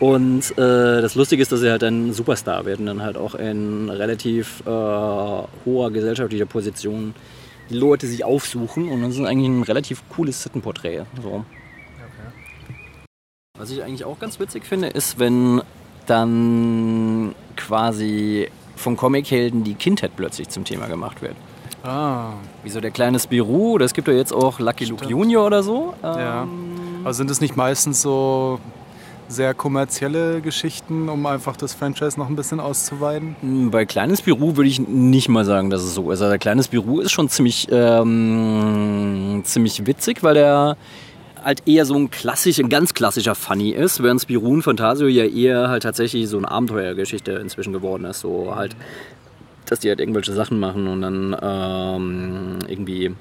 Und 0.00 0.52
äh, 0.56 1.02
das 1.02 1.14
Lustige 1.16 1.42
ist, 1.42 1.50
dass 1.50 1.62
er 1.62 1.72
halt 1.72 1.82
ein 1.82 2.12
Superstar 2.12 2.64
wird 2.64 2.78
und 2.78 2.86
dann 2.86 3.02
halt 3.02 3.16
auch 3.16 3.34
in 3.34 3.90
relativ 3.90 4.60
äh, 4.64 4.70
hoher 4.70 5.90
gesellschaftlicher 5.90 6.46
Position 6.46 7.14
die 7.68 7.74
Leute 7.74 8.06
sich 8.06 8.24
aufsuchen 8.24 8.88
und 8.88 9.02
das 9.02 9.16
ist 9.16 9.24
eigentlich 9.24 9.48
ein 9.48 9.62
relativ 9.62 10.02
cooles 10.08 10.42
Sittenporträt. 10.42 11.02
So. 11.22 11.44
Was 13.58 13.70
ich 13.70 13.82
eigentlich 13.82 14.04
auch 14.04 14.18
ganz 14.20 14.38
witzig 14.38 14.64
finde, 14.64 14.88
ist, 14.88 15.18
wenn 15.18 15.62
dann 16.06 17.34
quasi 17.56 18.48
von 18.76 18.96
Comichelden 18.96 19.64
die 19.64 19.74
Kindheit 19.74 20.12
plötzlich 20.16 20.48
zum 20.48 20.64
Thema 20.64 20.86
gemacht 20.86 21.20
wird. 21.22 21.34
Ah, 21.82 22.34
Wie 22.62 22.70
so 22.70 22.80
der 22.80 22.90
kleine 22.92 23.18
Spirou, 23.18 23.78
es 23.78 23.94
gibt 23.94 24.08
ja 24.08 24.14
jetzt 24.14 24.32
auch 24.32 24.60
Lucky 24.60 24.84
Luke 24.84 25.04
Junior 25.04 25.46
oder 25.46 25.62
so. 25.62 25.94
ja. 26.02 26.42
Ähm, 26.42 27.00
Aber 27.02 27.14
sind 27.14 27.30
es 27.30 27.40
nicht 27.40 27.56
meistens 27.56 28.00
so 28.02 28.60
sehr 29.28 29.54
kommerzielle 29.54 30.40
Geschichten, 30.40 31.08
um 31.08 31.24
einfach 31.26 31.56
das 31.56 31.74
Franchise 31.74 32.18
noch 32.18 32.28
ein 32.28 32.36
bisschen 32.36 32.60
auszuweiten? 32.60 33.36
Hm, 33.40 33.70
Bei 33.70 33.84
Kleines 33.84 34.22
Büro 34.22 34.56
würde 34.56 34.68
ich 34.68 34.80
nicht 34.80 35.28
mal 35.28 35.44
sagen, 35.44 35.70
dass 35.70 35.82
es 35.82 35.94
so 35.94 36.10
ist. 36.10 36.22
Also 36.22 36.36
Kleines 36.38 36.68
Büro 36.68 37.00
ist 37.00 37.12
schon 37.12 37.28
ziemlich, 37.28 37.68
ähm, 37.70 39.42
ziemlich 39.44 39.86
witzig, 39.86 40.22
weil 40.22 40.34
der 40.34 40.76
halt 41.44 41.62
eher 41.66 41.84
so 41.84 41.94
ein 41.94 42.10
klassischer, 42.10 42.64
ein 42.64 42.68
ganz 42.68 42.94
klassischer 42.94 43.34
Funny 43.34 43.70
ist, 43.70 44.02
während 44.02 44.20
Spirou 44.20 44.54
und 44.54 44.62
Fantasio 44.62 45.06
ja 45.06 45.24
eher 45.24 45.68
halt 45.68 45.82
tatsächlich 45.82 46.28
so 46.28 46.38
eine 46.38 46.50
Abenteuergeschichte 46.50 47.32
inzwischen 47.32 47.72
geworden 47.72 48.04
ist. 48.04 48.20
So 48.20 48.54
halt, 48.56 48.74
dass 49.66 49.80
die 49.80 49.88
halt 49.88 50.00
irgendwelche 50.00 50.32
Sachen 50.32 50.58
machen 50.58 50.88
und 50.88 51.02
dann 51.02 51.36
ähm, 51.40 52.58
irgendwie 52.66 53.14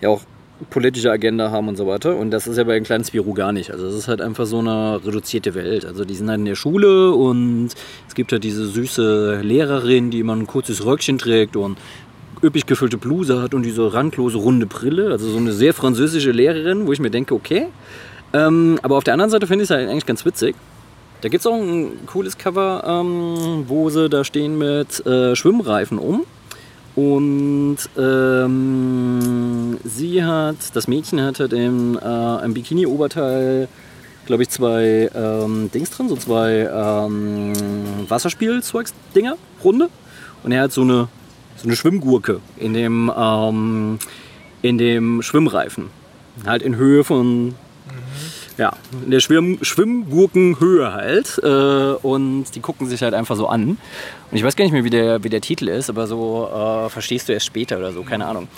ja 0.00 0.08
auch 0.08 0.22
politische 0.70 1.10
Agenda 1.10 1.50
haben 1.50 1.68
und 1.68 1.76
so 1.76 1.86
weiter. 1.86 2.16
Und 2.16 2.30
das 2.30 2.46
ist 2.46 2.56
ja 2.56 2.64
bei 2.64 2.74
den 2.74 2.84
kleinen 2.84 3.04
Spirou 3.04 3.34
gar 3.34 3.52
nicht. 3.52 3.70
Also 3.70 3.86
es 3.86 3.94
ist 3.94 4.08
halt 4.08 4.20
einfach 4.20 4.46
so 4.46 4.58
eine 4.58 5.00
reduzierte 5.04 5.54
Welt. 5.54 5.84
Also 5.84 6.04
die 6.04 6.14
sind 6.14 6.28
halt 6.28 6.40
in 6.40 6.44
der 6.44 6.54
Schule 6.54 7.12
und 7.12 7.70
es 8.08 8.14
gibt 8.14 8.32
halt 8.32 8.44
diese 8.44 8.66
süße 8.66 9.40
Lehrerin, 9.42 10.10
die 10.10 10.20
immer 10.20 10.34
ein 10.34 10.46
kurzes 10.46 10.84
Röckchen 10.84 11.18
trägt 11.18 11.56
und 11.56 11.78
üppig 12.42 12.66
gefüllte 12.66 12.98
Bluse 12.98 13.40
hat 13.40 13.54
und 13.54 13.62
diese 13.62 13.92
randlose 13.92 14.38
runde 14.38 14.66
Brille. 14.66 15.10
Also 15.10 15.28
so 15.28 15.38
eine 15.38 15.52
sehr 15.52 15.74
französische 15.74 16.32
Lehrerin, 16.32 16.86
wo 16.86 16.92
ich 16.92 17.00
mir 17.00 17.10
denke, 17.10 17.34
okay. 17.34 17.66
Ähm, 18.32 18.78
aber 18.82 18.96
auf 18.96 19.04
der 19.04 19.14
anderen 19.14 19.30
Seite 19.30 19.46
finde 19.46 19.64
ich 19.64 19.70
es 19.70 19.76
halt 19.76 19.88
eigentlich 19.88 20.06
ganz 20.06 20.24
witzig. 20.24 20.56
Da 21.20 21.28
gibt 21.28 21.40
es 21.40 21.46
auch 21.46 21.54
ein 21.54 22.04
cooles 22.06 22.36
Cover, 22.36 22.82
ähm, 22.84 23.64
wo 23.68 23.90
sie 23.90 24.08
da 24.08 24.24
stehen 24.24 24.58
mit 24.58 25.04
äh, 25.06 25.36
Schwimmreifen 25.36 25.98
um. 25.98 26.24
Und 26.94 27.78
ähm, 27.96 29.78
sie 29.82 30.22
hat, 30.22 30.56
das 30.74 30.88
Mädchen 30.88 31.22
hat 31.22 31.40
halt 31.40 31.52
im, 31.54 31.98
äh, 31.98 32.44
im 32.44 32.52
Bikini-Oberteil, 32.52 33.68
glaube 34.26 34.42
ich, 34.42 34.50
zwei 34.50 35.10
ähm, 35.14 35.70
Dings 35.72 35.90
drin, 35.90 36.08
so 36.08 36.16
zwei 36.16 36.68
ähm, 36.70 37.52
Wasserspielzeugs-Dinger, 38.08 39.36
runde. 39.64 39.88
Und 40.42 40.52
er 40.52 40.62
hat 40.62 40.72
so 40.72 40.82
eine, 40.82 41.08
so 41.56 41.64
eine 41.64 41.76
Schwimmgurke 41.76 42.40
in 42.58 42.74
dem, 42.74 43.10
ähm, 43.16 43.98
in 44.60 44.76
dem 44.76 45.22
Schwimmreifen. 45.22 45.86
Halt 46.44 46.62
in 46.62 46.76
Höhe 46.76 47.04
von 47.04 47.54
ja, 48.58 48.72
in 49.04 49.10
der 49.10 49.20
Schwimm 49.20 49.58
Schwimmgurkenhöhe 49.62 50.92
halt. 50.92 51.40
Äh, 51.42 52.06
und 52.06 52.46
die 52.54 52.60
gucken 52.60 52.88
sich 52.88 53.02
halt 53.02 53.14
einfach 53.14 53.36
so 53.36 53.46
an. 53.48 53.70
Und 53.70 53.78
ich 54.30 54.44
weiß 54.44 54.56
gar 54.56 54.64
nicht 54.64 54.72
mehr, 54.72 54.84
wie 54.84 54.90
der, 54.90 55.24
wie 55.24 55.28
der 55.28 55.40
Titel 55.40 55.68
ist, 55.68 55.90
aber 55.90 56.06
so 56.06 56.48
äh, 56.48 56.88
verstehst 56.88 57.28
du 57.28 57.32
erst 57.32 57.46
später 57.46 57.78
oder 57.78 57.92
so, 57.92 58.02
keine 58.02 58.26
Ahnung. 58.26 58.48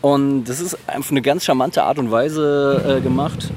Und 0.00 0.44
das 0.44 0.60
ist 0.60 0.76
einfach 0.86 1.12
eine 1.12 1.22
ganz 1.22 1.44
charmante 1.44 1.82
Art 1.82 1.98
und 1.98 2.10
Weise 2.10 2.98
äh, 2.98 3.00
gemacht. 3.00 3.50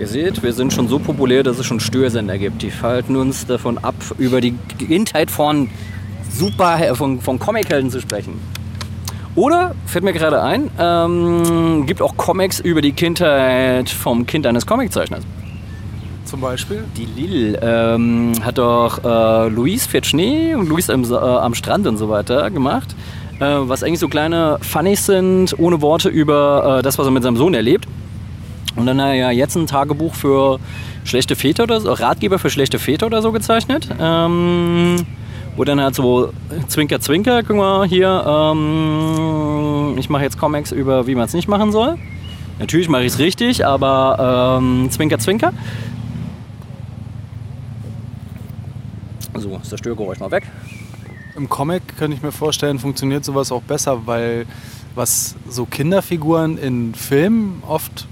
Ihr 0.00 0.06
seht, 0.06 0.42
wir 0.42 0.54
sind 0.54 0.72
schon 0.72 0.88
so 0.88 0.98
populär, 0.98 1.42
dass 1.42 1.58
es 1.58 1.66
schon 1.66 1.78
Störsender 1.78 2.38
gibt. 2.38 2.62
Die 2.62 2.72
halten 2.72 3.16
uns 3.16 3.46
davon 3.46 3.76
ab, 3.76 3.94
über 4.16 4.40
die 4.40 4.54
Kindheit 4.78 5.30
von 5.30 5.68
super 6.32 6.94
von, 6.94 7.20
von 7.20 7.38
Comichelden 7.38 7.90
zu 7.90 8.00
sprechen. 8.00 8.40
Oder, 9.36 9.74
fällt 9.86 10.04
mir 10.04 10.12
gerade 10.12 10.42
ein, 10.42 10.70
ähm, 10.78 11.86
gibt 11.86 12.02
auch 12.02 12.16
Comics 12.16 12.60
über 12.60 12.82
die 12.82 12.92
Kindheit 12.92 13.88
vom 13.88 14.26
Kind 14.26 14.46
eines 14.46 14.66
Comiczeichners. 14.66 15.22
Zum 16.24 16.40
Beispiel? 16.40 16.84
Die 16.96 17.06
Lil 17.06 17.58
ähm, 17.62 18.32
hat 18.44 18.58
doch 18.58 19.02
äh, 19.04 19.48
Luis 19.48 19.86
fährt 19.86 20.06
Schnee 20.06 20.54
und 20.54 20.68
Luis 20.68 20.90
am, 20.90 21.04
äh, 21.04 21.14
am 21.16 21.54
Strand 21.54 21.86
und 21.86 21.96
so 21.96 22.08
weiter 22.08 22.50
gemacht. 22.50 22.94
Äh, 23.40 23.44
was 23.44 23.82
eigentlich 23.82 24.00
so 24.00 24.08
kleine 24.08 24.58
Funnies 24.60 25.06
sind, 25.06 25.58
ohne 25.58 25.80
Worte 25.80 26.08
über 26.08 26.78
äh, 26.78 26.82
das, 26.82 26.98
was 26.98 27.06
er 27.06 27.10
mit 27.10 27.22
seinem 27.22 27.36
Sohn 27.36 27.54
erlebt. 27.54 27.88
Und 28.76 28.86
dann 28.86 29.00
hat 29.00 29.08
er 29.08 29.14
ja 29.14 29.30
jetzt 29.30 29.56
ein 29.56 29.66
Tagebuch 29.66 30.14
für 30.14 30.60
schlechte 31.04 31.34
Väter 31.34 31.64
oder 31.64 31.80
so, 31.80 31.92
Ratgeber 31.92 32.38
für 32.38 32.50
schlechte 32.50 32.78
Väter 32.78 33.06
oder 33.06 33.22
so 33.22 33.32
gezeichnet. 33.32 33.88
Ähm, 33.98 35.06
wo 35.56 35.64
dann 35.64 35.80
halt 35.80 35.94
so 35.94 36.32
Zwinker, 36.68 37.00
Zwinker, 37.00 37.42
guck 37.42 37.56
mal 37.56 37.86
hier, 37.86 38.24
ähm, 38.26 39.96
ich 39.98 40.08
mache 40.08 40.22
jetzt 40.22 40.38
Comics 40.38 40.72
über, 40.72 41.06
wie 41.06 41.14
man 41.14 41.24
es 41.24 41.34
nicht 41.34 41.48
machen 41.48 41.72
soll. 41.72 41.96
Natürlich 42.58 42.88
mache 42.88 43.04
ich 43.04 43.14
es 43.14 43.18
richtig, 43.18 43.66
aber 43.66 44.58
ähm, 44.60 44.90
Zwinker, 44.90 45.18
Zwinker. 45.18 45.52
So, 49.34 49.58
ist 49.62 49.72
das 49.72 49.80
Störgeräusch 49.80 50.18
mal 50.20 50.30
weg. 50.30 50.44
Im 51.36 51.48
Comic 51.48 51.96
könnte 51.96 52.16
ich 52.16 52.22
mir 52.22 52.32
vorstellen, 52.32 52.78
funktioniert 52.78 53.24
sowas 53.24 53.50
auch 53.50 53.62
besser, 53.62 54.06
weil 54.06 54.44
was 54.94 55.36
so 55.48 55.64
Kinderfiguren 55.64 56.58
in 56.58 56.94
Filmen 56.94 57.62
oft 57.66 58.06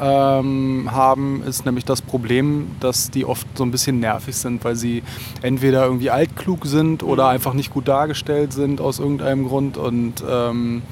ähm, 0.00 0.88
haben, 0.90 1.42
ist 1.44 1.64
nämlich 1.64 1.84
das 1.84 2.02
Problem, 2.02 2.70
dass 2.80 3.10
die 3.10 3.24
oft 3.24 3.46
so 3.56 3.64
ein 3.64 3.70
bisschen 3.70 4.00
nervig 4.00 4.36
sind, 4.36 4.64
weil 4.64 4.76
sie 4.76 5.02
entweder 5.42 5.84
irgendwie 5.84 6.10
altklug 6.10 6.66
sind 6.66 7.02
oder 7.02 7.28
einfach 7.28 7.54
nicht 7.54 7.72
gut 7.72 7.88
dargestellt 7.88 8.52
sind 8.52 8.80
aus 8.80 8.98
irgendeinem 8.98 9.46
Grund. 9.46 9.76
Und 9.76 10.22
ähm, 10.28 10.82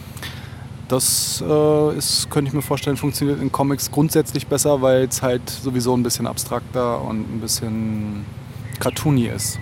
das 0.89 1.43
äh, 1.47 1.97
ist, 1.97 2.31
könnte 2.31 2.49
ich 2.49 2.55
mir 2.55 2.63
vorstellen, 2.63 2.97
funktioniert 2.97 3.41
in 3.41 3.51
Comics 3.51 3.91
grundsätzlich 3.91 4.47
besser, 4.47 4.83
weil 4.83 5.05
es 5.05 5.23
halt 5.23 5.49
sowieso 5.51 5.97
ein 5.97 6.03
bisschen 6.03 6.27
abstrakter 6.27 7.03
und 7.03 7.21
ein 7.21 7.41
bisschen 7.41 8.25
cartoony 8.79 9.27
ist. 9.27 9.59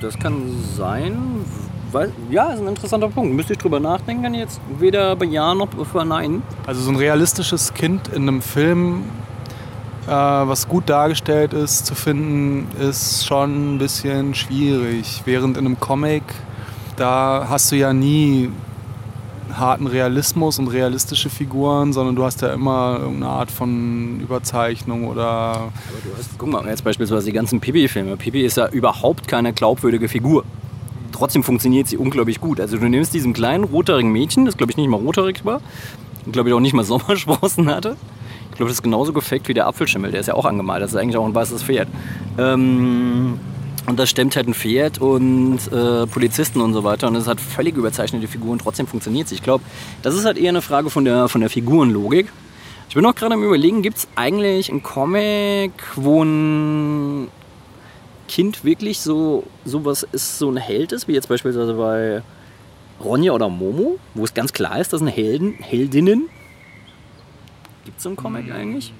Das 0.00 0.18
kann 0.18 0.42
sein. 0.76 1.44
Weil, 1.92 2.12
ja, 2.30 2.52
ist 2.52 2.60
ein 2.60 2.68
interessanter 2.68 3.08
Punkt. 3.08 3.34
Müsste 3.34 3.54
ich 3.54 3.58
drüber 3.58 3.80
nachdenken, 3.80 4.22
kann 4.22 4.34
ich 4.34 4.40
jetzt 4.40 4.60
weder 4.78 5.16
bejahen 5.16 5.58
noch 5.58 5.68
verneinen. 5.86 6.42
Also 6.66 6.80
so 6.82 6.90
ein 6.90 6.96
realistisches 6.96 7.74
Kind 7.74 8.08
in 8.08 8.22
einem 8.22 8.42
Film, 8.42 9.04
äh, 10.06 10.10
was 10.10 10.68
gut 10.68 10.88
dargestellt 10.88 11.52
ist, 11.52 11.86
zu 11.86 11.94
finden, 11.94 12.68
ist 12.80 13.26
schon 13.26 13.74
ein 13.74 13.78
bisschen 13.78 14.34
schwierig. 14.34 15.22
Während 15.24 15.56
in 15.56 15.66
einem 15.66 15.80
Comic, 15.80 16.22
da 16.96 17.46
hast 17.48 17.72
du 17.72 17.76
ja 17.76 17.92
nie 17.92 18.50
harten 19.56 19.86
Realismus 19.86 20.58
und 20.58 20.68
realistische 20.68 21.28
Figuren, 21.28 21.92
sondern 21.92 22.14
du 22.14 22.24
hast 22.24 22.42
ja 22.42 22.52
immer 22.52 22.98
irgendeine 23.00 23.32
Art 23.32 23.50
von 23.50 24.20
Überzeichnung 24.20 25.08
oder. 25.08 25.24
Aber 25.24 25.72
du 26.04 26.10
hast, 26.16 26.30
guck 26.38 26.48
mal, 26.48 26.66
jetzt 26.66 26.84
beispielsweise 26.84 27.26
die 27.26 27.32
ganzen 27.32 27.60
Pipi-Filme. 27.60 28.16
Pipi 28.16 28.42
ist 28.42 28.56
ja 28.56 28.68
überhaupt 28.68 29.28
keine 29.28 29.52
glaubwürdige 29.52 30.08
Figur. 30.08 30.44
Trotzdem 31.20 31.42
funktioniert 31.42 31.86
sie 31.86 31.98
unglaublich 31.98 32.40
gut. 32.40 32.60
Also 32.60 32.78
du 32.78 32.88
nimmst 32.88 33.12
diesen 33.12 33.34
kleinen 33.34 33.64
rothaarigen 33.64 34.10
Mädchen, 34.10 34.46
das 34.46 34.56
glaube 34.56 34.72
ich 34.72 34.78
nicht 34.78 34.88
mal 34.88 34.96
rothaarig 34.96 35.44
war, 35.44 35.60
glaube 36.32 36.48
ich 36.48 36.54
auch 36.54 36.60
nicht 36.60 36.72
mal 36.72 36.82
Sommersprossen 36.86 37.68
hatte. 37.68 37.98
Ich 38.48 38.56
glaube, 38.56 38.70
das 38.70 38.78
ist 38.78 38.82
genauso 38.82 39.12
gefaked 39.12 39.46
wie 39.46 39.52
der 39.52 39.66
Apfelschimmel, 39.66 40.12
der 40.12 40.20
ist 40.20 40.28
ja 40.28 40.34
auch 40.34 40.46
angemalt, 40.46 40.82
das 40.82 40.92
ist 40.92 40.96
eigentlich 40.96 41.18
auch 41.18 41.26
ein 41.26 41.34
weißes 41.34 41.64
Pferd. 41.64 41.88
Ähm, 42.38 43.38
und 43.86 43.98
da 43.98 44.06
stemmt 44.06 44.34
halt 44.34 44.48
ein 44.48 44.54
Pferd 44.54 44.98
und 44.98 45.58
äh, 45.70 46.06
Polizisten 46.06 46.62
und 46.62 46.72
so 46.72 46.84
weiter. 46.84 47.08
Und 47.08 47.12
das 47.12 47.26
hat 47.26 47.38
völlig 47.38 47.76
überzeichnete 47.76 48.26
Figuren, 48.26 48.58
trotzdem 48.58 48.86
funktioniert 48.86 49.28
sie. 49.28 49.34
Ich 49.34 49.42
glaube, 49.42 49.62
das 50.00 50.14
ist 50.14 50.24
halt 50.24 50.38
eher 50.38 50.48
eine 50.48 50.62
Frage 50.62 50.88
von 50.88 51.04
der, 51.04 51.28
von 51.28 51.42
der 51.42 51.50
Figurenlogik. 51.50 52.32
Ich 52.88 52.94
bin 52.94 53.04
auch 53.04 53.14
gerade 53.14 53.34
am 53.34 53.44
überlegen, 53.44 53.82
gibt 53.82 53.98
es 53.98 54.08
eigentlich 54.16 54.70
einen 54.70 54.82
Comic, 54.82 55.72
wo 55.96 56.24
ein 56.24 57.28
Kind 58.30 58.64
wirklich 58.64 59.00
so 59.00 59.42
sowas 59.64 60.06
ist, 60.12 60.38
so 60.38 60.48
ein 60.52 60.56
Held 60.56 60.92
ist, 60.92 61.08
wie 61.08 61.14
jetzt 61.14 61.28
beispielsweise 61.28 61.74
bei 61.74 62.22
Ronja 63.02 63.32
oder 63.32 63.48
Momo, 63.48 63.98
wo 64.14 64.22
es 64.22 64.32
ganz 64.34 64.52
klar 64.52 64.78
ist, 64.80 64.92
das 64.92 65.00
sind 65.00 65.08
Helden, 65.08 65.54
Heldinnen. 65.54 66.28
Gibt 67.84 67.96
es 67.96 68.04
so 68.04 68.10
einen 68.10 68.16
Comic 68.16 68.46
Hm. 68.46 68.52
eigentlich? 68.52 68.92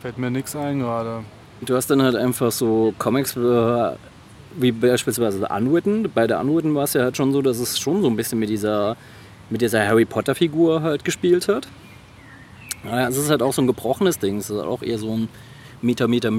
Fällt 0.00 0.18
mir 0.18 0.30
nichts 0.30 0.54
ein 0.54 0.80
gerade. 0.80 1.24
Du 1.62 1.74
hast 1.74 1.86
dann 1.88 2.02
halt 2.02 2.14
einfach 2.14 2.52
so 2.52 2.92
Comics 2.98 3.34
äh, 3.36 3.92
wie 4.58 4.72
beispielsweise 4.72 5.38
The 5.38 5.46
Unwritten. 5.50 6.10
Bei 6.14 6.26
der 6.26 6.38
Unwritten 6.40 6.74
war 6.74 6.84
es 6.84 6.92
ja 6.92 7.04
halt 7.04 7.16
schon 7.16 7.32
so, 7.32 7.40
dass 7.40 7.58
es 7.58 7.78
schon 7.78 8.02
so 8.02 8.08
ein 8.10 8.16
bisschen 8.16 8.38
mit 8.38 8.50
dieser, 8.50 8.98
mit 9.48 9.62
dieser 9.62 9.82
Harry 9.86 10.04
Potter 10.04 10.34
Figur 10.34 10.82
halt 10.82 11.06
gespielt 11.06 11.48
hat. 11.48 11.68
Ja, 12.84 13.08
es 13.08 13.16
ist 13.16 13.30
halt 13.30 13.40
auch 13.40 13.54
so 13.54 13.62
ein 13.62 13.66
gebrochenes 13.66 14.18
Ding. 14.18 14.36
Es 14.36 14.50
ist 14.50 14.58
halt 14.58 14.68
auch 14.68 14.82
eher 14.82 14.98
so 14.98 15.10
ein 15.16 15.30
Meter, 15.80 16.06
Meter, 16.06 16.30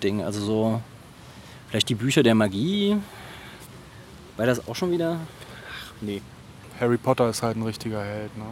Meter-Ebenen-Ding. 0.00 0.22
Also 0.22 0.40
so 0.40 0.80
vielleicht 1.68 1.88
die 1.88 1.94
Bücher 1.94 2.22
der 2.22 2.34
Magie. 2.34 2.96
War 4.36 4.46
das 4.46 4.66
auch 4.66 4.74
schon 4.74 4.90
wieder? 4.90 5.18
Ach, 5.18 5.92
nee. 6.00 6.22
Harry 6.80 6.96
Potter 6.96 7.28
ist 7.28 7.42
halt 7.42 7.56
ein 7.56 7.62
richtiger 7.62 8.02
Held. 8.02 8.30
Ne? 8.36 8.44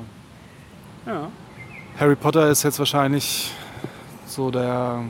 Ja. 1.07 1.31
Harry 1.99 2.17
Potter 2.17 2.51
ist 2.51 2.63
jetzt 2.63 2.79
wahrscheinlich 2.79 3.51
so 4.27 4.51
der 4.51 5.03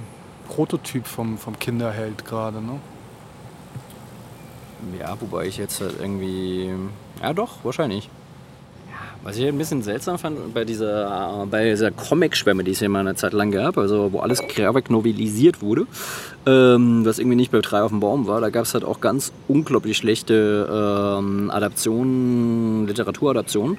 Prototyp 0.47 1.07
vom, 1.07 1.36
vom 1.36 1.59
Kinderheld 1.59 2.24
gerade. 2.24 2.61
Ne? 2.61 2.80
Ja, 4.99 5.20
wobei 5.20 5.47
ich 5.47 5.57
jetzt 5.59 5.80
halt 5.80 5.97
irgendwie. 5.99 6.72
Ja, 7.20 7.32
doch, 7.34 7.64
wahrscheinlich. 7.64 8.09
Was 9.24 9.36
ich 9.36 9.46
ein 9.46 9.58
bisschen 9.58 9.82
seltsam 9.82 10.18
fand 10.18 10.54
bei 10.54 10.64
dieser, 10.64 11.46
bei 11.50 11.70
dieser 11.70 11.90
Comic-Schwemme, 11.90 12.62
die 12.62 12.70
es 12.70 12.78
hier 12.78 12.88
mal 12.88 13.00
eine 13.00 13.16
Zeit 13.16 13.32
lang 13.32 13.50
gab, 13.50 13.76
also 13.76 14.12
wo 14.12 14.20
alles 14.20 14.46
grafik 14.46 14.90
novelisiert 14.90 15.60
wurde, 15.60 15.86
ähm, 16.46 17.04
was 17.04 17.18
irgendwie 17.18 17.36
nicht 17.36 17.50
bei 17.50 17.60
drei 17.60 17.82
auf 17.82 17.90
dem 17.90 18.00
Baum 18.00 18.26
war, 18.26 18.40
da 18.40 18.48
gab 18.50 18.64
es 18.64 18.74
halt 18.74 18.84
auch 18.84 19.00
ganz 19.00 19.32
unglaublich 19.48 19.96
schlechte 19.96 20.68
ähm, 21.18 21.50
Adaptionen, 21.50 22.86
Literaturadaptionen, 22.86 23.76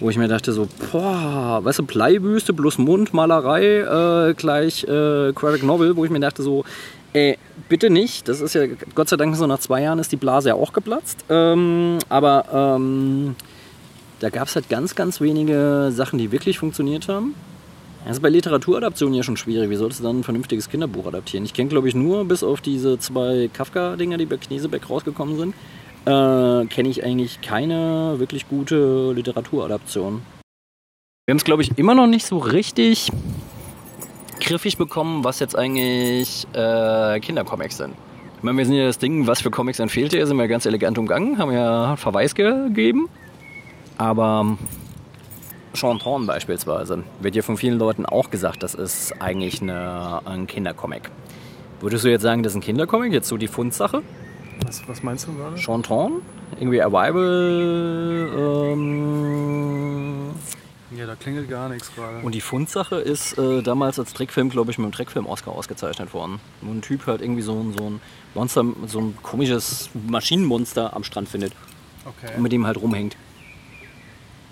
wo 0.00 0.10
ich 0.10 0.18
mir 0.18 0.28
dachte 0.28 0.52
so, 0.52 0.68
boah, 0.90 1.60
weißt 1.62 1.78
du, 1.78 1.84
Bleibüste 1.84 2.52
plus 2.52 2.76
Mundmalerei 2.76 4.30
äh, 4.30 4.34
gleich 4.34 4.82
äh, 4.84 5.32
Graphic 5.32 5.62
Novel, 5.62 5.96
wo 5.96 6.04
ich 6.04 6.10
mir 6.10 6.20
dachte 6.20 6.42
so, 6.42 6.64
ey, 7.12 7.38
bitte 7.68 7.88
nicht. 7.88 8.28
Das 8.28 8.40
ist 8.40 8.54
ja, 8.54 8.64
Gott 8.94 9.08
sei 9.08 9.16
Dank, 9.16 9.36
so 9.36 9.46
nach 9.46 9.60
zwei 9.60 9.82
Jahren 9.82 10.00
ist 10.00 10.12
die 10.12 10.16
Blase 10.16 10.50
ja 10.50 10.54
auch 10.54 10.72
geplatzt. 10.72 11.24
Ähm, 11.28 11.98
aber 12.08 12.76
ähm, 12.76 13.36
da 14.22 14.30
gab 14.30 14.46
es 14.46 14.54
halt 14.54 14.68
ganz, 14.68 14.94
ganz 14.94 15.20
wenige 15.20 15.90
Sachen, 15.90 16.16
die 16.16 16.30
wirklich 16.30 16.58
funktioniert 16.58 17.08
haben. 17.08 17.34
Das 18.04 18.16
ist 18.16 18.22
bei 18.22 18.28
Literaturadaptionen 18.28 19.14
ja 19.14 19.24
schon 19.24 19.36
schwierig. 19.36 19.68
Wie 19.68 19.76
solltest 19.76 20.00
du 20.00 20.04
dann 20.04 20.20
ein 20.20 20.24
vernünftiges 20.24 20.68
Kinderbuch 20.68 21.06
adaptieren? 21.06 21.44
Ich 21.44 21.54
kenne, 21.54 21.68
glaube 21.68 21.88
ich, 21.88 21.94
nur 21.94 22.24
bis 22.24 22.44
auf 22.44 22.60
diese 22.60 23.00
zwei 23.00 23.50
Kafka-Dinger, 23.52 24.18
die 24.18 24.26
bei 24.26 24.36
Knesebeck 24.36 24.88
rausgekommen 24.88 25.36
sind, 25.36 25.54
äh, 26.04 26.66
kenne 26.66 26.88
ich 26.88 27.04
eigentlich 27.04 27.40
keine 27.40 28.14
wirklich 28.18 28.48
gute 28.48 29.12
Literaturadaption. 29.12 30.22
Wir 31.26 31.32
haben 31.32 31.38
es, 31.38 31.44
glaube 31.44 31.62
ich, 31.62 31.76
immer 31.76 31.96
noch 31.96 32.06
nicht 32.06 32.26
so 32.26 32.38
richtig 32.38 33.10
griffig 34.40 34.76
bekommen, 34.76 35.24
was 35.24 35.40
jetzt 35.40 35.56
eigentlich 35.56 36.46
äh, 36.52 37.18
Kindercomics 37.18 37.76
sind. 37.76 37.94
Ich 38.36 38.42
meine, 38.44 38.58
wir 38.58 38.66
sind 38.66 38.74
ja 38.74 38.86
das 38.86 38.98
Ding, 38.98 39.26
was 39.26 39.40
für 39.40 39.50
Comics 39.50 39.80
entfehlt 39.80 40.12
ihr, 40.12 40.26
sind 40.26 40.36
wir 40.36 40.48
ganz 40.48 40.66
elegant 40.66 40.98
umgangen, 40.98 41.38
haben 41.38 41.52
ja 41.52 41.96
Verweis 41.96 42.34
gegeben. 42.34 43.08
Aber 43.98 44.56
Chanton 45.74 46.26
beispielsweise 46.26 47.04
wird 47.20 47.34
ja 47.36 47.42
von 47.42 47.56
vielen 47.56 47.78
Leuten 47.78 48.04
auch 48.06 48.30
gesagt, 48.30 48.62
das 48.62 48.74
ist 48.74 49.20
eigentlich 49.20 49.62
eine, 49.62 50.20
ein 50.24 50.46
Kindercomic. 50.46 51.10
Würdest 51.80 52.04
du 52.04 52.08
jetzt 52.10 52.22
sagen, 52.22 52.42
das 52.42 52.52
ist 52.52 52.56
ein 52.56 52.62
Kindercomic, 52.62 53.12
jetzt 53.12 53.28
so 53.28 53.36
die 53.36 53.48
Fundsache? 53.48 54.02
Was, 54.66 54.86
was 54.88 55.02
meinst 55.02 55.26
du 55.26 55.34
gerade? 55.34 55.56
Chanton? 55.56 56.22
Irgendwie 56.58 56.80
Arrival? 56.82 58.30
Ähm, 58.72 60.30
Ja, 60.96 61.06
da 61.06 61.14
klingelt 61.14 61.48
gar 61.48 61.68
nichts 61.70 61.90
gerade. 61.94 62.18
und 62.24 62.34
die 62.34 62.40
Fundsache 62.42 62.96
ist 62.96 63.38
äh, 63.38 63.62
damals 63.62 63.98
als 63.98 64.12
Trickfilm, 64.12 64.50
glaube 64.50 64.70
ich, 64.70 64.78
mit 64.78 64.86
dem 64.86 64.92
Trickfilm-Oscar 64.92 65.52
ausgezeichnet 65.52 66.12
worden. 66.12 66.38
Wo 66.60 66.70
ein 66.70 66.82
Typ 66.82 67.06
halt 67.06 67.22
irgendwie 67.22 67.42
so, 67.42 67.54
ein- 67.58 67.74
so 67.76 67.84
ein 67.90 68.00
Monster, 68.34 68.64
so 68.86 69.00
ein 69.00 69.16
komisches 69.22 69.88
Maschinenmonster 70.06 70.94
am 70.94 71.02
Strand 71.04 71.28
findet 71.28 71.52
Okay. 72.04 72.32
und 72.36 72.42
mit 72.42 72.52
dem 72.52 72.66
halt 72.66 72.80
rumhängt. 72.80 73.16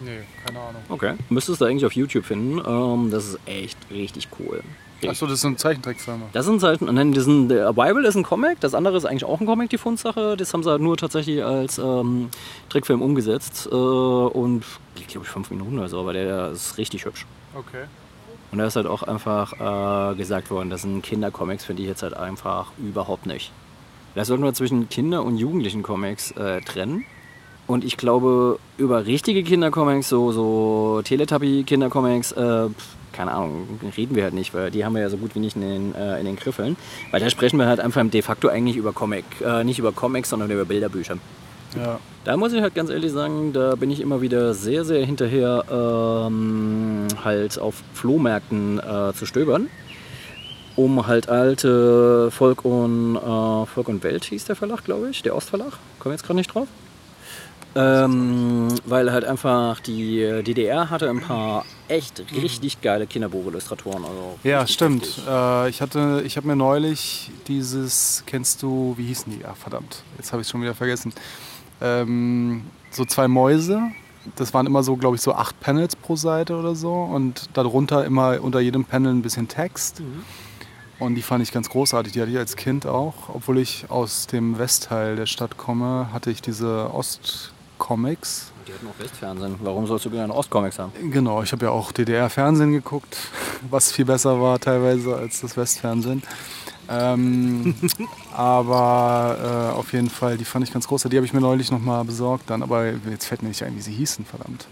Nee, 0.00 0.20
keine 0.44 0.58
Ahnung. 0.58 0.82
Okay. 0.88 1.14
Müsstest 1.28 1.60
du 1.60 1.64
eigentlich 1.66 1.84
auf 1.84 1.92
YouTube 1.92 2.24
finden. 2.24 2.60
Ähm, 2.66 3.10
das 3.10 3.26
ist 3.28 3.38
echt 3.46 3.78
richtig 3.90 4.28
cool. 4.38 4.62
Achso, 5.06 5.26
das 5.26 5.40
sind 5.40 5.58
Zeichentrickfilme. 5.58 6.26
Das 6.32 6.44
sind 6.44 6.62
halt, 6.62 6.82
nein, 6.82 7.12
das 7.12 7.24
sind, 7.24 7.48
der 7.48 7.72
Bible 7.72 8.06
ist 8.06 8.16
ein 8.16 8.22
Comic, 8.22 8.60
das 8.60 8.74
andere 8.74 8.96
ist 8.98 9.06
eigentlich 9.06 9.24
auch 9.24 9.40
ein 9.40 9.46
Comic, 9.46 9.70
die 9.70 9.78
Fundsache. 9.78 10.36
Das 10.36 10.52
haben 10.52 10.62
sie 10.62 10.70
halt 10.70 10.82
nur 10.82 10.96
tatsächlich 10.96 11.42
als 11.42 11.78
ähm, 11.78 12.28
Trickfilm 12.68 13.00
umgesetzt. 13.00 13.68
Äh, 13.70 13.74
und 13.74 14.64
geht, 14.96 15.08
glaube 15.08 15.24
ich, 15.26 15.32
fünf 15.32 15.50
Minuten 15.50 15.78
oder 15.78 15.88
so, 15.88 16.00
aber 16.00 16.12
der 16.12 16.50
ist 16.50 16.76
richtig 16.76 17.06
hübsch. 17.06 17.24
Okay. 17.54 17.84
Und 18.52 18.58
da 18.58 18.66
ist 18.66 18.76
halt 18.76 18.86
auch 18.86 19.02
einfach 19.02 20.12
äh, 20.12 20.16
gesagt 20.16 20.50
worden, 20.50 20.70
das 20.70 20.82
sind 20.82 21.02
Kindercomics, 21.02 21.64
finde 21.64 21.82
ich 21.82 21.88
jetzt 21.88 22.02
halt 22.02 22.14
einfach 22.14 22.72
überhaupt 22.78 23.26
nicht. 23.26 23.52
Da 24.14 24.24
sollten 24.24 24.42
wir 24.42 24.52
zwischen 24.54 24.88
Kinder- 24.88 25.22
und 25.22 25.36
Jugendlichen 25.36 25.82
Comics 25.82 26.32
äh, 26.32 26.60
trennen. 26.62 27.04
Und 27.70 27.84
ich 27.84 27.96
glaube, 27.96 28.58
über 28.78 29.06
richtige 29.06 29.44
Kindercomics, 29.44 30.08
so, 30.08 30.32
so 30.32 31.02
Teletubby-Kindercomics, 31.04 32.32
äh, 32.32 32.66
keine 33.12 33.30
Ahnung, 33.30 33.78
reden 33.96 34.16
wir 34.16 34.24
halt 34.24 34.34
nicht, 34.34 34.52
weil 34.52 34.72
die 34.72 34.84
haben 34.84 34.96
wir 34.96 35.02
ja 35.02 35.08
so 35.08 35.16
gut 35.16 35.36
wie 35.36 35.38
nicht 35.38 35.54
in 35.54 35.62
den, 35.62 35.94
äh, 35.94 36.18
in 36.18 36.26
den 36.26 36.34
Griffeln. 36.34 36.76
Weil 37.12 37.20
da 37.20 37.30
sprechen 37.30 37.60
wir 37.60 37.66
halt 37.66 37.78
einfach 37.78 38.04
de 38.10 38.22
facto 38.22 38.48
eigentlich 38.48 38.76
über 38.76 38.92
Comic, 38.92 39.24
äh, 39.40 39.62
nicht 39.62 39.78
über 39.78 39.92
Comics, 39.92 40.30
sondern 40.30 40.50
über 40.50 40.64
Bilderbücher. 40.64 41.18
Ja. 41.76 42.00
Da 42.24 42.36
muss 42.36 42.52
ich 42.52 42.60
halt 42.60 42.74
ganz 42.74 42.90
ehrlich 42.90 43.12
sagen, 43.12 43.52
da 43.52 43.76
bin 43.76 43.92
ich 43.92 44.00
immer 44.00 44.20
wieder 44.20 44.52
sehr, 44.52 44.84
sehr 44.84 45.06
hinterher, 45.06 45.62
ähm, 45.70 47.06
halt 47.22 47.60
auf 47.60 47.84
Flohmärkten 47.94 48.80
äh, 48.80 49.12
zu 49.14 49.26
stöbern, 49.26 49.68
um 50.74 51.06
halt 51.06 51.28
alte 51.28 52.32
Volk 52.32 52.64
und, 52.64 53.14
äh, 53.14 53.66
Volk 53.66 53.86
und 53.86 54.02
Welt 54.02 54.24
hieß 54.24 54.46
der 54.46 54.56
Verlag, 54.56 54.82
glaube 54.84 55.10
ich, 55.10 55.22
der 55.22 55.36
Ostverlag, 55.36 55.74
komme 56.00 56.16
jetzt 56.16 56.24
gerade 56.24 56.38
nicht 56.38 56.52
drauf. 56.52 56.66
Ähm, 57.74 58.68
weil 58.84 59.12
halt 59.12 59.24
einfach 59.24 59.78
die 59.80 60.42
DDR 60.42 60.90
hatte 60.90 61.08
ein 61.08 61.20
paar 61.20 61.64
echt 61.88 62.24
richtig 62.34 62.80
geile 62.80 63.06
Kinderbuchillustratoren. 63.06 64.04
Also 64.04 64.38
Ja, 64.42 64.66
stimmt. 64.66 65.06
Äh, 65.28 65.68
ich 65.68 65.80
hatte, 65.80 66.22
ich 66.24 66.36
habe 66.36 66.48
mir 66.48 66.56
neulich 66.56 67.30
dieses, 67.46 68.24
kennst 68.26 68.62
du, 68.62 68.94
wie 68.96 69.06
hießen 69.06 69.32
die? 69.32 69.44
Ach 69.44 69.56
verdammt, 69.56 70.02
jetzt 70.18 70.32
habe 70.32 70.42
ich 70.42 70.48
schon 70.48 70.62
wieder 70.62 70.74
vergessen. 70.74 71.12
Ähm, 71.80 72.62
so 72.90 73.04
zwei 73.04 73.28
Mäuse. 73.28 73.80
Das 74.36 74.52
waren 74.52 74.66
immer 74.66 74.82
so, 74.82 74.96
glaube 74.96 75.16
ich, 75.16 75.22
so 75.22 75.32
acht 75.32 75.58
Panels 75.60 75.96
pro 75.96 76.16
Seite 76.16 76.56
oder 76.56 76.74
so. 76.74 76.92
Und 76.92 77.48
darunter 77.54 78.04
immer 78.04 78.42
unter 78.42 78.60
jedem 78.60 78.84
Panel 78.84 79.14
ein 79.14 79.22
bisschen 79.22 79.48
Text. 79.48 80.02
Und 80.98 81.14
die 81.14 81.22
fand 81.22 81.42
ich 81.42 81.52
ganz 81.52 81.70
großartig. 81.70 82.12
Die 82.12 82.20
hatte 82.20 82.30
ich 82.30 82.36
als 82.36 82.56
Kind 82.56 82.86
auch. 82.86 83.14
Obwohl 83.32 83.58
ich 83.58 83.86
aus 83.88 84.26
dem 84.26 84.58
Westteil 84.58 85.16
der 85.16 85.26
Stadt 85.26 85.56
komme, 85.56 86.12
hatte 86.12 86.30
ich 86.30 86.42
diese 86.42 86.90
Ostcomics. 87.80 88.52
Die 88.68 88.72
hatten 88.74 88.86
auch 88.86 89.02
Westfernsehen. 89.02 89.56
Warum 89.62 89.86
sollst 89.86 90.04
du 90.04 90.10
gerne 90.10 90.34
Ostcomics 90.34 90.78
haben? 90.78 90.92
Genau, 91.10 91.42
ich 91.42 91.52
habe 91.52 91.64
ja 91.64 91.70
auch 91.70 91.92
DDR-Fernsehen 91.92 92.72
geguckt, 92.72 93.16
was 93.70 93.90
viel 93.90 94.04
besser 94.04 94.40
war 94.40 94.60
teilweise 94.60 95.16
als 95.16 95.40
das 95.40 95.56
Westfernsehen. 95.56 96.22
Ähm, 96.88 97.74
aber 98.34 99.72
äh, 99.72 99.78
auf 99.78 99.92
jeden 99.92 100.10
Fall, 100.10 100.36
die 100.36 100.44
fand 100.44 100.66
ich 100.66 100.72
ganz 100.72 100.86
groß. 100.86 101.04
Die 101.04 101.16
habe 101.16 101.26
ich 101.26 101.32
mir 101.32 101.40
neulich 101.40 101.70
nochmal 101.70 102.04
besorgt 102.04 102.50
dann, 102.50 102.62
aber 102.62 102.92
jetzt 103.10 103.24
fällt 103.24 103.42
mir 103.42 103.48
nicht 103.48 103.62
ein, 103.62 103.74
wie 103.76 103.80
sie 103.80 103.92
hießen, 103.92 104.24
verdammt. 104.26 104.66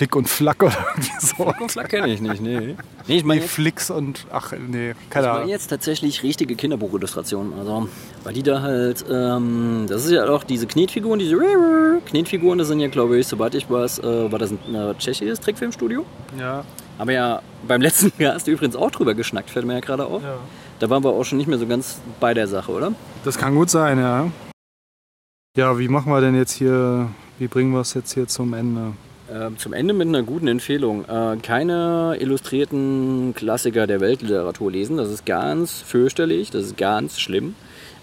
Flick 0.00 0.16
und 0.16 0.30
Flack 0.30 0.62
oder 0.62 0.72
irgendwie 0.96 1.10
so. 1.20 1.52
Flack 1.68 1.90
kenne 1.90 2.08
ich 2.08 2.22
nicht, 2.22 2.40
nee. 2.40 2.58
Nee, 2.58 3.16
ich 3.16 3.22
Nee, 3.22 3.22
meine 3.22 3.40
jetzt, 3.42 3.50
Flix 3.50 3.90
und, 3.90 4.24
ach 4.32 4.50
nee, 4.52 4.92
ich 4.92 5.10
keine 5.10 5.26
meine 5.26 5.38
Ahnung. 5.40 5.50
jetzt 5.50 5.66
tatsächlich 5.66 6.22
richtige 6.22 6.56
Kinderbuchillustrationen. 6.56 7.52
Also, 7.58 7.86
weil 8.24 8.32
die 8.32 8.42
da 8.42 8.62
halt, 8.62 9.04
ähm, 9.10 9.84
das 9.90 10.06
ist 10.06 10.12
ja 10.12 10.26
auch 10.26 10.42
diese 10.42 10.66
Knetfiguren, 10.66 11.18
diese 11.18 11.36
Knetfiguren, 12.06 12.58
das 12.58 12.68
sind 12.68 12.80
ja, 12.80 12.88
glaube 12.88 13.18
ich, 13.18 13.26
sobald 13.26 13.54
ich 13.54 13.68
weiß, 13.68 13.98
äh, 13.98 14.32
war 14.32 14.38
das 14.38 14.52
ein 14.52 14.74
äh, 14.74 14.94
tschechisches 14.94 15.38
Trickfilmstudio. 15.40 16.06
Ja, 16.38 16.64
Aber 16.96 17.12
ja 17.12 17.42
beim 17.68 17.82
letzten 17.82 18.10
Gast 18.18 18.48
übrigens 18.48 18.76
auch 18.76 18.90
drüber 18.90 19.12
geschnackt, 19.12 19.50
fällt 19.50 19.66
mir 19.66 19.74
ja 19.74 19.80
gerade 19.80 20.06
auf. 20.06 20.22
ja. 20.22 20.38
Da 20.78 20.88
waren 20.88 21.04
wir 21.04 21.10
auch 21.10 21.24
schon 21.24 21.36
nicht 21.36 21.46
mehr 21.46 21.58
so 21.58 21.66
ganz 21.66 22.00
bei 22.20 22.32
der 22.32 22.48
Sache, 22.48 22.72
oder? 22.72 22.92
Das 23.22 23.36
kann 23.36 23.54
gut 23.54 23.68
sein, 23.68 23.98
ja. 23.98 24.28
Ja, 25.58 25.78
wie 25.78 25.88
machen 25.88 26.10
wir 26.10 26.22
denn 26.22 26.34
jetzt 26.36 26.52
hier, 26.52 27.10
wie 27.38 27.48
bringen 27.48 27.72
wir 27.74 27.80
es 27.82 27.92
jetzt 27.92 28.14
hier 28.14 28.26
zum 28.26 28.54
Ende? 28.54 28.92
Ähm, 29.32 29.58
zum 29.58 29.72
Ende 29.72 29.94
mit 29.94 30.08
einer 30.08 30.22
guten 30.24 30.48
Empfehlung. 30.48 31.04
Äh, 31.04 31.36
keine 31.40 32.16
illustrierten 32.18 33.32
Klassiker 33.34 33.86
der 33.86 34.00
Weltliteratur 34.00 34.72
lesen. 34.72 34.96
Das 34.96 35.08
ist 35.08 35.24
ganz 35.24 35.80
fürchterlich, 35.82 36.50
das 36.50 36.64
ist 36.64 36.76
ganz 36.76 37.20
schlimm. 37.20 37.54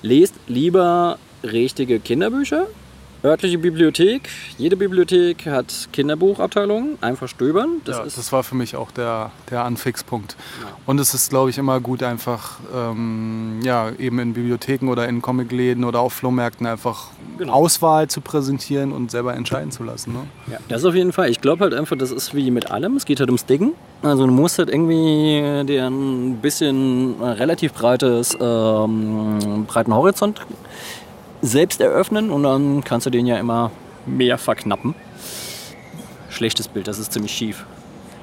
Lest 0.02 0.36
lieber 0.48 1.20
richtige 1.44 2.00
Kinderbücher. 2.00 2.68
Örtliche 3.24 3.58
Bibliothek. 3.58 4.30
Jede 4.58 4.78
Bibliothek 4.78 5.46
hat 5.48 5.90
Kinderbuchabteilungen. 5.92 6.98
Einfach 7.02 7.28
stöbern. 7.28 7.82
Das 7.86 7.98
ja, 7.98 8.04
das 8.04 8.32
war 8.32 8.44
für 8.44 8.56
mich 8.56 8.76
auch 8.76 8.92
der, 8.92 9.32
der 9.50 9.64
Anfixpunkt. 9.64 10.36
Ja. 10.62 10.68
Und 10.86 11.00
es 11.00 11.14
ist, 11.14 11.30
glaube 11.30 11.50
ich, 11.50 11.58
immer 11.58 11.80
gut, 11.80 12.04
einfach 12.04 12.60
ähm, 12.76 13.60
ja, 13.64 13.92
eben 13.98 14.20
in 14.20 14.34
Bibliotheken 14.34 14.88
oder 14.90 15.08
in 15.08 15.22
Comicläden 15.22 15.84
oder 15.84 16.00
auf 16.00 16.14
Flohmärkten 16.14 16.68
einfach 16.68 17.10
Genau. 17.38 17.54
Auswahl 17.54 18.08
zu 18.08 18.22
präsentieren 18.22 18.92
und 18.92 19.12
selber 19.12 19.36
entscheiden 19.36 19.72
zu 19.72 19.84
lassen. 19.84 20.14
Ne? 20.14 20.20
Ja, 20.52 20.58
das 20.70 20.86
auf 20.86 20.96
jeden 20.96 21.14
Fall. 21.14 21.30
Ich 21.30 21.40
glaube 21.40 21.64
halt 21.64 21.74
einfach, 21.74 21.96
das 21.96 22.12
ist 22.12 22.34
wie 22.34 22.50
mit 22.52 22.72
allem. 22.72 22.98
Es 22.98 23.06
geht 23.06 23.20
halt 23.20 23.30
ums 23.30 23.46
Dicken. 23.46 23.74
Also 24.02 24.26
du 24.26 24.32
musst 24.32 24.58
halt 24.58 24.70
irgendwie 24.70 25.64
dir 25.66 25.88
ein 25.88 26.38
bisschen 26.42 27.22
relativ 27.22 27.74
breites, 27.74 28.36
ähm, 28.40 29.66
breiten 29.68 29.94
Horizont 29.94 30.42
selbst 31.42 31.82
eröffnen 31.82 32.32
und 32.32 32.44
dann 32.44 32.84
kannst 32.84 33.06
du 33.06 33.10
den 33.10 33.26
ja 33.26 33.38
immer 33.38 33.72
mehr 34.06 34.38
verknappen. 34.38 34.96
Schlechtes 36.30 36.68
Bild, 36.68 36.88
das 36.88 37.00
ist 37.00 37.14
ziemlich 37.14 37.32
schief. 37.32 37.66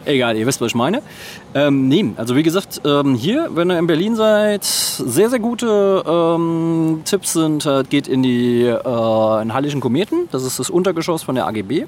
Egal, 0.07 0.37
ihr 0.37 0.47
wisst, 0.47 0.61
was 0.61 0.69
ich 0.69 0.75
meine. 0.75 1.03
Ähm, 1.55 1.89
nee, 1.89 2.13
also 2.17 2.37
wie 2.37 2.43
gesagt, 2.43 2.83
ähm, 2.85 3.15
hier, 3.15 3.49
wenn 3.55 3.71
ihr 3.71 3.79
in 3.79 3.87
Berlin 3.87 4.17
seid, 4.17 4.63
sehr, 4.65 5.31
sehr 5.31 5.39
gute 5.39 6.03
ähm, 6.07 7.03
Tipps 7.05 7.33
sind, 7.33 7.65
halt, 7.65 7.89
geht 7.89 8.07
in 8.07 8.23
die 8.23 8.65
äh, 8.65 9.43
in 9.43 9.55
Hallischen 9.55 9.81
Kometen. 9.81 10.29
Das 10.31 10.43
ist 10.43 10.59
das 10.59 10.69
Untergeschoss 10.69 11.23
von 11.23 11.35
der 11.35 11.47
AGB. 11.47 11.87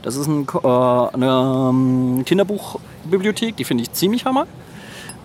Das 0.00 0.16
ist 0.16 0.26
ein, 0.26 0.46
äh, 0.46 0.66
eine 0.66 1.70
ähm, 1.70 2.22
Kinderbuchbibliothek, 2.24 3.56
die 3.56 3.64
finde 3.64 3.82
ich 3.82 3.92
ziemlich 3.92 4.24
hammer. 4.24 4.46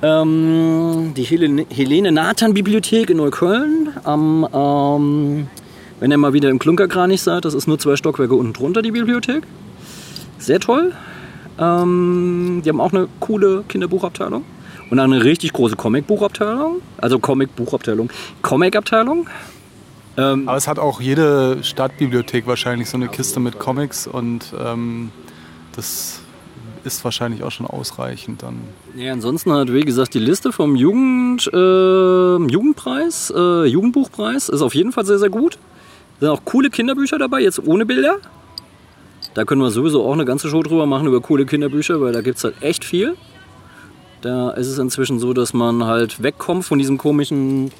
Ähm, 0.01 1.13
die 1.15 1.23
Helene, 1.23 1.65
Helene 1.69 2.11
Nathan 2.11 2.53
Bibliothek 2.53 3.09
in 3.09 3.17
Neukölln. 3.17 3.89
Am, 4.03 4.47
ähm, 4.53 5.47
wenn 5.99 6.11
ihr 6.11 6.17
mal 6.17 6.33
wieder 6.33 6.49
im 6.49 6.59
Klunkerkranich 6.59 7.21
seid, 7.21 7.45
das 7.45 7.53
ist 7.53 7.67
nur 7.67 7.79
zwei 7.79 7.95
Stockwerke 7.95 8.35
unten 8.35 8.53
drunter, 8.53 8.81
die 8.81 8.91
Bibliothek. 8.91 9.43
Sehr 10.37 10.59
toll. 10.59 10.93
Ähm, 11.59 12.61
die 12.63 12.69
haben 12.69 12.79
auch 12.79 12.93
eine 12.93 13.07
coole 13.19 13.63
Kinderbuchabteilung. 13.67 14.43
Und 14.89 14.99
eine 14.99 15.23
richtig 15.23 15.51
große 15.53 15.75
Comicbuchabteilung. 15.75 16.81
Also 16.97 17.19
Comicbuchabteilung. 17.19 18.09
Comicabteilung. 18.41 19.27
Ähm, 20.15 20.47
Aber 20.47 20.57
es 20.57 20.67
hat 20.67 20.79
auch 20.79 21.01
jede 21.01 21.63
Stadtbibliothek 21.63 22.47
wahrscheinlich 22.47 22.89
so 22.89 22.97
eine 22.97 23.07
Kiste 23.07 23.39
mit 23.39 23.59
Comics 23.59 24.07
und 24.07 24.53
ähm, 24.59 25.11
das 25.75 26.21
ist 26.87 27.03
wahrscheinlich 27.03 27.43
auch 27.43 27.51
schon 27.51 27.67
ausreichend 27.67 28.41
dann. 28.43 28.55
Ja, 28.95 29.13
ansonsten 29.13 29.51
hat, 29.51 29.71
wie 29.71 29.81
gesagt, 29.81 30.13
die 30.13 30.19
Liste 30.19 30.51
vom 30.51 30.75
Jugend, 30.75 31.47
äh, 31.53 32.37
Jugendpreis, 32.37 33.31
äh, 33.35 33.65
Jugendbuchpreis 33.65 34.49
ist 34.49 34.61
auf 34.61 34.73
jeden 34.73 34.91
Fall 34.91 35.05
sehr, 35.05 35.19
sehr 35.19 35.29
gut. 35.29 35.59
Da 36.19 36.27
sind 36.27 36.37
auch 36.37 36.45
coole 36.45 36.69
Kinderbücher 36.69 37.19
dabei, 37.19 37.41
jetzt 37.41 37.65
ohne 37.65 37.85
Bilder. 37.85 38.17
Da 39.33 39.45
können 39.45 39.61
wir 39.61 39.69
sowieso 39.69 40.03
auch 40.03 40.13
eine 40.13 40.25
ganze 40.25 40.49
Show 40.49 40.63
drüber 40.63 40.87
machen, 40.87 41.07
über 41.07 41.21
coole 41.21 41.45
Kinderbücher, 41.45 42.01
weil 42.01 42.11
da 42.11 42.21
gibt 42.21 42.37
es 42.37 42.43
halt 42.43 42.55
echt 42.61 42.83
viel. 42.83 43.15
Da 44.21 44.49
ist 44.51 44.67
es 44.67 44.79
inzwischen 44.79 45.19
so, 45.19 45.33
dass 45.33 45.53
man 45.53 45.83
halt 45.83 46.23
wegkommt 46.23 46.65
von 46.65 46.79
diesem 46.79 46.97
komischen, 46.97 47.71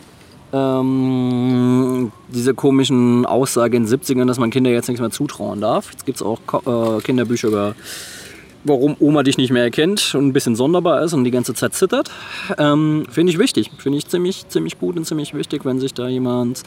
ähm, 0.54 2.12
dieser 2.28 2.54
komischen 2.54 3.26
Aussage 3.26 3.76
in 3.76 3.88
den 3.88 3.90
70ern, 3.90 4.28
dass 4.28 4.38
man 4.38 4.52
Kinder 4.52 4.70
jetzt 4.70 4.88
nichts 4.88 5.02
mehr 5.02 5.10
zutrauen 5.10 5.60
darf. 5.60 5.92
Jetzt 5.92 6.06
gibt 6.06 6.18
es 6.18 6.22
auch 6.22 6.40
äh, 6.40 7.02
Kinderbücher 7.02 7.48
über 7.48 7.76
warum 8.68 8.96
Oma 9.00 9.24
dich 9.24 9.38
nicht 9.38 9.52
mehr 9.52 9.64
erkennt 9.64 10.14
und 10.16 10.28
ein 10.28 10.34
bisschen 10.34 10.56
sonderbar 10.56 11.04
ist 11.04 11.14
und 11.14 11.24
die 11.24 11.32
ganze 11.32 11.54
Zeit 11.54 11.74
zittert. 11.74 12.12
Ähm, 12.58 13.06
Finde 13.10 13.32
ich 13.32 13.40
wichtig. 13.40 13.72
Finde 13.78 13.98
ich 13.98 14.08
ziemlich, 14.08 14.48
ziemlich 14.50 14.80
gut 14.80 14.98
und 14.98 15.06
ziemlich 15.06 15.34
wichtig, 15.34 15.66
wenn 15.66 15.80
sich 15.80 15.94
da 15.94 16.08
jemand 16.08 16.64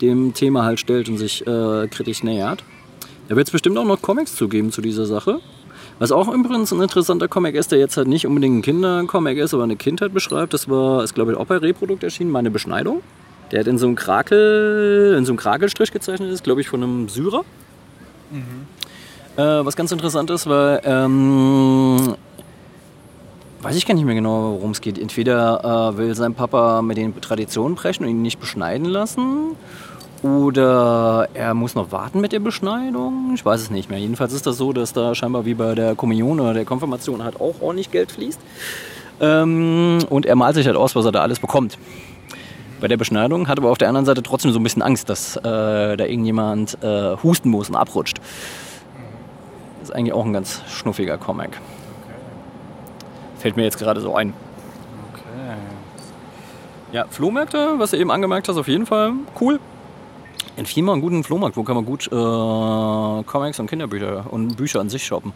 dem 0.00 0.34
Thema 0.34 0.64
halt 0.64 0.80
stellt 0.80 1.08
und 1.08 1.18
sich 1.18 1.46
äh, 1.46 1.88
kritisch 1.88 2.22
nähert. 2.22 2.64
Da 3.28 3.36
wird 3.36 3.48
es 3.48 3.52
bestimmt 3.52 3.78
auch 3.78 3.84
noch 3.84 4.02
Comics 4.02 4.34
zugeben 4.34 4.72
zu 4.72 4.80
dieser 4.80 5.06
Sache. 5.06 5.40
Was 5.98 6.12
auch 6.12 6.32
übrigens 6.32 6.72
ein 6.72 6.80
interessanter 6.80 7.28
Comic 7.28 7.54
ist, 7.54 7.72
der 7.72 7.78
jetzt 7.78 7.96
halt 7.96 8.08
nicht 8.08 8.26
unbedingt 8.26 8.56
ein 8.56 8.62
Kindercomic 8.62 9.38
ist, 9.38 9.52
aber 9.52 9.64
eine 9.64 9.76
Kindheit 9.76 10.14
beschreibt, 10.14 10.54
das 10.54 10.68
war, 10.68 11.04
ist 11.04 11.14
glaube 11.14 11.32
ich 11.32 11.38
auch 11.38 11.44
bei 11.44 11.58
Reprodukt 11.58 12.02
erschienen, 12.02 12.30
meine 12.30 12.50
Beschneidung. 12.50 13.02
Der 13.52 13.60
hat 13.60 13.66
in 13.66 13.78
so 13.78 13.86
einem 13.86 13.96
Krakel, 13.96 15.14
in 15.18 15.24
so 15.26 15.32
einem 15.32 15.38
Krakelstrich 15.38 15.92
gezeichnet 15.92 16.30
ist, 16.30 16.42
glaube 16.42 16.60
ich, 16.60 16.68
von 16.68 16.82
einem 16.82 17.08
Syrer. 17.08 17.44
Äh, 19.36 19.64
was 19.64 19.76
ganz 19.76 19.92
interessant 19.92 20.30
ist, 20.30 20.48
weil 20.48 20.80
ähm, 20.84 22.16
weiß 23.62 23.76
ich 23.76 23.86
gar 23.86 23.94
nicht 23.94 24.04
mehr 24.04 24.14
genau, 24.14 24.54
worum 24.54 24.72
es 24.72 24.80
geht. 24.80 24.98
Entweder 24.98 25.92
äh, 25.94 25.98
will 25.98 26.14
sein 26.14 26.34
Papa 26.34 26.82
mit 26.82 26.96
den 26.96 27.18
Traditionen 27.20 27.76
brechen 27.76 28.04
und 28.04 28.10
ihn 28.10 28.22
nicht 28.22 28.40
beschneiden 28.40 28.86
lassen, 28.86 29.56
oder 30.22 31.28
er 31.32 31.54
muss 31.54 31.74
noch 31.74 31.92
warten 31.92 32.20
mit 32.20 32.32
der 32.32 32.40
Beschneidung. 32.40 33.32
Ich 33.34 33.44
weiß 33.44 33.62
es 33.62 33.70
nicht 33.70 33.88
mehr. 33.88 33.98
Jedenfalls 33.98 34.34
ist 34.34 34.46
das 34.46 34.58
so, 34.58 34.72
dass 34.72 34.92
da 34.92 35.14
scheinbar 35.14 35.46
wie 35.46 35.54
bei 35.54 35.74
der 35.74 35.94
Kommunion 35.94 36.40
oder 36.40 36.52
der 36.52 36.66
Konfirmation 36.66 37.24
halt 37.24 37.40
auch 37.40 37.54
ordentlich 37.60 37.90
Geld 37.90 38.12
fließt. 38.12 38.38
Ähm, 39.20 39.98
und 40.10 40.26
er 40.26 40.36
malt 40.36 40.56
sich 40.56 40.66
halt 40.66 40.76
aus, 40.76 40.94
was 40.94 41.06
er 41.06 41.12
da 41.12 41.22
alles 41.22 41.38
bekommt. 41.40 41.78
Bei 42.80 42.88
der 42.88 42.98
Beschneidung 42.98 43.48
hat 43.48 43.58
aber 43.58 43.70
auf 43.70 43.78
der 43.78 43.88
anderen 43.88 44.06
Seite 44.06 44.22
trotzdem 44.22 44.52
so 44.52 44.58
ein 44.58 44.62
bisschen 44.62 44.82
Angst, 44.82 45.08
dass 45.08 45.36
äh, 45.36 45.42
da 45.42 46.04
irgendjemand 46.04 46.76
äh, 46.82 47.16
husten 47.22 47.50
muss 47.50 47.68
und 47.68 47.76
abrutscht. 47.76 48.20
Ist 49.90 49.96
eigentlich 49.96 50.12
auch 50.12 50.24
ein 50.24 50.32
ganz 50.32 50.62
schnuffiger 50.68 51.18
Comic. 51.18 51.60
Fällt 53.40 53.56
mir 53.56 53.64
jetzt 53.64 53.76
gerade 53.76 54.00
so 54.00 54.14
ein. 54.14 54.34
Okay. 55.12 55.56
Ja, 56.92 57.06
Flohmärkte, 57.10 57.74
was 57.78 57.90
du 57.90 57.96
eben 57.96 58.12
angemerkt 58.12 58.48
hast, 58.48 58.56
auf 58.56 58.68
jeden 58.68 58.86
Fall 58.86 59.14
cool. 59.40 59.58
Empfiehl 60.54 60.84
mal 60.84 60.92
einen 60.92 61.02
guten 61.02 61.24
Flohmarkt, 61.24 61.56
wo 61.56 61.64
kann 61.64 61.74
man 61.74 61.84
gut 61.84 62.06
äh, 62.06 63.24
Comics 63.24 63.58
und 63.58 63.68
Kinderbücher 63.68 64.26
und 64.30 64.56
Bücher 64.56 64.78
an 64.78 64.90
sich 64.90 65.04
shoppen. 65.04 65.32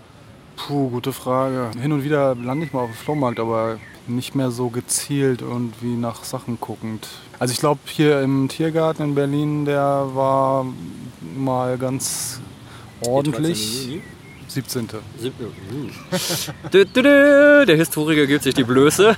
Puh, 0.55 0.89
gute 0.91 1.13
Frage. 1.13 1.73
Hin 1.77 1.91
und 1.91 2.05
wieder 2.05 2.37
lande 2.37 2.67
ich 2.67 2.73
mal 2.73 2.83
auf 2.83 2.91
dem 2.91 2.95
Flohmarkt, 2.95 3.41
aber 3.41 3.79
nicht 4.07 4.37
mehr 4.37 4.53
so 4.53 4.69
gezielt 4.69 5.43
irgendwie 5.43 5.97
nach 5.97 6.23
Sachen 6.23 6.59
guckend. 6.61 7.09
Also 7.41 7.51
ich 7.51 7.59
glaube 7.59 7.81
hier 7.87 8.23
im 8.23 8.49
Tiergarten 8.49 9.03
in 9.03 9.15
Berlin, 9.17 9.65
der 9.65 10.11
war 10.15 10.65
mal 11.37 11.77
ganz 11.77 12.41
ordentlich. 13.05 14.01
17. 14.55 14.89
Dü, 16.73 16.85
dü, 16.85 16.85
dü, 16.95 17.67
Der 17.67 17.77
Historiker 17.77 18.27
gibt 18.27 18.45
sich 18.45 18.55
die 18.55 18.65
Blöße. 18.65 19.17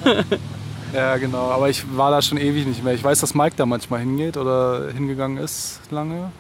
Ja, 0.94 1.16
genau. 1.18 1.50
Aber 1.50 1.68
ich 1.68 1.84
war 1.96 2.10
da 2.10 2.22
schon 2.22 2.38
ewig 2.38 2.66
nicht 2.66 2.82
mehr. 2.82 2.94
Ich 2.94 3.04
weiß, 3.04 3.20
dass 3.20 3.34
Mike 3.34 3.54
da 3.56 3.66
manchmal 3.66 4.00
hingeht 4.00 4.36
oder 4.36 4.90
hingegangen 4.92 5.36
ist 5.36 5.80
lange. 5.90 6.32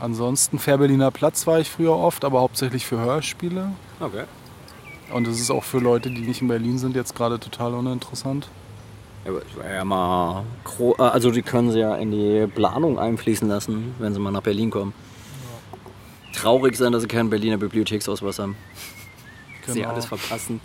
Ansonsten 0.00 0.58
Fährberliner 0.58 1.10
Platz 1.10 1.46
war 1.46 1.60
ich 1.60 1.70
früher 1.70 1.96
oft, 1.96 2.24
aber 2.24 2.40
hauptsächlich 2.40 2.86
für 2.86 2.98
Hörspiele. 2.98 3.70
Okay. 4.00 4.24
Und 5.12 5.28
es 5.28 5.40
ist 5.40 5.50
auch 5.50 5.62
für 5.62 5.78
Leute, 5.78 6.10
die 6.10 6.22
nicht 6.22 6.42
in 6.42 6.48
Berlin 6.48 6.78
sind, 6.78 6.96
jetzt 6.96 7.14
gerade 7.14 7.38
total 7.38 7.74
uninteressant. 7.74 8.48
Ja, 9.24 9.30
aber 9.30 9.42
es 9.48 9.56
war 9.56 9.72
ja 9.72 9.84
mal 9.84 10.44
also 10.98 11.30
die 11.30 11.42
können 11.42 11.70
sie 11.70 11.78
ja 11.78 11.94
in 11.94 12.10
die 12.10 12.46
Planung 12.52 12.98
einfließen 12.98 13.48
lassen, 13.48 13.94
wenn 13.98 14.12
sie 14.12 14.20
mal 14.20 14.32
nach 14.32 14.42
Berlin 14.42 14.70
kommen. 14.70 14.92
Traurig 16.34 16.76
sein, 16.76 16.92
dass 16.92 17.02
sie 17.02 17.08
keinen 17.08 17.30
Berliner 17.30 17.56
Bibliotheksausweis 17.58 18.38
haben. 18.38 18.56
Sie 19.66 19.80
Genau. 19.80 19.90
alles 19.90 20.04
verpassen. 20.06 20.60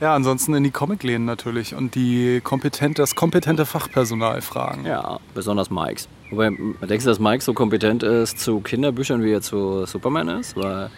Ja, 0.00 0.14
ansonsten 0.14 0.54
in 0.54 0.64
die 0.64 0.70
Comicläden 0.70 1.24
natürlich 1.26 1.74
und 1.74 1.94
die 1.94 2.40
kompetent, 2.42 2.98
das 2.98 3.14
kompetente 3.14 3.66
Fachpersonal 3.66 4.40
fragen. 4.40 4.84
Ja, 4.84 5.20
besonders 5.34 5.70
Mikes. 5.70 6.08
Wobei, 6.30 6.48
denkst 6.48 7.04
du, 7.04 7.10
dass 7.10 7.20
Mike 7.20 7.44
so 7.44 7.52
kompetent 7.54 8.02
ist 8.02 8.40
zu 8.40 8.60
Kinderbüchern, 8.60 9.22
wie 9.22 9.30
er 9.32 9.42
zu 9.42 9.86
Superman 9.86 10.28
ist? 10.28 10.56
Weil, 10.56 10.90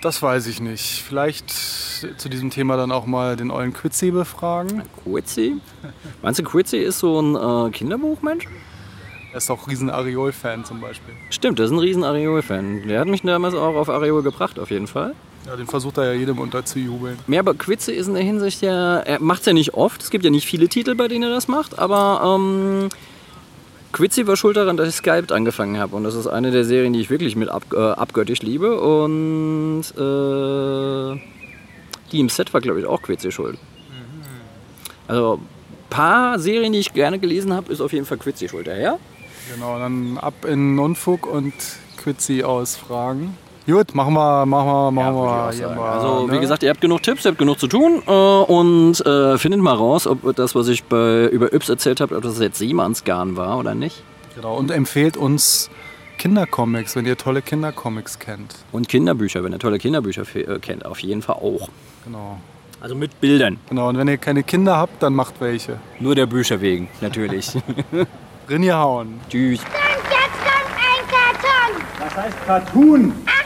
Das 0.00 0.22
weiß 0.22 0.46
ich 0.46 0.60
nicht. 0.60 1.02
Vielleicht 1.06 1.50
zu 1.50 2.28
diesem 2.28 2.50
Thema 2.50 2.76
dann 2.76 2.92
auch 2.92 3.04
mal 3.06 3.36
den 3.36 3.50
ollen 3.50 3.72
Quitzi 3.74 4.10
befragen. 4.10 4.82
Quitzy? 5.02 5.56
Meinst 6.22 6.38
du, 6.40 6.44
Quitzy 6.44 6.78
ist 6.78 7.00
so 7.00 7.20
ein 7.20 7.34
äh, 7.34 7.70
Kinderbuchmensch? 7.72 8.46
Er 9.36 9.38
ist 9.38 9.50
auch 9.50 9.68
riesen 9.68 9.90
Areol-Fan 9.90 10.64
zum 10.64 10.80
Beispiel. 10.80 11.12
Stimmt, 11.28 11.58
das 11.58 11.66
ist 11.66 11.72
ein 11.72 11.78
riesen 11.78 12.04
Areol-Fan. 12.04 12.88
Der 12.88 13.00
hat 13.00 13.06
mich 13.06 13.20
damals 13.20 13.54
auch 13.54 13.74
auf 13.74 13.90
Areol 13.90 14.22
gebracht, 14.22 14.58
auf 14.58 14.70
jeden 14.70 14.86
Fall. 14.86 15.14
Ja, 15.44 15.56
den 15.56 15.66
versucht 15.66 15.98
er 15.98 16.04
ja 16.04 16.12
jedem 16.18 16.38
unterzujubeln. 16.38 17.18
Ja, 17.28 17.40
aber 17.40 17.52
Quitze 17.52 17.92
ist 17.92 18.06
in 18.06 18.14
der 18.14 18.22
Hinsicht 18.22 18.62
ja, 18.62 18.96
er 19.00 19.20
macht 19.20 19.40
es 19.40 19.46
ja 19.46 19.52
nicht 19.52 19.74
oft. 19.74 20.00
Es 20.00 20.08
gibt 20.08 20.24
ja 20.24 20.30
nicht 20.30 20.46
viele 20.46 20.68
Titel, 20.68 20.94
bei 20.94 21.06
denen 21.06 21.24
er 21.24 21.28
das 21.28 21.48
macht, 21.48 21.78
aber 21.78 22.38
ähm, 22.40 22.88
Quitzy 23.92 24.26
war 24.26 24.38
schuld 24.38 24.56
daran, 24.56 24.78
dass 24.78 24.88
ich 24.88 24.94
Skyped 24.94 25.30
angefangen 25.32 25.78
habe. 25.78 25.96
Und 25.96 26.04
das 26.04 26.14
ist 26.14 26.28
eine 26.28 26.50
der 26.50 26.64
Serien, 26.64 26.94
die 26.94 27.00
ich 27.00 27.10
wirklich 27.10 27.36
mit 27.36 27.50
ab, 27.50 27.64
äh, 27.74 27.76
abgöttisch 27.76 28.40
liebe. 28.40 28.80
Und 28.80 29.82
äh, 29.98 31.20
die 32.10 32.20
im 32.20 32.30
Set 32.30 32.54
war, 32.54 32.62
glaube 32.62 32.80
ich, 32.80 32.86
auch 32.86 33.02
Quitzy 33.02 33.30
schuld. 33.30 33.58
Also 35.06 35.34
ein 35.34 35.90
paar 35.90 36.38
Serien, 36.38 36.72
die 36.72 36.78
ich 36.78 36.94
gerne 36.94 37.18
gelesen 37.18 37.52
habe, 37.52 37.70
ist 37.70 37.82
auf 37.82 37.92
jeden 37.92 38.06
Fall 38.06 38.16
Quitzy 38.16 38.48
schuld. 38.48 38.66
Ja? 38.66 38.98
Genau, 39.52 39.78
dann 39.78 40.18
ab 40.18 40.44
in 40.44 40.78
Unfug 40.78 41.26
und 41.26 41.54
Quitzi 41.96 42.42
ausfragen. 42.42 43.36
Gut, 43.66 43.96
machen 43.96 44.14
wir, 44.14 44.46
machen 44.46 44.68
wir, 44.68 44.90
machen 44.92 45.52
ich 45.52 45.58
wir. 45.58 45.70
mal, 45.70 45.98
also, 45.98 46.28
wie 46.28 46.34
ne? 46.34 46.40
gesagt, 46.40 46.62
ihr 46.62 46.70
habt 46.70 46.80
genug 46.80 47.02
Tipps, 47.02 47.24
ihr 47.24 47.30
habt 47.30 47.38
genug 47.38 47.58
zu 47.58 47.66
tun 47.66 48.00
äh, 48.06 48.10
und 48.10 49.04
äh, 49.04 49.38
findet 49.38 49.60
mal 49.60 49.74
raus, 49.74 50.06
ob 50.06 50.36
das, 50.36 50.54
was 50.54 50.68
ich 50.68 50.84
bei, 50.84 51.26
über 51.26 51.52
Yps 51.52 51.68
erzählt 51.68 52.00
habe, 52.00 52.16
ob 52.16 52.22
das 52.22 52.38
jetzt 52.38 52.58
Seemannsgarn 52.58 53.36
war 53.36 53.58
oder 53.58 53.74
nicht. 53.74 54.04
Genau, 54.36 54.56
und 54.56 54.70
empfehlt 54.70 55.16
uns 55.16 55.68
Kindercomics, 56.18 56.94
wenn 56.94 57.06
ihr 57.06 57.16
tolle 57.16 57.42
Kindercomics 57.42 58.20
kennt. 58.20 58.54
Und 58.70 58.88
Kinderbücher, 58.88 59.42
wenn 59.42 59.52
ihr 59.52 59.58
tolle 59.58 59.78
Kinderbücher 59.78 60.22
äh, 60.34 60.60
kennt, 60.60 60.86
auf 60.86 61.00
jeden 61.00 61.22
Fall 61.22 61.36
auch. 61.36 61.68
Genau. 62.04 62.38
Also 62.80 62.94
mit 62.94 63.20
Bildern. 63.20 63.58
Genau, 63.68 63.88
und 63.88 63.98
wenn 63.98 64.06
ihr 64.06 64.18
keine 64.18 64.44
Kinder 64.44 64.76
habt, 64.76 65.02
dann 65.02 65.14
macht 65.14 65.40
welche. 65.40 65.80
Nur 65.98 66.14
der 66.14 66.26
Bücher 66.26 66.60
wegen, 66.60 66.88
natürlich. 67.00 67.50
Rinje 68.48 68.72
hauen. 68.74 69.20
Tschüss. 69.28 69.60
Und 69.60 69.66
jetzt 69.66 70.38
kommt 70.46 70.70
ein 70.78 71.02
Karton. 71.10 71.82
Das 71.98 72.16
heißt 72.16 72.46
Cartoon. 72.46 73.12
Achtung, 73.26 73.45